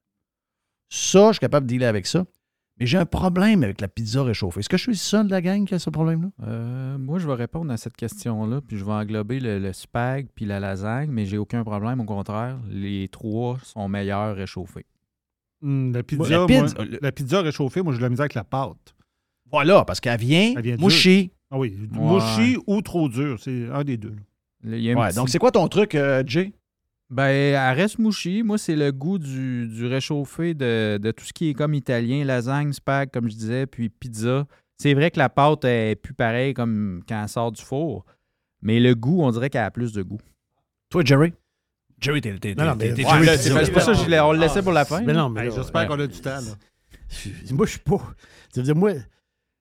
Ça, 0.90 1.28
je 1.28 1.34
suis 1.34 1.42
capable 1.42 1.68
de 1.68 1.74
dealer 1.74 1.86
avec 1.86 2.08
ça. 2.08 2.26
Mais 2.80 2.88
j'ai 2.88 2.98
un 2.98 3.06
problème 3.06 3.64
avec 3.64 3.82
la 3.82 3.88
pizza 3.88 4.24
réchauffée. 4.24 4.62
Est-ce 4.62 4.70
que 4.70 4.78
je 4.78 4.82
suis 4.82 4.94
le 4.94 4.98
seul 4.98 5.28
de 5.28 5.32
la 5.32 5.44
gang 5.44 5.64
qui 5.68 5.76
a 5.76 5.80
ce 5.80 5.92
problème-là? 5.92 6.30
Euh, 6.48 6.98
moi, 6.98 7.20
je 7.20 7.28
vais 7.28 7.36
répondre 7.36 7.72
à 7.72 7.78
cette 7.78 7.98
question-là, 7.98 8.62
puis 8.62 8.78
je 8.78 8.84
vais 8.84 8.94
englober 8.94 9.40
le, 9.40 9.60
le 9.60 9.74
spag 9.74 10.28
puis 10.34 10.46
la 10.46 10.60
lasagne, 10.60 11.12
mais 11.12 11.28
j'ai 11.28 11.38
aucun 11.38 11.64
problème. 11.64 12.00
Au 12.00 12.06
contraire, 12.06 12.58
les 12.68 13.10
trois 13.10 13.60
sont 13.62 13.88
meilleurs 13.88 14.36
réchauffés. 14.36 14.88
Hum, 15.64 15.94
la, 15.94 16.04
pizza, 16.04 16.30
La 16.30 16.38
moi, 16.40 16.48
pizza- 16.48 16.86
la 17.02 17.12
pizza 17.12 17.42
réchauffée, 17.42 17.82
moi, 17.82 17.94
j'ai 17.94 17.98
de 18.00 18.04
la 18.04 18.10
misère 18.10 18.24
avec 18.24 18.34
la 18.34 18.44
pâte. 18.44 18.96
Voilà, 19.52 19.84
parce 19.86 20.00
qu'elle 20.00 20.20
vient, 20.20 20.54
vient 20.62 20.76
dure. 20.76 20.80
mouchée. 20.80 21.32
Ah 21.52 21.58
oui, 21.60 21.76
Ouais. 21.92 21.98
mouchi 22.00 22.58
ou 22.68 22.82
trop 22.82 23.10
dur. 23.10 23.38
C'est 23.40 23.68
un 23.70 23.84
des 23.84 23.98
deux. 23.98 24.16
là. 24.64 24.78
Ouais, 24.78 25.08
petit- 25.10 25.16
donc 25.16 25.30
c'est 25.30 25.38
quoi 25.40 25.52
ton 25.52 25.68
truc, 25.68 25.96
euh, 25.96 26.24
Jay? 26.26 26.54
Ben, 27.10 27.28
elle 27.28 27.76
reste 27.76 28.00
mouchie. 28.00 28.42
Moi, 28.42 28.58
c'est 28.58 28.76
le 28.78 28.92
goût 28.94 29.18
du, 29.20 29.68
du 29.68 29.86
réchauffé 29.86 30.54
de, 30.54 30.98
de 30.98 31.12
tout 31.12 31.26
ce 31.26 31.34
qui 31.34 31.50
est 31.50 31.54
comme 31.54 31.74
italien, 31.74 32.24
lasagne, 32.24 32.72
spag, 32.72 33.12
comme 33.12 33.30
je 33.30 33.36
disais, 33.36 33.66
puis 33.66 33.90
pizza. 33.90 34.48
C'est 34.78 34.94
vrai 34.94 35.12
que 35.12 35.20
la 35.20 35.28
pâte 35.28 35.66
est 35.66 35.96
plus 36.02 36.14
pareille 36.14 36.54
comme 36.54 37.02
quand 37.08 37.22
elle 37.22 37.28
sort 37.30 37.52
du 37.52 37.62
four, 37.62 38.06
mais 38.62 38.80
le 38.80 38.96
goût, 38.96 39.22
on 39.22 39.32
dirait 39.32 39.50
qu'elle 39.50 39.64
a 39.64 39.72
plus 39.72 39.92
de 39.92 40.02
goût. 40.04 40.22
Toi, 40.90 41.04
Jerry? 41.04 41.34
Jerry, 42.02 42.20
t'es 42.22 42.32
Non, 42.56 42.66
non, 42.66 42.76
t'es- 42.78 42.94
mais- 42.98 43.38
c'est 43.38 43.72
pour 43.72 43.82
ça 43.82 43.94
que 43.94 43.98
je 44.00 44.10
l'ai- 44.10 44.20
on 44.20 44.32
le 44.34 44.40
laissait 44.40 44.62
pour 44.64 44.72
la 44.74 44.86
fin. 44.86 45.02
Mais 45.02 45.14
non, 45.14 45.30
mais 45.30 45.50
J'espère 45.52 45.88
qu'on 45.88 46.00
a 46.00 46.08
du 46.08 46.20
temps. 46.20 46.30
là. 46.32 46.56
je- 47.46 47.54
moi, 47.54 47.66
je 47.66 47.72
suis 47.72 47.80
pas. 47.80 47.98
Ça 48.54 48.62
veut 48.62 48.64
dire, 48.64 48.76
moi, 48.76 48.92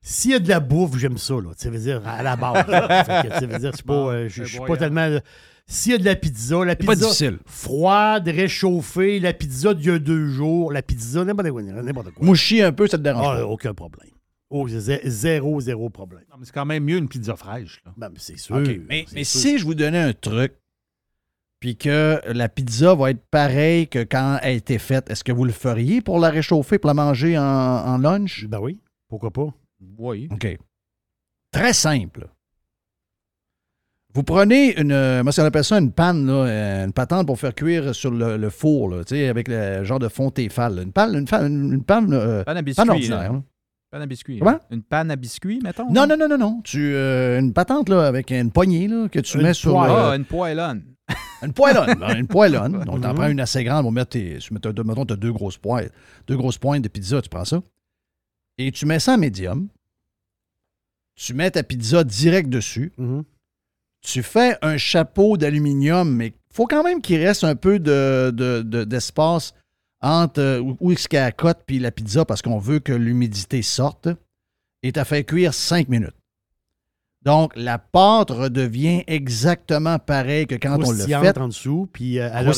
s'il 0.03 0.31
y 0.31 0.35
a 0.35 0.39
de 0.39 0.49
la 0.49 0.61
bouffe, 0.61 0.97
j'aime 0.97 1.19
ça, 1.19 1.35
là. 1.35 1.51
Ça 1.57 1.69
veut 1.71 1.79
dire, 1.79 2.01
à 2.07 2.23
la 2.23 2.37
base. 2.37 2.67
ça 2.67 3.23
veut 3.47 3.59
dire, 3.59 3.71
je 3.73 3.77
suis 3.77 3.85
pas, 3.85 3.95
euh, 3.95 4.29
je- 4.29 4.45
je 4.45 4.49
suis 4.49 4.59
pas 4.59 4.67
voyant. 4.67 4.79
tellement. 4.81 5.19
S'il 5.67 5.93
y 5.93 5.95
a 5.95 5.99
de 5.99 6.05
la 6.05 6.17
pizza, 6.17 6.65
la 6.65 6.73
C'est 6.73 6.85
pas 6.85 6.93
pizza 6.95 7.05
difficile. 7.07 7.39
froide, 7.47 8.27
réchauffée, 8.27 9.21
la 9.21 9.33
pizza 9.33 9.73
d'il 9.75 9.87
y 9.87 9.91
a 9.91 9.99
deux 10.01 10.27
jours, 10.29 10.73
la 10.73 10.83
pizza, 10.83 11.25
n'importe 11.25 11.51
quoi. 11.51 11.63
N'importe 11.63 12.11
quoi. 12.13 12.27
Mouchi 12.27 12.61
un 12.63 12.73
peu, 12.73 12.89
ça 12.89 12.99
te 12.99 13.03
dérange 13.03 13.27
Ah, 13.37 13.41
pas. 13.41 13.47
aucun 13.47 13.73
problème. 13.75 14.09
Oh, 14.49 14.67
zé- 14.69 15.01
zéro, 15.05 15.61
zéro 15.61 15.89
problème. 15.91 16.25
Non, 16.29 16.37
mais 16.41 16.47
c'est 16.47 16.53
quand 16.53 16.65
même 16.67 16.83
mieux 16.83 16.97
une 16.97 17.09
pizza 17.09 17.37
fraîche. 17.37 17.81
là. 17.87 17.93
Ben, 17.97 18.09
mais 18.13 18.19
c'est 18.19 18.37
sûr. 18.37 18.57
OK. 18.57 18.67
Mais, 18.89 19.05
c'est 19.07 19.15
mais 19.15 19.23
sûr. 19.25 19.41
si 19.41 19.59
je 19.59 19.65
vous 19.65 19.75
donnais 19.75 20.01
un 20.01 20.13
truc, 20.13 20.55
puis 21.61 21.77
que 21.77 22.21
la 22.27 22.49
pizza 22.49 22.95
va 22.95 23.11
être 23.11 23.23
pareille 23.31 23.87
que 23.87 24.03
quand 24.03 24.39
elle 24.43 24.49
a 24.49 24.53
été 24.53 24.79
faite, 24.79 25.11
est-ce 25.11 25.23
que 25.23 25.33
vous 25.33 25.45
le 25.45 25.53
feriez 25.53 26.01
pour 26.01 26.19
la 26.19 26.31
réchauffer, 26.31 26.79
pour 26.79 26.89
la 26.89 26.95
manger 26.95 27.39
en, 27.39 27.43
en 27.45 27.99
lunch? 27.99 28.47
Ben 28.49 28.59
oui, 28.61 28.81
pourquoi 29.09 29.31
pas? 29.31 29.49
Oui. 29.99 30.29
OK. 30.33 30.59
Très 31.53 31.73
simple. 31.73 32.29
Vous 34.13 34.25
prenez 34.25 34.77
une, 34.81 34.91
euh, 34.91 35.23
moi, 35.23 35.31
ça 35.31 35.45
appelle 35.47 35.63
ça 35.65 35.79
une 35.79 35.93
panne, 35.93 36.27
là, 36.27 36.33
euh, 36.33 36.85
une 36.87 36.93
patente 36.93 37.27
pour 37.29 37.39
faire 37.39 37.55
cuire 37.55 37.95
sur 37.95 38.11
le, 38.11 38.37
le 38.37 38.51
four, 38.51 38.89
là, 38.89 39.05
tu 39.05 39.15
sais, 39.15 39.29
avec 39.29 39.47
le 39.47 39.85
genre 39.85 40.01
de 40.01 40.09
fond 40.09 40.31
Tefal. 40.33 40.81
Une 40.83 40.93
panne, 40.93 41.15
une, 41.15 41.29
fa- 41.29 41.43
une, 41.47 41.73
une 41.75 41.85
panne, 41.85 42.13
euh, 42.13 42.43
Panne 42.43 42.57
à 42.57 42.63
panne 42.63 42.65
biscuits. 42.65 42.91
ordinaire. 42.91 43.19
là. 43.21 43.39
là. 43.39 43.43
Panne 43.93 44.03
à 44.03 44.07
biscuits. 44.07 44.39
Comment? 44.41 44.51
là. 44.53 44.61
Une 44.73 44.83
panne 44.83 45.11
à 45.13 45.17
biscuits, 45.17 45.61
mettons. 45.63 45.93
Non, 45.93 46.07
non, 46.09 46.17
non, 46.17 46.27
non, 46.29 46.39
non. 46.39 46.61
Tu, 46.63 46.93
euh, 46.95 47.39
une 47.39 47.53
patente 47.53 47.89
là, 47.89 48.05
avec 48.07 48.33
une 48.33 48.51
poignée 48.51 48.89
là, 48.89 49.09
que 49.09 49.21
tu 49.21 49.37
Une 49.37 49.45
mets 49.45 49.55
sur 49.55 49.73
poêle. 49.75 49.91
Ah, 49.95 50.17
une 50.17 50.25
poêlonne. 50.25 50.83
Une 51.43 51.53
poêlonne. 51.53 51.95
ben, 51.99 52.17
une 52.19 52.27
poêlonne. 52.27 52.85
Donc, 52.85 53.01
t'en 53.03 53.15
prends 53.15 53.29
une 53.29 53.41
assez 53.41 53.65
grande 53.65 53.83
pour 53.85 53.93
mettre 53.93 54.11
tes. 54.11 54.39
tu 54.39 54.53
mets- 54.55 54.61
Mettons, 54.85 55.07
tu 55.07 55.13
as 55.13 55.17
deux 55.17 55.33
grosses 55.33 55.57
pointes. 55.59 55.91
Deux 56.27 56.37
grosses 56.37 56.59
pointes 56.59 56.83
de 56.83 56.89
pizza, 56.89 57.21
tu 57.23 57.29
prends 57.29 57.45
ça. 57.45 57.63
Et 58.59 58.71
tu 58.73 58.85
mets 58.87 58.99
ça 59.01 59.15
en 59.15 59.19
médium. 59.19 59.69
Tu 61.17 61.35
mets 61.35 61.51
ta 61.51 61.63
pizza 61.63 62.05
direct 62.05 62.49
dessus. 62.49 62.93
Mhm. 62.99 63.25
Tu 64.03 64.23
fais 64.23 64.57
un 64.63 64.77
chapeau 64.79 65.37
d'aluminium, 65.37 66.15
mais 66.15 66.29
il 66.29 66.55
faut 66.55 66.67
quand 66.67 66.83
même 66.83 67.03
qu'il 67.03 67.23
reste 67.23 67.45
un 67.45 67.55
peu 67.57 67.79
de, 67.79 68.31
de- 68.35 68.63
de- 68.63 68.85
d'espace 68.85 69.53
entre 70.03 70.41
euh, 70.41 70.61
où- 70.61 70.77
où 70.81 70.93
est-ce 70.93 71.09
qu'elle 71.09 71.25
accote 71.25 71.59
puis 71.67 71.79
la 71.79 71.91
pizza 71.91 72.25
parce 72.25 72.41
qu'on 72.41 72.59
veut 72.59 72.79
que 72.81 72.93
l'humidité 72.93 73.61
sorte. 73.63 74.09
Et 74.83 74.93
tu 74.93 74.99
as 75.01 75.05
fait 75.05 75.25
cuire 75.25 75.53
cinq 75.53 75.89
minutes. 75.89 76.15
Donc, 77.23 77.53
la 77.55 77.79
pâte 77.79 78.31
redevient 78.31 79.05
exactement 79.07 79.99
pareille 79.99 80.47
que 80.47 80.55
quand 80.55 80.77
on 80.77 80.79
l'a 80.79 80.85
Croustillante 80.97 81.25
faite 81.27 81.39
en 81.39 81.49
dessous, 81.49 81.89
puis 81.93 82.19
euh, 82.19 82.31
elle 82.33 82.37
a 82.39 82.43
le 82.45 82.49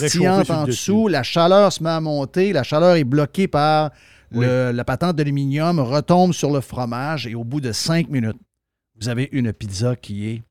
en 0.52 0.64
dessous, 0.66 1.08
la 1.08 1.22
chaleur 1.24 1.72
se 1.72 1.82
met 1.82 1.90
à 1.90 2.00
monter, 2.00 2.52
la 2.52 2.62
chaleur 2.62 2.94
est 2.94 3.02
bloquée 3.04 3.48
par 3.48 3.90
le- 4.30 4.70
la 4.70 4.84
patente 4.84 5.16
d'aluminium, 5.16 5.80
retombe 5.80 6.32
sur 6.32 6.52
le 6.52 6.60
fromage 6.60 7.26
et 7.26 7.34
au 7.34 7.42
bout 7.44 7.60
de 7.60 7.72
cinq 7.72 8.08
minutes, 8.08 8.38
vous 9.00 9.08
avez 9.08 9.28
une 9.32 9.52
pizza 9.52 9.96
qui 9.96 10.28
est 10.28 10.42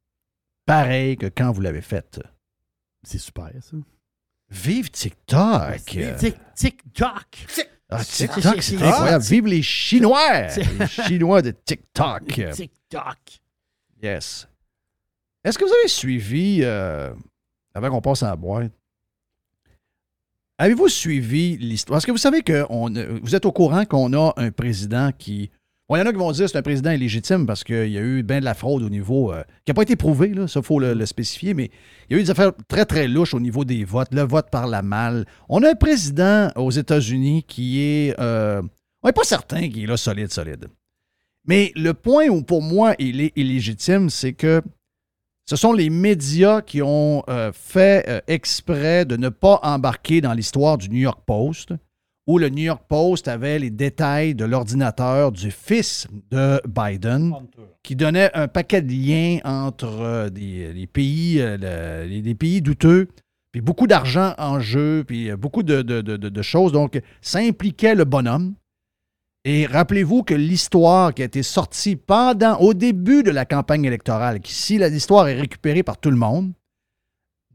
pareille 0.65 1.15
que 1.17 1.27
quand 1.27 1.51
vous 1.51 1.61
l'avez 1.61 1.81
faite. 1.81 2.19
C'est 3.03 3.17
super, 3.17 3.49
ça. 3.61 3.77
Vive 4.49 4.91
TikTok! 4.91 5.79
Toc. 6.93 7.47
Ah, 7.89 8.03
c'est- 8.03 8.27
TikTok, 8.27 8.61
c'est- 8.61 8.75
incroyable. 8.83 9.23
Vive 9.23 9.47
les 9.47 9.61
Chinois! 9.61 10.41
Les 10.79 10.87
Chinois 10.87 11.41
de 11.41 11.51
TikTok. 11.51 12.25
Tic, 12.53 12.71
toc. 12.89 13.41
Yes. 14.01 14.47
Est-ce 15.43 15.57
que 15.57 15.65
vous 15.65 15.73
avez 15.73 15.87
suivi, 15.87 16.59
euh, 16.63 17.13
avant 17.73 17.89
qu'on 17.89 18.01
passe 18.01 18.23
à 18.23 18.29
la 18.29 18.35
boîte, 18.35 18.71
avez-vous 20.57 20.87
suivi 20.89 21.57
l'histoire? 21.57 21.97
Est-ce 21.97 22.07
que 22.07 22.11
vous 22.11 22.17
savez 22.17 22.41
que 22.41 22.65
on, 22.69 22.95
euh, 22.95 23.19
vous 23.21 23.35
êtes 23.35 23.45
au 23.45 23.51
courant 23.51 23.85
qu'on 23.85 24.13
a 24.13 24.33
un 24.37 24.51
président 24.51 25.11
qui. 25.17 25.49
Bon, 25.89 25.97
il 25.97 25.99
y 25.99 26.01
en 26.03 26.05
a 26.05 26.11
qui 26.11 26.17
vont 26.17 26.31
dire 26.31 26.45
que 26.45 26.51
c'est 26.51 26.57
un 26.57 26.61
président 26.61 26.91
illégitime 26.91 27.45
parce 27.45 27.63
qu'il 27.63 27.89
y 27.89 27.97
a 27.97 28.01
eu 28.01 28.23
bien 28.23 28.39
de 28.39 28.45
la 28.45 28.53
fraude 28.53 28.81
au 28.83 28.89
niveau. 28.89 29.33
euh, 29.33 29.43
qui 29.65 29.71
n'a 29.71 29.73
pas 29.73 29.81
été 29.81 29.95
prouvé, 29.95 30.29
là, 30.29 30.47
ça, 30.47 30.61
il 30.61 30.65
faut 30.65 30.79
le, 30.79 31.05
spécifier, 31.05 31.53
mais 31.53 31.69
il 32.09 32.15
y 32.15 32.17
a 32.17 32.19
eu 32.19 32.23
des 32.23 32.31
affaires 32.31 32.53
très, 32.67 32.85
très 32.85 33.07
louches 33.07 33.33
au 33.33 33.39
niveau 33.39 33.65
des 33.65 33.83
votes. 33.83 34.13
Le 34.13 34.21
vote 34.21 34.49
par 34.49 34.67
la 34.67 34.81
malle. 34.83 35.25
On 35.49 35.61
a 35.63 35.71
un 35.71 35.75
président 35.75 36.49
aux 36.55 36.71
États-Unis 36.71 37.43
qui 37.43 37.81
est. 37.81 38.19
euh, 38.19 38.61
on 39.03 39.07
n'est 39.07 39.13
pas 39.13 39.23
certain 39.23 39.67
qu'il 39.67 39.83
est 39.83 39.87
là 39.87 39.97
solide, 39.97 40.31
solide. 40.31 40.67
Mais 41.47 41.71
le 41.75 41.93
point 41.93 42.27
où, 42.27 42.43
pour 42.43 42.61
moi, 42.61 42.93
il 42.99 43.19
est 43.21 43.33
illégitime, 43.35 44.09
c'est 44.09 44.33
que 44.33 44.61
ce 45.49 45.55
sont 45.55 45.73
les 45.73 45.89
médias 45.89 46.61
qui 46.61 46.81
ont 46.81 47.23
euh, 47.27 47.51
fait 47.51 48.05
euh, 48.07 48.21
exprès 48.27 49.05
de 49.05 49.17
ne 49.17 49.29
pas 49.29 49.59
embarquer 49.63 50.21
dans 50.21 50.33
l'histoire 50.33 50.77
du 50.77 50.89
New 50.89 50.99
York 50.99 51.21
Post, 51.25 51.73
où 52.27 52.37
le 52.37 52.49
New 52.49 52.63
York 52.63 52.83
Post 52.87 53.27
avait 53.27 53.57
les 53.57 53.71
détails 53.71 54.35
de 54.35 54.45
l'ordinateur 54.45 55.31
du 55.31 55.49
fils 55.49 56.07
de 56.29 56.61
Biden, 56.67 57.33
qui 57.83 57.95
donnait 57.95 58.29
un 58.35 58.47
paquet 58.47 58.83
de 58.83 58.91
liens 58.93 59.39
entre 59.43 59.87
euh, 59.99 60.29
des, 60.29 60.71
les 60.71 60.87
pays, 60.87 61.39
le- 61.39 62.05
les, 62.07 62.21
les 62.21 62.35
pays 62.35 62.61
douteux, 62.61 63.07
puis 63.51 63.61
beaucoup 63.61 63.87
d'argent 63.87 64.35
en 64.37 64.59
jeu, 64.59 65.03
puis 65.05 65.31
beaucoup 65.35 65.63
de, 65.63 65.81
de- 65.81 66.01
de- 66.01 66.17
de- 66.17 66.29
de 66.29 66.41
choses. 66.43 66.71
Donc, 66.71 67.01
ça 67.21 67.39
impliquait 67.39 67.95
le 67.95 68.05
bonhomme. 68.05 68.53
Et 69.43 69.65
rappelez-vous 69.65 70.23
que 70.23 70.35
l'histoire 70.35 71.13
qui 71.13 71.23
a 71.23 71.25
été 71.25 71.41
sortie 71.41 71.95
pendant, 71.95 72.57
au 72.59 72.73
début 72.73 73.23
de 73.23 73.31
la 73.31 73.45
campagne 73.45 73.85
électorale, 73.85 74.39
qui, 74.39 74.53
si 74.53 74.77
l'histoire 74.77 75.27
est 75.27 75.39
récupérée 75.39 75.83
par 75.83 75.97
tout 75.97 76.11
le 76.11 76.17
monde, 76.17 76.53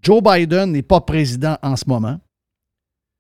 Joe 0.02 0.22
Biden 0.22 0.72
n'est 0.72 0.82
pas 0.82 1.00
président 1.00 1.58
en 1.62 1.76
ce 1.76 1.84
moment. 1.88 2.20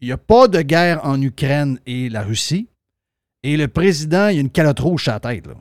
Il 0.00 0.08
n'y 0.08 0.12
a 0.12 0.18
pas 0.18 0.48
de 0.48 0.60
guerre 0.62 1.00
en 1.04 1.20
Ukraine 1.22 1.78
et 1.86 2.08
la 2.08 2.22
Russie. 2.22 2.68
Et 3.42 3.56
le 3.56 3.68
président, 3.68 4.28
il 4.28 4.38
a 4.38 4.40
une 4.40 4.50
calotte 4.50 4.80
rouge 4.80 5.08
à 5.08 5.12
la 5.12 5.20
tête. 5.20 5.46
là. 5.46 5.54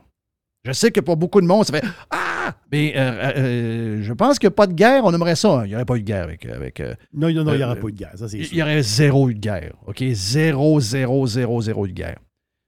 Je 0.64 0.72
sais 0.72 0.90
que 0.90 1.00
pour 1.00 1.16
beaucoup 1.16 1.40
de 1.40 1.46
monde, 1.46 1.64
ça 1.64 1.72
fait 1.72 1.86
Ah! 2.10 2.26
Mais 2.70 2.92
euh, 2.96 3.32
euh, 3.36 4.02
je 4.02 4.12
pense 4.12 4.38
qu'il 4.38 4.48
n'y 4.48 4.52
a 4.52 4.56
pas 4.56 4.66
de 4.66 4.72
guerre. 4.72 5.04
On 5.04 5.14
aimerait 5.14 5.36
ça. 5.36 5.62
Il 5.64 5.68
n'y 5.68 5.74
aurait 5.74 5.84
pas 5.84 5.96
eu 5.96 6.00
de 6.00 6.06
guerre 6.06 6.24
avec. 6.24 6.44
avec 6.46 6.80
euh, 6.80 6.94
Non, 7.12 7.30
non, 7.32 7.44
non, 7.44 7.52
il 7.52 7.56
n'y 7.56 7.62
euh, 7.62 7.66
aura 7.66 7.76
pas 7.76 7.88
eu 7.88 7.92
de 7.92 7.98
guerre, 7.98 8.12
ça 8.16 8.28
c'est 8.28 8.38
il 8.38 8.54
y 8.54 8.62
aurait 8.62 8.82
zéro 8.82 9.28
eu 9.28 9.34
de 9.34 9.40
guerre. 9.40 9.74
OK? 9.86 10.02
Zéro, 10.12 10.80
zéro, 10.80 11.26
zéro, 11.26 11.60
zéro 11.62 11.86
eu 11.86 11.90
de 11.90 11.94
guerre. 11.94 12.18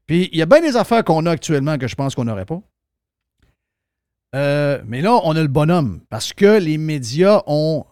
Puis, 0.09 0.31
il 0.33 0.39
y 0.39 0.43
a 0.43 0.47
bien 0.47 0.63
des 0.63 0.75
affaires 0.75 1.05
qu'on 1.05 1.27
a 1.27 1.31
actuellement 1.31 1.77
que 1.77 1.87
je 1.87 1.95
pense 1.95 2.15
qu'on 2.15 2.25
n'aurait 2.25 2.47
pas. 2.47 2.61
Euh, 4.35 4.83
mais 4.87 5.03
là, 5.03 5.21
on 5.23 5.37
a 5.37 5.43
le 5.43 5.49
bonhomme. 5.49 6.01
Parce 6.09 6.33
que 6.33 6.59
les 6.59 6.79
médias 6.79 7.43
ont. 7.47 7.85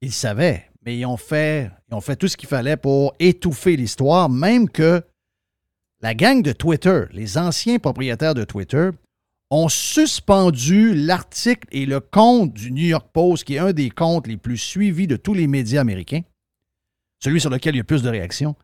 Ils 0.00 0.12
savaient, 0.12 0.70
mais 0.84 0.96
ils 0.96 1.06
ont 1.06 1.16
fait, 1.16 1.70
ils 1.90 1.94
ont 1.94 2.00
fait 2.00 2.16
tout 2.16 2.28
ce 2.28 2.36
qu'il 2.36 2.48
fallait 2.48 2.76
pour 2.76 3.14
étouffer 3.18 3.76
l'histoire, 3.76 4.28
même 4.28 4.68
que 4.68 5.02
la 6.02 6.14
gang 6.14 6.42
de 6.42 6.52
Twitter, 6.52 7.04
les 7.12 7.38
anciens 7.38 7.78
propriétaires 7.78 8.34
de 8.34 8.44
Twitter, 8.44 8.90
ont 9.50 9.68
suspendu 9.68 10.94
l'article 10.94 11.66
et 11.72 11.86
le 11.86 12.00
compte 12.00 12.52
du 12.52 12.70
New 12.70 12.86
York 12.86 13.08
Post, 13.12 13.44
qui 13.44 13.54
est 13.54 13.58
un 13.58 13.72
des 13.72 13.90
comptes 13.90 14.26
les 14.26 14.36
plus 14.36 14.58
suivis 14.58 15.06
de 15.06 15.16
tous 15.16 15.34
les 15.34 15.46
médias 15.46 15.80
américains, 15.80 16.22
celui 17.18 17.40
sur 17.40 17.50
lequel 17.50 17.74
il 17.74 17.78
y 17.78 17.80
a 17.80 17.84
plus 17.84 18.02
de 18.02 18.10
réactions. 18.10 18.54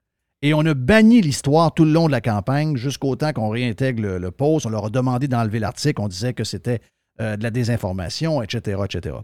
Et 0.42 0.54
on 0.54 0.60
a 0.60 0.74
banni 0.74 1.20
l'histoire 1.20 1.74
tout 1.74 1.84
le 1.84 1.92
long 1.92 2.06
de 2.06 2.12
la 2.12 2.20
campagne 2.20 2.76
jusqu'au 2.76 3.14
temps 3.14 3.32
qu'on 3.32 3.50
réintègre 3.50 4.18
le, 4.18 4.30
post. 4.30 4.64
On 4.66 4.70
leur 4.70 4.86
a 4.86 4.90
demandé 4.90 5.28
d'enlever 5.28 5.58
l'article. 5.58 6.00
On 6.00 6.08
disait 6.08 6.32
que 6.32 6.44
c'était 6.44 6.80
euh, 7.20 7.36
de 7.36 7.42
la 7.42 7.50
désinformation, 7.50 8.42
etc., 8.42 8.80
etc. 8.84 9.16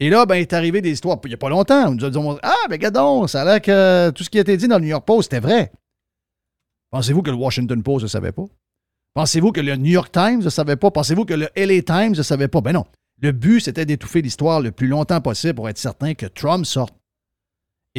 Et 0.00 0.10
là, 0.10 0.26
ben, 0.26 0.36
est 0.36 0.52
arrivé 0.52 0.80
des 0.80 0.90
histoires, 0.90 1.18
il 1.24 1.28
n'y 1.28 1.34
a 1.34 1.38
pas 1.38 1.48
longtemps. 1.48 1.88
On 1.88 1.94
nous 1.94 2.04
a 2.04 2.10
dit, 2.10 2.18
ah, 2.42 2.54
ben, 2.68 2.76
gadon, 2.76 3.26
ça 3.26 3.42
a 3.42 3.44
l'air 3.44 3.62
que 3.62 4.10
tout 4.10 4.24
ce 4.24 4.30
qui 4.30 4.38
a 4.38 4.40
été 4.40 4.56
dit 4.56 4.68
dans 4.68 4.78
le 4.78 4.82
New 4.82 4.90
York 4.90 5.04
Post, 5.04 5.30
c'était 5.30 5.44
vrai. 5.44 5.72
Pensez-vous 6.90 7.22
que 7.22 7.30
le 7.30 7.36
Washington 7.36 7.82
Post 7.82 8.04
ne 8.04 8.08
savait 8.08 8.32
pas? 8.32 8.44
Pensez-vous 9.14 9.52
que 9.52 9.60
le 9.60 9.76
New 9.76 9.90
York 9.90 10.12
Times 10.12 10.42
ne 10.42 10.50
savait 10.50 10.76
pas? 10.76 10.90
Pensez-vous 10.90 11.24
que 11.24 11.34
le 11.34 11.48
LA 11.56 11.82
Times 11.82 12.16
ne 12.16 12.22
savait 12.22 12.48
pas? 12.48 12.60
Ben 12.60 12.72
non. 12.72 12.84
Le 13.20 13.32
but, 13.32 13.60
c'était 13.60 13.84
d'étouffer 13.84 14.22
l'histoire 14.22 14.60
le 14.60 14.70
plus 14.70 14.86
longtemps 14.86 15.20
possible 15.20 15.54
pour 15.54 15.68
être 15.68 15.78
certain 15.78 16.14
que 16.14 16.26
Trump 16.26 16.64
sorte 16.64 16.94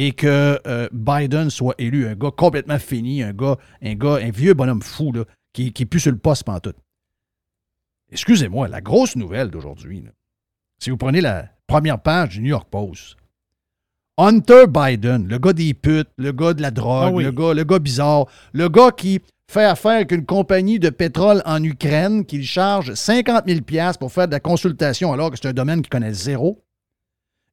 et 0.02 0.12
que 0.12 0.58
euh, 0.66 0.88
Biden 0.92 1.50
soit 1.50 1.74
élu. 1.76 2.06
Un 2.06 2.14
gars 2.14 2.30
complètement 2.34 2.78
fini, 2.78 3.22
un 3.22 3.34
gars, 3.34 3.58
un 3.82 3.94
gars, 3.94 4.14
un 4.22 4.30
vieux 4.30 4.54
bonhomme 4.54 4.80
fou 4.80 5.12
là, 5.12 5.24
qui, 5.52 5.74
qui 5.74 5.84
plus 5.84 6.00
sur 6.00 6.10
le 6.10 6.16
poste 6.16 6.44
pantoute. 6.44 6.76
Excusez-moi, 8.10 8.66
la 8.68 8.80
grosse 8.80 9.14
nouvelle 9.14 9.50
d'aujourd'hui, 9.50 10.02
si 10.78 10.88
vous 10.88 10.96
prenez 10.96 11.20
la 11.20 11.50
première 11.66 12.00
page 12.00 12.30
du 12.30 12.40
New 12.40 12.48
York 12.48 12.66
Post, 12.70 13.18
Hunter 14.16 14.64
Biden, 14.68 15.28
le 15.28 15.38
gars 15.38 15.52
des 15.52 15.74
putes, 15.74 16.08
le 16.16 16.32
gars 16.32 16.54
de 16.54 16.62
la 16.62 16.70
drogue, 16.70 17.08
Ah 17.08 17.12
oui. 17.12 17.24
le, 17.24 17.30
gars, 17.30 17.52
le 17.52 17.64
gars 17.64 17.78
bizarre, 17.78 18.24
le 18.54 18.70
gars 18.70 18.92
qui 18.92 19.20
fait 19.50 19.64
affaire 19.64 19.92
avec 19.92 20.12
une 20.12 20.24
compagnie 20.24 20.78
de 20.78 20.88
pétrole 20.88 21.42
en 21.44 21.62
Ukraine 21.62 22.24
qui 22.24 22.42
charge 22.42 22.94
50 22.94 23.44
000 23.46 23.60
pour 23.98 24.10
faire 24.10 24.28
de 24.28 24.32
la 24.32 24.40
consultation 24.40 25.12
alors 25.12 25.30
que 25.30 25.36
c'est 25.36 25.48
un 25.48 25.52
domaine 25.52 25.82
qu'il 25.82 25.90
connaît 25.90 26.14
zéro 26.14 26.62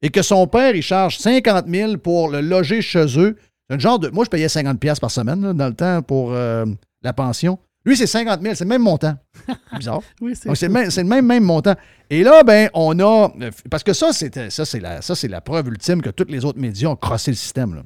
et 0.01 0.09
que 0.09 0.21
son 0.21 0.47
père, 0.47 0.75
il 0.75 0.81
charge 0.83 1.17
50 1.17 1.67
000 1.67 1.97
pour 1.97 2.29
le 2.29 2.41
loger 2.41 2.81
chez 2.81 3.05
eux. 3.19 3.35
C'est 3.69 3.75
un 3.75 3.79
genre 3.79 3.99
de. 3.99 4.09
Moi, 4.09 4.25
je 4.25 4.29
payais 4.29 4.49
50 4.49 4.79
par 4.99 5.11
semaine 5.11 5.41
là, 5.41 5.53
dans 5.53 5.67
le 5.67 5.73
temps 5.73 6.01
pour 6.01 6.31
euh, 6.33 6.65
la 7.01 7.13
pension. 7.13 7.59
Lui, 7.85 7.95
c'est 7.95 8.07
50 8.07 8.41
000, 8.41 8.55
c'est 8.55 8.65
le 8.65 8.69
même 8.69 8.81
montant. 8.81 9.15
C'est 9.47 9.55
bizarre. 9.79 10.01
Oui, 10.19 10.33
c'est 10.35 10.53
c'est 10.55 10.67
le, 10.67 10.73
même, 10.73 10.91
c'est 10.91 11.03
le 11.03 11.07
même, 11.09 11.25
même 11.25 11.43
montant. 11.43 11.75
Et 12.09 12.21
là, 12.23 12.43
ben, 12.43 12.69
on 12.73 12.99
a. 12.99 13.29
Parce 13.71 13.83
que 13.83 13.93
ça, 13.93 14.11
c'était, 14.13 14.49
ça, 14.49 14.65
c'est 14.65 14.79
la, 14.79 15.01
ça, 15.01 15.15
c'est 15.15 15.27
la 15.29 15.39
preuve 15.41 15.67
ultime 15.69 16.01
que 16.01 16.09
tous 16.09 16.25
les 16.29 16.43
autres 16.45 16.59
médias 16.59 16.89
ont 16.89 16.95
crossé 16.97 17.31
le 17.31 17.37
système. 17.37 17.75
Là. 17.75 17.83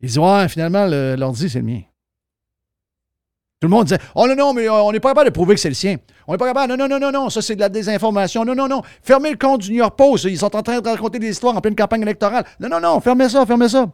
Ils 0.00 0.08
disent 0.08 0.18
Ouais, 0.18 0.48
finalement, 0.48 0.86
le- 0.86 1.14
l'ordi, 1.16 1.48
c'est 1.48 1.60
le 1.60 1.64
mien. 1.66 1.82
Tout 3.60 3.68
le 3.68 3.72
monde 3.72 3.84
disait 3.84 4.00
Oh 4.14 4.26
non, 4.26 4.34
non, 4.34 4.54
mais 4.54 4.66
euh, 4.66 4.82
on 4.82 4.90
n'est 4.90 5.00
pas 5.00 5.10
capable 5.10 5.28
de 5.28 5.34
prouver 5.34 5.54
que 5.54 5.60
c'est 5.60 5.68
le 5.68 5.74
sien. 5.74 5.98
On 6.26 6.32
n'est 6.32 6.38
pas 6.38 6.46
capable. 6.46 6.72
Non, 6.72 6.78
non, 6.78 6.88
non, 6.88 6.98
non, 6.98 7.12
non, 7.12 7.28
ça, 7.28 7.42
c'est 7.42 7.54
de 7.56 7.60
la 7.60 7.68
désinformation. 7.68 8.42
Non, 8.42 8.54
non, 8.54 8.66
non. 8.66 8.82
Fermez 9.02 9.30
le 9.32 9.36
compte 9.36 9.60
du 9.60 9.72
New 9.72 9.78
York 9.78 9.96
Post. 9.98 10.24
Ils 10.24 10.38
sont 10.38 10.56
en 10.56 10.62
train 10.62 10.80
de 10.80 10.88
raconter 10.88 11.18
des 11.18 11.28
histoires 11.28 11.54
en 11.54 11.60
pleine 11.60 11.76
campagne 11.76 12.00
électorale. 12.00 12.46
Non, 12.58 12.70
non, 12.70 12.80
non, 12.80 13.00
fermez 13.00 13.28
ça, 13.28 13.44
fermez 13.44 13.68
ça. 13.68 13.92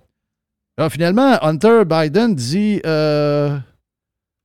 Alors, 0.77 0.93
finalement, 0.93 1.43
Hunter 1.43 1.83
Biden 1.85 2.35
dit 2.37 2.81
euh, 2.87 3.59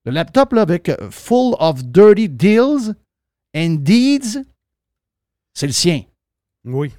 Le 0.06 0.12
laptop 0.12 0.54
là, 0.54 0.64
avec 0.64 0.92
Full 1.12 1.56
of 1.60 1.84
Dirty 1.84 2.28
Deals 2.28 2.96
and 3.56 3.76
Deeds, 3.82 4.40
c'est 5.54 5.68
le 5.68 5.74
sien. 5.74 6.02
Oui. 6.66 6.92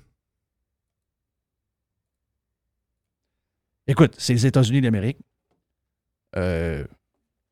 Écoute, 3.89 4.14
c'est 4.16 4.35
les 4.35 4.47
États-Unis 4.47 4.81
d'Amérique. 4.81 5.18
Euh, 6.37 6.85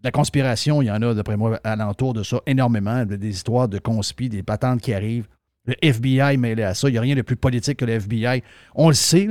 la 0.03 0.11
conspiration, 0.11 0.81
il 0.81 0.87
y 0.87 0.91
en 0.91 1.03
a, 1.03 1.15
d'après 1.15 1.37
moi, 1.37 1.61
alentour 1.65 2.15
de 2.15 2.23
ça, 2.23 2.41
énormément. 2.47 3.05
Des 3.05 3.29
histoires 3.29 3.69
de 3.69 3.79
conspi, 3.79 4.29
des 4.29 4.43
patentes 4.43 4.81
qui 4.81 4.95
arrivent. 4.95 5.29
Le 5.67 5.75
FBI 5.83 6.39
mêlé 6.39 6.63
à 6.63 6.75
ça. 6.75 6.89
Il 6.89 6.93
n'y 6.93 6.99
a 6.99 7.03
rien 7.03 7.15
de 7.15 7.23
plus 7.23 7.37
politique 7.37 7.79
que 7.79 7.85
le 7.85 7.93
FBI. 7.93 8.43
On 8.75 8.89
le 8.89 8.95
sait. 8.95 9.29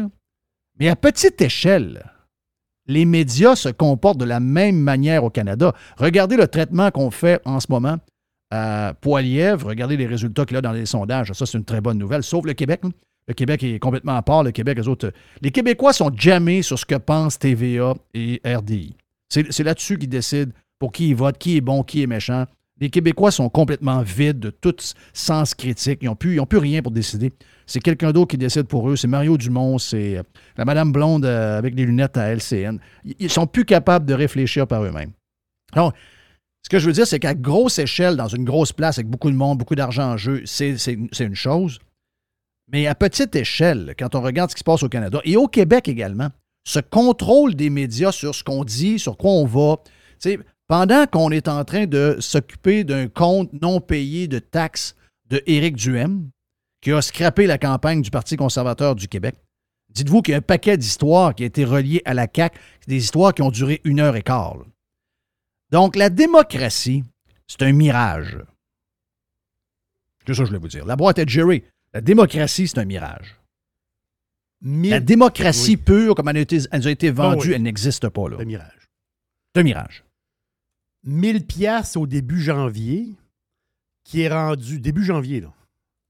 Mais 0.79 0.87
à 0.87 0.95
petite 0.95 1.41
échelle, 1.41 2.03
les 2.85 3.05
médias 3.05 3.55
se 3.55 3.69
comportent 3.69 4.19
de 4.19 4.25
la 4.25 4.39
même 4.39 4.77
manière 4.77 5.23
au 5.23 5.29
Canada. 5.29 5.73
Regardez 5.97 6.37
le 6.37 6.47
traitement 6.47 6.91
qu'on 6.91 7.11
fait 7.11 7.41
en 7.45 7.59
ce 7.59 7.67
moment 7.69 7.97
à 8.51 8.93
Poilièvre. 9.01 9.67
Regardez 9.67 9.97
les 9.97 10.07
résultats 10.07 10.45
qu'il 10.45 10.57
a 10.57 10.61
dans 10.61 10.71
les 10.71 10.85
sondages. 10.85 11.33
Ça, 11.33 11.45
c'est 11.45 11.57
une 11.57 11.65
très 11.65 11.81
bonne 11.81 11.97
nouvelle, 11.97 12.23
sauf 12.23 12.45
le 12.45 12.53
Québec. 12.53 12.81
Le 13.27 13.33
Québec 13.33 13.63
est 13.63 13.79
complètement 13.79 14.15
à 14.15 14.21
part. 14.21 14.43
Le 14.43 14.51
Québec, 14.51 14.77
les 14.77 14.87
autres. 14.87 15.11
Les 15.41 15.51
Québécois 15.51 15.93
sont 15.93 16.11
jamais 16.15 16.61
sur 16.61 16.77
ce 16.79 16.85
que 16.85 16.95
pensent 16.95 17.37
TVA 17.37 17.93
et 18.13 18.41
RDI. 18.45 18.95
C'est 19.29 19.63
là-dessus 19.63 19.97
qu'ils 19.97 20.09
décident 20.09 20.51
pour 20.79 20.91
qui 20.91 21.09
ils 21.09 21.15
votent, 21.15 21.37
qui 21.37 21.57
est 21.57 21.61
bon, 21.61 21.83
qui 21.83 22.01
est 22.01 22.07
méchant. 22.07 22.45
Les 22.81 22.89
Québécois 22.89 23.31
sont 23.31 23.49
complètement 23.49 24.01
vides 24.01 24.39
de 24.39 24.49
tout 24.49 24.75
sens 25.13 25.53
critique. 25.53 25.99
Ils 26.01 26.05
n'ont 26.05 26.15
plus, 26.15 26.39
rien 26.57 26.81
pour 26.81 26.93
décider. 26.93 27.33
C'est 27.67 27.81
quelqu'un 27.81 28.11
d'autre 28.13 28.29
qui 28.31 28.37
décide 28.37 28.67
pour 28.67 28.89
eux. 28.89 28.95
C'est 28.95 29.07
Mario 29.07 29.37
Dumont, 29.37 29.77
c'est 29.77 30.17
euh, 30.17 30.23
la 30.57 30.63
Madame 30.63 30.93
Blonde 30.93 31.25
euh, 31.25 31.57
avec 31.57 31.75
les 31.75 31.85
lunettes 31.85 32.15
à 32.15 32.33
LCN. 32.33 32.79
Ils- 33.19 33.29
sont 33.29 33.47
plus 33.47 33.65
capables 33.65 34.05
de 34.05 34.13
réfléchir 34.13 34.65
par 34.65 34.83
eux-mêmes. 34.85 35.11
Donc, 35.75 35.93
ce 36.63 36.69
que 36.69 36.79
je 36.79 36.87
veux 36.87 36.93
dire, 36.93 37.05
c'est 37.05 37.19
qu'à 37.19 37.35
grosse 37.35 37.79
échelle, 37.79 38.15
dans 38.15 38.29
une 38.29 38.45
grosse 38.45 38.71
place 38.71 38.97
avec 38.97 39.09
beaucoup 39.09 39.29
de 39.29 39.35
monde, 39.35 39.57
beaucoup 39.57 39.75
d'argent 39.75 40.13
en 40.13 40.17
jeu, 40.17 40.41
c'est 40.45 40.77
une 40.87 41.35
chose. 41.35 41.79
Mais 42.71 42.87
à 42.87 42.95
petite 42.95 43.35
échelle, 43.35 43.93
quand 43.99 44.15
on 44.15 44.21
regarde 44.21 44.51
ce 44.51 44.55
qui 44.55 44.59
se 44.59 44.63
passe 44.63 44.83
au 44.83 44.89
Canada 44.89 45.19
et 45.25 45.35
au 45.35 45.47
Québec 45.47 45.89
également, 45.89 46.29
ce 46.63 46.79
contrôle 46.79 47.55
des 47.55 47.69
médias 47.69 48.11
sur 48.11 48.35
ce 48.35 48.43
qu'on 48.43 48.63
dit, 48.63 48.99
sur 48.99 49.17
quoi 49.17 49.31
on 49.31 49.45
va, 49.45 49.77
pendant 50.67 51.07
qu'on 51.07 51.31
est 51.31 51.47
en 51.47 51.63
train 51.65 51.87
de 51.87 52.17
s'occuper 52.19 52.83
d'un 52.83 53.07
compte 53.07 53.51
non 53.53 53.81
payé 53.81 54.27
de 54.27 54.39
taxes 54.39 54.95
de 55.29 55.41
Éric 55.47 55.75
Duhem, 55.75 56.29
qui 56.81 56.91
a 56.91 57.01
scrappé 57.01 57.47
la 57.47 57.57
campagne 57.57 58.01
du 58.01 58.11
Parti 58.11 58.35
conservateur 58.35 58.95
du 58.95 59.07
Québec, 59.07 59.35
dites-vous 59.89 60.21
qu'il 60.21 60.33
y 60.33 60.35
a 60.35 60.37
un 60.37 60.41
paquet 60.41 60.77
d'histoires 60.77 61.33
qui 61.35 61.43
a 61.43 61.47
été 61.47 61.65
relié 61.65 62.01
à 62.05 62.13
la 62.13 62.27
CAQ, 62.33 62.57
des 62.87 62.97
histoires 62.97 63.33
qui 63.33 63.41
ont 63.41 63.51
duré 63.51 63.81
une 63.83 63.99
heure 63.99 64.15
et 64.15 64.21
quart. 64.21 64.57
Donc, 65.71 65.95
la 65.95 66.09
démocratie, 66.09 67.03
c'est 67.47 67.63
un 67.63 67.73
mirage. 67.73 68.37
C'est 70.25 70.33
ça 70.33 70.41
que 70.41 70.45
je 70.45 70.49
voulais 70.49 70.59
vous 70.59 70.67
dire. 70.67 70.85
La 70.85 70.95
boîte 70.95 71.19
à 71.19 71.25
Jerry, 71.25 71.63
la 71.93 72.01
démocratie, 72.01 72.67
c'est 72.67 72.79
un 72.79 72.85
mirage. 72.85 73.38
La 74.61 74.99
démocratie 74.99 75.77
pure, 75.77 76.15
comme 76.15 76.27
elle, 76.29 76.37
a 76.37 76.41
été, 76.41 76.59
elle 76.71 76.87
a 76.87 76.91
été 76.91 77.11
vendue, 77.11 77.39
Ah 77.39 77.47
oui. 77.47 77.53
elle 77.55 77.63
n'existe 77.63 78.09
pas. 78.09 78.27
Là. 78.29 78.37
Le 78.37 78.45
mirage. 78.45 78.89
Un 79.55 79.63
mirage. 79.63 80.03
1000 81.03 81.45
pièces 81.45 81.95
au 81.95 82.05
début 82.07 82.41
janvier, 82.41 83.15
qui 84.03 84.21
est 84.21 84.29
rendu, 84.29 84.79
début 84.79 85.03
janvier, 85.03 85.41
là, 85.41 85.53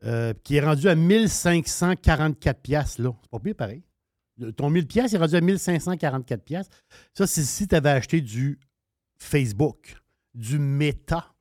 euh, 0.05 0.33
qui 0.43 0.55
est 0.55 0.61
rendu 0.61 0.87
à 0.89 0.95
1544 0.95 2.61
pièces 2.61 2.97
là. 2.97 3.13
C'est 3.21 3.29
pas 3.31 3.39
pire 3.39 3.55
pareil. 3.55 3.83
Ton 4.55 4.69
1000 4.69 4.87
pièces 4.87 5.13
est 5.13 5.17
rendu 5.17 5.35
à 5.35 5.41
1544 5.41 6.43
pièces. 6.43 6.69
Ça, 7.13 7.27
c'est 7.27 7.43
si 7.43 7.67
tu 7.67 7.75
avais 7.75 7.89
acheté 7.89 8.21
du 8.21 8.57
Facebook, 9.17 9.95
du 10.33 10.57
Meta. 10.59 11.33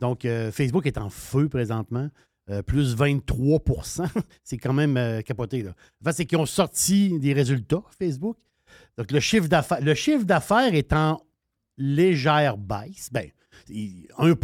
Donc, 0.00 0.24
euh, 0.24 0.52
Facebook 0.52 0.86
est 0.86 0.98
en 0.98 1.10
feu 1.10 1.48
présentement. 1.48 2.08
Euh, 2.50 2.62
plus 2.62 2.94
23% 2.96 4.06
C'est 4.44 4.58
quand 4.58 4.72
même 4.72 4.96
euh, 4.96 5.22
capoté. 5.22 5.62
Là. 5.62 5.70
En 6.00 6.04
fait, 6.06 6.12
c'est 6.12 6.24
qu'ils 6.26 6.38
ont 6.38 6.46
sorti 6.46 7.18
des 7.18 7.32
résultats, 7.32 7.82
Facebook. 7.98 8.36
Donc, 8.98 9.10
le 9.10 9.20
chiffre 9.20 9.48
d'affaires, 9.48 9.80
le 9.80 9.94
chiffre 9.94 10.24
d'affaires 10.24 10.74
est 10.74 10.92
en 10.92 11.20
légère 11.78 12.56
baisse. 12.56 13.08
Ben, 13.12 13.28
il- 13.68 14.06
1 14.18 14.34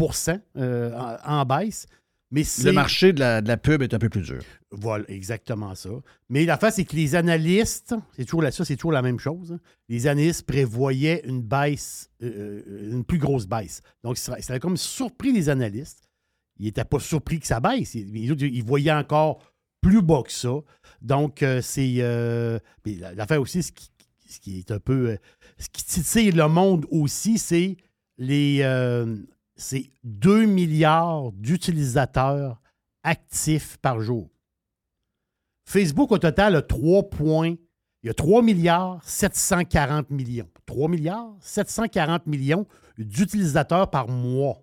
euh, 0.56 0.92
en, 1.24 1.40
en 1.40 1.44
baisse. 1.44 1.86
Mais. 2.32 2.44
Le 2.64 2.70
marché 2.72 3.12
de 3.12 3.18
la, 3.20 3.40
de 3.40 3.48
la 3.48 3.56
pub 3.56 3.82
est 3.82 3.92
un 3.92 3.98
peu 3.98 4.08
plus 4.08 4.22
dur. 4.22 4.40
Voilà, 4.70 5.04
exactement 5.08 5.74
ça. 5.74 5.90
Mais 6.28 6.44
l'affaire, 6.44 6.72
c'est 6.72 6.84
que 6.84 6.94
les 6.94 7.16
analystes, 7.16 7.94
c'est 8.16 8.24
toujours 8.24 8.42
la, 8.42 8.52
ça, 8.52 8.64
c'est 8.64 8.76
toujours 8.76 8.92
la 8.92 9.02
même 9.02 9.18
chose. 9.18 9.52
hein. 9.52 9.58
Les 9.88 10.06
analystes 10.06 10.46
prévoyaient 10.46 11.22
une 11.26 11.42
baisse, 11.42 12.08
euh, 12.22 12.62
une 12.92 13.04
plus 13.04 13.18
grosse 13.18 13.46
baisse. 13.46 13.82
Donc, 14.04 14.16
ça, 14.16 14.40
ça 14.40 14.54
a 14.54 14.58
comme 14.60 14.76
surpris 14.76 15.32
les 15.32 15.48
analystes. 15.48 16.02
Ils 16.60 16.66
n'étaient 16.66 16.84
pas 16.84 17.00
surpris 17.00 17.40
que 17.40 17.46
ça 17.46 17.58
baisse. 17.58 17.94
Ils, 17.94 18.14
ils 18.14 18.62
voyaient 18.62 18.92
encore 18.92 19.38
plus 19.80 20.02
bas 20.02 20.22
que 20.22 20.30
ça. 20.30 20.52
Donc, 21.00 21.42
euh, 21.42 21.62
c'est. 21.62 21.94
euh, 21.98 22.58
l'affaire 22.84 23.40
aussi, 23.40 23.62
ce 23.62 23.72
qui, 23.72 24.58
est 24.58 24.70
un 24.70 24.78
peu. 24.78 25.10
euh, 25.10 25.16
ce 25.58 25.68
qui 25.70 25.82
titille 25.84 26.32
le 26.32 26.48
monde 26.48 26.86
aussi, 26.90 27.38
c'est 27.38 27.78
les. 28.18 28.58
c'est 29.56 29.90
2 30.04 30.44
milliards 30.44 31.32
d'utilisateurs 31.32 32.60
actifs 33.02 33.78
par 33.78 34.00
jour. 34.00 34.28
Facebook, 35.64 36.12
au 36.12 36.18
total, 36.18 36.56
a 36.56 36.62
3 36.62 37.08
points. 37.08 37.54
Il 38.02 38.06
y 38.06 38.10
a 38.10 38.14
3 38.14 38.42
milliards 38.42 39.02
740 39.02 40.10
millions. 40.10 40.48
3 40.66 40.88
milliards 40.88 41.36
740 41.40 42.26
millions 42.26 42.66
d'utilisateurs 42.98 43.88
par 43.88 44.08
mois. 44.08 44.62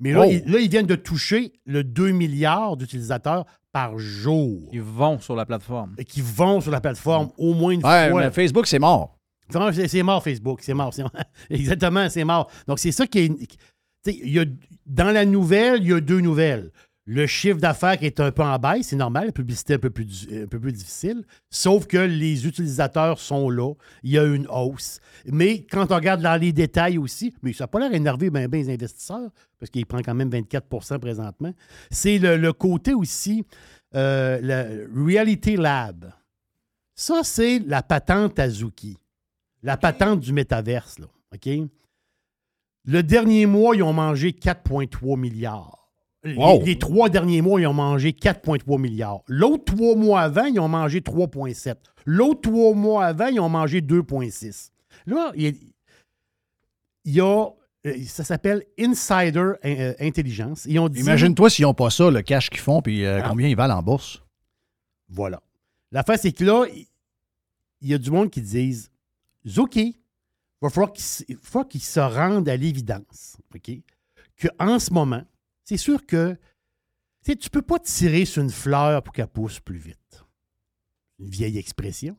Mais 0.00 0.12
là, 0.12 0.22
Oh. 0.26 0.30
ils, 0.30 0.44
là, 0.50 0.58
ils 0.60 0.70
viennent 0.70 0.86
de 0.86 0.94
toucher 0.94 1.52
le 1.66 1.82
2 1.84 2.10
milliards 2.12 2.76
d'utilisateurs 2.76 3.44
par 3.72 3.98
jour. 3.98 4.68
Ils 4.72 4.80
vont 4.82 5.18
sur 5.18 5.34
la 5.36 5.44
plateforme. 5.44 5.94
Et 5.98 6.04
qui 6.04 6.20
vont 6.20 6.60
sur 6.60 6.70
la 6.70 6.80
plateforme 6.80 7.30
au 7.36 7.54
moins 7.54 7.72
une 7.72 7.84
Ouais, 7.84 8.10
fois. 8.10 8.20
mais 8.24 8.30
Facebook, 8.30 8.66
c'est 8.66 8.78
mort. 8.78 9.18
C'est 9.50 10.02
mort, 10.02 10.22
Facebook. 10.22 10.60
C'est 10.62 10.74
mort. 10.74 10.92
c'est 10.94 11.02
mort. 11.02 11.12
Exactement, 11.50 12.08
c'est 12.10 12.24
mort. 12.24 12.50
Donc, 12.66 12.78
c'est 12.78 12.92
ça 12.92 13.06
qui 13.06 13.18
est. 13.20 13.32
il 14.06 14.30
y 14.30 14.38
a, 14.38 14.44
dans 14.86 15.10
la 15.10 15.24
nouvelle, 15.24 15.82
il 15.82 15.88
y 15.88 15.92
a 15.92 16.00
deux 16.00 16.20
nouvelles. 16.20 16.70
Le 17.10 17.26
chiffre 17.26 17.58
d'affaires 17.58 17.96
qui 17.98 18.04
est 18.04 18.20
un 18.20 18.30
peu 18.30 18.42
en 18.42 18.58
baisse, 18.58 18.88
c'est 18.88 18.96
normal, 18.96 19.26
la 19.26 19.32
publicité 19.32 19.72
un 19.74 19.78
peu, 19.78 19.88
plus, 19.88 20.04
du- 20.04 20.42
un 20.42 20.46
peu 20.46 20.60
plus 20.60 20.72
difficile, 20.74 21.24
sauf 21.48 21.86
que 21.86 21.96
les 21.96 22.46
utilisateurs 22.46 23.18
sont 23.18 23.48
là, 23.48 23.72
il 24.02 24.10
y 24.10 24.18
a 24.18 24.24
une 24.24 24.46
hausse. 24.46 25.00
Mais 25.24 25.62
quand 25.64 25.90
on 25.90 25.94
regarde 25.94 26.20
dans 26.20 26.38
les 26.38 26.52
détails 26.52 26.98
aussi, 26.98 27.32
mais 27.42 27.54
ça 27.54 27.64
n'a 27.64 27.68
pas 27.68 27.78
l'air 27.80 27.94
énervé 27.94 28.28
bien 28.28 28.46
les 28.46 28.68
investisseurs, 28.68 29.30
parce 29.58 29.70
qu'il 29.70 29.86
prend 29.86 30.00
quand 30.02 30.14
même 30.14 30.28
24% 30.28 30.98
présentement, 30.98 31.54
c'est 31.90 32.18
le, 32.18 32.36
le 32.36 32.52
côté 32.52 32.92
aussi, 32.92 33.42
euh, 33.94 34.38
le 34.42 34.90
Reality 34.94 35.56
Lab. 35.56 36.12
Ça, 36.94 37.20
c'est 37.24 37.60
la 37.60 37.82
patente 37.82 38.38
Azuki. 38.38 38.98
La 39.62 39.78
patente 39.78 40.20
du 40.20 40.34
métaverse, 40.34 40.98
là. 40.98 41.06
OK? 41.34 41.48
Le 42.84 43.02
dernier 43.02 43.46
mois, 43.46 43.74
ils 43.74 43.82
ont 43.82 43.94
mangé 43.94 44.32
4,3 44.32 45.18
milliards. 45.18 45.77
Les- 46.28 46.36
Wow. 46.36 46.62
Les, 46.64 46.78
trois 46.78 47.08
derniers 47.08 47.42
mois, 47.42 47.60
ils 47.60 47.66
ont 47.66 47.72
mangé 47.74 48.12
4,3 48.12 48.78
milliards. 48.78 49.22
L'autre 49.28 49.64
trois 49.76 49.94
mois 49.96 50.20
avant, 50.22 50.44
ils 50.44 50.58
ont 50.60 50.68
mangé 50.68 51.00
3,7. 51.00 51.76
L'autre 52.06 52.42
trois 52.50 52.74
mois 52.74 53.04
avant, 53.06 53.26
ils 53.26 53.40
ont 53.40 53.48
mangé 53.48 53.80
2,6. 53.80 54.70
Là, 55.06 55.32
il 55.34 55.54
y 57.04 57.20
a, 57.20 57.46
euh, 57.86 57.94
ça 58.06 58.24
s'appelle 58.24 58.64
Insider 58.78 59.52
euh, 59.64 59.94
Intelligence. 60.00 60.64
Ils 60.66 60.78
ont 60.78 60.88
dit, 60.88 61.00
Imagine-toi 61.00 61.50
s'ils 61.50 61.64
n'ont 61.64 61.74
pas 61.74 61.90
ça, 61.90 62.10
le 62.10 62.22
cash 62.22 62.50
qu'ils 62.50 62.60
font, 62.60 62.82
puis 62.82 63.04
euh, 63.04 63.20
Ah. 63.22 63.28
combien 63.28 63.48
ils 63.48 63.56
valent 63.56 63.76
en 63.78 63.82
bourse. 63.82 64.22
Voilà. 65.08 65.40
L'affaire, 65.92 66.18
c'est 66.18 66.32
que 66.32 66.44
là, 66.44 66.66
il 67.80 67.88
y 67.88 67.94
a 67.94 67.98
du 67.98 68.10
monde 68.10 68.30
qui 68.30 68.42
disent 68.42 68.90
OK, 69.56 69.76
il 69.76 69.94
va 70.60 70.68
falloir 70.68 70.92
qu'ils 70.92 71.04
se- 71.04 71.22
il 71.28 71.36
va 71.36 71.40
falloir 71.42 71.68
qu'ils 71.68 71.82
se 71.82 72.00
rendent 72.00 72.48
à 72.48 72.56
l'évidence. 72.56 73.36
OK? 73.54 73.70
Qu'en 74.40 74.78
ce 74.78 74.92
moment, 74.92 75.22
c'est 75.68 75.76
sûr 75.76 76.06
que 76.06 76.34
tu 77.26 77.32
ne 77.32 77.48
peux 77.50 77.60
pas 77.60 77.78
tirer 77.78 78.24
sur 78.24 78.42
une 78.42 78.48
fleur 78.50 79.02
pour 79.02 79.12
qu'elle 79.12 79.26
pousse 79.26 79.60
plus 79.60 79.76
vite. 79.76 80.24
Une 81.18 81.28
vieille 81.28 81.58
expression. 81.58 82.16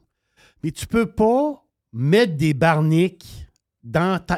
Mais 0.62 0.70
tu 0.70 0.86
peux 0.86 1.12
pas 1.12 1.66
mettre 1.92 2.36
des 2.36 2.54
barniques 2.54 3.48
dans, 3.82 4.24
ta, 4.24 4.38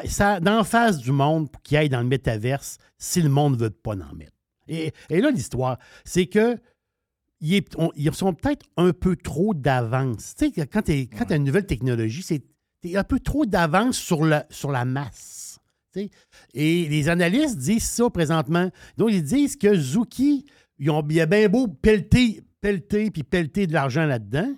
face 0.64 0.96
du 0.96 1.12
monde 1.12 1.50
pour 1.50 1.60
qu'ils 1.60 1.76
aillent 1.76 1.90
dans 1.90 2.00
le 2.00 2.08
métaverse 2.08 2.78
si 2.96 3.20
le 3.20 3.28
monde 3.28 3.58
ne 3.58 3.64
veut 3.64 3.70
pas 3.70 3.92
en 3.92 4.14
mettre. 4.14 4.32
Et, 4.66 4.94
et 5.10 5.20
là, 5.20 5.30
l'histoire, 5.30 5.78
c'est 6.06 6.26
que 6.26 6.58
il 7.40 7.52
est- 7.52 7.76
on- 7.76 7.92
ils 7.96 8.14
sont 8.14 8.32
peut-être 8.32 8.64
un 8.78 8.92
peu 8.94 9.14
trop 9.16 9.52
d'avance. 9.52 10.34
Tu 10.38 10.50
sais, 10.54 10.66
quand 10.66 10.82
tu 10.82 11.08
as 11.28 11.36
une 11.36 11.44
nouvelle 11.44 11.66
technologie, 11.66 12.24
tu 12.24 12.96
un 12.96 13.04
peu 13.04 13.20
trop 13.20 13.44
d'avance 13.44 13.98
sur 13.98 14.24
la, 14.24 14.46
sur 14.48 14.70
la 14.70 14.86
masse. 14.86 15.51
Et 16.54 16.88
les 16.88 17.08
analystes 17.08 17.58
disent 17.58 17.88
ça 17.88 18.08
présentement. 18.10 18.70
Donc, 18.96 19.10
ils 19.12 19.22
disent 19.22 19.56
que 19.56 19.74
Zuki, 19.74 20.46
ils 20.78 20.90
ont, 20.90 21.06
il 21.08 21.20
a 21.20 21.26
bien 21.26 21.48
beau 21.48 21.68
pelleter, 21.68 22.42
pelleter 22.60 23.10
puis 23.10 23.22
pelleter 23.22 23.66
de 23.66 23.72
l'argent 23.72 24.04
là-dedans. 24.06 24.52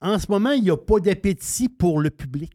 En 0.00 0.18
ce 0.18 0.26
moment, 0.30 0.50
il 0.52 0.62
n'y 0.64 0.70
a 0.70 0.76
pas 0.76 0.98
d'appétit 0.98 1.68
pour 1.68 2.00
le 2.00 2.10
public. 2.10 2.52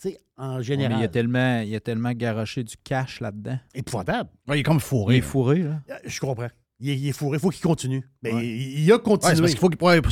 Tu 0.00 0.10
sais, 0.10 0.18
en 0.36 0.56
Mais 0.58 0.62
général. 0.64 0.98
il 0.98 1.02
y 1.02 1.04
a 1.04 1.08
tellement, 1.08 1.60
il 1.60 1.68
y 1.68 1.76
a 1.76 1.80
tellement 1.80 2.12
garoché 2.12 2.64
du 2.64 2.76
cash 2.82 3.20
là-dedans. 3.20 3.58
Épouvantable. 3.74 4.30
Ouais, 4.48 4.56
il 4.56 4.60
est 4.60 4.64
comme 4.64 4.80
fourré. 4.80 5.16
Il 5.16 5.18
est 5.18 5.22
fourré, 5.22 5.58
là. 5.62 5.80
Euh, 5.90 5.94
Je 6.04 6.20
comprends. 6.20 6.48
Il 6.80 6.90
est, 6.90 6.98
il 6.98 7.08
est 7.08 7.12
fourré. 7.12 7.36
Il 7.36 7.40
faut 7.40 7.50
qu'il 7.50 7.62
continue. 7.62 8.08
Mais 8.22 8.30
il, 8.32 8.80
il 8.84 8.92
a 8.92 8.98
continué. 8.98 9.34
parce 9.40 9.50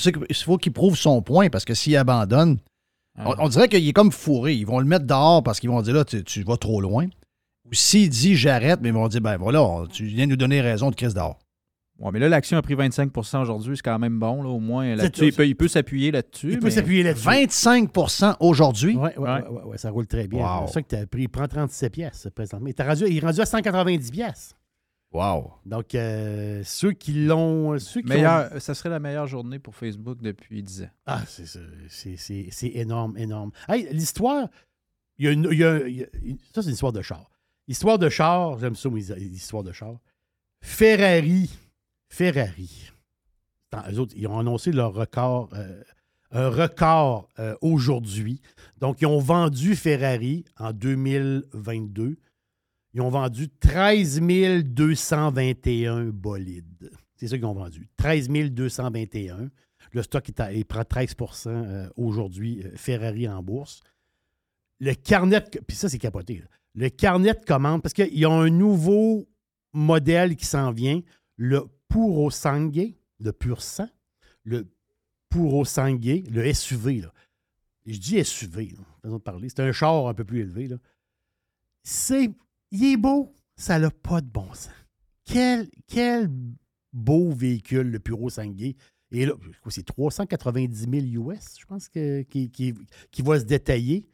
qu'il 0.03 0.37
faut 0.45 0.57
qu'il 0.59 0.73
prouve 0.73 0.97
son 0.97 1.23
point, 1.23 1.49
parce 1.49 1.65
que 1.65 1.75
s'il 1.75 1.97
abandonne. 1.97 2.59
On, 3.25 3.35
on 3.39 3.49
dirait 3.49 3.69
qu'il 3.69 3.87
est 3.89 3.93
comme 3.93 4.13
fourré. 4.13 4.55
Ils 4.55 4.67
vont 4.67 4.79
le 4.81 4.87
mettre 4.87 5.07
dehors 5.07 5.43
parce 5.43 5.61
qu'ils 5.61 5.71
vont 5.71 5.83
dire 5.83 5.95
là, 5.95 6.05
tu, 6.05 6.23
tu 6.25 6.43
vas 6.43 6.57
trop 6.57 6.81
loin. 6.81 7.07
Ou 7.65 7.75
s'il 7.75 8.09
dit 8.11 8.37
j'arrête, 8.37 8.81
mais 8.83 8.89
ils 8.91 8.95
vont 8.95 9.09
dire 9.09 9.21
ben 9.21 9.37
voilà, 9.37 9.63
on- 9.63 9.87
tu 9.87 10.05
viens 10.05 10.27
de 10.27 10.31
nous 10.31 10.37
donner 10.37 10.61
raison 10.61 10.91
de 10.91 10.95
crise 10.95 11.15
dehors. 11.15 11.39
Ouais, 11.99 12.11
mais 12.13 12.19
là, 12.19 12.29
l'action 12.29 12.59
a 12.59 12.63
pris 12.63 12.75
25% 12.75 13.41
aujourd'hui, 13.41 13.75
c'est 13.77 13.83
quand 13.83 13.99
même 13.99 14.19
bon, 14.19 14.43
là, 14.43 14.51
au 14.51 14.61
moins. 14.61 14.95
Là-dessus, 14.97 15.29
il 15.29 15.33
peut, 15.33 15.47
il 15.49 15.55
peut 15.57 15.67
s'appuyer 15.67 16.11
là-dessus. 16.11 16.53
Il 16.53 16.59
peut 16.59 16.69
s'appuyer 16.69 17.03
là-dessus. 17.03 17.27
25% 17.27 18.37
aujourd'hui? 18.41 18.97
Oui, 18.97 19.09
ouais, 19.17 19.19
ouais, 19.19 19.49
ouais, 19.49 19.63
ouais, 19.65 19.79
ça 19.79 19.91
roule 19.91 20.07
très 20.07 20.29
bien. 20.29 20.45
Wow. 20.45 20.67
C'est 20.67 20.75
ça 20.75 20.83
que 20.83 20.89
tu 20.89 20.95
as 20.97 21.07
pris. 21.07 21.23
Il 21.23 21.29
prend 21.31 21.49
37 21.49 21.91
pièces 21.93 22.29
présentement. 22.35 22.69
Il, 22.69 22.83
rendu, 22.85 23.05
il 23.09 23.17
est 23.17 23.21
rendu 23.27 23.41
à 23.41 23.47
190 23.47 24.11
pièces. 24.11 24.55
Wow. 25.17 25.53
Donc, 25.65 25.95
euh, 25.95 26.63
ceux 26.65 26.93
qui 26.93 27.13
l'ont. 27.25 27.79
Ceux 27.79 28.03
qui 28.03 28.09
Meilleur- 28.09 28.53
ont- 28.55 28.61
Ça 28.61 28.75
serait 28.75 28.91
la 28.91 29.01
meilleure 29.01 29.27
journée 29.27 29.59
pour 29.59 29.75
Facebook 29.75 30.19
depuis 30.21 30.63
10 30.63 30.83
ans. 30.83 30.91
Ah, 31.07 31.23
c'est, 31.27 32.67
énorme, 32.75 33.17
énorme. 33.17 33.51
Hey, 33.69 33.89
l'histoire, 33.93 34.49
il 35.19 35.25
y 35.25 35.29
a 35.29 35.33
une, 35.33 35.49
il 35.51 35.59
y 35.59 35.65
a- 35.65 35.89
il 35.89 35.97
y 36.01 36.03
a- 36.03 36.07
ça, 36.55 36.61
c'est 36.63 36.69
une 36.69 36.75
histoire 36.75 36.93
de 36.93 37.01
char. 37.01 37.31
Histoire 37.67 37.99
de 37.99 38.09
char, 38.11 38.59
j'aime 38.59 38.77
ça, 38.77 38.91
histoires 39.19 39.65
de 39.65 39.73
char. 39.73 39.97
Ferrari, 40.61 41.51
Ferrari. 42.11 42.91
Attends, 43.73 43.91
eux 43.91 43.99
autres, 43.99 44.15
ils 44.17 44.27
ont 44.27 44.39
annoncé 44.39 44.71
leur 44.71 44.93
record, 44.93 45.49
euh, 45.55 45.83
un 46.31 46.49
record 46.51 47.29
euh, 47.39 47.55
aujourd'hui. 47.63 48.41
Donc, 48.81 49.01
ils 49.01 49.07
ont 49.07 49.19
vendu 49.19 49.75
Ferrari 49.77 50.45
en 50.59 50.73
2022. 50.73 52.17
Ils 52.97 53.03
ont 53.03 53.11
vendu 53.11 53.51
13 53.51 54.23
221 54.23 56.05
bolides. 56.07 56.91
C'est 57.17 57.29
ça 57.29 57.37
qu'ils 57.37 57.45
ont 57.45 57.53
vendu. 57.53 57.91
13 57.99 58.31
221. 58.31 59.51
Le 59.93 60.03
stock 60.03 60.27
il 60.55 60.65
prend 60.65 60.83
13 60.83 61.15
euh, 61.47 61.91
aujourd'hui, 61.97 62.63
euh, 62.65 62.71
Ferrari 62.75 63.29
en 63.29 63.43
bourse. 63.43 63.83
Le 64.81 64.95
carnet, 64.95 65.43
puis 65.69 65.77
ça, 65.77 65.91
c'est 65.91 65.99
capoté. 65.99 66.43
Le 66.75 66.89
carnet 66.89 67.35
de 67.35 67.45
commande, 67.45 67.83
parce 67.83 67.93
qu'il 67.93 68.19
y 68.19 68.25
a 68.25 68.31
un 68.31 68.49
nouveau 68.49 69.29
modèle 69.75 70.35
qui 70.35 70.47
s'en 70.47 70.73
vient, 70.73 71.03
le 71.37 71.67
Puro 71.91 72.31
Sangue, 72.31 72.95
le 73.21 73.33
pur 73.35 73.61
sang, 73.61 73.91
le 74.43 74.73
Puro 75.29 75.67
Sangue, 75.67 76.25
le 76.31 76.51
SUV. 76.55 77.03
Là. 77.03 77.13
Je 77.85 77.99
dis 77.99 78.25
SUV, 78.25 78.75
là, 79.05 79.11
de 79.11 79.19
parler. 79.19 79.51
C'est 79.51 79.61
un 79.61 79.73
char 79.73 80.07
un 80.07 80.15
peu 80.15 80.25
plus 80.25 80.41
élevé. 80.41 80.71
C'est, 81.83 82.31
il 82.71 82.85
est 82.93 82.97
beau, 82.97 83.35
ça 83.57 83.79
n'a 83.79 83.91
pas 83.91 84.21
de 84.21 84.27
bon 84.27 84.53
sens. 84.53 84.71
Quel, 85.25 85.69
beau 86.93 87.33
véhicule, 87.33 87.91
le 87.91 87.99
Puro 87.99 88.31
Sangue. 88.31 88.75
Et 89.13 89.27
là, 89.27 89.33
c'est 89.69 89.85
390 89.85 90.87
000 91.13 91.31
US, 91.31 91.57
je 91.59 91.65
pense, 91.67 91.89
que- 91.89 92.23
qui, 92.23 92.75
va 93.23 93.39
se 93.41 93.45
détailler. 93.45 94.09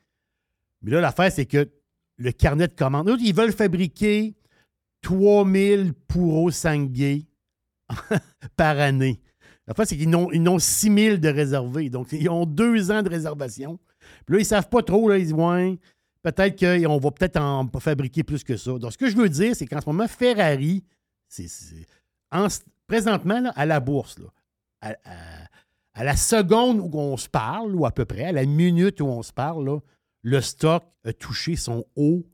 Mais 0.83 0.91
là, 0.91 1.01
l'affaire, 1.01 1.31
c'est 1.31 1.47
que 1.47 1.71
le 2.17 2.33
carnet 2.33 2.69
de 2.69 2.75
commandes. 2.75 3.17
Ils 3.21 3.35
veulent 3.35 3.53
fabriquer 3.53 4.35
3000 5.03 5.93
Puro 6.09 6.51
Sangué 6.51 7.27
par 8.57 8.79
année. 8.79 9.21
La 9.67 9.75
fois, 9.75 9.87
c'est 9.87 9.97
qu'ils 9.97 10.11
ils 10.33 10.43
n'ont 10.43 10.59
6000 10.59 11.21
de 11.21 11.29
réservés. 11.29 11.89
Donc, 11.89 12.13
ils 12.13 12.29
ont 12.29 12.47
deux 12.47 12.91
ans 12.91 13.03
de 13.03 13.09
réservation. 13.09 13.79
Puis 14.27 14.35
là, 14.35 14.39
ils 14.39 14.43
ne 14.43 14.47
savent 14.47 14.69
pas 14.69 14.83
trop. 14.83 15.09
Là, 15.09 15.19
ils 15.19 15.25
disent, 15.25 15.35
peut-être 16.23 16.59
qu'on 16.59 16.99
va 16.99 17.11
peut-être 17.11 17.37
en 17.37 17.69
fabriquer 17.79 18.23
plus 18.23 18.45
que 18.45 18.57
ça. 18.57 18.79
Donc, 18.79 18.93
ce 18.93 18.99
que 18.99 19.09
je 19.09 19.17
veux 19.17 19.29
dire, 19.29 19.55
c'est 19.57 19.67
qu'en 19.67 19.81
ce 19.81 19.87
moment, 19.87 20.09
Ferrari, 20.09 20.85
présentement, 22.87 23.53
à 23.55 23.67
la 23.67 23.81
bourse, 23.81 24.19
à, 24.81 24.95
la 25.97 26.17
seconde 26.17 26.81
où 26.81 26.91
on 26.99 27.17
se 27.17 27.29
parle, 27.29 27.75
ou 27.75 27.85
à 27.87 27.91
peu 27.91 28.05
près, 28.05 28.25
à 28.25 28.33
la 28.33 28.45
minute 28.47 29.01
où 29.01 29.07
on 29.07 29.23
se 29.23 29.33
parle, 29.33 29.81
le 30.23 30.41
stock 30.41 30.85
a 31.05 31.13
touché 31.13 31.57
son 31.57 31.85
haut 31.97 32.25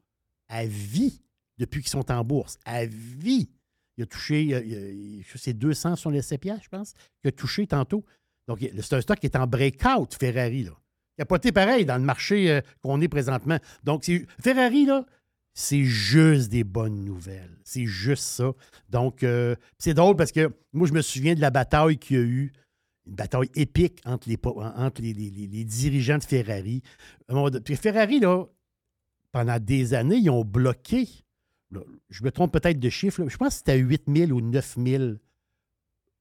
à 0.49 0.65
vie 0.67 1.23
depuis 1.59 1.81
qu'ils 1.81 1.91
sont 1.91 2.11
en 2.11 2.23
bourse. 2.25 2.59
À 2.65 2.87
vie. 2.87 3.49
Il 3.97 4.05
a 4.05 4.07
touché, 4.07 4.45
il 4.45 4.55
a- 4.55 4.61
il 4.61 5.25
je 5.27 5.33
sais, 5.33 5.39
c'est 5.39 5.53
200 5.55 5.97
sur 5.97 6.11
les 6.11 6.23
CPA, 6.23 6.59
je 6.63 6.69
pense, 6.69 6.93
qu'il 7.21 7.29
a 7.29 7.33
touché 7.33 7.67
tantôt. 7.67 8.05
Donc, 8.47 8.61
c'est 8.61 8.93
un 8.95 9.01
stock 9.01 9.19
qui 9.19 9.27
est 9.27 9.37
en 9.37 9.47
breakout, 9.47 10.15
Ferrari. 10.19 10.65
Là. 10.65 10.73
Il 11.19 11.23
n'a 11.23 11.27
pas 11.27 11.37
été 11.37 11.51
pareil 11.53 11.85
dans 11.85 11.97
le 11.99 12.05
marché 12.05 12.51
euh, 12.51 12.61
qu'on 12.81 13.01
est 13.01 13.09
présentement. 13.09 13.59
Donc, 13.83 14.09
Ferrari, 14.41 14.87
là, 14.87 15.05
c'est 15.53 15.83
juste 15.83 16.49
des 16.51 16.63
bonnes 16.63 17.05
nouvelles. 17.05 17.59
C'est 17.65 17.87
juste 17.87 18.23
ça. 18.23 18.53
Donc, 18.89 19.25
euh, 19.25 19.57
c'est 19.79 19.95
drôle 19.95 20.15
parce 20.15 20.31
que 20.31 20.53
moi, 20.73 20.87
je 20.87 20.93
me 20.93 21.03
souviens 21.03 21.35
de 21.35 21.41
la 21.41 21.51
bataille 21.51 21.99
qu'il 21.99 22.17
y 22.17 22.21
a 22.21 22.23
eu, 22.23 22.53
une 23.07 23.15
bataille 23.15 23.51
épique 23.57 24.01
entre 24.05 24.29
les, 24.29 24.39
entre 24.45 25.03
les, 25.03 25.13
les- 25.15 25.65
dirigeants 25.65 26.19
de 26.19 26.25
Ferrari. 26.25 26.83
Puis 27.65 27.75
Ferrari, 27.77 28.21
là, 28.21 28.45
pendant 29.33 29.59
des 29.59 29.95
années, 29.95 30.19
ils 30.19 30.31
ont 30.31 30.45
bloqué. 30.45 31.09
je 32.11 32.23
me 32.23 32.31
trompe 32.31 32.53
peut-être 32.53 32.79
de 32.79 32.89
chiffre. 32.91 33.23
là, 33.23 33.29
je 33.29 33.37
pense 33.37 33.49
que 33.49 33.55
c'était 33.55 33.79
8000 33.79 34.33
ou 34.33 34.41
9000 34.41 35.19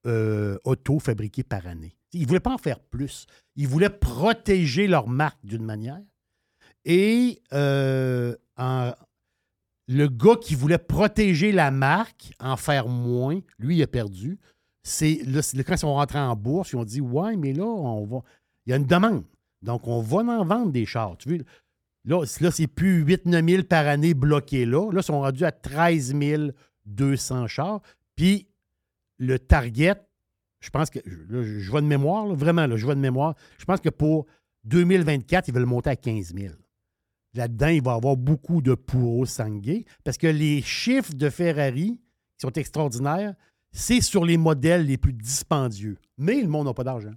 euh, 0.06 0.58
autos 0.64 1.00
fabriquées 1.00 1.44
par 1.44 1.68
année. 1.68 1.97
Ils 2.14 2.24
ne 2.24 2.28
voulaient 2.28 2.40
pas 2.40 2.54
en 2.54 2.58
faire 2.58 2.80
plus. 2.80 3.28
Ils 3.56 3.68
voulaient 3.68 3.90
protéger 3.90 4.88
leur 4.88 5.08
marque 5.08 5.44
d'une 5.44 5.64
manière. 5.64 6.02
Et 6.86 7.42
euh, 7.54 8.36
le 9.88 10.08
gars 10.08 10.36
qui 10.42 10.56
voulait 10.56 10.78
protéger 10.78 11.52
la 11.52 11.72
marque, 11.72 12.34
en 12.40 12.58
faire 12.58 12.88
moins, 12.88 13.40
lui, 13.60 13.78
il 13.78 13.84
a 13.84 13.88
perdu. 13.88 14.40
C'est 14.84 15.20
quand 15.66 15.74
ils 15.74 15.78
sont 15.78 15.94
rentrés 15.94 16.20
en 16.20 16.36
bourse, 16.36 16.72
ils 16.72 16.78
ont 16.78 16.86
dit 16.86 17.02
Ouais, 17.02 17.36
mais 17.36 17.54
là, 17.54 17.66
on 17.66 18.06
va. 18.06 18.22
Il 18.66 18.72
y 18.72 18.74
a 18.74 18.78
une 18.78 18.86
demande. 18.86 19.24
Donc, 19.62 19.88
on 19.88 20.02
va 20.02 20.18
en 20.18 20.46
vendre 20.46 20.72
des 20.72 20.86
chars. 20.86 21.18
Là, 22.06 22.24
là 22.40 22.52
c'est 22.52 22.68
plus 22.68 23.04
8-9 23.04 23.50
000 23.50 23.64
par 23.64 23.88
année 23.88 24.14
bloqués 24.14 24.66
là. 24.66 24.92
Là, 24.92 25.02
ils 25.02 25.04
sont 25.04 25.22
rendus 25.22 25.46
à 25.46 25.52
13 25.52 26.16
200 26.86 27.48
chars. 27.48 27.82
Puis, 28.16 28.48
le 29.18 29.40
target, 29.40 30.07
je 30.60 30.70
pense 30.70 30.90
que. 30.90 31.00
Là, 31.30 31.44
je 31.44 31.70
vois 31.70 31.82
de 31.82 31.88
mémoire, 31.88 32.26
là, 32.28 32.34
vraiment, 32.36 32.66
là, 32.68 32.76
je 32.76 32.86
vois 32.86 32.96
de 32.96 33.00
mémoire. 33.00 33.36
Je 33.58 33.66
pense 33.66 33.80
que 33.80 33.90
pour 33.90 34.26
2024, 34.66 35.48
ils 35.48 35.54
veulent 35.54 35.66
monter 35.66 35.90
à 35.90 35.96
15 35.96 36.34
000. 36.34 36.54
Là-dedans, 37.34 37.68
il 37.68 37.82
va 37.84 37.94
y 37.94 37.96
avoir 37.96 38.18
beaucoup 38.18 38.62
de 38.62 38.74
Puro 38.74 39.26
Sangué 39.26 39.86
parce 40.04 40.18
que 40.18 40.28
les 40.28 40.62
chiffres 40.62 41.14
de 41.14 41.30
Ferrari 41.30 42.00
qui 42.38 42.42
sont 42.42 42.52
extraordinaires, 42.54 43.36
c'est 43.72 44.02
sur 44.02 44.26
les 44.26 44.38
modèles 44.38 44.86
les 44.86 44.98
plus 44.98 45.14
dispendieux. 45.14 45.98
Mais 46.18 46.42
le 46.42 46.48
monde 46.48 46.66
n'a 46.68 46.74
pas 46.74 46.84
d'argent. 46.84 47.14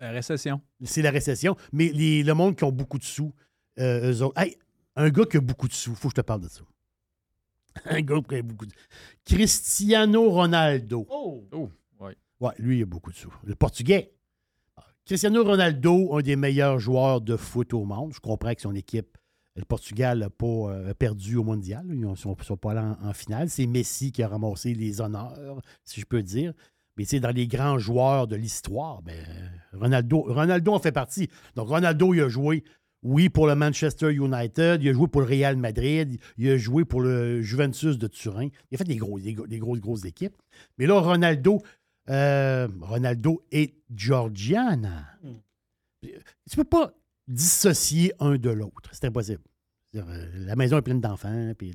La 0.00 0.10
récession. 0.10 0.60
C'est 0.82 1.02
la 1.02 1.10
récession. 1.10 1.56
Mais 1.72 1.88
les- 1.92 2.22
le 2.22 2.34
monde 2.34 2.56
qui 2.56 2.64
ont 2.64 2.72
beaucoup 2.72 2.98
de 2.98 3.04
sous, 3.04 3.32
euh, 3.78 4.12
eux 4.12 4.22
autres. 4.22 4.40
Hey, 4.40 4.56
un 4.96 5.10
gars 5.10 5.24
qui 5.24 5.36
a 5.36 5.40
beaucoup 5.40 5.68
de 5.68 5.72
sous, 5.72 5.94
faut 5.94 6.08
que 6.08 6.12
je 6.16 6.20
te 6.22 6.26
parle 6.26 6.40
de 6.40 6.48
ça. 6.48 6.62
Un 7.84 8.00
gars 8.00 8.20
qui 8.26 8.34
a 8.36 8.42
beaucoup 8.42 8.66
de 8.66 8.72
Cristiano 9.24 10.30
Ronaldo. 10.30 11.06
Oh! 11.10 11.44
ouais. 11.52 11.68
Ouais, 12.40 12.52
lui, 12.58 12.78
il 12.78 12.82
a 12.82 12.86
beaucoup 12.86 13.10
de 13.10 13.16
sous. 13.16 13.32
Le 13.44 13.54
Portugais. 13.54 14.12
Cristiano 15.06 15.44
Ronaldo, 15.44 16.16
un 16.16 16.20
des 16.20 16.36
meilleurs 16.36 16.78
joueurs 16.78 17.20
de 17.20 17.36
foot 17.36 17.72
au 17.72 17.84
monde. 17.84 18.12
Je 18.12 18.20
comprends 18.20 18.54
que 18.54 18.60
son 18.60 18.74
équipe, 18.74 19.16
le 19.54 19.64
Portugal, 19.64 20.18
n'a 20.18 20.30
pas 20.30 20.46
euh, 20.46 20.94
perdu 20.94 21.36
au 21.36 21.44
mondial. 21.44 21.86
Ils 21.88 22.00
ne 22.00 22.14
sont, 22.14 22.34
pas 22.34 22.72
allés 22.72 22.94
en, 23.02 23.12
finale. 23.12 23.48
C'est 23.48 23.66
Messi 23.66 24.12
qui 24.12 24.22
a 24.22 24.28
ramassé 24.28 24.74
les 24.74 25.00
honneurs, 25.00 25.62
si 25.84 26.00
je 26.00 26.06
peux 26.06 26.22
dire. 26.22 26.52
Mais 26.96 27.04
sais, 27.04 27.20
dans 27.20 27.30
les 27.30 27.46
grands 27.46 27.78
joueurs 27.78 28.26
de 28.26 28.36
l'histoire, 28.36 29.02
ben, 29.02 29.14
Ronaldo, 29.72 30.22
Ronaldo 30.22 30.72
en 30.72 30.78
fait 30.78 30.92
partie. 30.92 31.28
Donc, 31.54 31.68
Ronaldo, 31.68 32.14
il 32.14 32.22
a 32.22 32.28
joué, 32.28 32.64
oui, 33.02 33.28
pour 33.28 33.46
le 33.46 33.54
Manchester 33.54 34.12
United, 34.12 34.82
il 34.82 34.88
a 34.88 34.92
joué 34.92 35.06
pour 35.06 35.20
le 35.20 35.26
Real 35.26 35.56
Madrid, 35.56 36.18
il 36.38 36.48
a 36.48 36.56
joué 36.56 36.84
pour 36.84 37.00
le 37.00 37.42
Juventus 37.42 37.98
de 37.98 38.06
Turin. 38.08 38.48
Il 38.70 38.74
a 38.74 38.78
fait 38.78 38.84
des, 38.84 38.96
gros, 38.96 39.20
des, 39.20 39.34
gros- 39.34 39.46
des 39.46 39.58
grosses, 39.58 39.80
grosses 39.80 40.04
équipes. 40.04 40.36
Mais 40.78 40.86
là, 40.86 40.98
Ronaldo, 40.98 41.60
euh, 42.10 42.68
Ronaldo 42.80 43.44
et 43.50 43.74
Georgiana. 43.94 45.06
Tu 46.02 46.08
ne 46.08 46.56
peux 46.56 46.64
pas 46.64 46.92
dissocier 47.26 48.12
un 48.20 48.36
de 48.36 48.50
l'autre. 48.50 48.90
C'est 48.92 49.06
impossible. 49.06 49.42
Euh, 49.96 50.30
La 50.46 50.56
maison 50.56 50.78
est 50.78 50.82
pleine 50.82 51.00
d'enfants. 51.00 51.52
Puis 51.58 51.74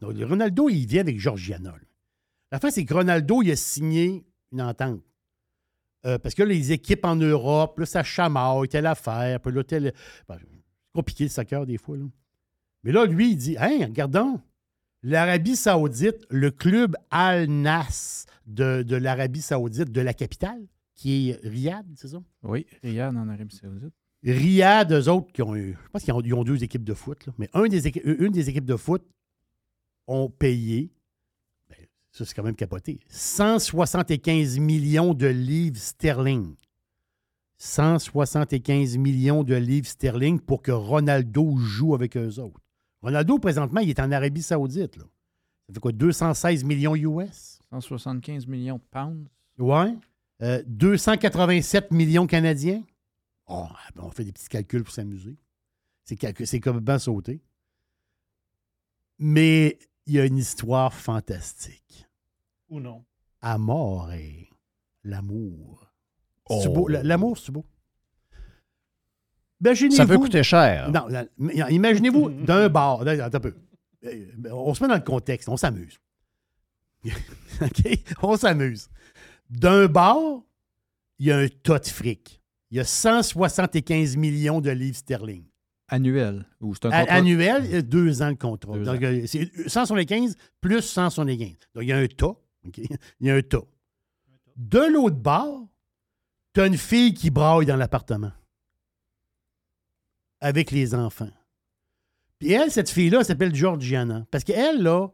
Donc, 0.00 0.16
Ronaldo, 0.18 0.68
il 0.68 0.86
vient 0.86 1.00
avec 1.00 1.18
Georgiana. 1.18 1.74
La 2.52 2.58
fin, 2.58 2.70
c'est 2.70 2.84
que 2.84 2.94
Ronaldo, 2.94 3.42
il 3.42 3.52
a 3.52 3.56
signé 3.56 4.24
une 4.52 4.62
entente. 4.62 5.00
Euh, 6.06 6.18
parce 6.18 6.34
que 6.34 6.42
là, 6.42 6.48
les 6.48 6.72
équipes 6.72 7.04
en 7.04 7.16
Europe, 7.16 7.78
là, 7.78 7.86
ça 7.86 8.02
chamaille, 8.02 8.68
telle 8.68 8.86
affaire, 8.86 9.38
puis 9.40 9.52
là, 9.52 9.62
telle. 9.62 9.92
Ben, 10.28 10.38
c'est 10.38 10.92
compliqué 10.94 11.24
le 11.24 11.30
soccer 11.30 11.66
des 11.66 11.76
fois. 11.76 11.96
Là. 11.96 12.04
Mais 12.82 12.92
là, 12.92 13.04
lui, 13.04 13.32
il 13.32 13.36
dit 13.36 13.56
Hein, 13.58 13.80
regardons, 13.82 14.40
l'Arabie 15.02 15.56
Saoudite, 15.56 16.26
le 16.30 16.50
club 16.50 16.96
Al-Nas 17.10 18.26
de, 18.46 18.82
de 18.82 18.96
l'Arabie 18.96 19.42
Saoudite, 19.42 19.90
de 19.92 20.00
la 20.00 20.14
capitale, 20.14 20.66
qui 20.94 21.30
est 21.30 21.40
Riyad, 21.46 21.86
c'est 21.96 22.08
ça? 22.08 22.22
Oui, 22.42 22.66
Riyad 22.82 23.16
en 23.16 23.28
Arabie 23.28 23.54
Saoudite. 23.56 23.92
Riyad, 24.22 24.92
eux 24.92 25.08
autres, 25.08 25.32
qui 25.32 25.42
ont 25.42 25.56
eu, 25.56 25.76
je 25.82 25.88
pense 25.90 26.02
qu'ils 26.02 26.12
ont, 26.34 26.38
ont 26.40 26.44
deux 26.44 26.62
équipes 26.62 26.84
de 26.84 26.92
foot, 26.94 27.26
là, 27.26 27.32
mais 27.38 27.48
un 27.54 27.68
des 27.68 27.88
équi- 27.88 28.02
une 28.04 28.32
des 28.32 28.50
équipes 28.50 28.66
de 28.66 28.76
foot 28.76 29.02
ont 30.06 30.28
payé, 30.28 30.90
ben, 31.70 31.76
ça 32.10 32.24
c'est 32.26 32.34
quand 32.34 32.42
même 32.42 32.54
capoté, 32.56 33.00
175 33.08 34.58
millions 34.58 35.14
de 35.14 35.26
livres 35.26 35.78
sterling. 35.78 36.54
175 37.62 38.96
millions 38.96 39.44
de 39.44 39.54
livres 39.54 39.86
sterling 39.86 40.40
pour 40.40 40.62
que 40.62 40.70
Ronaldo 40.72 41.56
joue 41.58 41.94
avec 41.94 42.16
eux 42.16 42.38
autres. 42.38 42.60
Ronaldo, 43.02 43.38
présentement, 43.38 43.80
il 43.80 43.90
est 43.90 44.00
en 44.00 44.10
Arabie 44.12 44.42
Saoudite. 44.42 44.96
Là. 44.96 45.04
Ça 45.68 45.74
fait 45.74 45.80
quoi, 45.80 45.92
216 45.92 46.64
millions 46.64 46.96
US? 46.96 47.59
175 47.70 48.46
millions 48.46 48.76
de 48.76 48.82
pounds. 48.90 49.28
Ouais. 49.58 49.94
Euh, 50.42 50.62
287 50.66 51.90
millions 51.92 52.26
canadiens. 52.26 52.82
Oh, 53.46 53.66
ben, 53.94 54.02
on 54.04 54.10
fait 54.10 54.24
des 54.24 54.32
petits 54.32 54.48
calculs 54.48 54.82
pour 54.84 54.92
s'amuser. 54.94 55.36
C'est 56.04 56.60
comme 56.60 56.80
bien 56.80 56.98
sauté. 56.98 57.40
Mais 59.18 59.78
il 60.06 60.14
y 60.14 60.20
a 60.20 60.24
une 60.24 60.38
histoire 60.38 60.92
fantastique. 60.94 62.06
Ou 62.68 62.80
non? 62.80 63.04
Amore. 63.42 64.10
L'amour. 65.04 65.86
C'est 66.48 66.68
Oh. 66.68 66.88
L'amour, 66.88 67.38
c'est 67.38 67.52
beau? 67.52 67.64
Imaginez-vous- 69.60 69.96
Ça 69.96 70.06
peut 70.06 70.18
coûter 70.18 70.42
cher. 70.42 70.90
Non, 70.90 71.06
imaginez-vous 71.38 72.30
d'un 72.44 72.68
bar. 72.68 73.06
Attends 73.06 73.36
un 73.36 73.40
peu. 73.40 73.54
Euh, 74.04 74.26
On 74.50 74.72
se 74.74 74.82
met 74.82 74.88
dans 74.88 74.94
le 74.96 75.00
contexte, 75.02 75.48
on 75.48 75.56
s'amuse. 75.56 75.98
OK? 77.62 77.98
On 78.22 78.36
s'amuse. 78.36 78.88
D'un 79.48 79.86
bar, 79.86 80.18
il 81.18 81.26
y 81.26 81.32
a 81.32 81.38
un 81.38 81.48
tas 81.48 81.78
de 81.78 81.86
fric. 81.86 82.40
Il 82.70 82.76
y 82.76 82.80
a 82.80 82.84
175 82.84 84.16
millions 84.16 84.60
de 84.60 84.70
livres 84.70 84.96
sterling. 84.96 85.44
Annuel. 85.88 86.46
Ou 86.60 86.74
c'est 86.74 86.86
un 86.86 86.90
contrat- 86.90 87.12
Annuel, 87.14 87.88
deux 87.88 88.22
ans 88.22 88.28
le 88.28 88.36
contrat. 88.36 88.74
Deux 88.78 88.84
Donc, 88.84 88.96
ans. 89.02 89.06
euh, 89.06 89.26
c'est 89.26 89.50
175 89.68 90.36
plus 90.60 90.82
175. 90.82 91.56
Donc, 91.74 91.82
il 91.82 91.88
y 91.88 91.92
a 91.92 91.98
un 91.98 92.06
tas. 92.06 92.36
Il 93.20 93.26
y 93.26 93.30
a 93.30 93.34
un 93.34 93.42
tas. 93.42 93.62
De 94.56 94.78
l'autre 94.92 95.16
bord, 95.16 95.66
tu 96.54 96.60
as 96.60 96.66
une 96.66 96.76
fille 96.76 97.12
qui 97.14 97.30
braille 97.30 97.66
dans 97.66 97.76
l'appartement 97.76 98.32
avec 100.40 100.70
les 100.70 100.94
enfants. 100.94 101.30
Puis 102.38 102.52
elle, 102.52 102.70
cette 102.70 102.88
fille-là, 102.90 103.18
elle 103.20 103.24
s'appelle 103.24 103.54
Georgiana. 103.54 104.26
Parce 104.30 104.44
qu'elle, 104.44 104.82
là, 104.82 105.08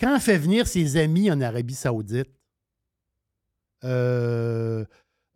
quand 0.00 0.14
elle 0.14 0.20
fait 0.20 0.38
venir 0.38 0.66
ses 0.66 0.96
amis 0.96 1.30
en 1.30 1.40
Arabie 1.40 1.74
Saoudite, 1.74 2.30
euh, 3.84 4.84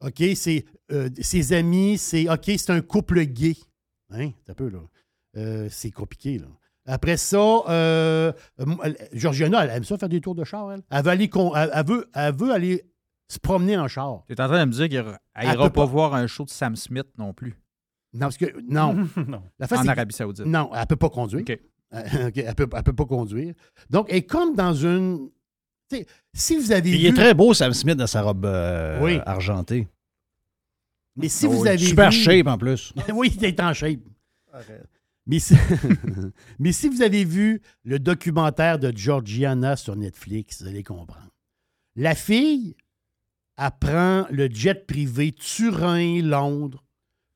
OK, 0.01 0.23
c'est 0.35 0.65
euh, 0.93 1.09
ses 1.21 1.53
amis, 1.53 1.99
c'est 1.99 2.29
OK, 2.29 2.45
c'est 2.47 2.71
un 2.71 2.81
couple 2.81 3.23
gay. 3.25 3.55
Hein? 4.11 4.31
C'est 4.45 4.53
un 4.53 4.55
peu, 4.55 4.69
là. 4.69 4.81
Euh, 5.37 5.69
c'est 5.71 5.91
compliqué, 5.91 6.39
là. 6.39 6.47
Après 6.87 7.17
ça, 7.17 7.39
euh, 7.69 8.33
elle- 8.83 9.09
Georgiana, 9.13 9.65
elle 9.65 9.71
aime 9.71 9.85
ça 9.85 9.97
faire 9.97 10.09
des 10.11 10.21
tours 10.21 10.35
de 10.35 10.45
char, 10.45 10.71
elle. 10.73 10.83
Elle 10.91 11.03
veut 11.03 11.11
aller, 11.11 11.31
con- 11.31 11.55
elle, 11.57 11.71
elle 11.73 11.87
veut, 11.87 12.11
elle 12.15 12.35
veut 12.35 12.53
aller 12.53 12.85
se 13.29 13.39
promener 13.39 13.79
en 13.79 13.89
char. 13.89 14.23
Tu 14.27 14.35
es 14.35 14.41
en 14.41 14.47
train 14.49 14.61
de 14.61 14.67
me 14.67 14.73
dire 14.73 14.89
qu'elle 14.91 15.19
Elle 15.35 15.49
n'ira 15.49 15.65
pas 15.65 15.71
pas. 15.71 15.85
voir 15.87 16.15
un 16.15 16.27
show 16.27 16.45
de 16.45 16.51
Sam 16.51 16.77
Smith 16.77 17.07
non 17.17 17.33
plus. 17.33 17.55
Non, 18.13 18.21
parce 18.27 18.37
que, 18.37 18.61
non. 18.69 19.09
Non. 19.27 19.43
La 19.59 19.67
face, 19.67 19.81
En 19.81 19.89
Arabie 19.89 20.15
Saoudite. 20.15 20.45
Non, 20.45 20.71
elle 20.75 20.81
ne 20.81 20.85
peut 20.85 20.97
pas 20.97 21.09
conduire. 21.09 21.41
OK. 21.41 21.59
Euh, 21.95 22.31
elle 22.35 22.47
ne 22.47 22.53
peut, 22.53 22.67
pas 22.67 22.83
conduire. 23.05 23.55
Donc, 23.91 24.07
elle 24.11 24.17
est 24.17 24.23
comme 24.27 24.55
dans 24.55 24.75
une. 24.75 25.31
si 26.33 26.57
vous 26.57 26.73
avez 26.73 26.83
Puis 26.83 26.93
vu. 26.93 26.99
il 26.99 27.07
est 27.07 27.13
très 27.15 27.35
beau, 27.35 27.55
Sam 27.55 27.73
Smith, 27.73 27.97
dans 27.97 28.07
sa 28.07 28.23
robe 28.23 28.45
euh, 28.47 29.01
Oui. 29.03 29.19
argentée. 29.27 29.89
Mais 31.17 31.29
si 31.29 31.47
Oh, 31.47 31.51
vous 31.51 31.63
oui. 31.63 31.69
avez 31.69 31.79
Super 31.79 32.11
vu- 32.11 32.17
shape 32.17 32.47
en 32.49 32.59
plus. 32.59 32.93
oui, 33.15 33.33
il 33.37 33.45
est 33.45 33.61
en 33.61 33.73
shape. 33.73 34.01
Mais 35.27 35.39
si... 35.39 35.55
Mais 36.59 36.73
si 36.73 36.89
vous 36.89 37.03
avez 37.03 37.25
vu 37.25 37.63
le 37.85 37.99
documentaire 37.99 38.79
de 38.79 38.93
Georgiana 38.95 39.77
sur 39.77 39.97
Netflix, 39.97 40.63
vous 40.63 40.69
allez 40.69 40.83
comprendre. 40.83 41.31
La 41.97 42.15
fille 42.15 42.77
apprend 43.57 44.27
le 44.31 44.49
jet 44.51 44.87
privé 44.87 45.33
Turin, 45.33 46.21
Londres, 46.23 46.84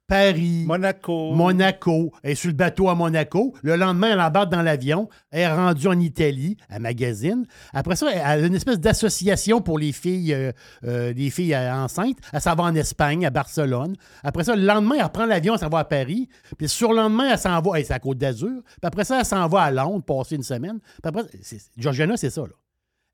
Paris, 0.08 0.64
Monaco. 0.66 1.34
Monaco. 1.34 2.12
Elle 2.22 2.30
est 2.30 2.34
sur 2.34 2.48
le 2.48 2.54
bateau 2.54 2.88
à 2.88 2.94
Monaco. 2.94 3.54
Le 3.62 3.76
lendemain, 3.76 4.12
elle 4.14 4.20
embarque 4.20 4.50
dans 4.50 4.62
l'avion. 4.62 5.10
Elle 5.30 5.40
est 5.42 5.52
rendue 5.54 5.86
en 5.86 6.00
Italie, 6.00 6.56
à 6.70 6.78
magazine. 6.78 7.44
Après 7.74 7.94
ça, 7.94 8.10
elle 8.10 8.22
a 8.44 8.46
une 8.46 8.54
espèce 8.54 8.80
d'association 8.80 9.60
pour 9.60 9.78
les 9.78 9.92
filles, 9.92 10.32
euh, 10.32 10.52
euh, 10.84 11.12
les 11.12 11.28
filles 11.28 11.52
euh, 11.52 11.74
enceintes. 11.74 12.16
Elle 12.32 12.40
s'en 12.40 12.54
va 12.54 12.64
en 12.64 12.74
Espagne, 12.74 13.26
à 13.26 13.30
Barcelone. 13.30 13.96
Après 14.22 14.44
ça, 14.44 14.56
le 14.56 14.62
lendemain, 14.64 14.94
elle 14.96 15.04
reprend 15.04 15.26
l'avion, 15.26 15.52
elle 15.54 15.60
s'en 15.60 15.68
va 15.68 15.80
à 15.80 15.84
Paris. 15.84 16.28
Puis 16.56 16.68
sur 16.70 16.90
le 16.92 16.96
lendemain, 16.96 17.28
elle 17.32 17.38
s'en 17.38 17.60
va, 17.60 17.72
c'est 17.84 17.92
à 17.92 17.98
Côte 17.98 18.16
d'Azur. 18.16 18.62
Puis 18.64 18.78
après 18.82 19.04
ça, 19.04 19.18
elle 19.20 19.26
s'en 19.26 19.46
va 19.46 19.62
à 19.64 19.70
Londres, 19.70 20.02
passer 20.04 20.36
une 20.36 20.42
semaine. 20.42 20.78
Puis 20.80 21.00
après, 21.04 21.24
c'est- 21.42 21.70
Georgiana, 21.76 22.16
c'est 22.16 22.30
ça, 22.30 22.40
là. 22.40 22.54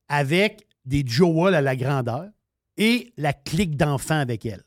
Avec 0.09 0.65
des 0.85 1.03
Joel 1.05 1.57
à 1.57 1.61
la 1.61 1.75
grandeur 1.75 2.27
et 2.77 3.13
la 3.17 3.33
clique 3.33 3.77
d'enfants 3.77 4.21
avec 4.21 4.47
elle. 4.47 4.63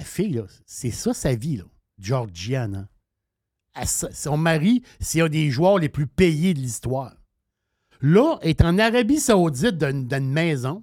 La 0.00 0.06
fille, 0.06 0.42
c'est 0.64 0.90
ça 0.90 1.12
sa 1.12 1.34
vie. 1.34 1.62
Georgiana. 1.98 2.88
Son 3.84 4.38
mari, 4.38 4.82
c'est 4.98 5.20
un 5.20 5.28
des 5.28 5.50
joueurs 5.50 5.78
les 5.78 5.90
plus 5.90 6.06
payés 6.06 6.54
de 6.54 6.58
l'histoire. 6.58 7.14
Là, 8.00 8.38
elle 8.40 8.48
est 8.48 8.62
en 8.62 8.78
Arabie 8.78 9.20
Saoudite 9.20 9.76
d'une 9.76 10.32
maison. 10.32 10.82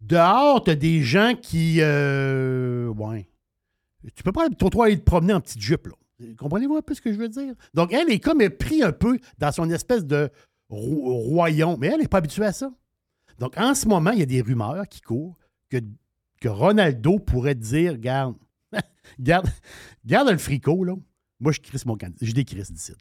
Dehors, 0.00 0.64
tu 0.64 0.74
des 0.76 1.02
gens 1.02 1.34
qui. 1.40 1.82
euh, 1.82 2.88
ouais. 2.88 3.28
Tu 4.14 4.22
peux 4.22 4.32
pas 4.32 4.48
trop 4.48 4.70
trop 4.70 4.84
aller 4.84 4.98
te 4.98 5.04
promener 5.04 5.34
en 5.34 5.42
petite 5.42 5.60
jupe, 5.60 5.88
là. 5.88 6.26
Comprenez-vous 6.38 6.76
un 6.76 6.82
peu 6.82 6.94
ce 6.94 7.02
que 7.02 7.12
je 7.12 7.18
veux 7.18 7.28
dire? 7.28 7.54
Donc, 7.74 7.92
elle 7.92 8.10
est 8.10 8.18
comme 8.18 8.48
pris 8.48 8.82
un 8.82 8.92
peu 8.92 9.18
dans 9.38 9.52
son 9.52 9.68
espèce 9.70 10.06
de 10.06 10.30
ro- 10.70 11.16
royaume, 11.18 11.76
mais 11.78 11.88
elle 11.88 12.00
n'est 12.00 12.08
pas 12.08 12.18
habituée 12.18 12.46
à 12.46 12.52
ça. 12.52 12.72
Donc, 13.38 13.58
en 13.58 13.74
ce 13.74 13.86
moment, 13.86 14.12
il 14.12 14.20
y 14.20 14.22
a 14.22 14.26
des 14.26 14.40
rumeurs 14.40 14.88
qui 14.88 15.02
courent 15.02 15.36
que, 15.68 15.76
que 16.40 16.48
Ronaldo 16.48 17.18
pourrait 17.18 17.54
dire 17.54 17.98
Garde, 17.98 18.36
garde, 19.18 19.46
garde 20.04 20.30
le 20.30 20.38
fricot, 20.38 20.84
là. 20.84 20.94
Moi, 21.40 21.52
je 21.52 21.60
crisse 21.60 21.86
mon 21.86 21.96
candidat. 21.96 22.18
Je 22.20 22.32
décrisse 22.32 22.70
d'ici. 22.72 22.92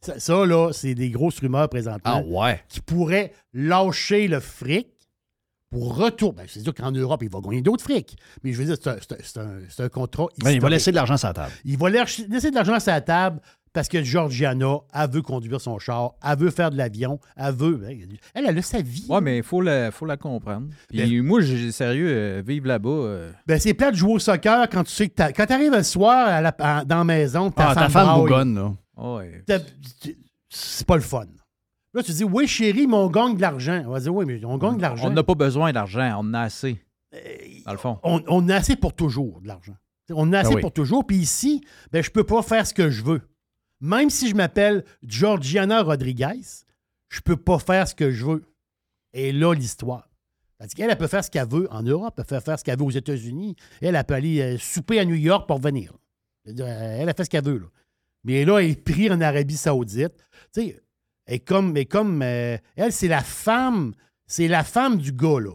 Ça, 0.00 0.18
ça, 0.18 0.46
là, 0.46 0.72
c'est 0.72 0.94
des 0.94 1.10
grosses 1.10 1.38
rumeurs 1.40 1.68
présentement. 1.68 2.00
Ah 2.04 2.22
ouais. 2.22 2.62
Qui 2.68 2.80
pourraient 2.80 3.32
lâcher 3.52 4.28
le 4.28 4.40
fric 4.40 4.88
pour 5.70 5.96
retourner. 5.96 6.42
Ben, 6.42 6.46
c'est 6.48 6.60
sûr 6.62 6.72
qu'en 6.74 6.92
Europe, 6.92 7.22
il 7.22 7.28
va 7.30 7.40
gagner 7.40 7.60
d'autres 7.60 7.82
frics. 7.82 8.16
Mais 8.42 8.52
je 8.52 8.62
veux 8.62 8.64
dire, 8.64 8.76
c'est 8.80 9.36
un, 9.38 9.42
un- 9.42 9.84
un- 9.84 9.88
contrat. 9.88 10.26
Ben, 10.26 10.34
il 10.38 10.44
va 10.44 10.50
historique. 10.52 10.70
laisser 10.70 10.90
de 10.92 10.96
l'argent 10.96 11.16
sur 11.16 11.28
la 11.28 11.34
table. 11.34 11.52
Il 11.64 11.76
va 11.76 11.90
laisser 11.90 12.26
laisser 12.28 12.50
de 12.50 12.54
l'argent 12.54 12.78
sur 12.80 12.92
la 12.92 13.00
table 13.00 13.40
parce 13.76 13.88
que 13.88 14.02
Georgiana, 14.02 14.78
elle 14.94 15.10
veut 15.10 15.20
conduire 15.20 15.60
son 15.60 15.78
char, 15.78 16.14
elle 16.26 16.38
veut 16.38 16.50
faire 16.50 16.70
de 16.70 16.78
l'avion, 16.78 17.20
elle 17.36 17.54
veut. 17.54 17.82
Elle, 18.34 18.46
elle 18.46 18.56
a 18.58 18.62
sa 18.62 18.80
vie. 18.80 19.04
Ouais, 19.10 19.20
mais 19.20 19.36
il 19.36 19.42
faut 19.42 19.60
la, 19.60 19.90
faut 19.90 20.06
la 20.06 20.16
comprendre. 20.16 20.68
Puis 20.88 21.20
moi, 21.20 21.42
j'ai 21.42 21.70
sérieux, 21.72 22.08
euh, 22.08 22.42
vivre 22.44 22.66
là-bas. 22.68 22.88
euh, 22.88 23.32
Ben, 23.46 23.60
c'est 23.60 23.74
plate 23.74 23.92
de 23.92 23.98
jouer 23.98 24.14
au 24.14 24.18
soccer 24.18 24.66
quand 24.70 24.82
tu 24.84 24.92
sais 24.92 25.08
que 25.10 25.14
t'as- 25.14 25.30
quand 25.32 25.44
t'arrives 25.44 25.72
le 25.76 25.82
soir 25.82 26.26
à 26.26 26.40
la- 26.40 26.56
à- 26.58 26.84
dans 26.86 26.96
la 26.96 27.04
maison, 27.04 27.50
ta 27.50 27.68
Ah, 27.68 27.74
femme, 27.74 27.82
ta 27.84 27.88
femme 27.90 28.06
braille, 28.06 28.20
bougonne, 28.22 28.54
là. 28.54 28.72
ouais. 28.96 29.44
tu- 30.00 30.16
c'est 30.48 30.86
pas 30.86 30.96
le 30.96 31.02
fun. 31.02 31.26
Là, 31.92 32.02
tu 32.02 32.12
dis, 32.12 32.24
oui, 32.24 32.46
chérie, 32.46 32.86
mais 32.86 32.96
on 32.96 33.10
gagne 33.10 33.36
de 33.36 33.42
l'argent. 33.42 33.82
On 33.86 33.90
va 33.90 34.00
dire, 34.00 34.14
oui, 34.14 34.24
mais 34.26 34.42
on 34.46 34.56
gagne 34.56 34.78
de 34.78 34.82
l'argent. 34.82 35.08
On 35.08 35.10
n'a 35.10 35.22
pas 35.22 35.34
besoin 35.34 35.70
d'argent, 35.72 36.10
on 36.16 36.20
en 36.30 36.32
a 36.34 36.40
assez. 36.40 36.82
Dans 37.66 37.72
le 37.72 37.78
fond. 37.78 37.98
on, 38.02 38.22
on 38.26 38.48
a 38.48 38.54
assez 38.56 38.74
pour 38.76 38.94
toujours 38.94 39.40
de 39.42 39.48
l'argent. 39.48 39.76
On 40.10 40.32
a 40.32 40.38
assez 40.38 40.52
Ah 40.52 40.56
oui. 40.56 40.60
pour 40.62 40.72
toujours. 40.72 41.06
Puis 41.06 41.16
ici, 41.16 41.62
ben, 41.92 42.02
je 42.02 42.10
peux 42.10 42.24
pas 42.24 42.40
faire 42.42 42.66
ce 42.66 42.72
que 42.72 42.88
je 42.90 43.02
veux. 43.02 43.20
Même 43.80 44.10
si 44.10 44.28
je 44.28 44.34
m'appelle 44.34 44.84
Georgiana 45.02 45.82
Rodriguez, 45.82 46.40
je 47.08 47.20
peux 47.20 47.36
pas 47.36 47.58
faire 47.58 47.86
ce 47.86 47.94
que 47.94 48.10
je 48.10 48.24
veux. 48.24 48.44
Et 49.12 49.32
là, 49.32 49.54
l'histoire. 49.54 50.08
Parce 50.58 50.72
elle 50.78 50.96
peut 50.96 51.06
faire 51.06 51.24
ce 51.24 51.30
qu'elle 51.30 51.48
veut 51.48 51.68
en 51.70 51.82
Europe, 51.82 52.14
elle 52.18 52.24
peut 52.24 52.40
faire 52.40 52.58
ce 52.58 52.64
qu'elle 52.64 52.78
veut 52.78 52.84
aux 52.84 52.90
États-Unis. 52.90 53.56
Elle, 53.82 53.94
elle 53.94 54.04
peut 54.04 54.14
aller 54.14 54.40
euh, 54.40 54.58
souper 54.58 54.98
à 54.98 55.04
New 55.04 55.14
York 55.14 55.46
pour 55.46 55.56
revenir. 55.56 55.92
Elle, 56.46 56.60
elle 56.60 57.08
a 57.08 57.14
fait 57.14 57.24
ce 57.24 57.30
qu'elle 57.30 57.44
veut. 57.44 57.62
Mais 58.24 58.44
là, 58.44 58.58
elle 58.58 58.70
est 58.70 58.82
prise 58.82 59.10
en 59.12 59.20
Arabie 59.20 59.56
Saoudite. 59.56 60.16
Tu 60.54 60.62
sais, 60.62 60.82
elle 61.26 61.34
est 61.34 61.38
comme. 61.40 61.74
Comme, 61.84 62.22
euh, 62.22 62.56
elle 62.74 62.92
c'est 62.92 63.08
la 63.08 63.22
femme. 63.22 63.94
C'est 64.26 64.48
la 64.48 64.64
femme 64.64 64.96
du 64.96 65.12
gars, 65.12 65.40
là. 65.40 65.52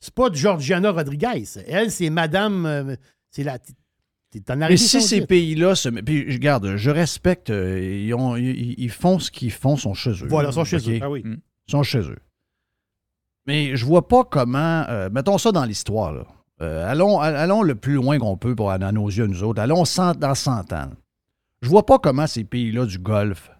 C'est 0.00 0.14
pas 0.14 0.28
Georgiana 0.32 0.90
Rodriguez. 0.90 1.44
Elle, 1.66 1.90
c'est 1.90 2.10
Madame. 2.10 2.66
euh, 2.66 2.96
c'est 3.30 3.44
la. 3.44 3.58
Mais 4.68 4.76
si 4.76 5.00
ces 5.08 5.20
pays-là 5.26 5.74
se. 5.74 5.88
Puis, 5.88 6.24
je- 6.28 6.34
regarde, 6.34 6.76
je 6.76 6.90
respecte. 6.90 7.50
euh, 7.50 7.80
Ils, 7.80 8.12
ont- 8.14 8.36
ils- 8.36 8.74
ils 8.78 8.90
font 8.90 9.18
ce 9.18 9.30
qu'ils 9.30 9.50
font, 9.52 9.76
sont 9.76 9.94
chez 9.94 10.10
eux. 10.10 10.26
Voilà, 10.28 10.52
sont 10.52 10.64
chez 10.64 10.76
eux. 10.96 10.98
Ah 11.02 11.10
oui. 11.10 11.22
Ils 11.24 11.70
sont 11.70 11.82
chez 11.82 12.00
eux. 12.00 12.18
Mais 13.46 13.76
je 13.76 13.84
vois 13.84 14.06
pas 14.06 14.24
comment. 14.24 14.84
euh, 14.88 15.08
mettons 15.10 15.38
ça 15.38 15.52
dans 15.52 15.64
l'histoire, 15.64 16.12
là. 16.12 16.24
Euh, 16.60 16.90
allons, 16.90 17.20
allons 17.20 17.62
le 17.62 17.76
plus 17.76 17.94
loin 17.94 18.18
qu'on 18.18 18.36
peut 18.36 18.56
pour, 18.56 18.70
à 18.72 18.78
nos 18.92 19.06
yeux, 19.08 19.26
nous 19.26 19.44
autres. 19.44 19.60
Allons 19.62 19.84
100 19.84 20.18
dans 20.18 20.34
100 20.34 20.72
ans. 20.72 20.90
Je 21.62 21.68
vois 21.68 21.86
pas 21.86 21.98
comment 21.98 22.26
ces 22.26 22.42
pays-là 22.44 22.84
du 22.84 22.98
Golfe 22.98 23.50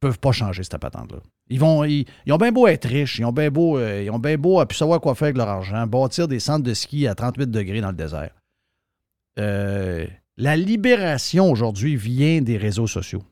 peuvent 0.00 0.18
pas 0.18 0.32
changer 0.32 0.62
cette 0.62 0.78
patente-là. 0.78 1.18
Ils, 1.50 1.60
vont, 1.60 1.84
ils, 1.84 2.06
ils 2.24 2.32
ont 2.32 2.36
bien 2.38 2.50
beau 2.52 2.66
être 2.66 2.86
riches, 2.88 3.18
ils 3.18 3.24
ont 3.26 3.32
bien 3.32 3.50
beau, 3.50 3.78
euh, 3.78 4.02
ils 4.04 4.10
ont 4.10 4.18
bien 4.18 4.36
beau 4.38 4.58
à 4.58 4.66
plus 4.66 4.76
savoir 4.76 5.00
quoi 5.00 5.14
faire 5.14 5.26
avec 5.26 5.36
leur 5.36 5.48
argent, 5.48 5.86
bâtir 5.86 6.28
des 6.28 6.40
centres 6.40 6.62
de 6.64 6.72
ski 6.74 7.06
à 7.06 7.14
38 7.14 7.50
degrés 7.50 7.80
dans 7.80 7.88
le 7.90 7.96
désert. 7.96 8.30
Euh, 9.38 10.06
la 10.36 10.56
libération 10.56 11.50
aujourd'hui 11.50 11.96
vient 11.96 12.40
des 12.42 12.56
réseaux 12.56 12.86
sociaux. 12.86 13.22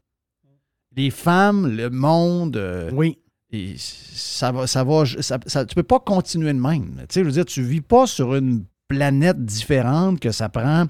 Les 0.96 1.10
femmes, 1.10 1.68
le 1.76 1.90
monde. 1.90 2.56
euh, 2.56 2.90
oui. 2.92 3.18
Et 3.52 3.74
ça 3.78 4.50
va, 4.50 4.66
ça 4.66 4.82
va, 4.82 5.04
ça, 5.20 5.38
ça- 5.46 5.64
tu 5.64 5.74
peux 5.74 5.82
pas 5.84 6.00
continuer 6.00 6.52
de 6.52 6.58
même. 6.58 6.96
Tu 7.00 7.06
sais, 7.10 7.20
je 7.20 7.26
veux 7.26 7.32
dire, 7.32 7.44
tu 7.44 7.62
vis 7.62 7.80
pas 7.80 8.06
sur 8.06 8.34
une 8.34 8.64
planète 8.88 9.44
différente 9.44 10.18
que 10.20 10.32
ça 10.32 10.48
prend 10.48 10.86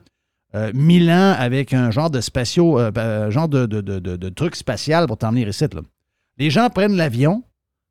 euh, 0.54 0.70
mille 0.74 1.10
ans 1.10 1.34
avec 1.36 1.74
un 1.74 1.90
genre 1.90 2.08
de 2.10 2.20
spatio, 2.20 2.78
euh, 2.78 2.90
euh, 2.96 3.30
genre 3.30 3.48
de, 3.48 3.66
de, 3.66 3.80
de- 3.82 3.98
de- 3.98 4.16
de 4.16 4.28
truc 4.30 4.56
spatial 4.56 5.06
pour 5.06 5.18
t'emmener 5.18 5.46
ici. 5.46 5.64
Là. 5.72 5.82
Les 6.38 6.48
gens 6.50 6.70
prennent 6.70 6.96
l'avion, 6.96 7.42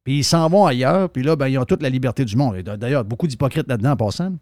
puis 0.04 0.20
ils 0.20 0.24
s'en 0.24 0.48
vont 0.50 0.66
ailleurs, 0.66 1.10
puis 1.12 1.22
là, 1.22 1.36
ben, 1.36 1.48
ils 1.48 1.60
ont 1.60 1.66
toute 1.66 1.84
la 1.84 1.90
liberté 1.90 2.26
du 2.26 2.36
monde. 2.36 2.58
D'ailleurs, 2.58 3.04
beaucoup 3.06 3.28
d'hypocrites 3.28 3.68
là-dedans 3.68 3.92
en 3.92 3.98
passant. 3.98 4.34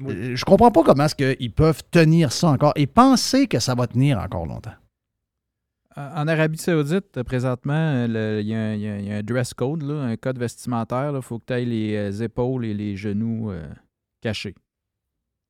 Euh, 0.00 0.34
Je 0.36 0.44
comprends 0.44 0.70
pas 0.70 0.82
comment 0.82 1.04
est-ce 1.04 1.14
qu'ils 1.14 1.52
peuvent 1.52 1.82
tenir 1.90 2.32
ça 2.32 2.48
encore 2.48 2.72
et 2.76 2.86
penser 2.86 3.46
que 3.46 3.58
ça 3.58 3.74
va 3.74 3.86
tenir 3.86 4.18
encore 4.18 4.46
longtemps. 4.46 4.74
En 5.94 6.26
Arabie 6.26 6.56
Saoudite, 6.56 7.18
euh, 7.18 7.22
présentement, 7.24 7.74
euh, 7.74 8.40
il 8.40 8.46
y, 8.48 8.54
a 8.54 8.58
un- 8.58 8.74
y 8.76 9.04
y 9.08 9.12
a 9.12 9.22
dress 9.22 9.52
code, 9.52 9.82
là, 9.82 10.04
un 10.04 10.16
code 10.16 10.38
vestimentaire. 10.38 11.12
Il 11.14 11.20
faut 11.20 11.38
que 11.38 11.44
tu 11.46 11.52
ailles 11.52 11.66
les 11.66 12.22
épaules 12.22 12.64
et 12.64 12.72
les 12.72 12.96
genoux 12.96 13.50
euh, 13.50 13.68
cachés. 14.22 14.54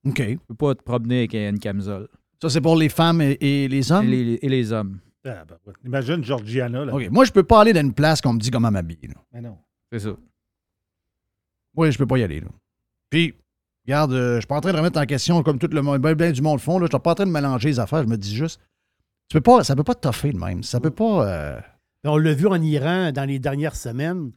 OK. 0.05 0.17
Tu 0.17 0.39
peux 0.49 0.55
pas 0.57 0.75
te 0.75 0.83
promener 0.83 1.19
avec 1.19 1.35
une 1.35 1.61
camisole. 1.61 2.09
Ça, 2.43 2.51
c'est 2.51 2.61
pour 2.61 2.75
les 2.75 2.89
femmes 2.89 3.21
et, 3.21 3.39
et 3.41 3.69
les 3.69 3.93
hommes? 3.93 4.05
Et 4.07 4.09
les, 4.25 4.39
et 4.43 4.49
les 4.49 4.73
hommes. 4.73 4.99
Ah, 5.25 5.45
ouais. 5.65 5.75
Imagine 5.85 6.25
Georgiana. 6.25 6.85
Là. 6.87 6.93
OK. 6.93 7.09
Moi, 7.13 7.25
je 7.25 7.31
peux 7.31 7.45
pas 7.45 7.61
aller 7.61 7.73
dans 7.73 7.81
une 7.83 7.95
place 7.95 8.21
qu'on 8.21 8.33
me 8.33 8.41
dit 8.41 8.51
comment 8.51 8.73
m'habiller. 8.73 9.11
Mais 9.33 9.41
non. 9.41 9.57
C'est 9.93 10.01
ça. 10.01 10.17
Oui, 11.77 11.93
je 11.93 11.99
peux 11.99 12.07
pas 12.07 12.19
y 12.19 12.25
aller. 12.25 12.41
Là. 12.41 12.49
Puis, 13.09 13.33
regarde, 13.87 14.13
euh, 14.13 14.35
je 14.37 14.41
suis 14.41 14.47
pas 14.47 14.57
en 14.57 14.61
train 14.61 14.73
de 14.73 14.77
remettre 14.79 15.01
en 15.01 15.07
question 15.07 15.43
comme 15.43 15.59
tout 15.59 15.69
le 15.69 15.83
monde, 15.83 15.99
ben, 16.01 16.15
ben 16.15 16.33
du 16.33 16.43
monde 16.43 16.59
le 16.59 16.61
fond. 16.63 16.79
Là. 16.79 16.87
Je 16.87 16.95
suis 16.97 17.01
pas 17.03 17.13
en 17.13 17.15
train 17.15 17.27
de 17.27 17.31
mélanger 17.31 17.69
les 17.69 17.79
affaires. 17.81 18.03
Je 18.03 18.09
me 18.09 18.17
dis 18.17 18.35
juste, 18.35 18.61
tu 19.29 19.35
peux 19.37 19.41
pas, 19.41 19.65
ça 19.65 19.75
peut 19.77 19.85
pas 19.85 19.95
te 19.95 20.01
toffer 20.01 20.33
de 20.33 20.39
même. 20.39 20.63
Ça 20.63 20.81
peut 20.81 20.91
pas. 20.91 21.29
euh, 21.29 21.61
On 22.05 22.17
l'a 22.17 22.33
vu 22.35 22.47
en 22.47 22.61
Iran 22.61 23.13
dans 23.13 23.25
les 23.25 23.39
dernières 23.39 23.77
semaines. 23.77 24.33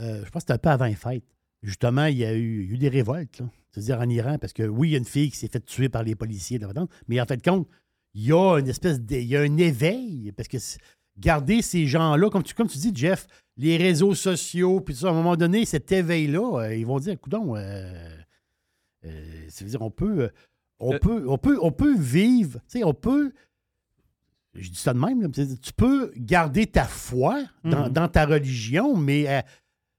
Euh, 0.00 0.24
je 0.24 0.30
pense 0.30 0.40
que 0.44 0.52
c'était 0.52 0.52
un 0.54 0.58
peu 0.58 0.70
avant 0.70 0.86
les 0.86 0.94
fêtes. 0.94 1.24
Justement, 1.62 2.06
il 2.06 2.16
y 2.18 2.24
a 2.24 2.32
eu, 2.34 2.72
eu 2.72 2.78
des 2.78 2.88
révoltes. 2.88 3.38
là. 3.40 3.46
C'est-à-dire 3.70 4.00
en 4.00 4.08
Iran, 4.08 4.36
parce 4.38 4.52
que 4.52 4.64
oui, 4.64 4.88
il 4.88 4.92
y 4.92 4.94
a 4.96 4.98
une 4.98 5.04
fille 5.04 5.30
qui 5.30 5.36
s'est 5.36 5.48
fait 5.48 5.64
tuer 5.64 5.88
par 5.88 6.02
les 6.02 6.14
policiers, 6.14 6.58
patente, 6.58 6.90
mais 7.08 7.20
en 7.20 7.24
fait, 7.24 7.42
compte, 7.42 7.68
il 8.14 8.26
y 8.26 8.32
a 8.32 8.58
une 8.58 8.68
espèce 8.68 9.00
de, 9.00 9.16
il 9.16 9.26
y 9.26 9.36
a 9.36 9.40
un 9.40 9.56
éveil. 9.56 10.32
Parce 10.36 10.48
que 10.48 10.58
garder 11.18 11.62
ces 11.62 11.86
gens-là, 11.86 12.30
comme 12.30 12.42
tu, 12.42 12.54
comme 12.54 12.68
tu 12.68 12.78
dis, 12.78 12.90
Jeff, 12.94 13.26
les 13.56 13.76
réseaux 13.76 14.14
sociaux, 14.14 14.80
puis 14.80 14.94
ça, 14.96 15.08
à 15.08 15.10
un 15.10 15.14
moment 15.14 15.36
donné, 15.36 15.64
cet 15.66 15.92
éveil-là, 15.92 16.72
ils 16.72 16.86
vont 16.86 16.98
dire, 16.98 17.18
coudon, 17.20 17.54
euh, 17.56 17.92
euh, 19.04 19.44
ça 19.48 19.64
veut 19.64 19.70
dire, 19.70 19.82
on 19.82 19.90
peut, 19.90 20.20
euh, 20.22 20.28
on 20.78 20.98
peut, 20.98 21.24
on 21.28 21.38
peut, 21.38 21.58
on 21.62 21.72
peut 21.72 21.96
vivre, 21.96 22.58
tu 22.68 22.78
sais, 22.78 22.84
on 22.84 22.94
peut, 22.94 23.32
je 24.54 24.68
dis 24.70 24.76
ça 24.78 24.92
de 24.92 24.98
même, 24.98 25.22
là, 25.22 25.28
tu 25.28 25.72
peux 25.76 26.12
garder 26.16 26.66
ta 26.66 26.84
foi 26.84 27.40
dans, 27.64 27.86
Mhm. 27.86 27.92
dans 27.92 28.08
ta 28.08 28.26
religion, 28.26 28.96
mais 28.96 29.28
euh, 29.28 29.40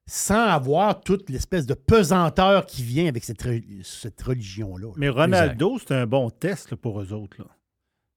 sans 0.05 0.45
avoir 0.47 0.99
toute 1.01 1.29
l'espèce 1.29 1.65
de 1.65 1.73
pesanteur 1.73 2.65
qui 2.65 2.83
vient 2.83 3.07
avec 3.07 3.23
cette, 3.23 3.41
cette 3.83 4.21
religion-là. 4.21 4.87
là. 4.87 4.93
Mais 4.97 5.09
Ronaldo, 5.09 5.79
c'est 5.79 5.95
un 5.95 6.05
bon 6.05 6.29
test 6.29 6.71
là, 6.71 6.77
pour 6.77 7.01
eux 7.01 7.13
autres. 7.13 7.37
Là. 7.39 7.47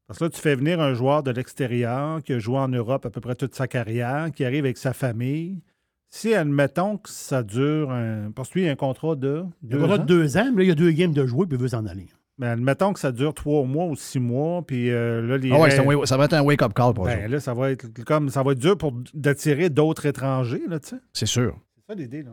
Parce 0.08 0.18
que 0.18 0.24
là, 0.24 0.30
tu 0.30 0.40
fais 0.40 0.54
venir 0.56 0.80
un 0.80 0.94
joueur 0.94 1.22
de 1.22 1.30
l'extérieur 1.30 2.22
qui 2.22 2.32
a 2.32 2.38
joué 2.38 2.58
en 2.58 2.68
Europe 2.68 3.06
à 3.06 3.10
peu 3.10 3.20
près 3.20 3.34
toute 3.36 3.54
sa 3.54 3.66
carrière, 3.68 4.30
qui 4.34 4.44
arrive 4.44 4.64
avec 4.64 4.78
sa 4.78 4.92
famille. 4.92 5.62
Si, 6.08 6.32
admettons 6.34 6.98
que 6.98 7.08
ça 7.10 7.42
dure 7.42 7.90
un. 7.90 8.30
Parce 8.30 8.48
qu'il 8.50 8.62
y 8.62 8.68
a 8.68 8.72
un 8.72 8.76
contrat 8.76 9.16
de. 9.16 9.44
Il 9.62 9.68
Deux 9.70 9.80
y 9.80 9.82
aura 9.82 9.96
ans. 9.96 10.04
deux 10.04 10.36
ans, 10.36 10.50
mais 10.52 10.58
là, 10.58 10.62
il 10.64 10.68
y 10.68 10.72
a 10.72 10.74
deux 10.74 10.92
games 10.92 11.12
de 11.12 11.26
jouer, 11.26 11.46
puis 11.46 11.56
il 11.56 11.60
veut 11.60 11.68
s'en 11.68 11.84
aller. 11.86 12.08
Mais 12.38 12.46
admettons 12.48 12.92
que 12.92 13.00
ça 13.00 13.12
dure 13.12 13.32
trois 13.34 13.64
mois 13.64 13.86
ou 13.86 13.96
six 13.96 14.20
mois, 14.20 14.62
puis 14.64 14.90
euh, 14.90 15.22
là, 15.22 15.36
les. 15.38 15.50
Ah 15.50 15.54
ouais, 15.58 15.70
règles- 15.76 16.02
un 16.02 16.06
ça 16.06 16.16
va 16.16 16.24
être 16.26 16.34
un 16.34 16.42
wake-up 16.42 16.72
call 16.74 16.94
pour 16.94 17.04
Ben, 17.06 17.30
là, 17.30 17.40
ça 17.40 17.54
va 17.54 17.70
être 17.70 17.86
comme 18.04 18.28
ça 18.28 18.42
va 18.42 18.52
être 18.52 18.58
dur 18.58 18.76
pour 18.78 18.92
d'attirer 19.14 19.68
d'autres 19.70 20.06
étrangers, 20.06 20.62
là, 20.68 20.78
tu 20.78 20.88
sais. 20.90 20.96
C'est 21.12 21.26
sûr. 21.26 21.58
C'est 21.74 21.92
ça 21.92 21.94
l'idée, 21.98 22.22
là. 22.22 22.32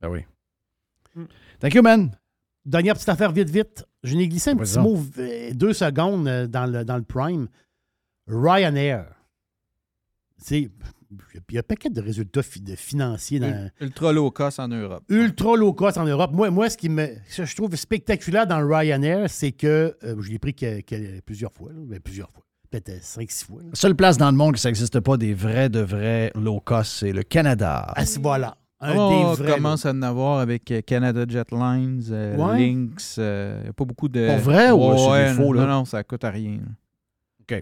Ben 0.00 0.08
oui. 0.10 0.20
Thank 1.60 1.74
you, 1.74 1.82
man. 1.82 2.10
Dernière 2.66 2.94
petite 2.94 3.08
affaire 3.08 3.32
vite, 3.32 3.50
vite. 3.50 3.84
Je 4.02 4.14
n'ai 4.16 4.28
glissé 4.28 4.50
un 4.50 4.56
petit 4.56 4.78
mot 4.78 4.98
euh, 5.18 5.52
deux 5.54 5.72
secondes 5.72 6.26
euh, 6.28 6.46
dans 6.46 6.66
le, 6.66 6.84
dans 6.84 6.96
le 6.96 7.02
Prime. 7.02 7.48
Ryanair. 8.26 9.06
C'est. 10.38 10.70
Il 11.48 11.54
y 11.54 11.58
a 11.58 11.60
un 11.60 11.62
paquet 11.62 11.90
de 11.90 12.00
résultats 12.00 12.42
fi- 12.42 12.60
de 12.60 12.74
financiers 12.74 13.38
dans, 13.40 13.70
Ultra 13.80 14.12
low 14.12 14.30
cost 14.30 14.60
en 14.60 14.68
Europe. 14.68 15.02
ultra 15.08 15.56
low 15.56 15.72
cost 15.72 15.98
en 15.98 16.04
Europe. 16.04 16.30
Moi, 16.32 16.50
moi 16.50 16.68
ce 16.70 16.76
qui 16.76 16.88
me, 16.88 17.08
ce 17.28 17.42
que 17.42 17.44
je 17.48 17.56
trouve 17.56 17.74
spectaculaire 17.76 18.46
dans 18.46 18.66
Ryanair, 18.66 19.28
c'est 19.30 19.52
que 19.52 19.96
euh, 20.04 20.16
je 20.20 20.30
l'ai 20.30 20.38
pris 20.38 20.54
que- 20.54 20.80
que- 20.80 21.20
plusieurs 21.20 21.52
fois, 21.52 21.70
là, 21.72 21.78
ben, 21.86 22.00
plusieurs 22.00 22.30
fois, 22.30 22.42
peut-être 22.70 23.02
5-6 23.02 23.44
fois. 23.44 23.62
là. 23.62 23.68
La 23.70 23.74
seule 23.76 23.94
place 23.94 24.16
dans 24.16 24.30
le 24.30 24.36
monde 24.36 24.54
que 24.54 24.58
ça 24.60 24.68
n'existe 24.68 25.00
pas 25.00 25.16
des 25.16 25.34
vrais 25.34 25.68
de 25.68 25.80
vrais 25.80 26.30
low 26.34 26.60
cost, 26.60 26.92
c'est 27.00 27.12
le 27.12 27.22
Canada. 27.22 27.92
Ah, 27.94 28.04
c'est- 28.06 28.20
voilà. 28.20 28.56
Un 28.80 28.96
on 28.98 29.34
des 29.36 29.42
vrais. 29.42 29.54
commence 29.54 29.86
à 29.86 29.92
en 29.92 30.02
avoir 30.02 30.40
avec 30.40 30.70
euh, 30.70 30.82
Canada 30.82 31.24
Jetlines, 31.26 32.02
euh, 32.10 32.36
Ouais. 32.36 32.58
Lynx. 32.58 33.16
Il 33.16 33.62
n'y 33.62 33.68
a 33.68 33.72
pas 33.72 33.84
beaucoup 33.86 34.08
de. 34.08 34.26
Pour 34.26 34.38
vrai 34.38 34.70
ou 34.72 35.10
Ouais, 35.10 35.28
c'est 35.28 35.34
faux, 35.34 35.52
là? 35.54 35.62
Non, 35.62 35.68
non, 35.68 35.84
ça 35.86 36.02
coûte 36.04 36.24
à 36.24 36.30
rien. 36.30 36.58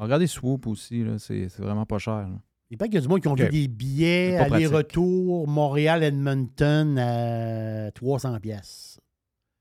Regardez 0.00 0.26
Swoop 0.26 0.66
aussi, 0.68 1.04
là, 1.04 1.18
c'est 1.18 1.48
c'est 1.48 1.62
vraiment 1.62 1.84
pas 1.86 1.98
cher. 1.98 2.28
Il 2.72 2.78
paraît 2.78 2.88
qu'il 2.88 2.94
y 2.96 2.98
a 2.98 3.02
du 3.02 3.08
monde 3.08 3.20
qui 3.20 3.28
ont 3.28 3.34
vu 3.34 3.48
des 3.50 3.68
billets 3.68 4.38
aller-retour 4.38 5.46
Montréal-Edmonton 5.46 6.98
à 6.98 7.90
300 7.92 8.40
pièces. 8.40 8.98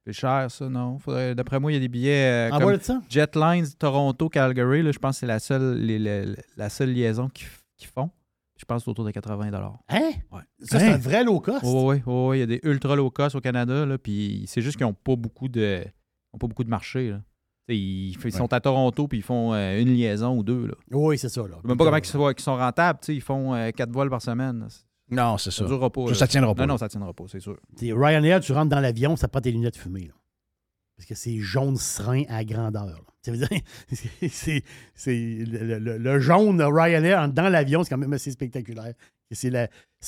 C'est 0.07 0.13
cher, 0.13 0.49
ça, 0.49 0.69
non? 0.69 0.97
D'après 1.35 1.59
moi, 1.59 1.71
il 1.71 1.75
y 1.75 1.77
a 1.77 1.81
des 1.81 1.89
billets. 1.89 2.47
euh, 2.47 2.49
comme 2.51 2.63
bas 2.71 2.77
de 2.77 2.81
ça? 2.81 3.01
Jetlines, 3.09 3.67
Toronto, 3.77 4.29
Calgary, 4.29 4.81
là, 4.81 4.91
je 4.91 4.97
pense 4.97 5.17
que 5.17 5.19
c'est 5.19 5.25
la 5.27 5.39
seule, 5.39 5.75
les- 5.77 5.99
les- 5.99 6.35
la 6.57 6.69
seule 6.69 6.91
liaison 6.93 7.27
qu'ils 7.29 7.88
font. 7.88 8.09
Je 8.57 8.63
pense 8.65 8.77
que 8.81 8.85
c'est 8.85 8.91
autour 8.91 9.05
de 9.05 9.11
80 9.11 9.51
Hein? 9.89 10.11
Ouais. 10.31 10.41
Ça, 10.61 10.79
c'est 10.79 10.93
un 10.93 10.97
vrai 10.97 11.23
low 11.23 11.39
cost? 11.41 11.63
Oui, 11.65 12.01
oui, 12.05 12.13
oui. 12.29 12.38
Il 12.38 12.39
y 12.39 12.43
a 12.43 12.45
des 12.45 12.59
ultra 12.63 12.95
low 12.95 13.11
cost 13.11 13.35
au 13.35 13.41
Canada, 13.41 13.85
là, 13.85 13.97
puis 13.97 14.45
c'est 14.47 14.61
juste 14.61 14.77
qu'ils 14.77 14.85
n'ont 14.85 14.93
pas 14.93 15.15
beaucoup 15.15 15.49
de 15.49 15.83
ont 16.33 16.38
pas 16.38 16.47
beaucoup 16.47 16.63
de 16.63 16.69
marché. 16.69 17.09
Là. 17.11 17.21
Ils, 17.77 18.11
ils 18.23 18.31
sont 18.31 18.52
à 18.53 18.60
Toronto 18.60 19.07
puis 19.07 19.19
ils 19.19 19.23
font 19.23 19.53
euh, 19.53 19.80
une 19.80 19.93
liaison 19.93 20.38
ou 20.38 20.43
deux. 20.43 20.68
Là. 20.68 20.73
Oui, 20.91 21.18
c'est 21.18 21.30
ça. 21.30 21.41
Là. 21.41 21.57
Même 21.64 21.77
pas 21.77 21.85
comment 21.85 21.98
ils 21.98 22.06
sont, 22.06 22.27
qu'ils 22.34 22.43
sont 22.43 22.56
rentables. 22.57 22.99
Ils 23.07 23.22
font 23.22 23.53
euh, 23.53 23.72
quatre 23.72 23.91
vols 23.91 24.10
par 24.10 24.22
semaine. 24.22 24.68
Non, 25.10 25.38
c'est 25.38 25.52
ça. 25.52 25.57
Ça 25.64 25.65
durera 25.65 25.89
pas. 25.89 26.06
Ça, 26.06 26.11
là. 26.11 26.15
ça 26.15 26.27
tiendra 26.27 26.56
pas, 26.56 26.65
Non, 26.65 26.73
non, 26.73 26.77
ça 26.77 26.88
tiendra 26.88 27.14
pas, 27.14 27.26
c'est 27.27 27.39
sûr. 27.41 27.57
Ryanair, 27.81 28.39
tu 28.39 28.53
rentres 28.53 28.69
dans 28.69 28.80
l'avion, 28.80 29.15
ça 29.15 29.27
prend 29.27 29.41
tes 29.41 29.52
lunettes 29.52 29.76
fumées. 29.77 30.06
là. 30.07 30.14
Parce 30.95 31.07
que 31.07 31.15
c'est 31.15 31.38
jaune 31.39 31.77
serein 31.77 32.23
à 32.30 32.43
grandeur. 32.45 33.03
Ça 33.23 33.31
veut 33.31 33.38
dire, 33.38 33.48
c'est- 34.30 34.64
le, 35.07 35.80
le- 35.80 35.98
le 35.98 36.19
jaune 36.19 36.57
de 36.57 36.64
Ryanair 36.64 37.27
dans 37.30 37.49
l'avion, 37.49 37.84
c'est 37.84 37.89
quand 37.89 37.98
même 37.98 38.14
assez 38.14 38.31
spectaculaire. 38.31 38.93
C'est 39.31 39.49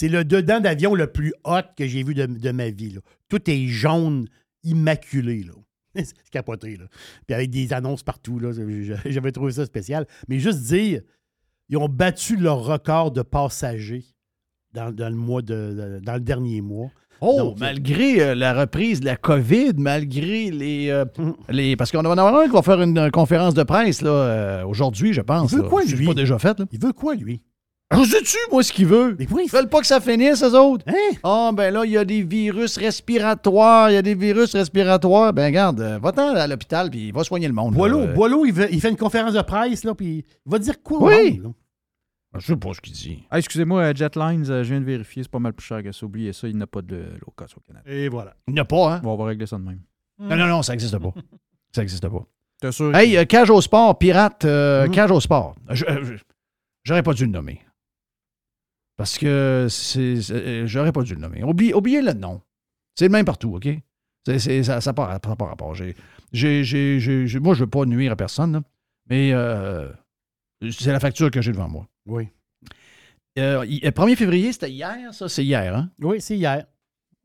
le 0.10 0.24
dedans 0.24 0.60
d'avion 0.60 0.96
le 0.96 1.08
plus 1.08 1.34
hot 1.46 1.62
que 1.78 1.88
j'ai 1.88 2.04
vu 2.04 2.14
de, 2.14 2.26
de 2.26 2.52
ma 2.52 2.70
vie. 2.70 2.92
là. 2.92 3.00
Tout 3.30 3.50
est 3.50 3.68
jaune, 3.68 4.28
immaculé. 4.64 5.44
Là. 5.44 5.54
C'est 5.96 6.30
capoté. 6.32 6.78
Là. 6.78 6.86
Puis 7.28 7.34
avec 7.36 7.50
des 7.50 7.74
annonces 7.74 8.04
partout. 8.04 8.40
là. 8.40 8.52
J'avais 9.06 9.32
trouvé 9.32 9.52
ça 9.52 9.66
spécial. 9.66 10.06
Mais 10.28 10.40
juste 10.40 10.62
dire, 10.64 11.02
ils 11.70 11.78
ont 11.78 11.88
battu 11.90 12.36
leur 12.36 12.64
record 12.64 13.12
de 13.12 13.22
passagers 13.22 14.04
dans, 14.74 14.92
dans 14.94 15.10
le 15.10 15.16
mois 15.16 15.42
de, 15.42 16.00
dans 16.04 16.14
le 16.16 16.20
dernier 16.20 16.62
mois. 16.62 16.90
Oh, 17.22 17.38
Donc, 17.38 17.60
malgré 17.60 18.22
euh, 18.22 18.36
la 18.36 18.54
reprise 18.54 19.00
de 19.00 19.06
la 19.06 19.16
COVID, 19.16 19.74
malgré 19.78 20.52
les. 20.52 20.90
euh, 20.90 21.06
Hum. 21.18 21.36
les 21.50 21.76
parce 21.78 21.90
qu'on 21.92 22.02
va 22.02 22.10
en 22.10 22.18
avoir 22.18 22.36
un 22.42 22.46
qui 22.48 22.52
va 22.54 22.62
faire 22.62 22.82
une 22.82 23.10
conférence 23.12 23.54
de 23.54 23.64
presse 23.64 24.02
là, 24.02 24.10
euh, 24.10 24.66
aujourd'hui, 24.66 25.14
je 25.14 25.22
pense. 25.22 25.52
Il 25.52 25.58
veut 25.58 25.64
là. 25.64 25.70
quoi, 25.70 25.84
lui? 25.86 26.06
Pas 26.06 26.14
déjà 26.16 26.38
fait. 26.40 26.60
Là. 26.60 26.66
Il 26.72 26.80
veut 26.80 26.92
quoi, 26.92 27.16
lui? 27.16 27.42
Je 27.94 28.04
sais-tu, 28.10 28.38
moi, 28.52 28.64
ce 28.64 28.72
qu'il 28.74 28.88
veut? 28.88 29.16
Mais 29.20 29.26
pourquoi 29.26 29.44
Ils 29.44 29.50
veulent 29.52 29.70
pas 29.70 29.80
que 29.82 29.88
ça 29.88 30.00
finisse, 30.02 30.44
eux 30.44 30.58
autres. 30.58 30.84
Hein? 30.88 31.16
Ah, 31.24 31.52
ben 31.54 31.74
là, 31.74 31.86
il 31.86 31.92
y 31.92 31.98
a 31.98 32.06
des 32.06 32.24
virus 32.24 32.78
respiratoires. 32.78 33.90
Il 33.90 33.94
y 33.94 33.98
a 33.98 34.02
des 34.02 34.16
virus 34.16 34.54
respiratoires. 34.56 35.34
Ben, 35.34 35.46
regarde, 35.46 35.80
euh, 35.82 36.00
va-t'en 36.00 36.36
à 36.36 36.48
l'hôpital, 36.48 36.90
puis 36.90 37.08
il 37.08 37.14
va 37.14 37.24
soigner 37.24 37.48
le 37.48 37.54
monde. 37.54 37.74
Boileau, 37.74 38.00
là. 38.02 38.06
Euh, 38.08 38.14
Boileau, 38.14 38.46
il, 38.46 38.54
veut- 38.54 38.72
il 38.74 38.80
fait 38.82 38.90
une 38.90 38.98
conférence 38.98 39.34
de 39.34 39.42
presse, 39.42 39.84
là, 39.84 39.94
puis 39.96 40.26
il 40.46 40.52
va 40.52 40.60
dire 40.60 40.82
quoi 40.82 41.00
au 41.00 41.08
Oui. 41.08 41.34
monde, 41.40 41.44
là? 41.44 41.50
Je 42.40 42.48
sais 42.48 42.56
pas 42.56 42.74
ce 42.74 42.82
qu'il 42.82 42.94
dit. 42.94 43.24
Ah, 43.30 43.38
Excusez-moi, 43.38 43.82
euh, 43.84 43.94
Jetlines, 43.96 44.44
je 44.44 44.62
viens 44.64 44.80
de 44.80 44.86
vérifier, 44.86 45.22
c'est 45.22 45.30
pas 45.32 45.38
mal 45.38 45.54
plus 45.54 45.66
cher 45.68 45.84
que 45.84 45.92
ça. 45.92 46.04
Oubliez 46.06 46.34
ça, 46.34 46.48
il 46.48 46.58
n'a 46.58 46.66
pas 46.66 46.82
de 46.82 46.96
low 47.22 47.32
cost 47.36 47.56
au 47.58 47.60
Canada. 47.62 47.86
Et 47.88 48.10
voilà. 48.10 48.34
Il 48.48 48.56
n'y 48.56 48.60
a 48.60 48.66
pas, 48.66 48.94
hein? 48.96 49.00
Bon, 49.04 49.14
on 49.14 49.18
va 49.18 49.26
régler 49.26 49.46
ça 49.46 49.58
de 49.58 49.64
même. 49.64 49.82
Non, 50.20 50.36
non, 50.36 50.48
non, 50.48 50.62
ça 50.64 50.74
n'existe 50.74 50.98
pas. 50.98 51.14
Ça 51.76 51.82
n'existe 51.82 52.08
pas. 52.10 52.26
T'es 52.60 52.72
sûr? 52.72 52.96
Hey, 52.96 53.18
euh, 53.18 53.26
Cage 53.26 53.52
au 53.52 53.62
sport, 53.62 54.00
pirate, 54.00 54.46
euh, 54.46 54.86
Mhm. 54.88 54.92
Cage 54.92 55.12
au 55.12 55.20
sport. 55.20 55.54
J'aurais 56.84 57.04
pas 57.04 57.14
dû 57.14 57.26
le 57.26 57.32
nommer. 57.32 57.62
Parce 58.98 59.18
que 59.18 59.68
c'est, 59.70 60.16
euh, 60.32 60.68
j'aurais 60.68 60.92
pas 60.92 61.02
dû 61.02 61.16
le 61.16 61.22
nommer. 61.22 61.44
Oubliez, 61.44 61.74
oubliez 61.74 62.02
le 62.02 62.14
nom. 62.14 62.42
C'est 62.96 63.06
le 63.06 63.12
même 63.12 63.26
partout, 63.26 63.56
OK? 63.56 63.68
C'est, 64.26 64.40
c'est- 64.40 64.64
ça 64.64 64.80
n'a 64.86 64.94
pas, 64.94 65.18
rapport. 65.46 65.74
J'ai, 65.76 65.96
j'ai- 66.32 66.64
j'ai- 66.64 67.00
j'ai- 67.00 67.28
j'ai- 67.28 67.40
moi, 67.40 67.56
je 67.56 67.62
veux 67.62 67.70
pas 67.70 67.86
nuire 67.86 68.12
à 68.12 68.16
personne, 68.16 68.54
là, 68.54 68.62
mais 69.10 69.32
euh, 69.34 69.90
c'est 70.72 70.92
la 70.92 71.00
facture 71.00 71.30
que 71.32 71.42
j'ai 71.42 71.52
devant 71.52 71.68
moi. 71.68 71.88
Oui. 72.06 72.30
Euh, 73.40 73.66
il- 73.68 73.86
euh, 73.86 73.92
1er 73.92 74.16
février, 74.16 74.54
c'était 74.54 74.70
hier, 74.72 75.12
ça? 75.14 75.28
C'est 75.28 75.44
hier, 75.44 75.76
hein? 75.76 75.90
Oui, 76.00 76.22
c'est 76.22 76.38
hier. 76.38 76.66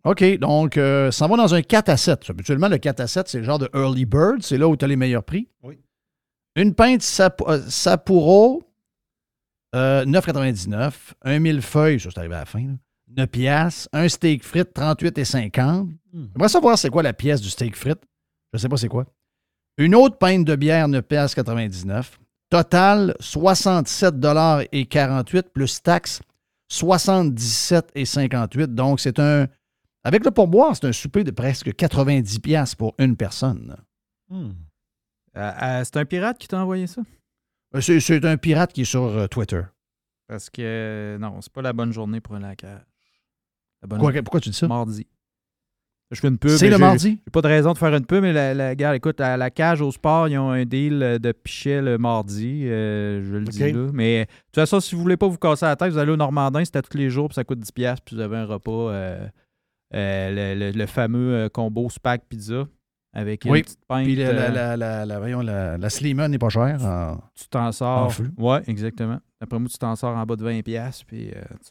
OK, 0.05 0.25
donc 0.39 0.79
euh, 0.79 1.11
ça 1.11 1.27
va 1.27 1.37
dans 1.37 1.55
un 1.55 1.61
4 1.61 1.91
à 1.91 1.97
7. 1.99 2.31
Habituellement, 2.31 2.69
le 2.69 2.79
4 2.79 3.01
à 3.01 3.07
7, 3.07 3.29
c'est 3.29 3.39
le 3.39 3.45
genre 3.45 3.59
de 3.59 3.69
early 3.75 4.07
bird. 4.07 4.43
C'est 4.43 4.57
là 4.57 4.67
où 4.69 4.77
tu 4.77 4.85
as 4.85 4.89
les 4.89 4.97
meilleurs 4.97 5.25
prix. 5.25 5.49
Oui. 5.63 5.79
Une 6.57 6.75
pinte 6.75 7.03
Sap- 7.03 7.43
Sapporo, 7.69 8.63
euh, 9.75 10.05
9,99. 10.05 10.93
Un 11.23 11.39
millefeuille, 11.39 12.01
ça 12.01 12.11
c'est 12.13 12.19
arrivé 12.19 12.35
à 12.35 12.41
la 12.41 12.47
fin, 12.47 12.61
là, 12.61 12.75
9 13.17 13.27
piastres. 13.29 13.89
Un 13.93 14.09
steak 14.09 14.45
frites, 14.45 14.75
38,50. 14.75 15.89
J'aimerais 16.13 16.49
savoir 16.49 16.79
c'est 16.79 16.91
quoi 16.91 17.03
la 17.03 17.13
pièce 17.13 17.41
du 17.41 17.51
steak 17.51 17.77
frites. 17.77 18.03
Je 18.53 18.59
sais 18.59 18.69
pas 18.69 18.77
c'est 18.77 18.89
quoi. 18.89 19.07
Une 19.77 19.95
autre 19.95 20.19
pinte 20.19 20.45
de 20.45 20.57
bière, 20.57 20.89
9 20.89 21.03
piastres 21.03 21.37
99. 21.37 22.19
Total, 22.51 23.15
67,48 23.21 25.43
plus 25.53 25.83
taxes, 25.83 26.21
77,58. 26.73 28.75
Donc, 28.75 29.01
c'est 29.01 29.19
un. 29.19 29.47
Avec 30.03 30.25
le 30.25 30.31
pourboire, 30.31 30.75
c'est 30.75 30.87
un 30.87 30.93
souper 30.93 31.25
de 31.25 31.31
presque 31.31 31.69
90$ 31.69 32.41
piastres 32.41 32.77
pour 32.77 32.95
une 32.99 33.17
personne. 33.17 33.77
Euh, 35.37 35.37
euh, 35.37 35.83
c'est 35.85 35.99
un 35.99 36.07
pirate 36.07 36.39
qui 36.39 36.49
t'a 36.49 36.59
envoyé 36.61 36.87
ça? 36.87 37.03
Euh, 37.75 37.81
C'est, 37.81 38.25
un 38.25 38.37
pirate 38.37 38.73
qui 38.73 38.83
est 38.83 38.87
sur 38.87 39.03
euh, 39.05 39.27
Twitter. 39.27 39.63
Parce 40.27 40.51
que 40.51 41.17
non, 41.21 41.41
c'est 41.41 41.53
pas 41.53 41.63
la 41.63 41.73
bonne 41.73 41.93
journée 41.93 42.21
pour 42.21 42.35
un 42.35 42.41
laquage. 42.41 42.81
La 43.83 43.89
bonne 43.89 44.01
Quoi- 44.01 44.13
pourquoi 44.23 44.41
tu 44.41 44.51
dis 44.51 44.57
ça? 44.57 44.69
Mardi. 44.69 45.07
Je 46.11 46.21
fais 46.21 46.29
une 46.29 46.39
pub. 46.39 46.51
C'est 46.51 46.71
le 46.71 46.77
j'ai- 46.77 46.81
mardi? 46.81 47.21
J'ai 47.27 47.31
pas 47.31 47.43
de 47.43 47.49
raison 47.49 47.73
de 47.75 47.79
faire 47.79 47.95
une 47.95 48.07
pub, 48.07 48.23
mais 48.23 48.33
la, 48.33 48.55
la, 48.55 48.75
gars, 48.75 48.97
écoute, 48.97 49.21
à 49.21 49.37
la 49.37 49.51
cage 49.51 49.83
au 49.83 49.93
sport, 49.93 50.27
ils 50.29 50.39
ont 50.39 50.51
un 50.51 50.65
deal 50.65 51.03
euh, 51.03 51.19
de 51.19 51.33
pichet 51.33 51.83
le 51.83 51.99
mardi. 51.99 52.63
euh, 52.67 53.23
je 53.23 53.37
le 53.37 53.45
dis 53.45 53.73
là. 53.73 53.91
Mais 53.93 54.25
de 54.25 54.31
toute 54.47 54.55
façon, 54.55 54.81
si 54.81 54.95
vous 54.95 55.03
voulez 55.03 55.19
pas 55.19 55.29
vous 55.29 55.37
casser 55.37 55.67
la 55.67 55.77
tête, 55.77 55.93
vous 55.93 55.99
allez 55.99 56.13
au 56.13 56.17
Normandin, 56.17 56.65
c'est 56.65 56.77
à 56.77 56.83
tous 56.83 56.97
les 56.97 57.11
jours, 57.11 57.29
puis 57.29 57.35
ça 57.35 57.45
coûte 57.45 57.59
10$, 57.61 57.73
piastres, 57.73 58.05
puis 58.07 58.17
vous 58.17 58.23
avez 58.23 58.39
un 58.39 58.47
repas, 58.47 58.71
euh, 58.91 59.29
euh, 59.95 60.55
le, 60.55 60.59
le- 60.73 60.79
le 60.79 60.87
fameux 60.87 61.49
combo 61.51 61.91
Spag 61.91 62.23
Pizza 62.27 62.67
avec 63.13 63.45
une 63.45 63.53
Oui. 63.53 63.63
petite 63.63 63.81
pinte. 63.87 64.05
Puis 64.05 64.17
la, 64.17 64.33
la, 64.33 64.43
euh, 64.43 64.51
la, 64.51 64.77
la, 64.77 65.07
la- 65.07 65.19
voyons, 65.19 65.41
la, 65.41 65.79
la 65.79 65.91
Slimane 65.91 66.31
n'est 66.31 66.39
pas 66.39 66.49
chère. 66.51 66.85
en- 66.85 67.19
tu 67.35 67.49
t'en 67.49 67.67
En 67.69 67.73
sors. 67.73 68.13
Ouais, 68.37 68.61
exactement. 68.67 69.19
Après 69.41 69.59
moi, 69.59 69.69
tu 69.69 69.79
t'en 69.79 69.95
sors 69.97 70.17
en 70.17 70.27
bas 70.27 70.37
de 70.37 70.45
20$, 70.45 70.63
piastres, 70.63 71.05
puis 71.07 71.31
euh, 71.31 71.41
tu, 71.51 71.71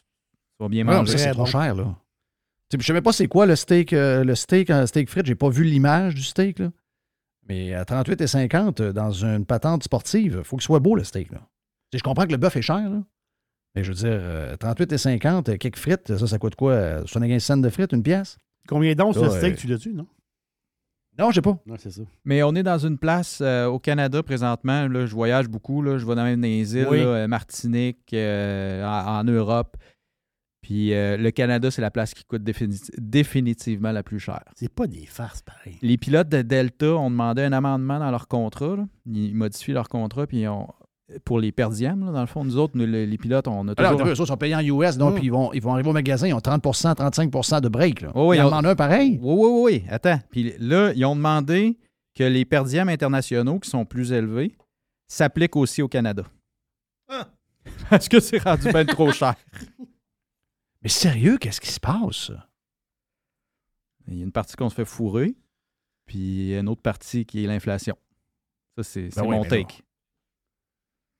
vas 0.60 0.68
bien 0.68 0.86
Ah 0.88 0.92
non, 0.92 0.98
manger. 0.98 1.12
ça, 1.12 1.18
c'est 1.18 1.30
trop 1.32 1.46
cher, 1.46 1.74
là. 1.74 1.94
Je 2.72 2.76
ne 2.76 2.82
sais 2.82 2.92
même 2.92 3.02
pas 3.02 3.12
c'est 3.12 3.28
quoi 3.28 3.46
le 3.46 3.56
steak, 3.56 3.92
euh, 3.94 4.24
le 4.24 4.34
steak, 4.34 4.68
un 4.70 4.86
steak 4.86 5.08
frites. 5.08 5.24
J'ai 5.26 5.34
pas 5.34 5.48
vu 5.48 5.64
l'image 5.64 6.14
du 6.14 6.22
steak, 6.22 6.58
là. 6.58 6.70
Mais 7.48 7.72
à 7.72 7.84
38,50 7.84 8.80
euh, 8.82 8.92
dans 8.92 9.10
une 9.10 9.46
patente 9.46 9.82
sportive, 9.84 10.36
il 10.40 10.44
faut 10.44 10.56
qu'il 10.56 10.64
soit 10.64 10.80
beau, 10.80 10.94
le 10.94 11.04
steak, 11.04 11.30
là. 11.32 11.40
Je 11.94 12.00
comprends 12.02 12.26
que 12.26 12.32
le 12.32 12.36
bœuf 12.36 12.56
est 12.56 12.62
cher, 12.62 12.90
là. 12.90 13.02
Mais 13.74 13.84
je 13.84 13.88
veux 13.90 13.94
dire, 13.94 14.08
euh, 14.10 14.56
38,50, 14.56 15.48
euh, 15.50 15.56
quelques 15.56 15.78
frites, 15.78 16.14
ça, 16.16 16.26
ça 16.26 16.38
coûte 16.38 16.56
quoi? 16.56 16.72
euh, 16.72 17.00
75 17.06 17.42
cents 17.42 17.56
de 17.56 17.68
frites, 17.70 17.92
une 17.92 18.02
pièce? 18.02 18.36
Combien 18.66 18.94
d'onces 18.94 19.16
Là, 19.16 19.22
le 19.24 19.30
steak 19.30 19.54
euh, 19.54 19.56
tu 19.56 19.66
l'as-tu, 19.66 19.94
non? 19.94 20.06
Non, 21.18 21.30
je 21.30 21.36
sais 21.36 21.42
pas. 21.42 21.58
Non, 21.66 21.74
c'est 21.78 21.90
ça. 21.90 22.02
Mais 22.24 22.42
on 22.42 22.54
est 22.54 22.62
dans 22.62 22.78
une 22.78 22.96
place 22.98 23.40
euh, 23.42 23.66
au 23.66 23.78
Canada 23.78 24.22
présentement. 24.22 24.86
Là, 24.86 25.06
je 25.06 25.14
voyage 25.14 25.48
beaucoup. 25.48 25.82
Là, 25.82 25.98
je 25.98 26.06
vais 26.06 26.14
dans 26.14 26.22
même 26.24 26.40
les 26.42 26.76
îles, 26.76 26.86
Oui. 26.88 26.98
là, 26.98 27.04
euh, 27.06 27.26
Martinique, 27.28 28.12
euh, 28.12 28.84
en, 28.84 29.18
en 29.20 29.24
Europe. 29.24 29.76
Puis 30.62 30.92
euh, 30.92 31.16
le 31.16 31.30
Canada, 31.30 31.70
c'est 31.70 31.80
la 31.82 31.90
place 31.90 32.14
qui 32.14 32.24
coûte 32.24 32.42
défini- 32.42 32.90
définitivement 32.98 33.92
la 33.92 34.02
plus 34.02 34.18
chère. 34.20 34.44
C'est 34.54 34.72
pas 34.72 34.86
des 34.86 35.06
farces, 35.06 35.42
pareil. 35.42 35.78
Les 35.82 35.96
pilotes 35.96 36.28
de 36.28 36.42
Delta 36.42 36.94
ont 36.94 37.10
demandé 37.10 37.42
un 37.42 37.52
amendement 37.52 37.98
dans 37.98 38.10
leur 38.10 38.28
contrat. 38.28 38.76
là. 38.76 38.86
Ils 39.06 39.34
modifient 39.34 39.72
leur 39.72 39.88
contrat, 39.88 40.26
puis 40.26 40.40
ils 40.42 40.48
ont- 40.48 40.68
pour 41.24 41.38
les 41.40 41.52
perdièmes, 41.52 42.04
là, 42.04 42.12
dans 42.12 42.20
le 42.20 42.26
fond, 42.26 42.44
nous 42.44 42.56
autres, 42.58 42.76
nous, 42.76 42.84
les, 42.86 43.06
les 43.06 43.18
pilotes, 43.18 43.48
on 43.48 43.66
a 43.68 43.72
Alors, 43.78 43.98
eux 44.06 44.10
autres 44.12 44.26
sont 44.26 44.36
payés 44.36 44.54
en 44.54 44.60
US, 44.60 44.96
donc 44.98 45.12
Mm. 45.12 45.16
puis 45.16 45.24
ils, 45.26 45.30
vont, 45.30 45.52
ils 45.54 45.62
vont 45.62 45.72
arriver 45.72 45.88
au 45.88 45.92
magasin, 45.94 46.26
ils 46.28 46.34
ont 46.34 46.38
30% 46.38 46.94
35% 46.94 47.60
de 47.62 47.68
break. 47.68 48.02
Là. 48.02 48.12
Oh 48.14 48.28
oui, 48.30 48.36
ils 48.36 48.40
en 48.42 48.46
on- 48.46 48.48
demandent 48.50 48.66
un 48.66 48.74
pareil. 48.76 49.18
Oui, 49.22 49.34
oui, 49.38 49.48
oui, 49.50 49.60
oui. 49.62 49.84
Attends. 49.88 50.20
Puis 50.30 50.52
là, 50.58 50.92
ils 50.94 51.04
ont 51.06 51.16
demandé 51.16 51.78
que 52.14 52.24
les 52.24 52.44
perdièmes 52.44 52.88
internationaux, 52.90 53.58
qui 53.58 53.70
sont 53.70 53.84
plus 53.86 54.12
élevés, 54.12 54.56
s'appliquent 55.06 55.56
aussi 55.56 55.80
au 55.82 55.88
Canada. 55.88 56.24
Parce 57.90 58.08
que 58.08 58.20
c'est 58.20 58.38
rendu 58.42 58.70
bien 58.70 58.84
trop 58.84 59.10
cher? 59.12 59.34
Mais 60.82 60.88
sérieux, 60.90 61.38
qu'est-ce 61.38 61.60
qui 61.60 61.70
se 61.72 61.80
passe? 61.80 62.30
Il 64.06 64.16
y 64.18 64.20
a 64.20 64.24
une 64.24 64.32
partie 64.32 64.56
qu'on 64.56 64.68
se 64.70 64.74
fait 64.74 64.84
fourrer, 64.84 65.34
puis 66.06 66.18
il 66.18 66.48
y 66.48 66.54
a 66.54 66.60
une 66.60 66.68
autre 66.68 66.82
partie 66.82 67.24
qui 67.26 67.44
est 67.44 67.46
l'inflation. 67.46 67.96
Ça, 68.76 68.82
c'est 68.82 69.14
Ben 69.14 69.22
oui, 69.22 69.36
mon 69.36 69.44
take. 69.44 69.82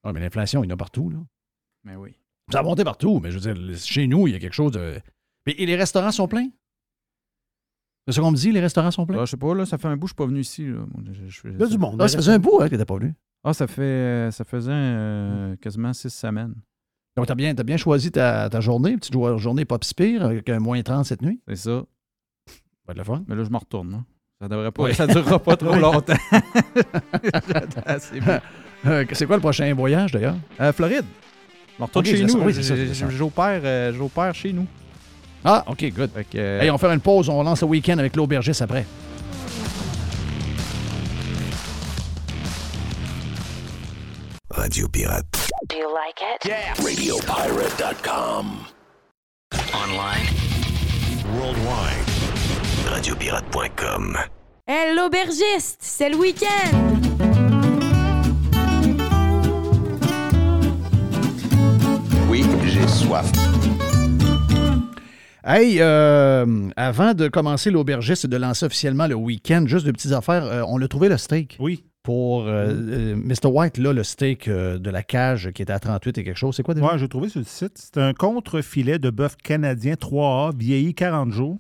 Ah, 0.09 0.13
mais 0.15 0.21
l'inflation, 0.21 0.65
il 0.65 0.69
y 0.69 0.73
en 0.73 0.75
a 0.75 0.77
partout. 0.77 1.11
Là. 1.11 1.19
Mais 1.85 1.97
oui. 1.97 2.15
Ça 2.51 2.61
a 2.61 2.63
monté 2.63 2.83
partout, 2.85 3.21
mais 3.21 3.31
je 3.31 3.39
veux 3.39 3.53
dire, 3.55 3.79
chez 3.79 4.07
nous, 4.07 4.27
il 4.27 4.33
y 4.33 4.37
a 4.37 4.39
quelque 4.39 4.55
chose 4.55 4.73
de. 4.73 4.99
Mais, 5.47 5.55
et 5.59 5.67
les 5.67 5.77
restaurants 5.77 6.13
sont 6.13 6.29
pleins? 6.29 6.49
C'est 8.07 8.13
ce 8.15 8.21
qu'on 8.21 8.31
me 8.31 8.37
dit, 8.37 8.53
les 8.53 8.61
restaurants 8.61 8.91
sont 8.91 9.05
pleins? 9.05 9.19
Ah, 9.21 9.25
je 9.27 9.33
sais 9.33 9.37
pas, 9.37 9.55
là, 9.55 9.67
ça 9.67 9.77
fait 9.77 9.89
un 9.89 9.97
bout, 9.99 10.07
je 10.07 10.13
suis 10.13 10.17
pas 10.17 10.25
venu 10.27 10.41
ici. 10.41 10.65
Là. 10.67 10.79
Moi, 10.79 11.05
je- 11.13 11.29
je- 11.29 11.49
Il 11.49 11.59
y 11.59 11.63
a 11.63 11.67
du 11.67 11.77
monde. 11.77 12.01
Ah, 12.01 12.09
ça 12.09 12.17
faisait 12.17 12.33
un 12.33 12.39
bout 12.39 12.59
hein, 12.61 12.65
que 12.67 12.71
t'étais 12.71 12.87
pas 12.87 12.97
venu. 12.97 13.15
Ah, 13.45 13.53
ça 13.53 13.67
fait 13.67 13.83
euh, 13.83 14.31
ça 14.31 14.45
faisait 14.45 14.71
euh, 14.73 15.57
quasiment 15.57 15.93
six 15.93 16.09
semaines. 16.11 16.55
Donc, 17.17 17.27
t'as 17.27 17.35
bien, 17.35 17.55
t'as 17.55 17.65
bien 17.65 17.77
choisi 17.77 18.11
ta, 18.11 18.49
ta 18.49 18.61
journée, 18.61 18.97
petite 18.97 19.13
jo- 19.13 19.37
journée 19.39 19.65
pas 19.67 19.77
si 19.83 19.93
pire, 19.95 20.25
avec 20.25 20.49
un 20.49 20.59
moins 20.61 20.81
30 20.83 21.05
cette 21.05 21.21
nuit? 21.21 21.41
C'est 21.49 21.57
ça. 21.57 21.85
Ça 22.47 22.55
va 22.87 22.93
être 22.93 22.99
le 22.99 23.05
fun. 23.05 23.25
Mais 23.29 23.35
là, 23.35 23.45
je 23.45 23.51
me 23.51 23.57
retourne. 23.59 23.91
là. 23.91 24.05
Ça 24.41 24.49
devrait 24.49 24.73
pas. 24.73 24.85
Oui. 24.85 24.95
Ça 24.95 25.07
durera 25.07 25.39
pas 25.39 25.57
trop 25.57 25.73
Oui. 25.75 25.81
longtemps. 25.81 26.15
C'est 27.99 28.21
bon. 28.21 28.39
Euh, 28.87 29.05
c'est 29.13 29.27
quoi 29.27 29.37
le 29.37 29.41
prochain 29.43 29.73
voyage, 29.75 30.13
d'ailleurs? 30.13 30.37
Euh, 30.61 30.73
Floride. 30.73 31.05
Je 31.77 31.83
me 31.83 31.87
retourne 31.87 32.07
Ok, 32.07 32.11
chez 32.13 32.25
nous. 32.25 32.43
oui. 32.43 32.55
J'opère 33.17 33.61
euh, 33.65 33.93
j'opère 33.97 34.35
chez 34.35 34.53
nous. 34.53 34.67
Ah, 35.45 35.65
OK, 35.69 35.85
good. 35.95 36.11
Que, 36.31 36.61
Hey, 36.61 36.71
on 36.71 36.75
va 36.75 36.79
faire 36.79 36.93
une 36.93 37.01
pause, 37.01 37.29
on 37.29 37.43
lance 37.43 37.61
le 37.63 37.69
week-end 37.69 37.99
avec 37.99 38.17
l'aubergiste 38.17 38.63
après. 38.63 38.85
Radio 44.51 44.89
Pirate. 44.89 45.27
Do 45.69 45.77
you 45.77 45.93
like 45.93 46.21
it? 46.23 46.41
RadioPirate.com. 46.83 48.67
Online. 49.75 50.27
Worldwide. 51.39 52.09
Radiopirate.com. 52.91 54.19
Hé, 54.67 54.95
l'aubergiste, 54.95 55.79
c'est 55.81 56.11
le 56.11 56.17
week-end! 56.17 57.28
Soif. 63.09 63.33
Hey, 65.45 65.79
euh, 65.81 66.69
avant 66.77 67.15
de 67.15 67.29
commencer 67.29 67.71
l'aubergiste 67.71 68.27
et 68.27 68.29
de 68.29 68.37
lancer 68.37 68.67
officiellement 68.67 69.07
le 69.07 69.15
week-end, 69.15 69.65
juste 69.67 69.87
de 69.87 69.93
petites 69.93 70.13
affaires, 70.13 70.45
euh, 70.45 70.63
on 70.69 70.81
a 70.83 70.89
trouvé 70.89 71.09
le 71.09 71.17
steak. 71.17 71.57
Oui. 71.59 71.85
Pour 72.03 72.45
euh, 72.47 73.17
Mr. 73.17 73.47
White, 73.47 73.79
là, 73.79 73.93
le 73.93 74.03
steak 74.03 74.49
de 74.49 74.91
la 74.91 75.03
cage 75.03 75.51
qui 75.53 75.63
était 75.63 75.73
à 75.73 75.79
38 75.79 76.19
et 76.19 76.25
quelque 76.25 76.37
chose. 76.37 76.55
C'est 76.55 76.63
quoi 76.63 76.75
déjà? 76.75 76.87
Ouais, 76.87 76.99
j'ai 76.99 77.09
trouvé 77.09 77.29
sur 77.29 77.41
le 77.41 77.47
site. 77.47 77.73
C'est 77.77 77.99
un 77.99 78.13
contre-filet 78.13 78.99
de 78.99 79.11
bœuf 79.11 79.37
canadien 79.37 79.95
3A, 79.95 80.57
vieilli 80.57 80.95
40 80.95 81.33
jours. 81.33 81.59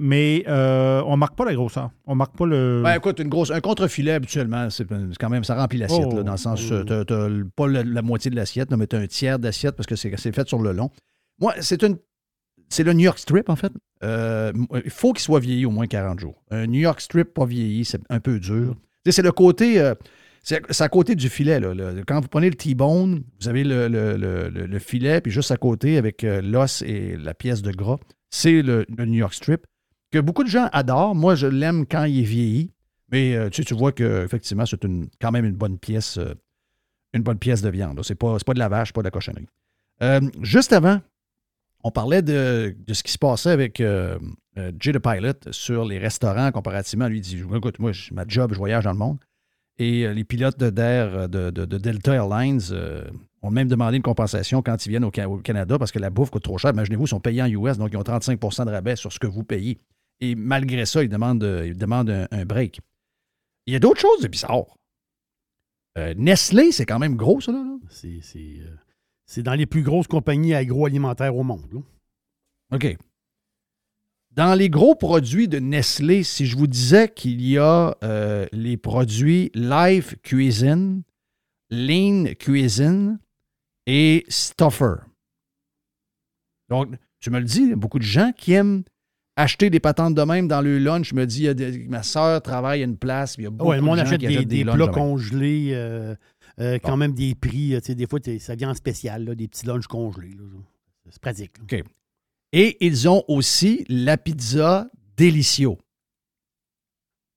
Mais 0.00 0.44
euh, 0.46 1.02
on 1.06 1.16
marque 1.16 1.34
pas 1.36 1.44
la 1.44 1.54
grosseur. 1.54 1.90
On 2.06 2.14
marque 2.14 2.36
pas 2.36 2.46
le. 2.46 2.82
Ben 2.84 2.94
écoute, 2.94 3.18
une 3.18 3.28
grosse, 3.28 3.50
un 3.50 3.60
contre-filet, 3.60 4.12
habituellement, 4.12 4.70
c'est 4.70 4.86
quand 5.18 5.28
même, 5.28 5.42
ça 5.42 5.56
remplit 5.56 5.78
l'assiette, 5.78 6.06
Oh. 6.12 6.22
dans 6.22 6.30
le 6.32 6.38
sens, 6.38 6.70
euh, 6.70 6.84
t'as- 6.84 7.04
t'as 7.04 7.28
le- 7.28 7.44
pas 7.48 7.66
la, 7.66 7.82
la 7.82 8.02
moitié 8.02 8.30
de 8.30 8.36
l'assiette, 8.36 8.70
mais 8.70 8.86
t'as 8.86 8.98
un 9.00 9.08
tiers 9.08 9.40
d'assiette 9.40 9.74
parce 9.74 9.88
que 9.88 9.96
c'est 9.96 10.14
fait 10.32 10.48
sur 10.48 10.60
le 10.62 10.72
long. 10.72 10.90
Moi, 11.40 11.54
c'est 11.60 11.82
une. 11.82 11.96
C'est 12.68 12.84
le 12.84 12.92
New 12.92 13.04
York 13.04 13.18
Strip, 13.18 13.48
en 13.48 13.56
fait. 13.56 13.72
Euh, 14.04 14.52
il 14.84 14.90
faut 14.90 15.12
qu'il 15.12 15.22
soit 15.22 15.40
vieilli 15.40 15.64
au 15.66 15.70
moins 15.70 15.86
40 15.86 16.20
jours. 16.20 16.42
Un 16.50 16.66
New 16.66 16.80
York 16.80 17.00
Strip 17.00 17.34
pas 17.34 17.46
vieilli, 17.46 17.84
c'est 17.84 18.00
un 18.08 18.20
peu 18.20 18.38
dur. 18.38 18.76
Tu 19.04 19.10
C'est 19.10 19.22
le 19.22 19.32
côté. 19.32 19.80
euh, 19.80 19.94
c'est 20.42 20.80
à 20.80 20.88
côté 20.88 21.14
du 21.16 21.28
filet. 21.28 21.58
Là, 21.60 21.74
Le- 21.74 22.04
quand 22.06 22.20
vous 22.20 22.28
prenez 22.28 22.48
le 22.50 22.54
T-bone, 22.56 23.22
vous 23.40 23.48
avez 23.48 23.64
le, 23.64 23.88
le- 23.88 24.16
le- 24.16 24.48
le- 24.48 24.66
le 24.66 24.78
filet, 24.78 25.20
puis 25.20 25.32
juste 25.32 25.50
à 25.50 25.56
côté, 25.56 25.96
avec 25.98 26.22
euh, 26.24 26.40
l'os 26.40 26.82
et 26.82 27.16
la 27.16 27.34
pièce 27.34 27.62
de 27.62 27.72
gras, 27.72 27.98
c'est 28.30 28.62
le 28.62 28.84
New 28.98 29.14
York 29.18 29.34
Strip, 29.34 29.66
que 30.10 30.18
beaucoup 30.18 30.44
de 30.44 30.48
gens 30.48 30.68
adorent. 30.72 31.14
Moi, 31.14 31.34
je 31.34 31.46
l'aime 31.46 31.86
quand 31.86 32.04
il 32.04 32.20
est 32.20 32.24
vieilli. 32.24 32.72
Mais 33.10 33.34
euh, 33.34 33.48
tu, 33.48 33.64
tu 33.64 33.74
vois 33.74 33.92
qu'effectivement, 33.92 34.66
c'est 34.66 34.84
une- 34.84 35.08
quand 35.20 35.30
même 35.32 35.44
une 35.46 35.54
bonne 35.56 35.78
pièce, 35.78 36.18
euh, 36.18 36.34
une 37.14 37.22
bonne 37.22 37.38
pièce 37.38 37.62
de 37.62 37.70
viande. 37.70 37.96
là. 37.96 38.02
C'est 38.04 38.14
pas, 38.14 38.36
pas 38.44 38.52
de 38.54 38.58
la 38.58 38.68
vache, 38.68 38.92
pas 38.92 39.00
de 39.00 39.06
la 39.06 39.10
cochonnerie. 39.10 39.46
Euh, 40.02 40.20
juste 40.42 40.72
avant, 40.74 41.00
on 41.84 41.90
parlait 41.90 42.20
de, 42.22 42.76
de 42.86 42.94
ce 42.94 43.02
qui 43.02 43.12
se 43.12 43.18
passait 43.18 43.50
avec 43.50 43.78
Jay 43.80 44.92
the 44.92 44.98
Pilot 44.98 45.52
sur 45.52 45.84
les 45.86 45.98
restaurants 45.98 46.50
comparativement. 46.52 47.08
Lui, 47.08 47.20
dit 47.20 47.42
Écoute, 47.56 47.78
moi, 47.78 47.92
ma 48.12 48.24
job, 48.26 48.52
je 48.52 48.58
voyage 48.58 48.84
dans 48.84 48.92
le 48.92 48.98
monde. 48.98 49.18
Et 49.78 50.12
les 50.12 50.24
pilotes 50.24 50.58
d'air 50.58 51.28
de, 51.28 51.50
de- 51.50 51.64
de 51.64 51.78
Delta 51.78 52.12
Airlines 52.14 52.60
ont 53.42 53.50
même 53.50 53.68
demandé 53.68 53.96
une 53.96 54.02
compensation 54.02 54.60
quand 54.60 54.84
ils 54.84 54.88
viennent 54.90 55.04
au 55.04 55.10
Canada 55.38 55.78
parce 55.78 55.92
que 55.92 56.00
la 56.00 56.10
bouffe 56.10 56.30
coûte 56.30 56.42
trop 56.42 56.58
cher. 56.58 56.72
Imaginez-vous, 56.72 57.04
ils 57.04 57.08
sont 57.08 57.20
payés 57.20 57.42
en 57.42 57.46
US, 57.46 57.78
donc 57.78 57.90
ils 57.92 57.96
ont 57.96 58.02
35% 58.02 58.66
de 58.66 58.70
rabais 58.70 58.96
sur 58.96 59.12
ce 59.12 59.18
que 59.20 59.28
vous 59.28 59.44
payez. 59.44 59.78
Et 60.20 60.34
malgré 60.34 60.84
ça, 60.86 61.02
ils 61.02 61.08
demandent, 61.08 61.44
euh, 61.44 61.66
ils 61.66 61.76
demandent 61.76 62.10
un, 62.10 62.26
un 62.30 62.44
break. 62.44 62.80
Il 63.66 63.72
y 63.72 63.76
a 63.76 63.78
d'autres 63.78 64.00
choses 64.00 64.20
de 64.20 64.28
bizarres. 64.28 64.76
Euh, 65.96 66.14
Nestlé, 66.16 66.72
c'est 66.72 66.86
quand 66.86 66.98
même 66.98 67.16
gros, 67.16 67.40
ça, 67.40 67.52
là. 67.52 67.58
là. 67.58 67.76
C'est 67.90 68.20
c'est, 68.22 68.58
euh, 68.60 68.76
c'est 69.26 69.42
dans 69.42 69.54
les 69.54 69.66
plus 69.66 69.82
grosses 69.82 70.06
compagnies 70.06 70.54
agroalimentaires 70.54 71.36
au 71.36 71.42
monde. 71.42 71.66
là. 71.72 71.80
OK. 72.76 72.96
Dans 74.30 74.54
les 74.54 74.70
gros 74.70 74.94
produits 74.94 75.48
de 75.48 75.58
Nestlé, 75.58 76.22
si 76.22 76.46
je 76.46 76.56
vous 76.56 76.68
disais 76.68 77.08
qu'il 77.08 77.42
y 77.42 77.58
a 77.58 77.96
euh, 78.04 78.46
les 78.52 78.76
produits 78.76 79.50
Life 79.54 80.14
Cuisine, 80.22 81.02
Lean 81.70 82.34
Cuisine 82.38 83.18
et 83.86 84.24
Stuffer. 84.28 84.94
Donc, 86.68 86.94
tu 87.18 87.30
me 87.30 87.38
le 87.40 87.44
dis, 87.44 87.62
il 87.62 87.70
y 87.70 87.72
a 87.72 87.76
beaucoup 87.76 87.98
de 87.98 88.04
gens 88.04 88.30
qui 88.32 88.52
aiment 88.52 88.84
acheter 89.38 89.70
des 89.70 89.80
patentes 89.80 90.14
de 90.14 90.22
même 90.22 90.48
dans 90.48 90.60
le 90.60 90.78
lunch. 90.78 91.10
Je 91.10 91.14
me 91.14 91.24
dis, 91.26 91.40
il 91.40 91.44
y 91.44 91.48
a 91.48 91.54
des- 91.54 91.86
ma 91.88 92.02
soeur 92.02 92.42
travaille 92.42 92.82
à 92.82 92.84
une 92.84 92.96
place, 92.98 93.36
il 93.38 93.44
y 93.44 93.46
a 93.46 93.50
beaucoup 93.50 93.70
Ouais, 93.70 93.76
le 93.76 93.82
de 93.82 93.86
monde 93.86 93.96
gens 93.98 94.02
achète 94.04 94.20
qui 94.20 94.26
des, 94.26 94.44
des 94.44 94.64
plats 94.64 94.76
de 94.86 94.92
congelés, 94.92 95.70
euh, 95.72 96.14
euh, 96.60 96.78
quand 96.82 96.96
même 96.96 97.14
des 97.14 97.34
prix. 97.34 97.74
euh, 97.74 97.80
tu 97.80 97.86
sais, 97.86 97.94
des 97.94 98.06
fois, 98.06 98.18
ça 98.40 98.54
vient 98.54 98.70
en 98.70 98.74
spécial, 98.74 99.24
là, 99.24 99.34
des 99.34 99.48
petits 99.48 99.64
lunchs 99.66 99.86
congelés. 99.86 100.36
C'est 101.10 101.20
pratique. 101.22 101.52
là. 101.58 101.64
OK. 101.78 101.84
Et 102.52 102.84
ils 102.84 103.08
ont 103.08 103.22
aussi 103.28 103.84
la 103.88 104.16
pizza 104.18 104.90
Delicio. 105.16 105.78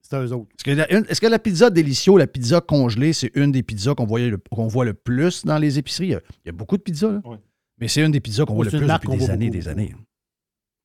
C'est 0.01 0.17
eux 0.17 0.33
autres. 0.33 0.49
Est-ce 0.57 0.63
que, 0.65 0.71
la, 0.71 0.91
une- 0.93 1.05
est-ce 1.07 1.21
que 1.21 1.27
la 1.27 1.39
pizza 1.39 1.69
Delicio, 1.69 2.17
la 2.17 2.27
pizza 2.27 2.59
congelée, 2.61 3.13
c'est 3.13 3.31
une 3.35 3.51
des 3.51 3.63
pizzas 3.63 3.95
qu'on, 3.95 4.05
voit 4.05 4.85
le 4.85 4.93
plus 4.93 5.45
dans 5.45 5.57
les 5.57 5.77
épiceries? 5.79 6.07
Il 6.07 6.11
y 6.11 6.15
a, 6.15 6.21
il 6.43 6.47
y 6.47 6.49
a 6.49 6.51
beaucoup 6.53 6.77
de 6.77 6.81
pizzas, 6.81 7.11
là. 7.11 7.21
Ouais. 7.23 7.37
Mais 7.79 7.87
c'est 7.87 8.01
une 8.03 8.11
des 8.11 8.19
pizzas 8.19 8.45
qu'on 8.45 8.55
voit 8.55 8.65
le 8.65 8.71
plus 8.71 8.79
depuis 8.87 9.17
des 9.17 9.29
années 9.29 9.45
beaucoup, 9.47 9.57
des 9.57 9.67
années. 9.67 9.95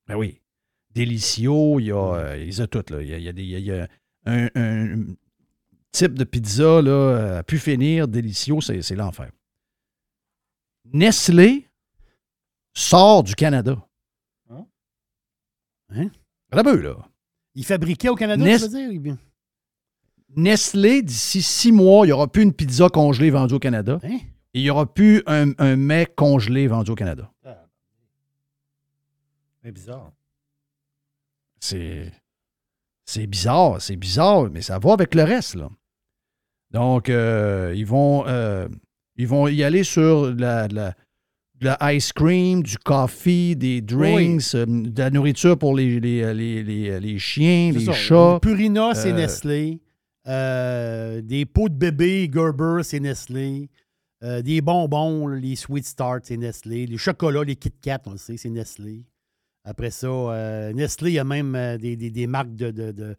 Ben 0.06 0.16
oui. 0.16 0.40
Delicio, 0.96 1.78
il 1.78 1.86
y 1.86 1.92
a, 1.92 1.96
euh, 2.14 2.44
ils 2.44 2.62
ont 2.62 2.66
toutes, 2.66 2.88
là. 2.90 3.02
Il 3.02 3.08
y 3.08 3.12
a, 3.14 3.18
il 3.18 3.24
y 3.24 3.28
a 3.28 3.32
des- 3.32 3.42
il 3.44 3.50
y 3.50 3.54
a- 3.54 3.58
il 3.58 3.70
un, 4.24 4.48
un 4.54 5.04
type 5.92 6.14
de 6.14 6.24
pizza, 6.24 6.80
là, 6.82 7.38
à 7.38 7.42
pu 7.42 7.58
finir. 7.58 8.08
Delicio, 8.08 8.60
c'est, 8.62 8.80
l'enfer. 8.94 9.30
Nestlé 10.92 11.68
sort 12.72 13.22
du 13.24 13.34
Canada. 13.34 13.76
Hein? 15.90 16.10
Un 16.50 16.62
peu, 16.64 16.80
là. 16.80 16.96
Ils 17.54 17.64
fabriquaient 17.64 18.08
au 18.08 18.14
Canada, 18.16 18.42
Nest- 18.42 18.68
tu 18.70 18.76
veux 18.76 18.98
dire? 18.98 19.16
Nestlé, 20.34 21.02
d'ici 21.02 21.42
six 21.42 21.72
mois, 21.72 22.04
il 22.04 22.08
n'y 22.08 22.12
aura 22.12 22.26
plus 22.26 22.42
une 22.42 22.52
pizza 22.52 22.88
congelée 22.88 23.30
vendue 23.30 23.54
au 23.54 23.58
Canada. 23.58 23.98
Hein? 24.02 24.18
Et 24.54 24.60
il 24.60 24.62
n'y 24.62 24.70
aura 24.70 24.92
plus 24.92 25.22
un, 25.26 25.52
un 25.58 25.76
mets 25.76 26.06
congelé 26.06 26.66
vendu 26.66 26.90
au 26.90 26.94
Canada. 26.94 27.30
C'est 29.62 29.72
bizarre. 29.72 30.12
C'est. 31.60 32.12
C'est 33.08 33.26
bizarre, 33.28 33.80
c'est 33.80 33.94
bizarre, 33.96 34.50
mais 34.50 34.62
ça 34.62 34.80
va 34.80 34.92
avec 34.94 35.14
le 35.14 35.22
reste, 35.22 35.54
là. 35.54 35.68
Donc, 36.72 37.08
euh, 37.08 37.72
ils, 37.76 37.86
vont, 37.86 38.26
euh, 38.26 38.66
ils 39.14 39.28
vont 39.28 39.46
y 39.46 39.62
aller 39.62 39.84
sur 39.84 40.34
de 40.34 40.40
la, 40.40 40.66
la, 40.66 40.90
de 41.60 41.66
la 41.66 41.94
ice 41.94 42.12
cream, 42.12 42.64
du 42.64 42.76
coffee, 42.78 43.54
des 43.54 43.80
drinks, 43.80 44.56
euh, 44.56 44.66
de 44.66 44.98
la 45.00 45.10
nourriture 45.10 45.56
pour 45.56 45.76
les, 45.76 46.00
les, 46.00 46.34
les, 46.34 46.64
les- 46.64 46.98
les 46.98 47.18
chiens, 47.20 47.70
les 47.72 47.84
ça. 47.84 47.92
chats. 47.92 48.38
Purina, 48.42 48.92
c'est 48.96 49.12
Euh, 49.12 49.16
Nestlé. 49.16 49.80
Des 51.22 51.46
pots 51.46 51.68
de 51.68 51.74
bébé 51.76 52.28
Gerber, 52.32 52.82
c'est 52.82 52.98
Nestlé. 52.98 53.70
Des 54.20 54.60
bonbons, 54.60 55.28
les 55.28 55.54
Sweet 55.54 55.86
Start, 55.86 56.22
c'est 56.24 56.36
Nestlé. 56.36 56.86
Les 56.86 56.98
chocolats, 56.98 57.44
les 57.44 57.54
Kit 57.54 57.70
Kat, 57.80 58.00
on 58.06 58.12
le 58.12 58.16
sait, 58.18 58.36
c'est 58.36 58.50
Nestlé. 58.50 59.04
Après 59.68 59.90
ça, 59.90 60.06
euh, 60.06 60.72
Nestlé, 60.72 61.10
il 61.10 61.14
y 61.14 61.18
a 61.18 61.24
même 61.24 61.54
euh, 61.56 61.76
des, 61.76 61.96
des- 61.96 62.10
des 62.10 62.26
marques 62.26 62.54
de. 62.54 62.70
de- 62.92 63.16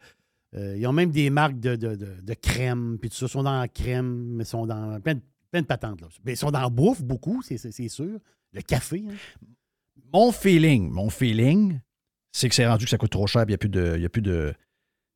euh, 0.56 0.78
ils 0.78 0.88
ont 0.88 0.94
même 0.94 1.12
des 1.12 1.30
marques 1.30 1.60
de, 1.60 1.76
de, 1.76 1.96
crème, 2.34 2.98
puis. 3.00 3.10
Ils 3.22 3.28
sont 3.28 3.44
dans 3.44 3.60
la 3.60 3.68
crème, 3.68 4.30
mais 4.36 4.44
ils 4.46 4.48
sont 4.48 4.66
dans 4.66 5.00
plein 5.02 5.16
de, 5.16 5.22
de 5.54 5.62
patentes. 5.66 6.00
Là. 6.02 6.08
Mais 6.26 6.34
ils 6.34 6.38
sont 6.38 6.50
dans 6.52 6.62
la 6.62 6.70
bouffe 6.70 7.04
beaucoup, 7.04 7.42
c'est, 7.42 7.58
sûr. 7.90 8.18
Le 8.54 8.62
café. 8.62 9.04
hein. 9.10 9.14
Mon 10.14 10.32
feeling, 10.32 10.90
mon 10.90 11.10
feeling, 11.10 11.80
c'est 12.32 12.48
que 12.48 12.56
c'est 12.56 12.66
rendu 12.66 12.86
que 12.86 12.90
ça 12.92 12.98
coûte 12.98 13.12
trop 13.12 13.28
cher, 13.28 13.46
puis 13.46 13.54
il 13.54 13.56
n'y 13.56 13.56
a 13.56 13.58
plus 13.58 13.70
de. 13.70 14.06
a 14.06 14.10
plus 14.10 14.22
de 14.22 14.54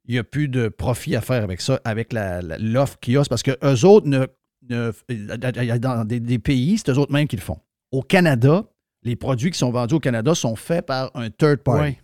il 0.05 0.17
a 0.17 0.23
plus 0.23 0.49
de 0.49 0.67
profit 0.67 1.15
à 1.15 1.21
faire 1.21 1.43
avec 1.43 1.61
ça, 1.61 1.79
avec 1.85 2.11
l'offre 2.59 2.99
qu'il 2.99 3.13
y 3.13 3.17
a. 3.17 3.23
Parce 3.23 3.43
que 3.43 3.51
eux 3.63 3.85
autres, 3.85 4.07
ne, 4.07 4.25
ne- 4.69 5.77
dans 5.77 6.03
des, 6.05 6.19
des 6.19 6.39
pays, 6.39 6.77
c'est 6.77 6.89
eux 6.91 6.97
autres 6.97 7.13
mêmes 7.13 7.27
qui 7.27 7.35
le 7.37 7.41
font. 7.41 7.59
Au 7.91 8.01
Canada, 8.01 8.65
les 9.03 9.15
produits 9.15 9.51
qui 9.51 9.57
sont 9.57 9.71
vendus 9.71 9.95
au 9.95 9.99
Canada 9.99 10.35
sont 10.35 10.55
faits 10.55 10.85
par 10.85 11.11
un 11.15 11.29
third 11.29 11.57
party. 11.63 11.81
Ouais. 11.81 11.99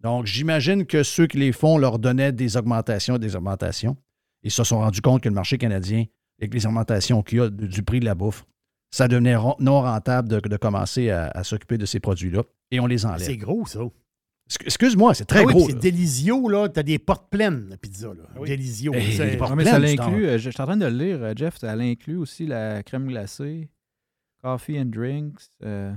Donc, 0.00 0.26
j'imagine 0.26 0.86
que 0.86 1.02
ceux 1.02 1.26
qui 1.26 1.38
les 1.38 1.52
font 1.52 1.78
leur 1.78 1.98
donnaient 1.98 2.32
des 2.32 2.56
augmentations, 2.56 3.18
des 3.18 3.34
augmentations. 3.34 3.96
Ils 4.42 4.50
se 4.50 4.62
sont 4.62 4.78
rendus 4.78 5.00
compte 5.00 5.22
que 5.22 5.28
le 5.28 5.34
marché 5.34 5.58
canadien, 5.58 6.04
avec 6.40 6.54
les 6.54 6.66
augmentations 6.66 7.22
qu'il 7.22 7.38
y 7.38 7.40
a 7.40 7.48
du 7.50 7.82
prix 7.82 7.98
de 7.98 8.04
la 8.04 8.14
bouffe, 8.14 8.44
ça 8.90 9.08
devenait 9.08 9.34
non 9.58 9.80
rentable 9.82 10.28
de, 10.28 10.40
de 10.40 10.56
commencer 10.56 11.10
à, 11.10 11.26
à 11.34 11.42
s'occuper 11.44 11.76
de 11.78 11.84
ces 11.86 11.98
produits-là. 12.00 12.42
Et 12.70 12.78
on 12.80 12.86
les 12.86 13.04
enlève. 13.04 13.26
C'est 13.26 13.36
gros, 13.36 13.66
ça. 13.66 13.80
Excu- 14.48 14.64
Excuse-moi, 14.66 15.14
c'est 15.14 15.24
très 15.24 15.40
Ah 15.40 15.44
oui, 15.46 15.52
gros. 15.52 15.68
C'est 15.68 15.78
Delisio, 15.78 16.48
là. 16.48 16.68
T'as 16.68 16.82
des 16.84 16.98
portes 16.98 17.28
pleines, 17.28 17.66
la 17.68 17.76
pizza, 17.76 18.08
là. 18.08 18.44
Delisio. 18.46 18.92
Eh, 18.94 19.12
c'est- 19.12 19.30
des 19.32 19.36
portes 19.36 19.50
Ouais, 19.50 19.56
mais 19.56 19.64
ça 19.64 19.78
pleines, 19.78 19.96
l'inclut, 19.96 20.26
euh, 20.26 20.38
je 20.38 20.44
je 20.44 20.50
suis 20.50 20.62
en 20.62 20.66
train 20.66 20.76
de 20.76 20.86
le 20.86 20.96
lire, 21.04 21.18
euh, 21.22 21.32
Jeff, 21.36 21.58
ça 21.58 21.74
l'inclut 21.74 22.16
aussi 22.16 22.46
la 22.46 22.82
crème 22.82 23.08
glacée, 23.08 23.68
coffee 24.42 24.78
and 24.80 24.86
drinks, 24.86 25.40
euh, 25.64 25.92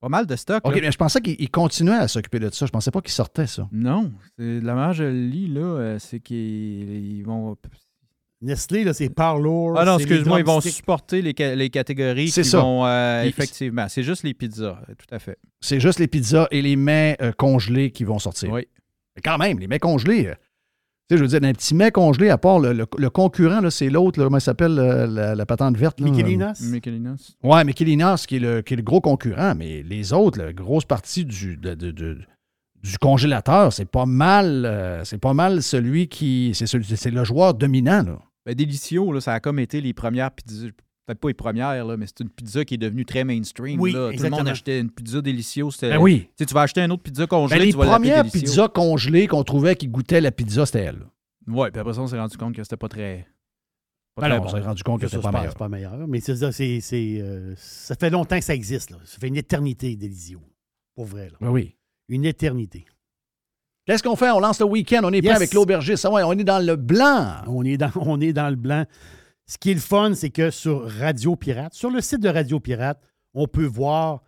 pas 0.00 0.08
mal 0.08 0.26
de 0.26 0.36
stock. 0.36 0.60
OK, 0.64 0.74
là. 0.74 0.80
mais 0.82 0.92
je 0.92 0.98
pensais 0.98 1.20
qu'ils 1.20 1.50
continuaient 1.50 1.94
à 1.94 2.08
s'occuper 2.08 2.38
de 2.38 2.50
ça. 2.50 2.66
Je 2.66 2.70
pensais 2.70 2.90
pas 2.90 3.00
qu'ils 3.00 3.12
sortaient 3.12 3.46
ça. 3.46 3.68
Non, 3.72 4.12
la 4.38 4.74
manière 4.74 4.90
que 4.90 4.96
je 4.96 5.04
le 5.04 5.26
lis, 5.26 5.48
là, 5.48 5.60
euh, 5.60 5.98
c'est 5.98 6.20
qu'ils 6.20 7.16
ils 7.18 7.22
vont... 7.24 7.56
Nestlé, 8.42 8.84
là, 8.84 8.92
c'est 8.92 9.08
Parlour. 9.08 9.78
Ah 9.78 9.86
non, 9.86 9.96
excuse-moi, 9.96 10.40
ils 10.40 10.44
vont 10.46 10.60
supporter 10.60 11.22
les, 11.22 11.34
ca- 11.36 11.54
les 11.54 11.70
catégories 11.70 12.28
C'est 12.28 12.42
qui 12.42 12.48
ça. 12.50 12.60
vont... 12.60 12.84
euh, 12.84 13.22
effectivement, 13.22 13.86
c'est 13.88 14.02
juste 14.02 14.24
les 14.24 14.34
pizzas, 14.34 14.78
euh, 14.88 14.94
tout 14.94 15.12
à 15.14 15.18
fait. 15.18 15.38
C'est 15.60 15.80
juste 15.80 15.98
les 15.98 16.06
pizzas 16.06 16.46
et 16.50 16.60
les 16.60 16.76
mets 16.76 17.16
euh, 17.22 17.32
congelés 17.32 17.90
qui 17.90 18.04
vont 18.04 18.18
sortir. 18.18 18.52
Oui. 18.52 18.68
Mais 19.16 19.22
quand 19.22 19.38
même, 19.38 19.58
les 19.58 19.66
mets 19.66 19.78
congelés. 19.78 20.34
Tu 21.08 21.14
sais, 21.14 21.18
je 21.18 21.22
veux 21.22 21.28
dire, 21.38 21.48
un 21.48 21.52
petit 21.52 21.74
mets 21.74 21.90
congelé, 21.92 22.30
à 22.30 22.38
part 22.38 22.58
le, 22.58 22.72
le- 22.72 22.86
le 22.98 23.10
concurrent, 23.10 23.60
là, 23.60 23.70
c'est 23.70 23.88
l'autre, 23.90 24.22
comment 24.22 24.38
il 24.38 24.40
s'appelle, 24.40 24.78
euh, 24.78 25.06
la, 25.06 25.34
la 25.34 25.46
patente 25.46 25.76
verte? 25.76 26.00
Michelinas? 26.00 26.60
Michelinas? 26.62 27.36
euh, 27.44 27.48
Ouais, 27.48 27.64
Michelinas, 27.64 28.24
qui 28.26 28.36
est, 28.36 28.40
le, 28.40 28.62
qui 28.62 28.74
est 28.74 28.76
le 28.76 28.82
gros 28.82 29.00
concurrent, 29.00 29.54
mais 29.56 29.82
les 29.82 30.12
autres, 30.12 30.38
la 30.40 30.52
grosse 30.52 30.84
partie 30.84 31.24
du, 31.24 31.56
de- 31.56 31.74
de- 31.74 31.90
de- 31.92 32.18
du 32.82 32.98
congélateur, 32.98 33.72
c'est 33.72 33.84
pas 33.90 34.06
mal, 34.06 34.64
euh, 34.64 35.04
c'est 35.04 35.18
pas 35.18 35.34
mal 35.34 35.62
celui 35.62 36.08
qui. 36.08 36.52
C'est, 36.54 36.66
celui- 36.66 36.96
c'est 36.96 37.10
le 37.10 37.24
joueur 37.24 37.54
dominant, 37.54 38.02
là. 38.02 38.18
Ben, 38.44 38.54
Delicio, 38.54 39.12
là, 39.12 39.20
ça 39.20 39.32
a 39.34 39.40
comme 39.40 39.58
été 39.58 39.80
les 39.80 39.92
premières 39.92 40.30
pizzas. 40.30 40.68
Peut-être 41.06 41.20
pas 41.20 41.28
les 41.28 41.34
premières, 41.34 41.84
là, 41.84 41.96
mais 41.96 42.06
c'est 42.06 42.20
une 42.20 42.28
pizza 42.30 42.64
qui 42.64 42.74
est 42.74 42.78
devenue 42.78 43.04
très 43.04 43.22
mainstream. 43.22 43.80
Oui, 43.80 43.92
là. 43.92 43.98
Tout 43.98 44.06
le 44.08 44.12
exactement. 44.14 44.38
monde 44.38 44.48
achetait 44.48 44.80
une 44.80 44.90
pizza 44.90 45.20
c'était- 45.70 45.90
Ben 45.90 45.98
oui. 45.98 46.22
Tu 46.22 46.32
sais, 46.38 46.46
tu 46.46 46.54
vas 46.54 46.62
acheter 46.62 46.80
une 46.80 46.90
autre 46.90 47.04
pizza 47.04 47.22
Ben, 47.22 47.26
congelée, 47.28 47.66
les 47.66 47.70
tu 47.72 47.78
vas 47.78 47.86
premières 47.86 48.24
pizzas 48.28 48.68
congelées 48.68 49.28
qu'on 49.28 49.44
trouvait 49.44 49.76
qui 49.76 49.86
goûtaient 49.86 50.20
la 50.20 50.32
pizza, 50.32 50.66
c'était 50.66 50.80
elle. 50.80 51.06
Ouais, 51.46 51.70
puis 51.70 51.80
après 51.80 51.94
ça, 51.94 52.00
on 52.00 52.08
s'est 52.08 52.18
rendu 52.18 52.36
compte 52.36 52.56
que 52.56 52.62
c'était 52.64 52.76
pas 52.76 52.88
très. 52.88 53.28
Pas 54.16 54.22
Ben 54.22 54.28
très 54.30 54.36
non, 54.38 54.42
bon. 54.44 54.50
on 54.50 54.56
s'est 54.56 54.60
rendu 54.66 54.82
compte 54.82 55.00
que 55.00 55.06
c'était 55.06 55.22
pas 55.22 55.30
meilleur. 55.30 55.54
pas 55.54 55.68
meilleur. 55.68 56.08
Mais 56.08 56.18
c'est 56.20 56.34
ça, 56.36 56.50
c'est, 56.50 56.80
c'est, 56.80 57.18
euh, 57.20 57.54
ça 57.56 57.94
fait 57.94 58.10
longtemps 58.10 58.38
que 58.38 58.44
ça 58.44 58.54
existe. 58.54 58.90
Là. 58.90 58.96
Ça 59.04 59.18
fait 59.20 59.28
une 59.28 59.36
éternité, 59.36 59.94
Delisio. 59.94 60.40
Pour 60.96 61.04
vrai. 61.04 61.26
Là. 61.28 61.36
Ben 61.40 61.50
oui. 61.50 61.76
Une 62.08 62.24
éternité. 62.24 62.84
Qu'est-ce 63.86 64.02
qu'on 64.02 64.16
fait? 64.16 64.30
On 64.30 64.40
lance 64.40 64.58
le 64.58 64.66
week-end, 64.66 65.02
on 65.04 65.12
est 65.12 65.20
prêt 65.20 65.28
Yes. 65.28 65.36
avec 65.36 65.54
l'aubergiste. 65.54 66.04
Ah 66.04 66.10
ouais, 66.10 66.22
on 66.24 66.32
est 66.32 66.42
dans 66.44 66.58
le 66.58 66.74
blanc. 66.74 67.42
On 67.46 67.62
est 67.64 67.76
dans, 67.76 67.90
on 68.00 68.20
est 68.20 68.32
dans 68.32 68.50
le 68.50 68.56
blanc. 68.56 68.84
Ce 69.48 69.58
qui 69.58 69.70
est 69.70 69.74
le 69.74 69.80
fun, 69.80 70.14
c'est 70.14 70.30
que 70.30 70.50
sur 70.50 70.90
Radio 70.90 71.36
Pirate, 71.36 71.72
sur 71.72 71.90
le 71.90 72.00
site 72.00 72.20
de 72.20 72.28
Radio 72.28 72.58
Pirate, 72.58 73.00
on 73.32 73.46
peut 73.46 73.64
voir 73.66 74.22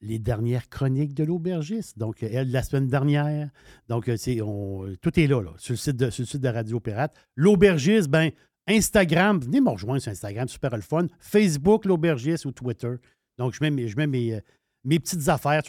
les 0.00 0.18
dernières 0.18 0.68
chroniques 0.68 1.14
de 1.14 1.24
l'aubergiste. 1.24 1.98
Donc, 1.98 2.22
elle, 2.22 2.50
la 2.50 2.62
semaine 2.62 2.88
dernière. 2.88 3.50
Donc, 3.88 4.08
euh, 4.08 4.16
on- 4.42 4.94
tout 5.00 5.18
est 5.20 5.26
là, 5.26 5.42
là, 5.42 5.52
sur, 5.58 5.74
le 5.74 5.76
site 5.76 5.96
de, 5.96 6.48
Radio 6.48 6.80
Pirate. 6.80 7.14
L'aubergiste, 7.36 8.08
ben, 8.08 8.30
Instagram, 8.66 9.40
venez 9.40 9.60
me 9.60 9.70
rejoindre 9.70 10.00
sur 10.00 10.10
Instagram, 10.10 10.48
super 10.48 10.74
le 10.74 10.82
fun. 10.82 11.06
Facebook, 11.20 11.84
l'aubergiste 11.84 12.46
ou 12.46 12.52
Twitter. 12.52 12.94
Donc, 13.38 13.54
je 13.54 13.62
mets 13.62 13.70
mes, 14.06 14.34
euh, 14.34 14.40
petites 14.98 15.28
affaires, 15.28 15.62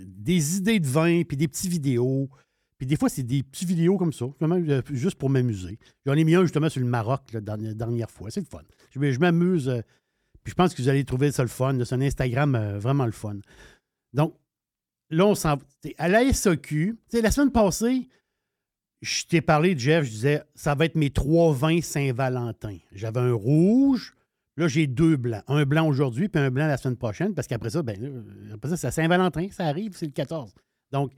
des 0.00 0.56
idées 0.56 0.80
de 0.80 0.86
vin, 0.86 1.22
puis 1.22 1.36
des 1.36 1.48
petites 1.48 1.70
vidéos. 1.70 2.28
Puis 2.76 2.86
des 2.86 2.96
fois, 2.96 3.08
c'est 3.08 3.22
des 3.22 3.42
petites 3.42 3.68
vidéos 3.68 3.96
comme 3.96 4.12
ça, 4.12 4.26
euh, 4.42 4.82
juste 4.90 5.16
pour 5.16 5.30
m'amuser. 5.30 5.78
J'en 6.06 6.14
ai 6.14 6.24
mis 6.24 6.34
un 6.34 6.42
justement 6.42 6.68
sur 6.68 6.80
le 6.80 6.86
Maroc 6.86 7.22
la 7.32 7.40
dernière, 7.40 8.10
fois. 8.10 8.30
C'est 8.30 8.40
le 8.40 8.46
fun. 8.46 8.62
Je, 8.90 9.12
je 9.12 9.18
m'amuse. 9.20 9.68
euh, 9.68 9.80
puis 10.42 10.50
je 10.50 10.54
pense 10.54 10.74
que 10.74 10.82
vous 10.82 10.88
allez 10.88 11.04
trouver 11.04 11.32
ça 11.32 11.42
le 11.42 11.48
fun. 11.48 11.78
C'est 11.84 11.94
un 11.94 12.00
Instagram 12.00 12.54
euh, 12.54 12.78
vraiment 12.78 13.06
le 13.06 13.12
fun. 13.12 13.36
Donc, 14.12 14.34
là, 15.10 15.26
on 15.26 15.34
s'en 15.34 15.56
t'sais, 15.80 15.94
À 15.98 16.08
la 16.08 16.32
SAQ, 16.32 16.98
la 17.12 17.30
semaine 17.30 17.50
passée, 17.50 18.08
je 19.00 19.24
t'ai 19.24 19.40
parlé, 19.40 19.76
Jeff, 19.76 20.04
je 20.04 20.10
disais, 20.10 20.42
ça 20.54 20.74
va 20.74 20.86
être 20.86 20.94
mes 20.96 21.10
trois 21.10 21.52
vins 21.52 21.80
Saint-Valentin. 21.80 22.78
J'avais 22.92 23.20
un 23.20 23.32
rouge, 23.32 24.14
là, 24.56 24.66
j'ai 24.68 24.86
deux 24.86 25.16
blancs. 25.16 25.42
Un 25.46 25.64
blanc 25.64 25.86
aujourd'hui, 25.86 26.28
puis 26.28 26.40
un 26.40 26.50
blanc 26.50 26.66
la 26.66 26.76
semaine 26.76 26.96
prochaine, 26.96 27.34
parce 27.34 27.46
qu'après 27.46 27.70
ça, 27.70 27.82
ben, 27.82 28.24
après 28.52 28.70
ça, 28.70 28.76
c'est 28.76 28.90
Saint-Valentin, 28.90 29.48
ça 29.50 29.64
arrive, 29.66 29.92
c'est 29.94 30.06
le 30.06 30.12
14. 30.12 30.52
Donc, 30.90 31.12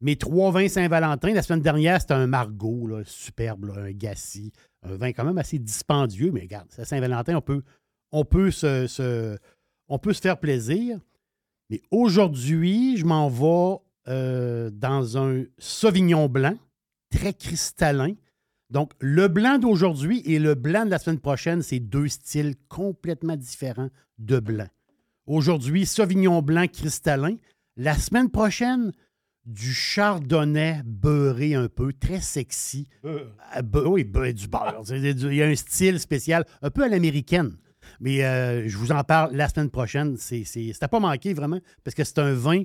mes 0.00 0.16
trois 0.16 0.50
vins 0.52 0.68
Saint-Valentin, 0.68 1.32
la 1.34 1.42
semaine 1.42 1.62
dernière, 1.62 2.00
c'était 2.00 2.14
un 2.14 2.26
Margot, 2.26 2.86
là, 2.86 3.02
superbe, 3.04 3.72
un 3.76 3.90
Gassi, 3.90 4.52
un 4.82 4.96
vin 4.96 5.12
quand 5.12 5.24
même 5.24 5.38
assez 5.38 5.58
dispendieux, 5.58 6.30
mais 6.30 6.42
regarde, 6.42 6.68
à 6.78 6.84
Saint-Valentin, 6.84 7.36
on 7.36 7.40
peut, 7.40 7.62
on, 8.12 8.24
peut 8.24 8.50
se, 8.50 8.86
se- 8.86 9.36
se 9.88 10.20
faire 10.20 10.38
plaisir. 10.38 10.98
Mais 11.70 11.82
aujourd'hui, 11.90 12.96
je 12.96 13.04
m'en 13.04 13.28
vais 13.28 13.78
euh, 14.08 14.70
dans 14.70 15.18
un 15.18 15.44
Sauvignon 15.58 16.28
blanc, 16.28 16.56
très 17.10 17.34
cristallin. 17.34 18.14
Donc, 18.70 18.92
le 19.00 19.28
blanc 19.28 19.58
d'aujourd'hui 19.58 20.22
et 20.24 20.38
le 20.38 20.54
blanc 20.54 20.84
de 20.84 20.90
la 20.90 20.98
semaine 20.98 21.18
prochaine, 21.20 21.62
c'est 21.62 21.80
deux 21.80 22.08
styles 22.08 22.54
complètement 22.68 23.36
différents 23.36 23.88
de 24.18 24.38
blanc. 24.40 24.68
Aujourd'hui, 25.26 25.86
Sauvignon 25.86 26.40
blanc 26.40 26.66
cristallin. 26.68 27.36
La 27.76 27.94
semaine 27.94 28.30
prochaine, 28.30 28.92
du 29.48 29.72
chardonnay 29.72 30.82
beurré 30.84 31.54
un 31.54 31.68
peu, 31.68 31.92
très 31.92 32.20
sexy. 32.20 32.86
Ah, 33.50 33.62
be- 33.62 33.86
oui, 33.86 34.04
be- 34.04 34.32
du 34.32 34.46
beurre. 34.46 34.82
Il 34.90 35.34
y 35.34 35.42
a 35.42 35.46
un 35.46 35.54
style 35.56 35.98
spécial, 35.98 36.44
un 36.62 36.70
peu 36.70 36.84
à 36.84 36.88
l'américaine. 36.88 37.56
Mais 38.00 38.22
euh, 38.24 38.68
je 38.68 38.76
vous 38.76 38.92
en 38.92 39.02
parle 39.04 39.34
la 39.34 39.48
semaine 39.48 39.70
prochaine. 39.70 40.16
C'est, 40.18 40.44
à 40.80 40.88
pas 40.88 41.00
manquer 41.00 41.32
vraiment, 41.32 41.58
parce 41.82 41.94
que 41.94 42.04
c'est 42.04 42.18
un 42.18 42.34
vin, 42.34 42.62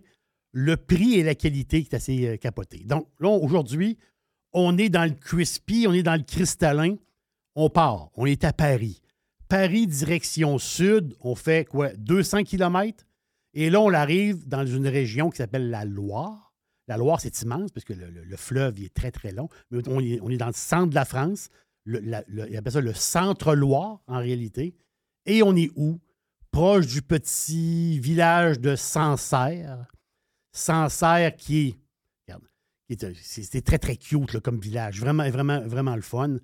le 0.52 0.76
prix 0.76 1.16
et 1.16 1.24
la 1.24 1.36
qualité 1.36 1.84
qui 1.84 1.90
est 1.92 1.96
assez 1.96 2.28
euh, 2.28 2.38
capoté. 2.38 2.84
Donc 2.86 3.08
là, 3.20 3.30
aujourd'hui, 3.30 3.98
on 4.52 4.78
est 4.78 4.90
dans 4.90 5.06
le 5.06 5.16
crispy, 5.16 5.86
on 5.88 5.94
est 5.94 6.04
dans 6.04 6.16
le 6.18 6.24
cristallin. 6.24 6.96
On 7.56 7.70
part. 7.70 8.10
On 8.16 8.26
est 8.26 8.44
à 8.44 8.52
Paris. 8.52 9.00
Paris, 9.48 9.88
direction 9.88 10.58
sud, 10.58 11.16
on 11.22 11.36
fait 11.36 11.66
quoi? 11.66 11.94
200 11.96 12.44
km. 12.44 13.06
Et 13.54 13.70
là, 13.70 13.80
on 13.80 13.94
arrive 13.94 14.48
dans 14.48 14.66
une 14.66 14.88
région 14.88 15.30
qui 15.30 15.38
s'appelle 15.38 15.70
la 15.70 15.86
Loire. 15.86 16.43
La 16.88 16.98
Loire, 16.98 17.22
c'est 17.22 17.42
immense 17.42 17.72
parce 17.72 17.86
que 17.86 17.94
le, 17.94 18.10
le- 18.10 18.24
le 18.24 18.36
fleuve 18.38 18.78
il 18.80 18.86
est 18.86 18.94
très, 18.94 19.12
très 19.12 19.32
long. 19.32 19.48
Mais 19.72 19.82
on 19.88 20.00
est, 20.30 20.38
dans 20.38 20.48
le 20.48 20.54
centre 20.54 20.88
de 20.90 20.96
la 20.96 21.06
France. 21.06 21.50
Le, 21.86 22.00
la- 22.00 22.24
le- 22.28 22.50
ils 22.50 22.58
appellent 22.58 22.74
ça 22.74 22.82
le 22.82 22.94
centre-Loire, 22.94 24.02
en 24.08 24.18
réalité. 24.20 24.76
Et 25.26 25.44
on 25.44 25.56
est 25.56 25.72
où? 25.76 26.00
Proche 26.52 26.88
du 26.88 27.02
petit 27.02 28.00
village 28.00 28.60
de 28.60 28.76
Sancerre. 28.76 29.88
Sancerre 30.52 31.36
qui 31.36 31.68
est. 31.68 31.76
regarde, 32.28 33.16
c'est 33.22 33.62
très, 33.64 33.80
très 33.80 33.96
cute 33.98 34.34
là, 34.34 34.40
comme 34.40 34.60
village. 34.60 35.00
Vraiment, 35.00 35.28
vraiment, 35.30 35.62
vraiment 35.62 35.96
le 35.96 36.02
fun. 36.02 36.38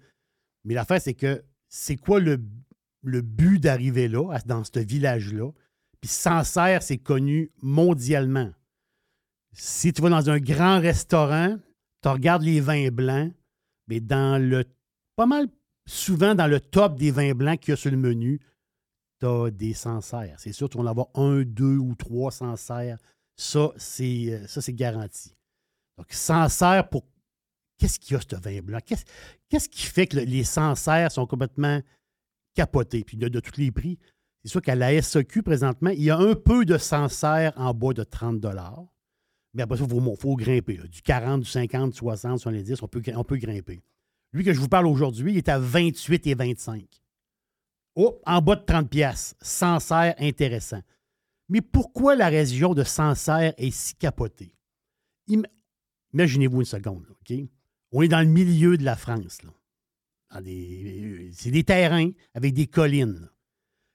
Mais 0.64 0.74
l'affaire, 0.74 1.02
c'est 1.02 1.14
que 1.14 1.44
c'est 1.68 1.96
quoi 1.98 2.20
le, 2.20 2.42
le 3.04 3.22
but 3.22 3.60
d'arriver 3.60 4.08
là, 4.08 4.38
dans 4.46 4.64
ce 4.64 4.80
village-là? 4.80 5.52
Puis 6.02 6.10
Sancerre, 6.10 6.82
c'est 6.82 6.98
connu 6.98 7.52
mondialement. 7.62 8.52
Si 9.54 9.92
tu 9.94 10.02
vas 10.02 10.10
dans 10.10 10.30
un 10.30 10.40
grand 10.40 10.80
restaurant, 10.80 11.58
tu 12.02 12.10
regardes 12.10 12.44
les 12.44 12.62
vins 12.62 12.90
blancs, 12.90 13.34
mais 13.88 14.00
dans 14.00 14.42
le. 14.42 14.66
pas 15.16 15.26
mal 15.26 15.48
souvent 15.86 16.36
dans 16.36 16.46
le 16.48 16.60
top 16.60 16.98
des 17.00 17.10
vins 17.10 17.34
blancs 17.34 17.60
qu'il 17.60 17.72
y 17.72 17.74
a 17.74 17.76
sur 17.76 17.90
le 17.90 17.98
menu, 17.98 18.40
tu 19.20 19.26
as 19.26 19.50
des 19.50 19.74
Sancerre. 19.74 20.36
C'est 20.38 20.54
sûr, 20.54 20.70
tu 20.70 20.78
vas 20.78 20.84
en 20.84 20.88
avoir 20.88 21.08
un, 21.16 21.42
deux 21.42 21.78
ou 21.78 21.96
trois 21.96 22.32
Sancerre. 22.32 22.98
Ça, 23.36 23.72
c'est 23.78 24.32
euh, 24.32 24.48
ça, 24.48 24.62
c'est 24.62 24.74
garanti. 24.74 25.36
Donc, 25.98 26.12
Sancerre 26.12 26.88
pour. 26.90 27.06
Qu'est-ce 27.78 27.98
qu'il 28.00 28.14
y 28.14 28.18
a, 28.18 28.22
ce 28.22 28.36
vin 28.36 28.62
blanc? 28.62 28.80
Qu'est-ce 28.86 29.06
qu'est-ce 29.50 29.70
qui 29.70 29.84
fait 29.86 30.06
que 30.06 30.18
le- 30.18 30.24
les 30.26 30.44
Sancerre 30.44 31.12
sont 31.12 31.26
complètement 31.26 31.82
capotés? 32.54 33.04
Puis 33.04 33.18
de, 33.18 33.30
de 33.30 33.40
tous 33.40 33.58
les 33.58 33.72
prix, 33.72 33.98
C'est 34.44 34.50
sûr 34.50 34.62
qu'à 34.62 34.76
la 34.76 35.02
SEQ, 35.02 35.44
présentement, 35.44 35.90
il 35.90 36.04
y 36.04 36.10
a 36.12 36.18
un 36.18 36.36
peu 36.36 36.66
de 36.66 36.78
Sancerre 36.78 37.54
en 37.56 37.74
bas 37.74 37.94
de 37.94 38.04
30 38.04 38.40
Mais 39.54 39.64
après 39.64 39.78
ça, 39.78 39.86
il 39.92 40.16
faut, 40.18 40.36
grimper. 40.36 40.78
Du 40.90 41.02
40, 41.02 41.42
du 41.42 41.50
50, 41.50 41.92
du 41.92 41.98
60, 41.98 42.40
70, 42.40 42.84
on 42.84 42.88
peut, 42.88 43.02
on 43.16 43.24
peut 43.24 43.38
grimper. 43.38 43.82
Lui 44.32 44.44
que 44.44 44.54
je 44.54 44.60
vous 44.60 44.70
parle 44.70 44.86
aujourd'hui, 44.88 45.32
il 45.34 45.38
est 45.38 45.50
à 45.50 45.58
28 45.60 46.28
et 46.28 46.36
25. 46.36 46.86
Oh, 47.96 48.20
en 48.26 48.42
bas 48.42 48.56
de 48.56 48.64
30 48.64 48.90
pièces, 48.90 49.36
Sancerre 49.42 50.14
intéressant. 50.20 50.82
Mais 51.50 51.62
pourquoi 51.62 52.16
la 52.16 52.28
région 52.28 52.76
de 52.76 52.84
Sancerre 52.84 53.54
est 53.58 53.72
si 53.72 53.96
capotée? 53.96 54.54
Im- 55.30 55.42
Imaginez-vous 56.14 56.60
une 56.60 56.66
seconde, 56.66 57.06
OK? 57.10 57.34
On 57.92 58.04
est 58.04 58.08
dans 58.08 58.20
le 58.22 58.28
milieu 58.28 58.78
de 58.78 58.84
la 58.84 58.96
France. 58.96 59.40
C'est 60.32 61.52
des 61.52 61.64
terrains 61.64 62.12
avec 62.36 62.54
des 62.54 62.68
collines. 62.68 63.30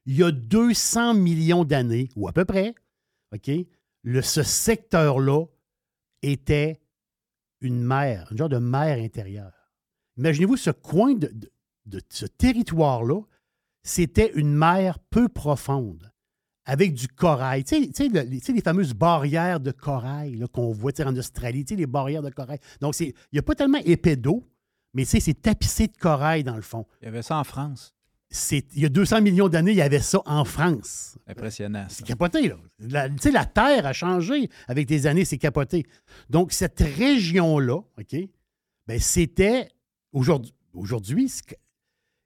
Il 0.06 0.16
y 0.16 0.22
a 0.24 0.32
200 0.32 1.14
millions 1.14 1.64
d'années, 1.64 2.08
ou 2.16 2.28
à 2.28 2.32
peu 2.32 2.44
près, 2.44 2.74
OK? 3.32 3.50
Ce 4.04 4.42
secteur-là 4.42 5.46
était 6.22 6.80
une 7.60 7.82
mer, 7.82 8.28
un 8.32 8.36
genre 8.36 8.48
de 8.48 8.58
mer 8.58 8.98
intérieure. 8.98 9.52
Imaginez-vous 10.16 10.56
ce 10.56 10.70
coin 10.70 11.14
de, 11.14 11.30
ce 12.10 12.26
territoire-là, 12.26 13.20
c'était 13.82 14.32
une 14.34 14.54
mer 14.54 14.98
peu 14.98 15.28
profonde, 15.28 16.10
avec 16.64 16.94
du 16.94 17.08
corail. 17.08 17.64
Tu 17.64 17.76
sais, 17.76 17.86
tu 17.88 17.92
sais, 17.94 18.08
le- 18.08 18.22
les, 18.22 18.60
fameuses 18.62 18.94
barrières 18.94 19.60
de 19.60 19.70
corail 19.70 20.44
qu'on 20.52 20.72
voit 20.72 20.92
en 21.00 21.16
Australie, 21.16 21.64
tu 21.64 21.74
sais, 21.74 21.78
les 21.78 21.86
barrières 21.86 22.22
de 22.22 22.30
corail. 22.30 22.58
Donc, 22.80 22.98
il 23.00 23.14
n'y 23.32 23.38
a 23.38 23.42
pas 23.42 23.54
tellement 23.54 23.80
épais 23.84 24.16
d'eau, 24.16 24.46
mais 24.94 25.04
tu 25.04 25.10
sais, 25.10 25.20
c'est 25.20 25.34
tapissé 25.40 25.88
de 25.88 25.96
corail 25.96 26.44
dans 26.44 26.56
le 26.56 26.62
fond. 26.62 26.86
Il 27.00 27.06
y 27.06 27.08
avait 27.08 27.22
ça 27.22 27.38
en 27.38 27.44
France. 27.44 27.93
C'est- 28.36 28.66
Il 28.74 28.82
y 28.82 28.84
a 28.84 28.88
200 28.88 29.20
millions 29.20 29.48
d'années, 29.48 29.70
il 29.70 29.76
y 29.76 29.80
avait 29.82 30.00
ça 30.00 30.20
en 30.26 30.44
France. 30.44 31.16
Impressionnant. 31.28 31.86
C'est 31.88 32.04
capoté, 32.04 32.48
là. 32.48 32.56
La, 32.80 33.08
tu 33.08 33.16
sais, 33.20 33.30
la 33.30 33.44
Terre 33.46 33.86
a 33.86 33.92
changé 33.92 34.50
avec 34.66 34.88
des 34.88 35.06
années, 35.06 35.24
c'est 35.24 35.38
capoté. 35.38 35.86
Donc, 36.30 36.52
cette 36.52 36.80
région-là, 36.80 37.76
OK, 37.76 38.16
ben, 38.88 38.98
c'était 38.98 39.68
aujourd'hui, 40.12 40.52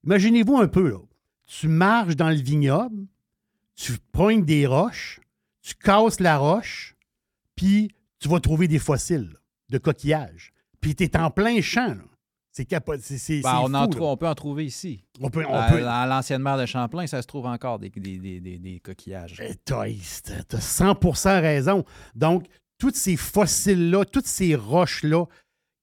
imaginez-vous 0.04 0.56
un 0.56 0.68
peu, 0.68 0.88
là. 0.90 0.98
Tu 1.44 1.68
marches 1.68 2.16
dans 2.16 2.30
le 2.30 2.36
vignoble, 2.36 3.06
tu 3.74 3.92
poignes 4.12 4.44
des 4.46 4.66
roches, 4.66 5.20
tu 5.60 5.74
casses 5.74 6.20
la 6.20 6.38
roche, 6.38 6.96
puis 7.54 7.90
tu 8.18 8.28
vas 8.28 8.40
trouver 8.40 8.66
des 8.66 8.78
fossiles 8.78 9.34
de 9.68 9.76
coquillages. 9.78 10.52
Puis 10.80 10.94
tu 10.94 11.04
es 11.04 11.16
en 11.18 11.30
plein 11.30 11.60
champ, 11.60 11.88
là. 11.94 12.04
C'est 12.58 12.64
capoté. 12.64 13.00
C'est, 13.04 13.18
c'est- 13.18 13.40
Ben, 13.40 13.60
on, 13.62 13.72
en 13.72 13.84
fou, 13.84 13.90
trou- 13.90 14.00
là. 14.00 14.06
on 14.06 14.16
peut 14.16 14.26
en 14.26 14.34
trouver 14.34 14.64
ici. 14.66 15.04
On 15.20 15.30
peut- 15.30 15.44
on 15.48 15.68
peut- 15.70 15.80
Dans 15.80 16.08
l'ancienne 16.08 16.42
mer 16.42 16.58
de 16.58 16.66
Champlain, 16.66 17.06
ça 17.06 17.22
se 17.22 17.26
trouve 17.28 17.46
encore 17.46 17.78
des, 17.78 17.88
des, 17.88 18.18
des- 18.18 18.40
des- 18.40 18.58
des 18.58 18.80
coquillages. 18.80 19.40
Eh, 19.40 19.54
T'as 19.64 19.84
t'as 20.48 20.58
100% 20.58 21.40
raison. 21.40 21.84
Donc, 22.16 22.46
tous 22.78 22.92
ces 22.94 23.16
fossiles-là, 23.16 24.04
toutes 24.06 24.26
ces 24.26 24.56
roches-là, 24.56 25.24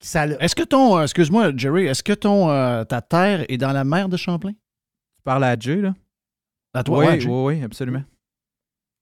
ça, 0.04 0.26
Est-ce 0.26 0.54
que 0.54 0.64
ton, 0.64 0.98
euh, 0.98 1.04
excuse-moi, 1.04 1.52
Jerry, 1.56 1.86
est-ce 1.86 2.02
que 2.02 2.12
ton, 2.12 2.50
euh, 2.50 2.84
ta 2.84 3.00
terre 3.00 3.46
est 3.48 3.56
dans 3.56 3.72
la 3.72 3.84
mer 3.84 4.10
de 4.10 4.18
Champlain? 4.18 4.52
Tu 4.52 5.22
parles 5.24 5.44
à 5.44 5.58
Jay, 5.58 5.76
là? 5.76 5.94
À 6.74 6.82
toi, 6.84 6.98
oui, 7.06 7.20
Jay. 7.22 7.26
oui, 7.26 7.54
oui, 7.56 7.62
absolument. 7.64 8.04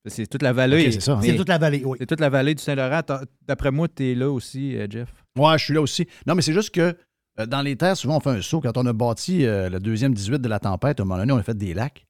C'est 0.07 0.27
toute 0.27 0.43
la 0.43 0.53
vallée. 0.53 0.91
C'est 0.93 1.01
ça, 1.01 1.13
hein. 1.15 1.19
Mais- 1.21 1.35
toute 1.35 1.49
la 1.49 1.57
vallée, 1.57 1.83
oui. 1.83 1.97
C'est 1.99 2.05
toute 2.05 2.21
la 2.21 2.29
vallée 2.29 2.55
du 2.55 2.61
Saint-Laurent. 2.63 3.01
D'après 3.41 3.71
moi, 3.71 3.87
tu 3.89 4.11
es 4.11 4.15
là 4.15 4.29
aussi, 4.31 4.77
euh, 4.77 4.87
Jeff. 4.89 5.11
Ouais, 5.37 5.57
je 5.57 5.63
suis 5.65 5.73
là 5.73 5.81
aussi. 5.81 6.07
Non, 6.25 6.35
mais 6.35 6.41
c'est 6.41 6.53
juste 6.53 6.69
que 6.73 6.81
euh, 6.81 6.93
dans 7.37 7.61
les 7.61 7.75
terres, 7.75 7.97
souvent, 7.97 8.17
on 8.17 8.19
fait 8.19 8.29
un 8.29 8.41
saut. 8.41 8.61
Quand 8.61 8.77
on 8.77 8.85
a 8.85 8.93
bâti 8.93 9.45
euh, 9.45 9.69
le 9.69 9.79
deuxième 9.79 10.13
18 10.13 10.39
de 10.39 10.47
la 10.47 10.59
tempête, 10.59 10.99
à 10.99 11.03
un 11.03 11.05
moment 11.05 11.19
donné, 11.19 11.33
on 11.33 11.37
a 11.37 11.43
fait 11.43 11.57
des 11.57 11.73
lacs. 11.73 12.05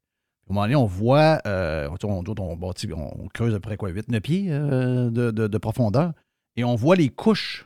À 0.48 0.52
un 0.52 0.54
moment 0.54 0.66
donné, 0.66 0.76
on 0.76 0.86
voit, 0.86 1.40
euh, 1.48 1.90
on, 2.04 2.08
on, 2.08 2.24
on 2.40 2.56
bâtit- 2.56 2.94
on 2.94 3.28
creuse 3.34 3.54
à 3.54 3.58
peu 3.58 3.62
près 3.62 3.78
quoi, 3.78 3.90
8-9 3.92 4.20
pieds 4.22 4.46
euh, 4.52 5.10
de, 5.10 5.32
de- 5.32 5.48
de 5.48 5.58
profondeur. 5.58 6.14
Et 6.56 6.64
on 6.64 6.76
voit 6.76 6.96
les 6.96 7.10
couches. 7.10 7.66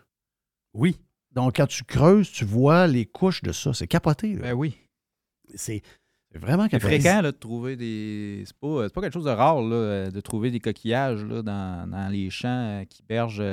Oui. 0.73 0.97
Donc, 1.33 1.57
quand 1.57 1.67
tu 1.67 1.83
creuses, 1.83 2.31
tu 2.31 2.45
vois 2.45 2.87
les 2.87 3.05
couches 3.05 3.41
de 3.43 3.51
ça. 3.51 3.73
C'est 3.73 3.87
capoté. 3.87 4.33
là. 4.35 4.41
Ben 4.41 4.53
oui. 4.53 4.77
C'est 5.55 5.81
C'est 6.31 6.39
vraiment 6.39 6.63
C'est 6.63 6.69
capoté. 6.79 6.99
fréquent 6.99 7.21
là, 7.21 7.31
de 7.31 7.37
trouver 7.37 7.75
des. 7.75 8.43
C'est 8.45 8.55
pas, 8.57 8.83
c'est 8.87 8.93
pas 8.93 9.01
quelque 9.01 9.13
chose 9.13 9.25
de 9.25 9.29
rare 9.31 9.61
là, 9.61 9.75
euh, 9.75 10.11
de 10.11 10.21
trouver 10.21 10.49
des 10.51 10.59
coquillages 10.59 11.23
là, 11.25 11.41
dans, 11.41 11.89
dans 11.89 12.07
les 12.09 12.29
champs 12.29 12.47
euh, 12.81 12.85
qui 12.85 13.03
bergent 13.03 13.43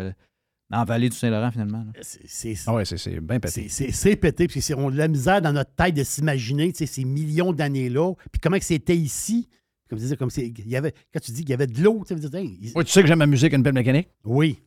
dans 0.71 0.79
la 0.79 0.85
vallée 0.85 1.09
du 1.09 1.17
Saint-Laurent, 1.17 1.51
finalement. 1.53 1.85
là. 1.85 1.93
c'est 2.03 2.55
Ah 2.67 2.75
ouais, 2.75 2.85
c'est, 2.85 2.97
c'est 2.99 3.21
bien 3.21 3.39
pété. 3.41 3.69
C'est- 3.69 3.69
C'est 3.69 3.93
c'est 3.93 4.17
pété, 4.17 4.49
puis 4.49 4.61
c'est- 4.61 4.75
on 4.75 4.89
a 4.89 4.91
de 4.91 4.97
la 4.97 5.09
misère 5.09 5.41
dans 5.41 5.53
notre 5.53 5.75
tête 5.75 5.95
de 5.95 6.03
s'imaginer 6.05 6.73
tu 6.73 6.79
sais, 6.79 6.87
ces 6.87 7.05
millions 7.05 7.53
d'années-là, 7.53 8.15
puis 8.33 8.41
comment 8.41 8.59
que 8.59 8.65
c'était 8.65 8.97
ici. 8.97 9.49
Comme 9.89 9.99
tu 9.99 10.03
disais, 10.03 10.17
comme 10.17 10.31
c'est, 10.31 10.49
il 10.49 10.69
y 10.69 10.75
avait, 10.77 10.93
quand 11.15 11.21
tu 11.21 11.31
dis 11.31 11.43
qu'il 11.43 11.51
y 11.51 11.55
avait 11.55 11.69
de 11.69 11.81
l'eau, 11.81 12.03
tu 12.07 12.15
sais, 12.21 12.29
dis, 12.29 12.37
hey, 12.37 12.59
il- 12.61 12.73
Ouais, 12.77 12.83
tu 12.83 12.91
sais 12.91 13.03
que 13.03 13.07
j'aime 13.09 13.21
la 13.21 13.27
musique, 13.29 13.53
une 13.53 13.63
pelle 13.63 13.73
mécanique? 13.75 14.09
Oui. 14.25 14.59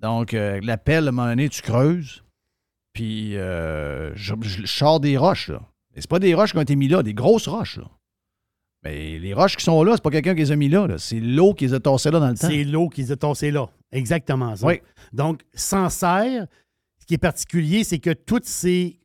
Donc, 0.00 0.32
euh, 0.32 0.60
la 0.62 0.78
pelle, 0.78 1.04
à 1.04 1.08
un 1.08 1.12
moment 1.12 1.28
donné, 1.28 1.48
tu 1.50 1.60
creuses, 1.60 2.24
puis 2.94 3.36
euh, 3.36 4.14
je, 4.14 4.34
je- 4.40 4.62
je 4.62 4.66
sors 4.66 5.00
des 5.00 5.16
roches, 5.18 5.48
là. 5.48 5.60
Mais 5.94 6.00
c'est 6.00 6.08
pas 6.10 6.18
des 6.18 6.34
roches 6.34 6.52
qui 6.52 6.58
ont 6.58 6.62
été 6.62 6.76
mis 6.76 6.88
là, 6.88 7.02
des 7.02 7.12
grosses 7.14 7.48
roches, 7.48 7.76
là. 7.78 7.90
Mais 8.86 9.18
les 9.18 9.34
roches 9.34 9.56
qui 9.56 9.64
sont 9.64 9.82
là, 9.82 9.92
c'est 9.96 10.02
pas 10.02 10.10
quelqu'un 10.10 10.34
qui 10.34 10.40
les 10.42 10.52
a 10.52 10.56
mis 10.56 10.68
là, 10.68 10.86
là. 10.86 10.98
c'est 10.98 11.18
l'eau 11.20 11.54
qui 11.54 11.66
les 11.66 11.74
a 11.74 11.80
tassées 11.80 12.10
là 12.10 12.20
dans 12.20 12.28
le 12.28 12.36
temps. 12.36 12.48
c'est 12.48 12.62
l'eau 12.64 12.88
qu'ils 12.88 13.12
ont 13.12 13.16
tassé 13.16 13.50
là. 13.50 13.68
Exactement 13.90 14.54
ça. 14.54 14.66
Oui. 14.66 14.80
Donc, 15.12 15.42
Sancerre, 15.54 16.46
ce 17.00 17.06
qui 17.06 17.14
est 17.14 17.18
particulier, 17.18 17.82
c'est 17.84 17.98
que 17.98 18.12
toutes 18.12 18.44
ces, 18.46 19.00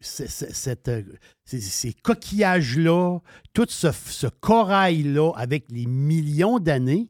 ces, 0.00 0.28
ces- 0.28 0.52
cette, 0.52 0.88
euh, 0.88 1.02
ces- 1.44 1.60
ces 1.60 1.92
coquillages-là, 1.92 3.18
tout 3.52 3.66
ce, 3.68 3.90
ce 3.92 4.26
corail-là, 4.26 5.32
avec 5.36 5.66
les 5.70 5.86
millions 5.86 6.58
d'années, 6.58 7.08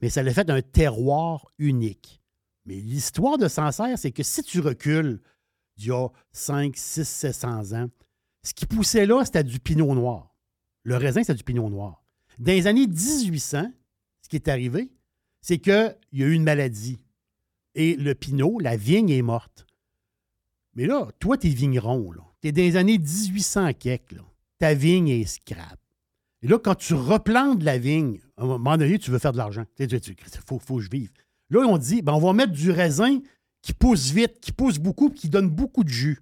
mais 0.00 0.08
ça 0.10 0.22
l'a 0.22 0.32
fait 0.34 0.50
un 0.50 0.60
terroir 0.62 1.46
unique. 1.58 2.20
Mais 2.66 2.74
l'histoire 2.76 3.38
de 3.38 3.48
Sancerre, 3.48 3.98
c'est 3.98 4.12
que 4.12 4.22
si 4.22 4.42
tu 4.42 4.60
recules 4.60 5.20
d'il 5.76 5.88
y 5.88 5.90
a 5.92 6.08
5, 6.32 6.76
6, 6.76 7.08
700 7.08 7.72
ans, 7.72 7.88
ce 8.44 8.52
qui 8.54 8.66
poussait 8.66 9.06
là, 9.06 9.24
c'était 9.24 9.44
du 9.44 9.58
pinot 9.60 9.94
noir. 9.94 10.31
Le 10.84 10.96
raisin, 10.96 11.22
c'est 11.22 11.34
du 11.34 11.44
pinot 11.44 11.68
noir. 11.70 12.02
Dans 12.38 12.52
les 12.52 12.66
années 12.66 12.86
1800, 12.86 13.72
ce 14.22 14.28
qui 14.28 14.36
est 14.36 14.48
arrivé, 14.48 14.90
c'est 15.40 15.58
qu'il 15.58 15.96
y 16.12 16.22
a 16.22 16.26
eu 16.26 16.32
une 16.32 16.44
maladie. 16.44 16.98
Et 17.74 17.96
le 17.96 18.14
pinot, 18.14 18.58
la 18.58 18.76
vigne 18.76 19.10
est 19.10 19.22
morte. 19.22 19.66
Mais 20.74 20.86
là, 20.86 21.08
toi, 21.18 21.36
t'es 21.36 21.48
vigneron, 21.48 22.12
là. 22.12 22.22
T'es 22.40 22.52
dans 22.52 22.62
les 22.62 22.76
années 22.76 22.98
1800 22.98 23.74
quelques, 23.74 24.12
là. 24.12 24.22
Ta 24.58 24.74
vigne 24.74 25.08
est 25.08 25.24
scrap. 25.24 25.78
Et 26.42 26.48
là, 26.48 26.58
quand 26.58 26.74
tu 26.74 26.94
replantes 26.94 27.62
la 27.62 27.78
vigne, 27.78 28.20
à 28.36 28.42
un 28.42 28.46
moment 28.46 28.76
donné, 28.76 28.98
tu 28.98 29.10
veux 29.10 29.18
faire 29.18 29.32
de 29.32 29.38
l'argent. 29.38 29.64
Tu 29.76 29.88
sais, 29.88 30.00
tu- 30.00 30.16
faut, 30.46 30.58
que 30.58 30.80
je 30.80 30.90
vive. 30.90 31.12
Là, 31.50 31.60
on 31.60 31.78
dit, 31.78 32.02
ben, 32.02 32.12
on 32.12 32.18
va 32.18 32.32
mettre 32.32 32.52
du 32.52 32.70
raisin 32.70 33.20
qui 33.60 33.72
pousse 33.72 34.10
vite, 34.10 34.40
qui 34.40 34.50
pousse 34.52 34.78
beaucoup, 34.78 35.10
qui 35.10 35.28
donne 35.28 35.48
beaucoup 35.48 35.84
de 35.84 35.88
jus. 35.88 36.18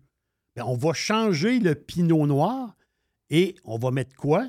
Ben, 0.57 0.65
on 0.67 0.77
va 0.77 0.93
changer 0.93 1.59
le 1.59 1.75
pinot 1.75 2.27
noir 2.27 2.77
et 3.31 3.55
on 3.65 3.79
va 3.79 3.91
mettre 3.91 4.15
quoi? 4.17 4.49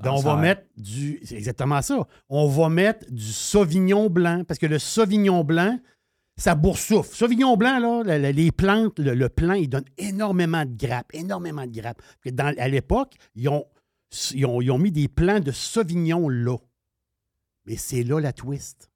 Ben, 0.00 0.10
on 0.10 0.20
va 0.20 0.36
mettre 0.36 0.62
du. 0.76 1.20
C'est 1.24 1.36
exactement 1.36 1.80
ça. 1.80 2.06
On 2.28 2.48
va 2.48 2.68
mettre 2.68 3.10
du 3.12 3.24
Sauvignon 3.32 4.10
blanc, 4.10 4.42
parce 4.46 4.58
que 4.58 4.66
le 4.66 4.78
Sauvignon 4.80 5.44
blanc, 5.44 5.78
ça 6.36 6.56
boursoufle. 6.56 7.14
Sauvignon 7.14 7.56
blanc, 7.56 7.78
là, 8.02 8.18
les 8.18 8.50
plantes, 8.50 8.98
le, 8.98 9.14
le 9.14 9.28
plant, 9.28 9.54
il 9.54 9.68
donne 9.68 9.84
énormément 9.96 10.64
de 10.64 10.74
grappes, 10.76 11.14
énormément 11.14 11.64
de 11.64 11.70
grappes. 11.70 12.02
Dans- 12.26 12.52
à 12.58 12.68
l'époque, 12.68 13.14
ils 13.36 13.48
ont, 13.48 13.64
ils, 14.32 14.44
ont, 14.44 14.60
ils 14.60 14.70
ont 14.72 14.78
mis 14.78 14.90
des 14.90 15.06
plants 15.06 15.40
de 15.40 15.52
Sauvignon 15.52 16.28
là. 16.28 16.56
Mais 17.66 17.76
c'est 17.76 18.02
là 18.02 18.20
la 18.20 18.32
twist. 18.32 18.90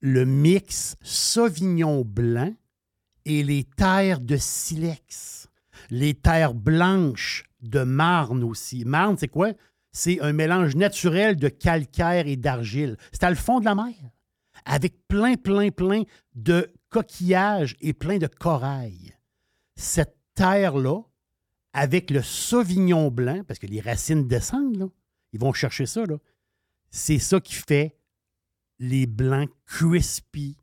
Le 0.00 0.24
mix 0.24 0.96
Sauvignon 1.00 2.04
blanc 2.04 2.52
et 3.24 3.44
les 3.44 3.62
terres 3.62 4.20
de 4.20 4.36
silex. 4.36 5.46
Les 5.90 6.14
terres 6.14 6.54
blanches 6.54 7.44
de 7.62 7.82
marne 7.82 8.44
aussi. 8.44 8.84
Marne, 8.84 9.16
c'est 9.18 9.28
quoi? 9.28 9.52
C'est 9.92 10.20
un 10.20 10.32
mélange 10.32 10.74
naturel 10.74 11.36
de 11.36 11.48
calcaire 11.48 12.26
et 12.26 12.36
d'argile. 12.36 12.96
C'est 13.12 13.24
à 13.24 13.30
le 13.30 13.36
fond 13.36 13.60
de 13.60 13.64
la 13.64 13.74
mer, 13.74 13.94
avec 14.64 15.06
plein, 15.06 15.34
plein, 15.34 15.70
plein 15.70 16.02
de 16.34 16.72
coquillages 16.88 17.76
et 17.80 17.92
plein 17.92 18.18
de 18.18 18.26
corail. 18.26 19.14
Cette 19.76 20.16
terre-là, 20.34 21.00
avec 21.72 22.10
le 22.10 22.22
sauvignon 22.22 23.10
blanc, 23.10 23.42
parce 23.46 23.58
que 23.58 23.66
les 23.66 23.80
racines 23.80 24.26
descendent, 24.26 24.90
ils 25.32 25.40
vont 25.40 25.52
chercher 25.52 25.86
ça, 25.86 26.04
c'est 26.90 27.18
ça 27.18 27.40
qui 27.40 27.54
fait 27.54 27.96
les 28.78 29.06
blancs 29.06 29.50
crispy, 29.64 30.56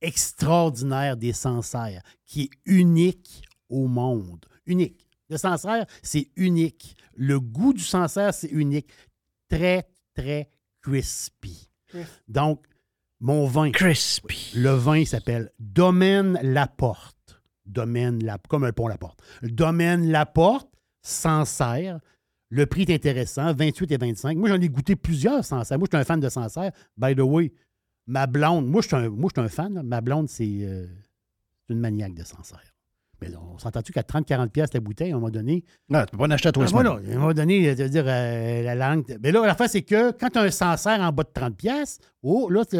extraordinaires 0.00 1.16
des 1.16 1.32
Sancerres, 1.32 2.02
qui 2.24 2.42
est 2.42 2.50
unique 2.66 3.42
au 3.68 3.86
monde. 3.86 4.46
Unique. 4.66 5.03
Le 5.30 5.36
Sancerre, 5.36 5.86
c'est 6.02 6.28
unique. 6.36 6.96
Le 7.16 7.40
goût 7.40 7.72
du 7.72 7.82
Sancerre, 7.82 8.34
c'est 8.34 8.48
unique. 8.50 8.88
Très, 9.48 9.86
très 10.14 10.50
crispy. 10.82 11.68
Donc, 12.28 12.64
mon 13.20 13.46
vin. 13.46 13.70
Crispy. 13.70 14.52
Le 14.56 14.70
vin 14.70 15.04
s'appelle 15.04 15.50
Domaine 15.58 16.38
Laporte. 16.42 17.40
Domaine 17.64 18.22
La, 18.22 18.38
comme 18.48 18.64
un 18.64 18.72
pont 18.72 18.88
Laporte. 18.88 19.20
Domaine 19.42 20.10
Laporte, 20.10 20.68
Sancerre. 21.02 22.00
Le 22.50 22.66
prix 22.66 22.82
est 22.82 22.90
intéressant, 22.94 23.52
28 23.54 23.92
et 23.92 23.96
25. 23.96 24.36
Moi, 24.36 24.48
j'en 24.50 24.60
ai 24.60 24.68
goûté 24.68 24.94
plusieurs 24.96 25.44
Sancerre. 25.44 25.78
Moi, 25.78 25.86
je 25.90 25.96
suis 25.96 26.00
un 26.00 26.04
fan 26.04 26.20
de 26.20 26.28
Sancerre. 26.28 26.72
By 26.96 27.14
the 27.16 27.20
way, 27.20 27.52
ma 28.06 28.26
blonde, 28.26 28.66
moi, 28.66 28.82
je 28.82 28.88
suis 28.88 28.96
un, 28.96 29.08
moi, 29.08 29.30
je 29.34 29.40
suis 29.40 29.46
un 29.46 29.48
fan. 29.48 29.74
là. 29.74 29.82
Ma 29.82 30.00
blonde, 30.00 30.28
c'est 30.28 30.58
euh, 30.60 30.86
c'est 31.66 31.72
une 31.72 31.80
maniaque 31.80 32.14
de 32.14 32.24
Sancerre. 32.24 32.73
Mais 33.20 33.28
on 33.36 33.58
s'entend-tu 33.58 33.92
qu'à 33.92 34.02
30-40$ 34.02 34.48
piastres 34.48 34.76
la 34.76 34.80
bouteille, 34.80 35.12
à 35.12 35.14
un 35.14 35.18
moment 35.18 35.30
donné. 35.30 35.64
Non, 35.88 36.00
tu 36.00 36.12
peux 36.12 36.18
pas 36.18 36.24
en 36.24 36.30
acheter 36.30 36.48
à 36.48 36.52
trois 36.52 36.66
Ah. 36.66 36.78
À 36.78 36.80
un 36.80 37.18
moment 37.18 37.32
donné, 37.32 37.74
veux 37.74 37.88
dire, 37.88 38.04
euh, 38.06 38.62
la 38.62 38.74
langue. 38.74 39.04
Mais 39.22 39.32
là, 39.32 39.46
la 39.46 39.54
fin, 39.54 39.68
c'est 39.68 39.82
que 39.82 40.12
quand 40.12 40.30
tu 40.30 40.38
as 40.38 40.42
un 40.42 40.50
Sancerre 40.50 41.00
en 41.00 41.12
bas 41.12 41.22
de 41.22 41.30
30$, 41.32 41.54
piastres, 41.54 42.04
oh, 42.22 42.48
là, 42.50 42.64
tu, 42.64 42.76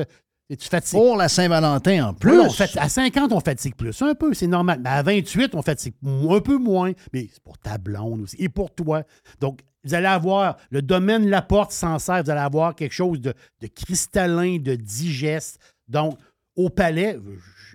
fatigues. 0.69 0.99
Pour 0.99 1.17
la 1.17 1.29
Saint-Valentin 1.29 2.09
en 2.09 2.15
plus. 2.15 2.51
Fait- 2.51 2.77
à 2.79 2.89
50, 2.89 3.33
on 3.33 3.41
fatigue 3.41 3.75
plus. 3.75 4.01
Un 4.03 4.15
peu, 4.15 4.35
c'est 4.35 4.47
normal. 4.47 4.81
Mais 4.83 4.91
à 4.91 5.03
28, 5.03 5.55
on 5.55 5.63
fatigue 5.63 5.95
un 6.05 6.41
peu 6.41 6.59
moins. 6.59 6.93
Mais 7.13 7.29
c'est 7.33 7.43
pour 7.43 7.59
ta 7.59 7.79
blonde 7.79 8.23
aussi. 8.23 8.37
Et 8.39 8.49
pour 8.49 8.75
toi. 8.75 9.03
Donc, 9.41 9.61
vous 9.85 9.95
allez 9.95 10.07
avoir 10.07 10.57
le 10.71 10.83
domaine 10.83 11.29
Laporte 11.29 11.73
Sancerre, 11.73 12.25
vous 12.25 12.31
allez 12.31 12.41
avoir 12.41 12.75
quelque 12.75 12.93
chose 12.93 13.21
de, 13.21 13.35
de 13.61 13.67
cristallin, 13.67 14.59
de 14.59 14.75
digeste. 14.75 15.59
Donc, 15.89 16.19
au 16.57 16.71
palais, 16.71 17.19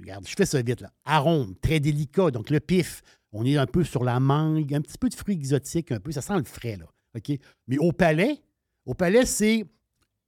je, 0.01 0.33
fais 0.35 0.45
ça 0.45 0.61
vite, 0.61 0.81
là. 0.81 0.91
Arôme, 1.05 1.55
très 1.61 1.79
délicat. 1.79 2.31
Donc, 2.31 2.49
le 2.49 2.59
pif, 2.59 3.01
on 3.31 3.45
est 3.45 3.57
un 3.57 3.65
peu 3.65 3.83
sur 3.83 4.03
la 4.03 4.19
mangue, 4.19 4.73
un 4.73 4.81
petit 4.81 4.97
peu 4.97 5.09
de 5.09 5.15
fruits 5.15 5.35
exotiques, 5.35 5.91
un 5.91 5.99
peu. 5.99 6.11
Ça 6.11 6.21
sent 6.21 6.37
le 6.37 6.43
frais, 6.43 6.77
là. 6.77 6.85
OK? 7.15 7.37
Mais 7.67 7.77
au 7.77 7.91
palais, 7.91 8.41
au 8.85 8.93
palais, 8.93 9.25
c'est 9.25 9.65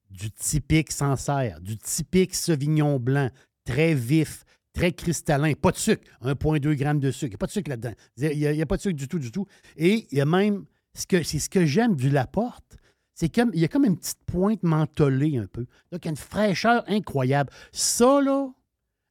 du 0.09 0.31
typique 0.31 0.91
Sancerre, 0.91 1.61
du 1.61 1.77
typique 1.77 2.35
Sauvignon 2.35 2.99
blanc, 2.99 3.29
très 3.65 3.93
vif, 3.93 4.43
très 4.73 4.91
cristallin, 4.91 5.53
pas 5.53 5.71
de 5.71 5.77
sucre, 5.77 6.03
1,2 6.21 6.77
g 6.77 6.99
de 6.99 7.11
sucre, 7.11 7.37
pas 7.37 7.45
de 7.45 7.51
sucre 7.51 7.69
là-dedans. 7.69 7.93
Il 8.17 8.37
n'y 8.37 8.61
a 8.61 8.65
pas 8.65 8.77
de 8.77 8.81
sucre 8.81 8.95
du 8.95 9.07
tout, 9.07 9.19
du 9.19 9.31
tout. 9.31 9.45
Et 9.77 10.07
il 10.11 10.17
y 10.17 10.21
a 10.21 10.25
même, 10.25 10.65
ce 10.93 11.05
que, 11.07 11.23
c'est 11.23 11.39
ce 11.39 11.49
que 11.49 11.65
j'aime 11.65 11.95
du 11.95 12.09
Laporte, 12.09 12.77
c'est 13.21 13.29
comme, 13.29 13.51
il 13.53 13.59
y 13.59 13.65
a 13.65 13.67
comme 13.67 13.85
une 13.85 13.97
petite 13.97 14.17
pointe 14.25 14.63
mentholée 14.63 15.37
un 15.37 15.45
peu. 15.45 15.67
Donc, 15.91 16.03
il 16.03 16.05
y 16.05 16.07
a 16.07 16.09
une 16.09 16.17
fraîcheur 16.17 16.83
incroyable. 16.87 17.51
Ça, 17.71 18.19
là, 18.19 18.47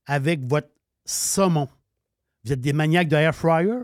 avec 0.04 0.44
votre 0.44 0.66
saumon. 1.04 1.68
Vous 2.42 2.52
êtes 2.52 2.60
des 2.60 2.72
maniaques 2.72 3.06
de 3.06 3.14
air 3.14 3.32
fryer? 3.32 3.82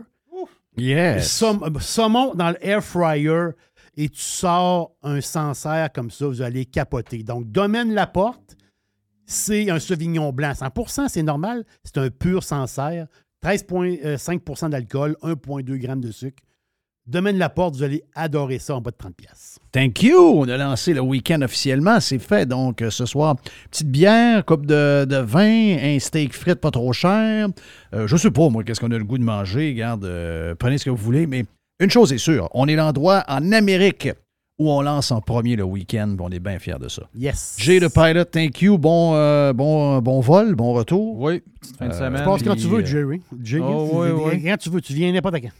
Yes. 0.75 1.31
Saum- 1.31 1.63
euh, 1.63 1.79
saumon 1.79 2.35
dans 2.35 2.49
le 2.49 2.57
air 2.59 2.83
fryer 2.83 3.51
et 3.95 4.09
tu 4.09 4.19
sors 4.19 4.91
un 5.01 5.21
Sancerre 5.21 5.93
comme 5.93 6.11
ça, 6.11 6.27
vous 6.27 6.41
allez 6.41 6.65
capoter. 6.65 7.23
Donc, 7.23 7.49
Domaine 7.49 7.93
Laporte, 7.93 8.57
c'est 9.25 9.69
un 9.69 9.79
Sauvignon 9.79 10.33
blanc. 10.33 10.51
100% 10.51 11.07
c'est 11.07 11.23
normal. 11.23 11.63
C'est 11.85 11.99
un 11.99 12.09
pur 12.09 12.43
Sancerre. 12.43 13.07
13,5% 13.41 14.71
d'alcool, 14.71 15.15
1,2 15.21 15.79
g 15.79 15.87
de 15.87 16.11
sucre. 16.11 16.43
Domaine 17.07 17.37
Laporte, 17.37 17.75
vous 17.75 17.83
allez 17.83 18.03
adorer 18.15 18.59
ça 18.59 18.75
en 18.75 18.81
bas 18.81 18.91
de 18.91 18.97
30 18.97 19.15
pièces. 19.15 19.59
Thank 19.71 20.03
you. 20.03 20.17
On 20.17 20.47
a 20.49 20.57
lancé 20.57 20.93
le 20.93 20.99
week-end 20.99 21.41
officiellement. 21.41 21.99
C'est 22.01 22.19
fait. 22.19 22.45
Donc, 22.45 22.81
euh, 22.81 22.89
ce 22.89 23.05
soir, 23.05 23.35
petite 23.71 23.89
bière, 23.89 24.43
coupe 24.43 24.65
de, 24.65 25.05
de 25.05 25.17
vin, 25.17 25.77
un 25.81 25.99
steak 25.99 26.33
frites 26.33 26.59
pas 26.59 26.71
trop 26.71 26.91
cher. 26.91 27.47
Euh, 27.93 28.07
je 28.07 28.17
sais 28.17 28.31
pas, 28.31 28.49
moi, 28.49 28.63
qu'est-ce 28.63 28.81
qu'on 28.81 28.91
a 28.91 28.97
le 28.97 29.05
goût 29.05 29.17
de 29.17 29.23
manger. 29.23 29.69
Regarde, 29.69 30.03
euh, 30.03 30.53
prenez 30.55 30.77
ce 30.77 30.85
que 30.85 30.89
vous 30.89 30.97
voulez. 30.97 31.27
Mais 31.27 31.45
une 31.79 31.89
chose 31.89 32.11
est 32.11 32.17
sûre, 32.17 32.49
on 32.53 32.67
est 32.67 32.75
l'endroit 32.75 33.23
en 33.29 33.51
Amérique 33.53 34.09
où 34.59 34.71
on 34.71 34.81
lance 34.81 35.11
en 35.11 35.21
premier 35.21 35.55
le 35.55 35.63
week-end. 35.63 36.15
On 36.19 36.29
est 36.31 36.39
bien 36.39 36.57
fiers 36.59 36.79
de 36.81 36.89
ça. 36.89 37.03
Yes. 37.15 37.55
Jay 37.59 37.79
le 37.79 37.87
Pilot, 37.89 38.25
thank 38.25 38.61
you. 38.61 38.77
Bon, 38.77 39.13
euh, 39.13 39.53
bon, 39.53 39.99
bon 39.99 40.19
vol, 40.19 40.55
bon 40.55 40.73
retour. 40.73 41.15
Oui, 41.19 41.41
petite 41.61 41.77
fin 41.77 41.87
de 41.87 41.93
semaine. 41.93 42.15
Tu 42.17 42.25
passes 42.25 42.43
quand 42.43 42.53
puis, 42.53 42.61
tu 42.63 42.67
veux, 42.67 42.83
Jerry. 42.83 43.21
Jerry, 43.43 43.63
Oh, 43.65 43.87
tu- 43.91 43.97
oui, 43.97 44.31
oui. 44.33 44.43
quand 44.43 44.57
tu 44.57 44.69
veux, 44.71 44.81
tu 44.81 44.93
viens 44.93 45.11
n'importe 45.13 45.35
quand. 45.41 45.51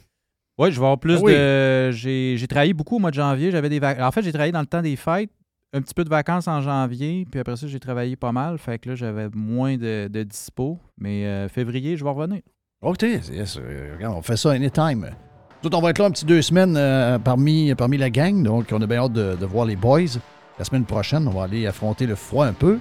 Oui, 0.58 0.72
je 0.72 0.80
vais 0.80 0.86
avoir 0.86 0.98
plus 1.00 1.18
Ah 1.18 1.22
oui. 1.22 1.34
de. 1.34 1.92
J'ai 1.92 2.36
j'ai 2.38 2.48
travaillé 2.48 2.74
beaucoup 2.74 2.96
au 2.96 3.00
mois 3.00 3.12
de 3.12 3.16
janvier. 3.16 3.52
J'avais 3.52 3.70
des 3.70 3.80
vac- 3.80 4.02
En 4.02 4.12
fait, 4.12 4.22
j'ai 4.24 4.32
travaillé 4.32 4.52
dans 4.52 4.60
le 4.62 4.66
temps 4.66 4.82
des 4.82 4.96
fêtes, 4.96 5.30
un 5.74 5.82
petit 5.82 5.94
peu 5.94 6.04
de 6.04 6.10
vacances 6.10 6.48
en 6.48 6.62
janvier, 6.62 7.26
puis 7.30 7.40
après 7.40 7.56
ça, 7.56 7.68
j'ai 7.68 7.80
travaillé 7.80 8.16
pas 8.16 8.32
mal. 8.32 8.58
Fait 8.58 8.80
que 8.80 8.90
là, 8.90 8.96
j'avais 8.96 9.28
moins 9.34 9.78
de, 9.78 10.08
de 10.08 10.24
dispo. 10.24 10.80
Mais 10.98 11.26
euh, 11.26 11.48
février, 11.50 11.96
je 11.98 12.04
vais 12.04 12.10
revenir. 12.10 12.42
OK, 12.82 13.02
yes, 13.04 13.58
euh, 13.60 13.94
regarde, 13.96 14.16
on 14.18 14.22
fait 14.22 14.38
ça 14.38 14.52
anytime. 14.52 15.10
Tout, 15.62 15.74
on 15.76 15.82
va 15.82 15.90
être 15.90 15.98
là 16.00 16.06
un 16.06 16.12
petit 16.12 16.26
deux 16.26 16.42
semaines 16.44 16.76
euh, 16.78 17.18
parmi, 17.20 17.74
parmi 17.76 17.98
la 17.98 18.10
gang, 18.12 18.44
donc 18.44 18.68
on 18.72 18.82
a 18.82 18.86
bien 18.88 19.00
hâte 19.04 19.14
de, 19.14 19.36
de 19.36 19.46
voir 19.46 19.66
les 19.66 19.76
boys. 19.76 20.02
La 20.60 20.66
semaine 20.66 20.86
prochaine, 20.86 21.28
on 21.28 21.32
va 21.32 21.44
aller 21.44 21.66
affronter 21.68 22.06
le 22.08 22.16
froid 22.16 22.46
un 22.46 22.54
peu. 22.54 22.80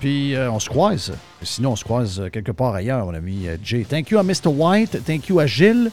Puis 0.00 0.34
euh, 0.34 0.50
on 0.50 0.58
se 0.58 0.68
croise. 0.68 1.12
Sinon, 1.42 1.72
on 1.72 1.76
se 1.76 1.84
croise 1.84 2.22
quelque 2.32 2.52
part 2.52 2.74
ailleurs, 2.74 3.04
mon 3.04 3.14
ami 3.14 3.46
Jay. 3.62 3.84
Thank 3.88 4.10
you 4.10 4.18
à 4.18 4.22
Mr. 4.22 4.46
White, 4.48 5.04
thank 5.04 5.28
you 5.28 5.40
à 5.40 5.46
Gilles, 5.46 5.90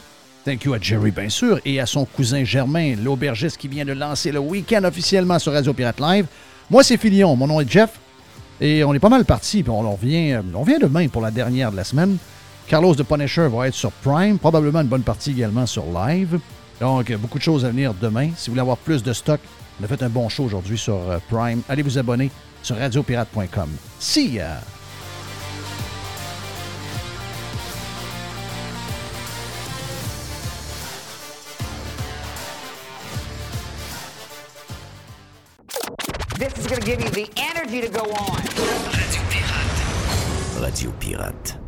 thank 0.48 0.64
you 0.64 0.72
à 0.72 0.78
Jerry, 0.80 1.10
bien 1.10 1.28
sûr, 1.28 1.60
et 1.66 1.78
à 1.78 1.84
son 1.84 2.06
cousin 2.06 2.42
Germain, 2.42 2.96
l'aubergiste 2.96 3.58
qui 3.58 3.68
vient 3.68 3.84
de 3.84 3.92
lancer 3.92 4.32
le 4.32 4.38
week-end 4.38 4.82
officiellement 4.84 5.38
sur 5.38 5.52
Radio 5.52 5.74
Pirate 5.74 6.00
Live. 6.00 6.26
Moi, 6.70 6.82
c'est 6.82 6.96
Filion, 6.96 7.36
mon 7.36 7.46
nom 7.46 7.60
est 7.60 7.70
Jeff, 7.70 7.90
et 8.58 8.82
on 8.82 8.94
est 8.94 8.98
pas 8.98 9.10
mal 9.10 9.26
parti, 9.26 9.62
on, 9.68 9.92
revient, 9.92 10.40
on 10.54 10.60
revient 10.60 10.78
demain 10.80 11.06
pour 11.08 11.20
la 11.20 11.30
dernière 11.30 11.70
de 11.70 11.76
la 11.76 11.84
semaine. 11.84 12.16
Carlos 12.66 12.94
de 12.94 13.02
Punisher 13.02 13.46
va 13.48 13.68
être 13.68 13.74
sur 13.74 13.92
Prime, 13.92 14.38
probablement 14.38 14.80
une 14.80 14.86
bonne 14.86 15.02
partie 15.02 15.32
également 15.32 15.66
sur 15.66 15.84
Live. 15.84 16.40
Donc, 16.80 17.12
beaucoup 17.16 17.38
de 17.38 17.42
choses 17.44 17.66
à 17.66 17.68
venir 17.68 17.92
demain. 18.00 18.30
Si 18.34 18.48
vous 18.48 18.52
voulez 18.52 18.62
avoir 18.62 18.78
plus 18.78 19.02
de 19.02 19.12
stock, 19.12 19.40
on 19.78 19.84
a 19.84 19.86
fait 19.86 20.02
un 20.02 20.08
bon 20.08 20.30
show 20.30 20.44
aujourd'hui 20.44 20.78
sur 20.78 20.94
euh, 20.94 21.18
Prime. 21.28 21.60
Allez 21.68 21.82
vous 21.82 21.98
abonner 21.98 22.30
sur 22.62 22.78
radiopirate.com. 22.78 23.68
See 23.98 24.36
ya! 24.36 24.77
This 36.38 36.52
is 36.56 36.68
going 36.68 36.80
to 36.80 36.86
give 36.86 37.00
you 37.00 37.10
the 37.10 37.28
energy 37.36 37.80
to 37.80 37.88
go 37.88 38.04
on. 38.12 38.38
Radio 40.62 40.92
Pirate. 41.00 41.58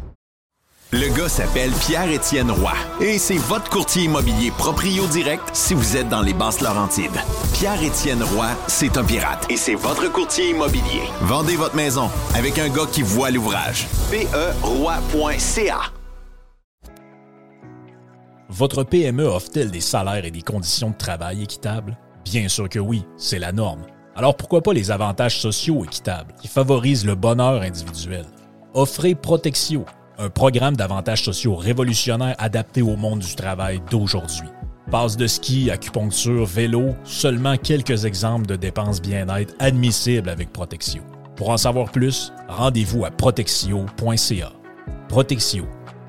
Le 0.92 1.08
gars 1.16 1.28
s'appelle 1.28 1.72
Pierre-Étienne 1.72 2.52
Roy 2.52 2.72
et 3.00 3.18
c'est 3.18 3.36
votre 3.36 3.68
courtier 3.68 4.04
immobilier 4.04 4.52
proprio 4.52 5.08
direct 5.08 5.42
si 5.54 5.74
vous 5.74 5.96
êtes 5.96 6.08
dans 6.08 6.22
les 6.22 6.34
basses 6.34 6.60
Laurentides. 6.60 7.10
Pierre-Étienne 7.54 8.22
Roy, 8.22 8.46
c'est 8.68 8.96
un 8.96 9.02
pirate 9.02 9.44
et 9.50 9.56
c'est 9.56 9.74
votre 9.74 10.06
courtier 10.12 10.50
immobilier. 10.50 11.02
Vendez 11.22 11.56
votre 11.56 11.74
maison 11.74 12.08
avec 12.36 12.56
un 12.60 12.68
gars 12.68 12.86
qui 12.92 13.02
voit 13.02 13.32
l'ouvrage. 13.32 13.88
E 14.12 14.24
PERoy.ca 14.30 15.80
Votre 18.48 18.84
PME 18.84 19.24
offre-t-elle 19.24 19.72
des 19.72 19.80
salaires 19.80 20.24
et 20.24 20.30
des 20.30 20.42
conditions 20.42 20.90
de 20.90 20.96
travail 20.96 21.42
équitables? 21.42 21.98
Bien 22.24 22.46
sûr 22.46 22.68
que 22.68 22.78
oui, 22.78 23.04
c'est 23.16 23.40
la 23.40 23.50
norme. 23.50 23.82
Alors 24.16 24.36
pourquoi 24.36 24.62
pas 24.62 24.72
les 24.72 24.90
avantages 24.90 25.40
sociaux 25.40 25.84
équitables 25.84 26.34
qui 26.40 26.48
favorisent 26.48 27.06
le 27.06 27.14
bonheur 27.14 27.62
individuel? 27.62 28.24
Offrez 28.74 29.14
Protexio, 29.14 29.84
un 30.18 30.28
programme 30.28 30.76
d'avantages 30.76 31.24
sociaux 31.24 31.56
révolutionnaire 31.56 32.34
adapté 32.38 32.82
au 32.82 32.96
monde 32.96 33.20
du 33.20 33.34
travail 33.34 33.80
d'aujourd'hui. 33.90 34.48
Passe 34.90 35.16
de 35.16 35.26
ski, 35.26 35.70
acupuncture, 35.70 36.44
vélo, 36.44 36.94
seulement 37.04 37.56
quelques 37.56 38.04
exemples 38.04 38.46
de 38.46 38.56
dépenses 38.56 39.00
bien-être 39.00 39.54
admissibles 39.60 40.28
avec 40.28 40.52
Protexio. 40.52 41.02
Pour 41.36 41.50
en 41.50 41.56
savoir 41.56 41.90
plus, 41.90 42.32
rendez-vous 42.48 43.04
à 43.04 43.10
protexio.ca. 43.10 44.52
Protexio. 45.08 45.64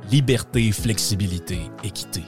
Liberté, 0.10 0.72
flexibilité, 0.72 1.60
équité. 1.84 2.23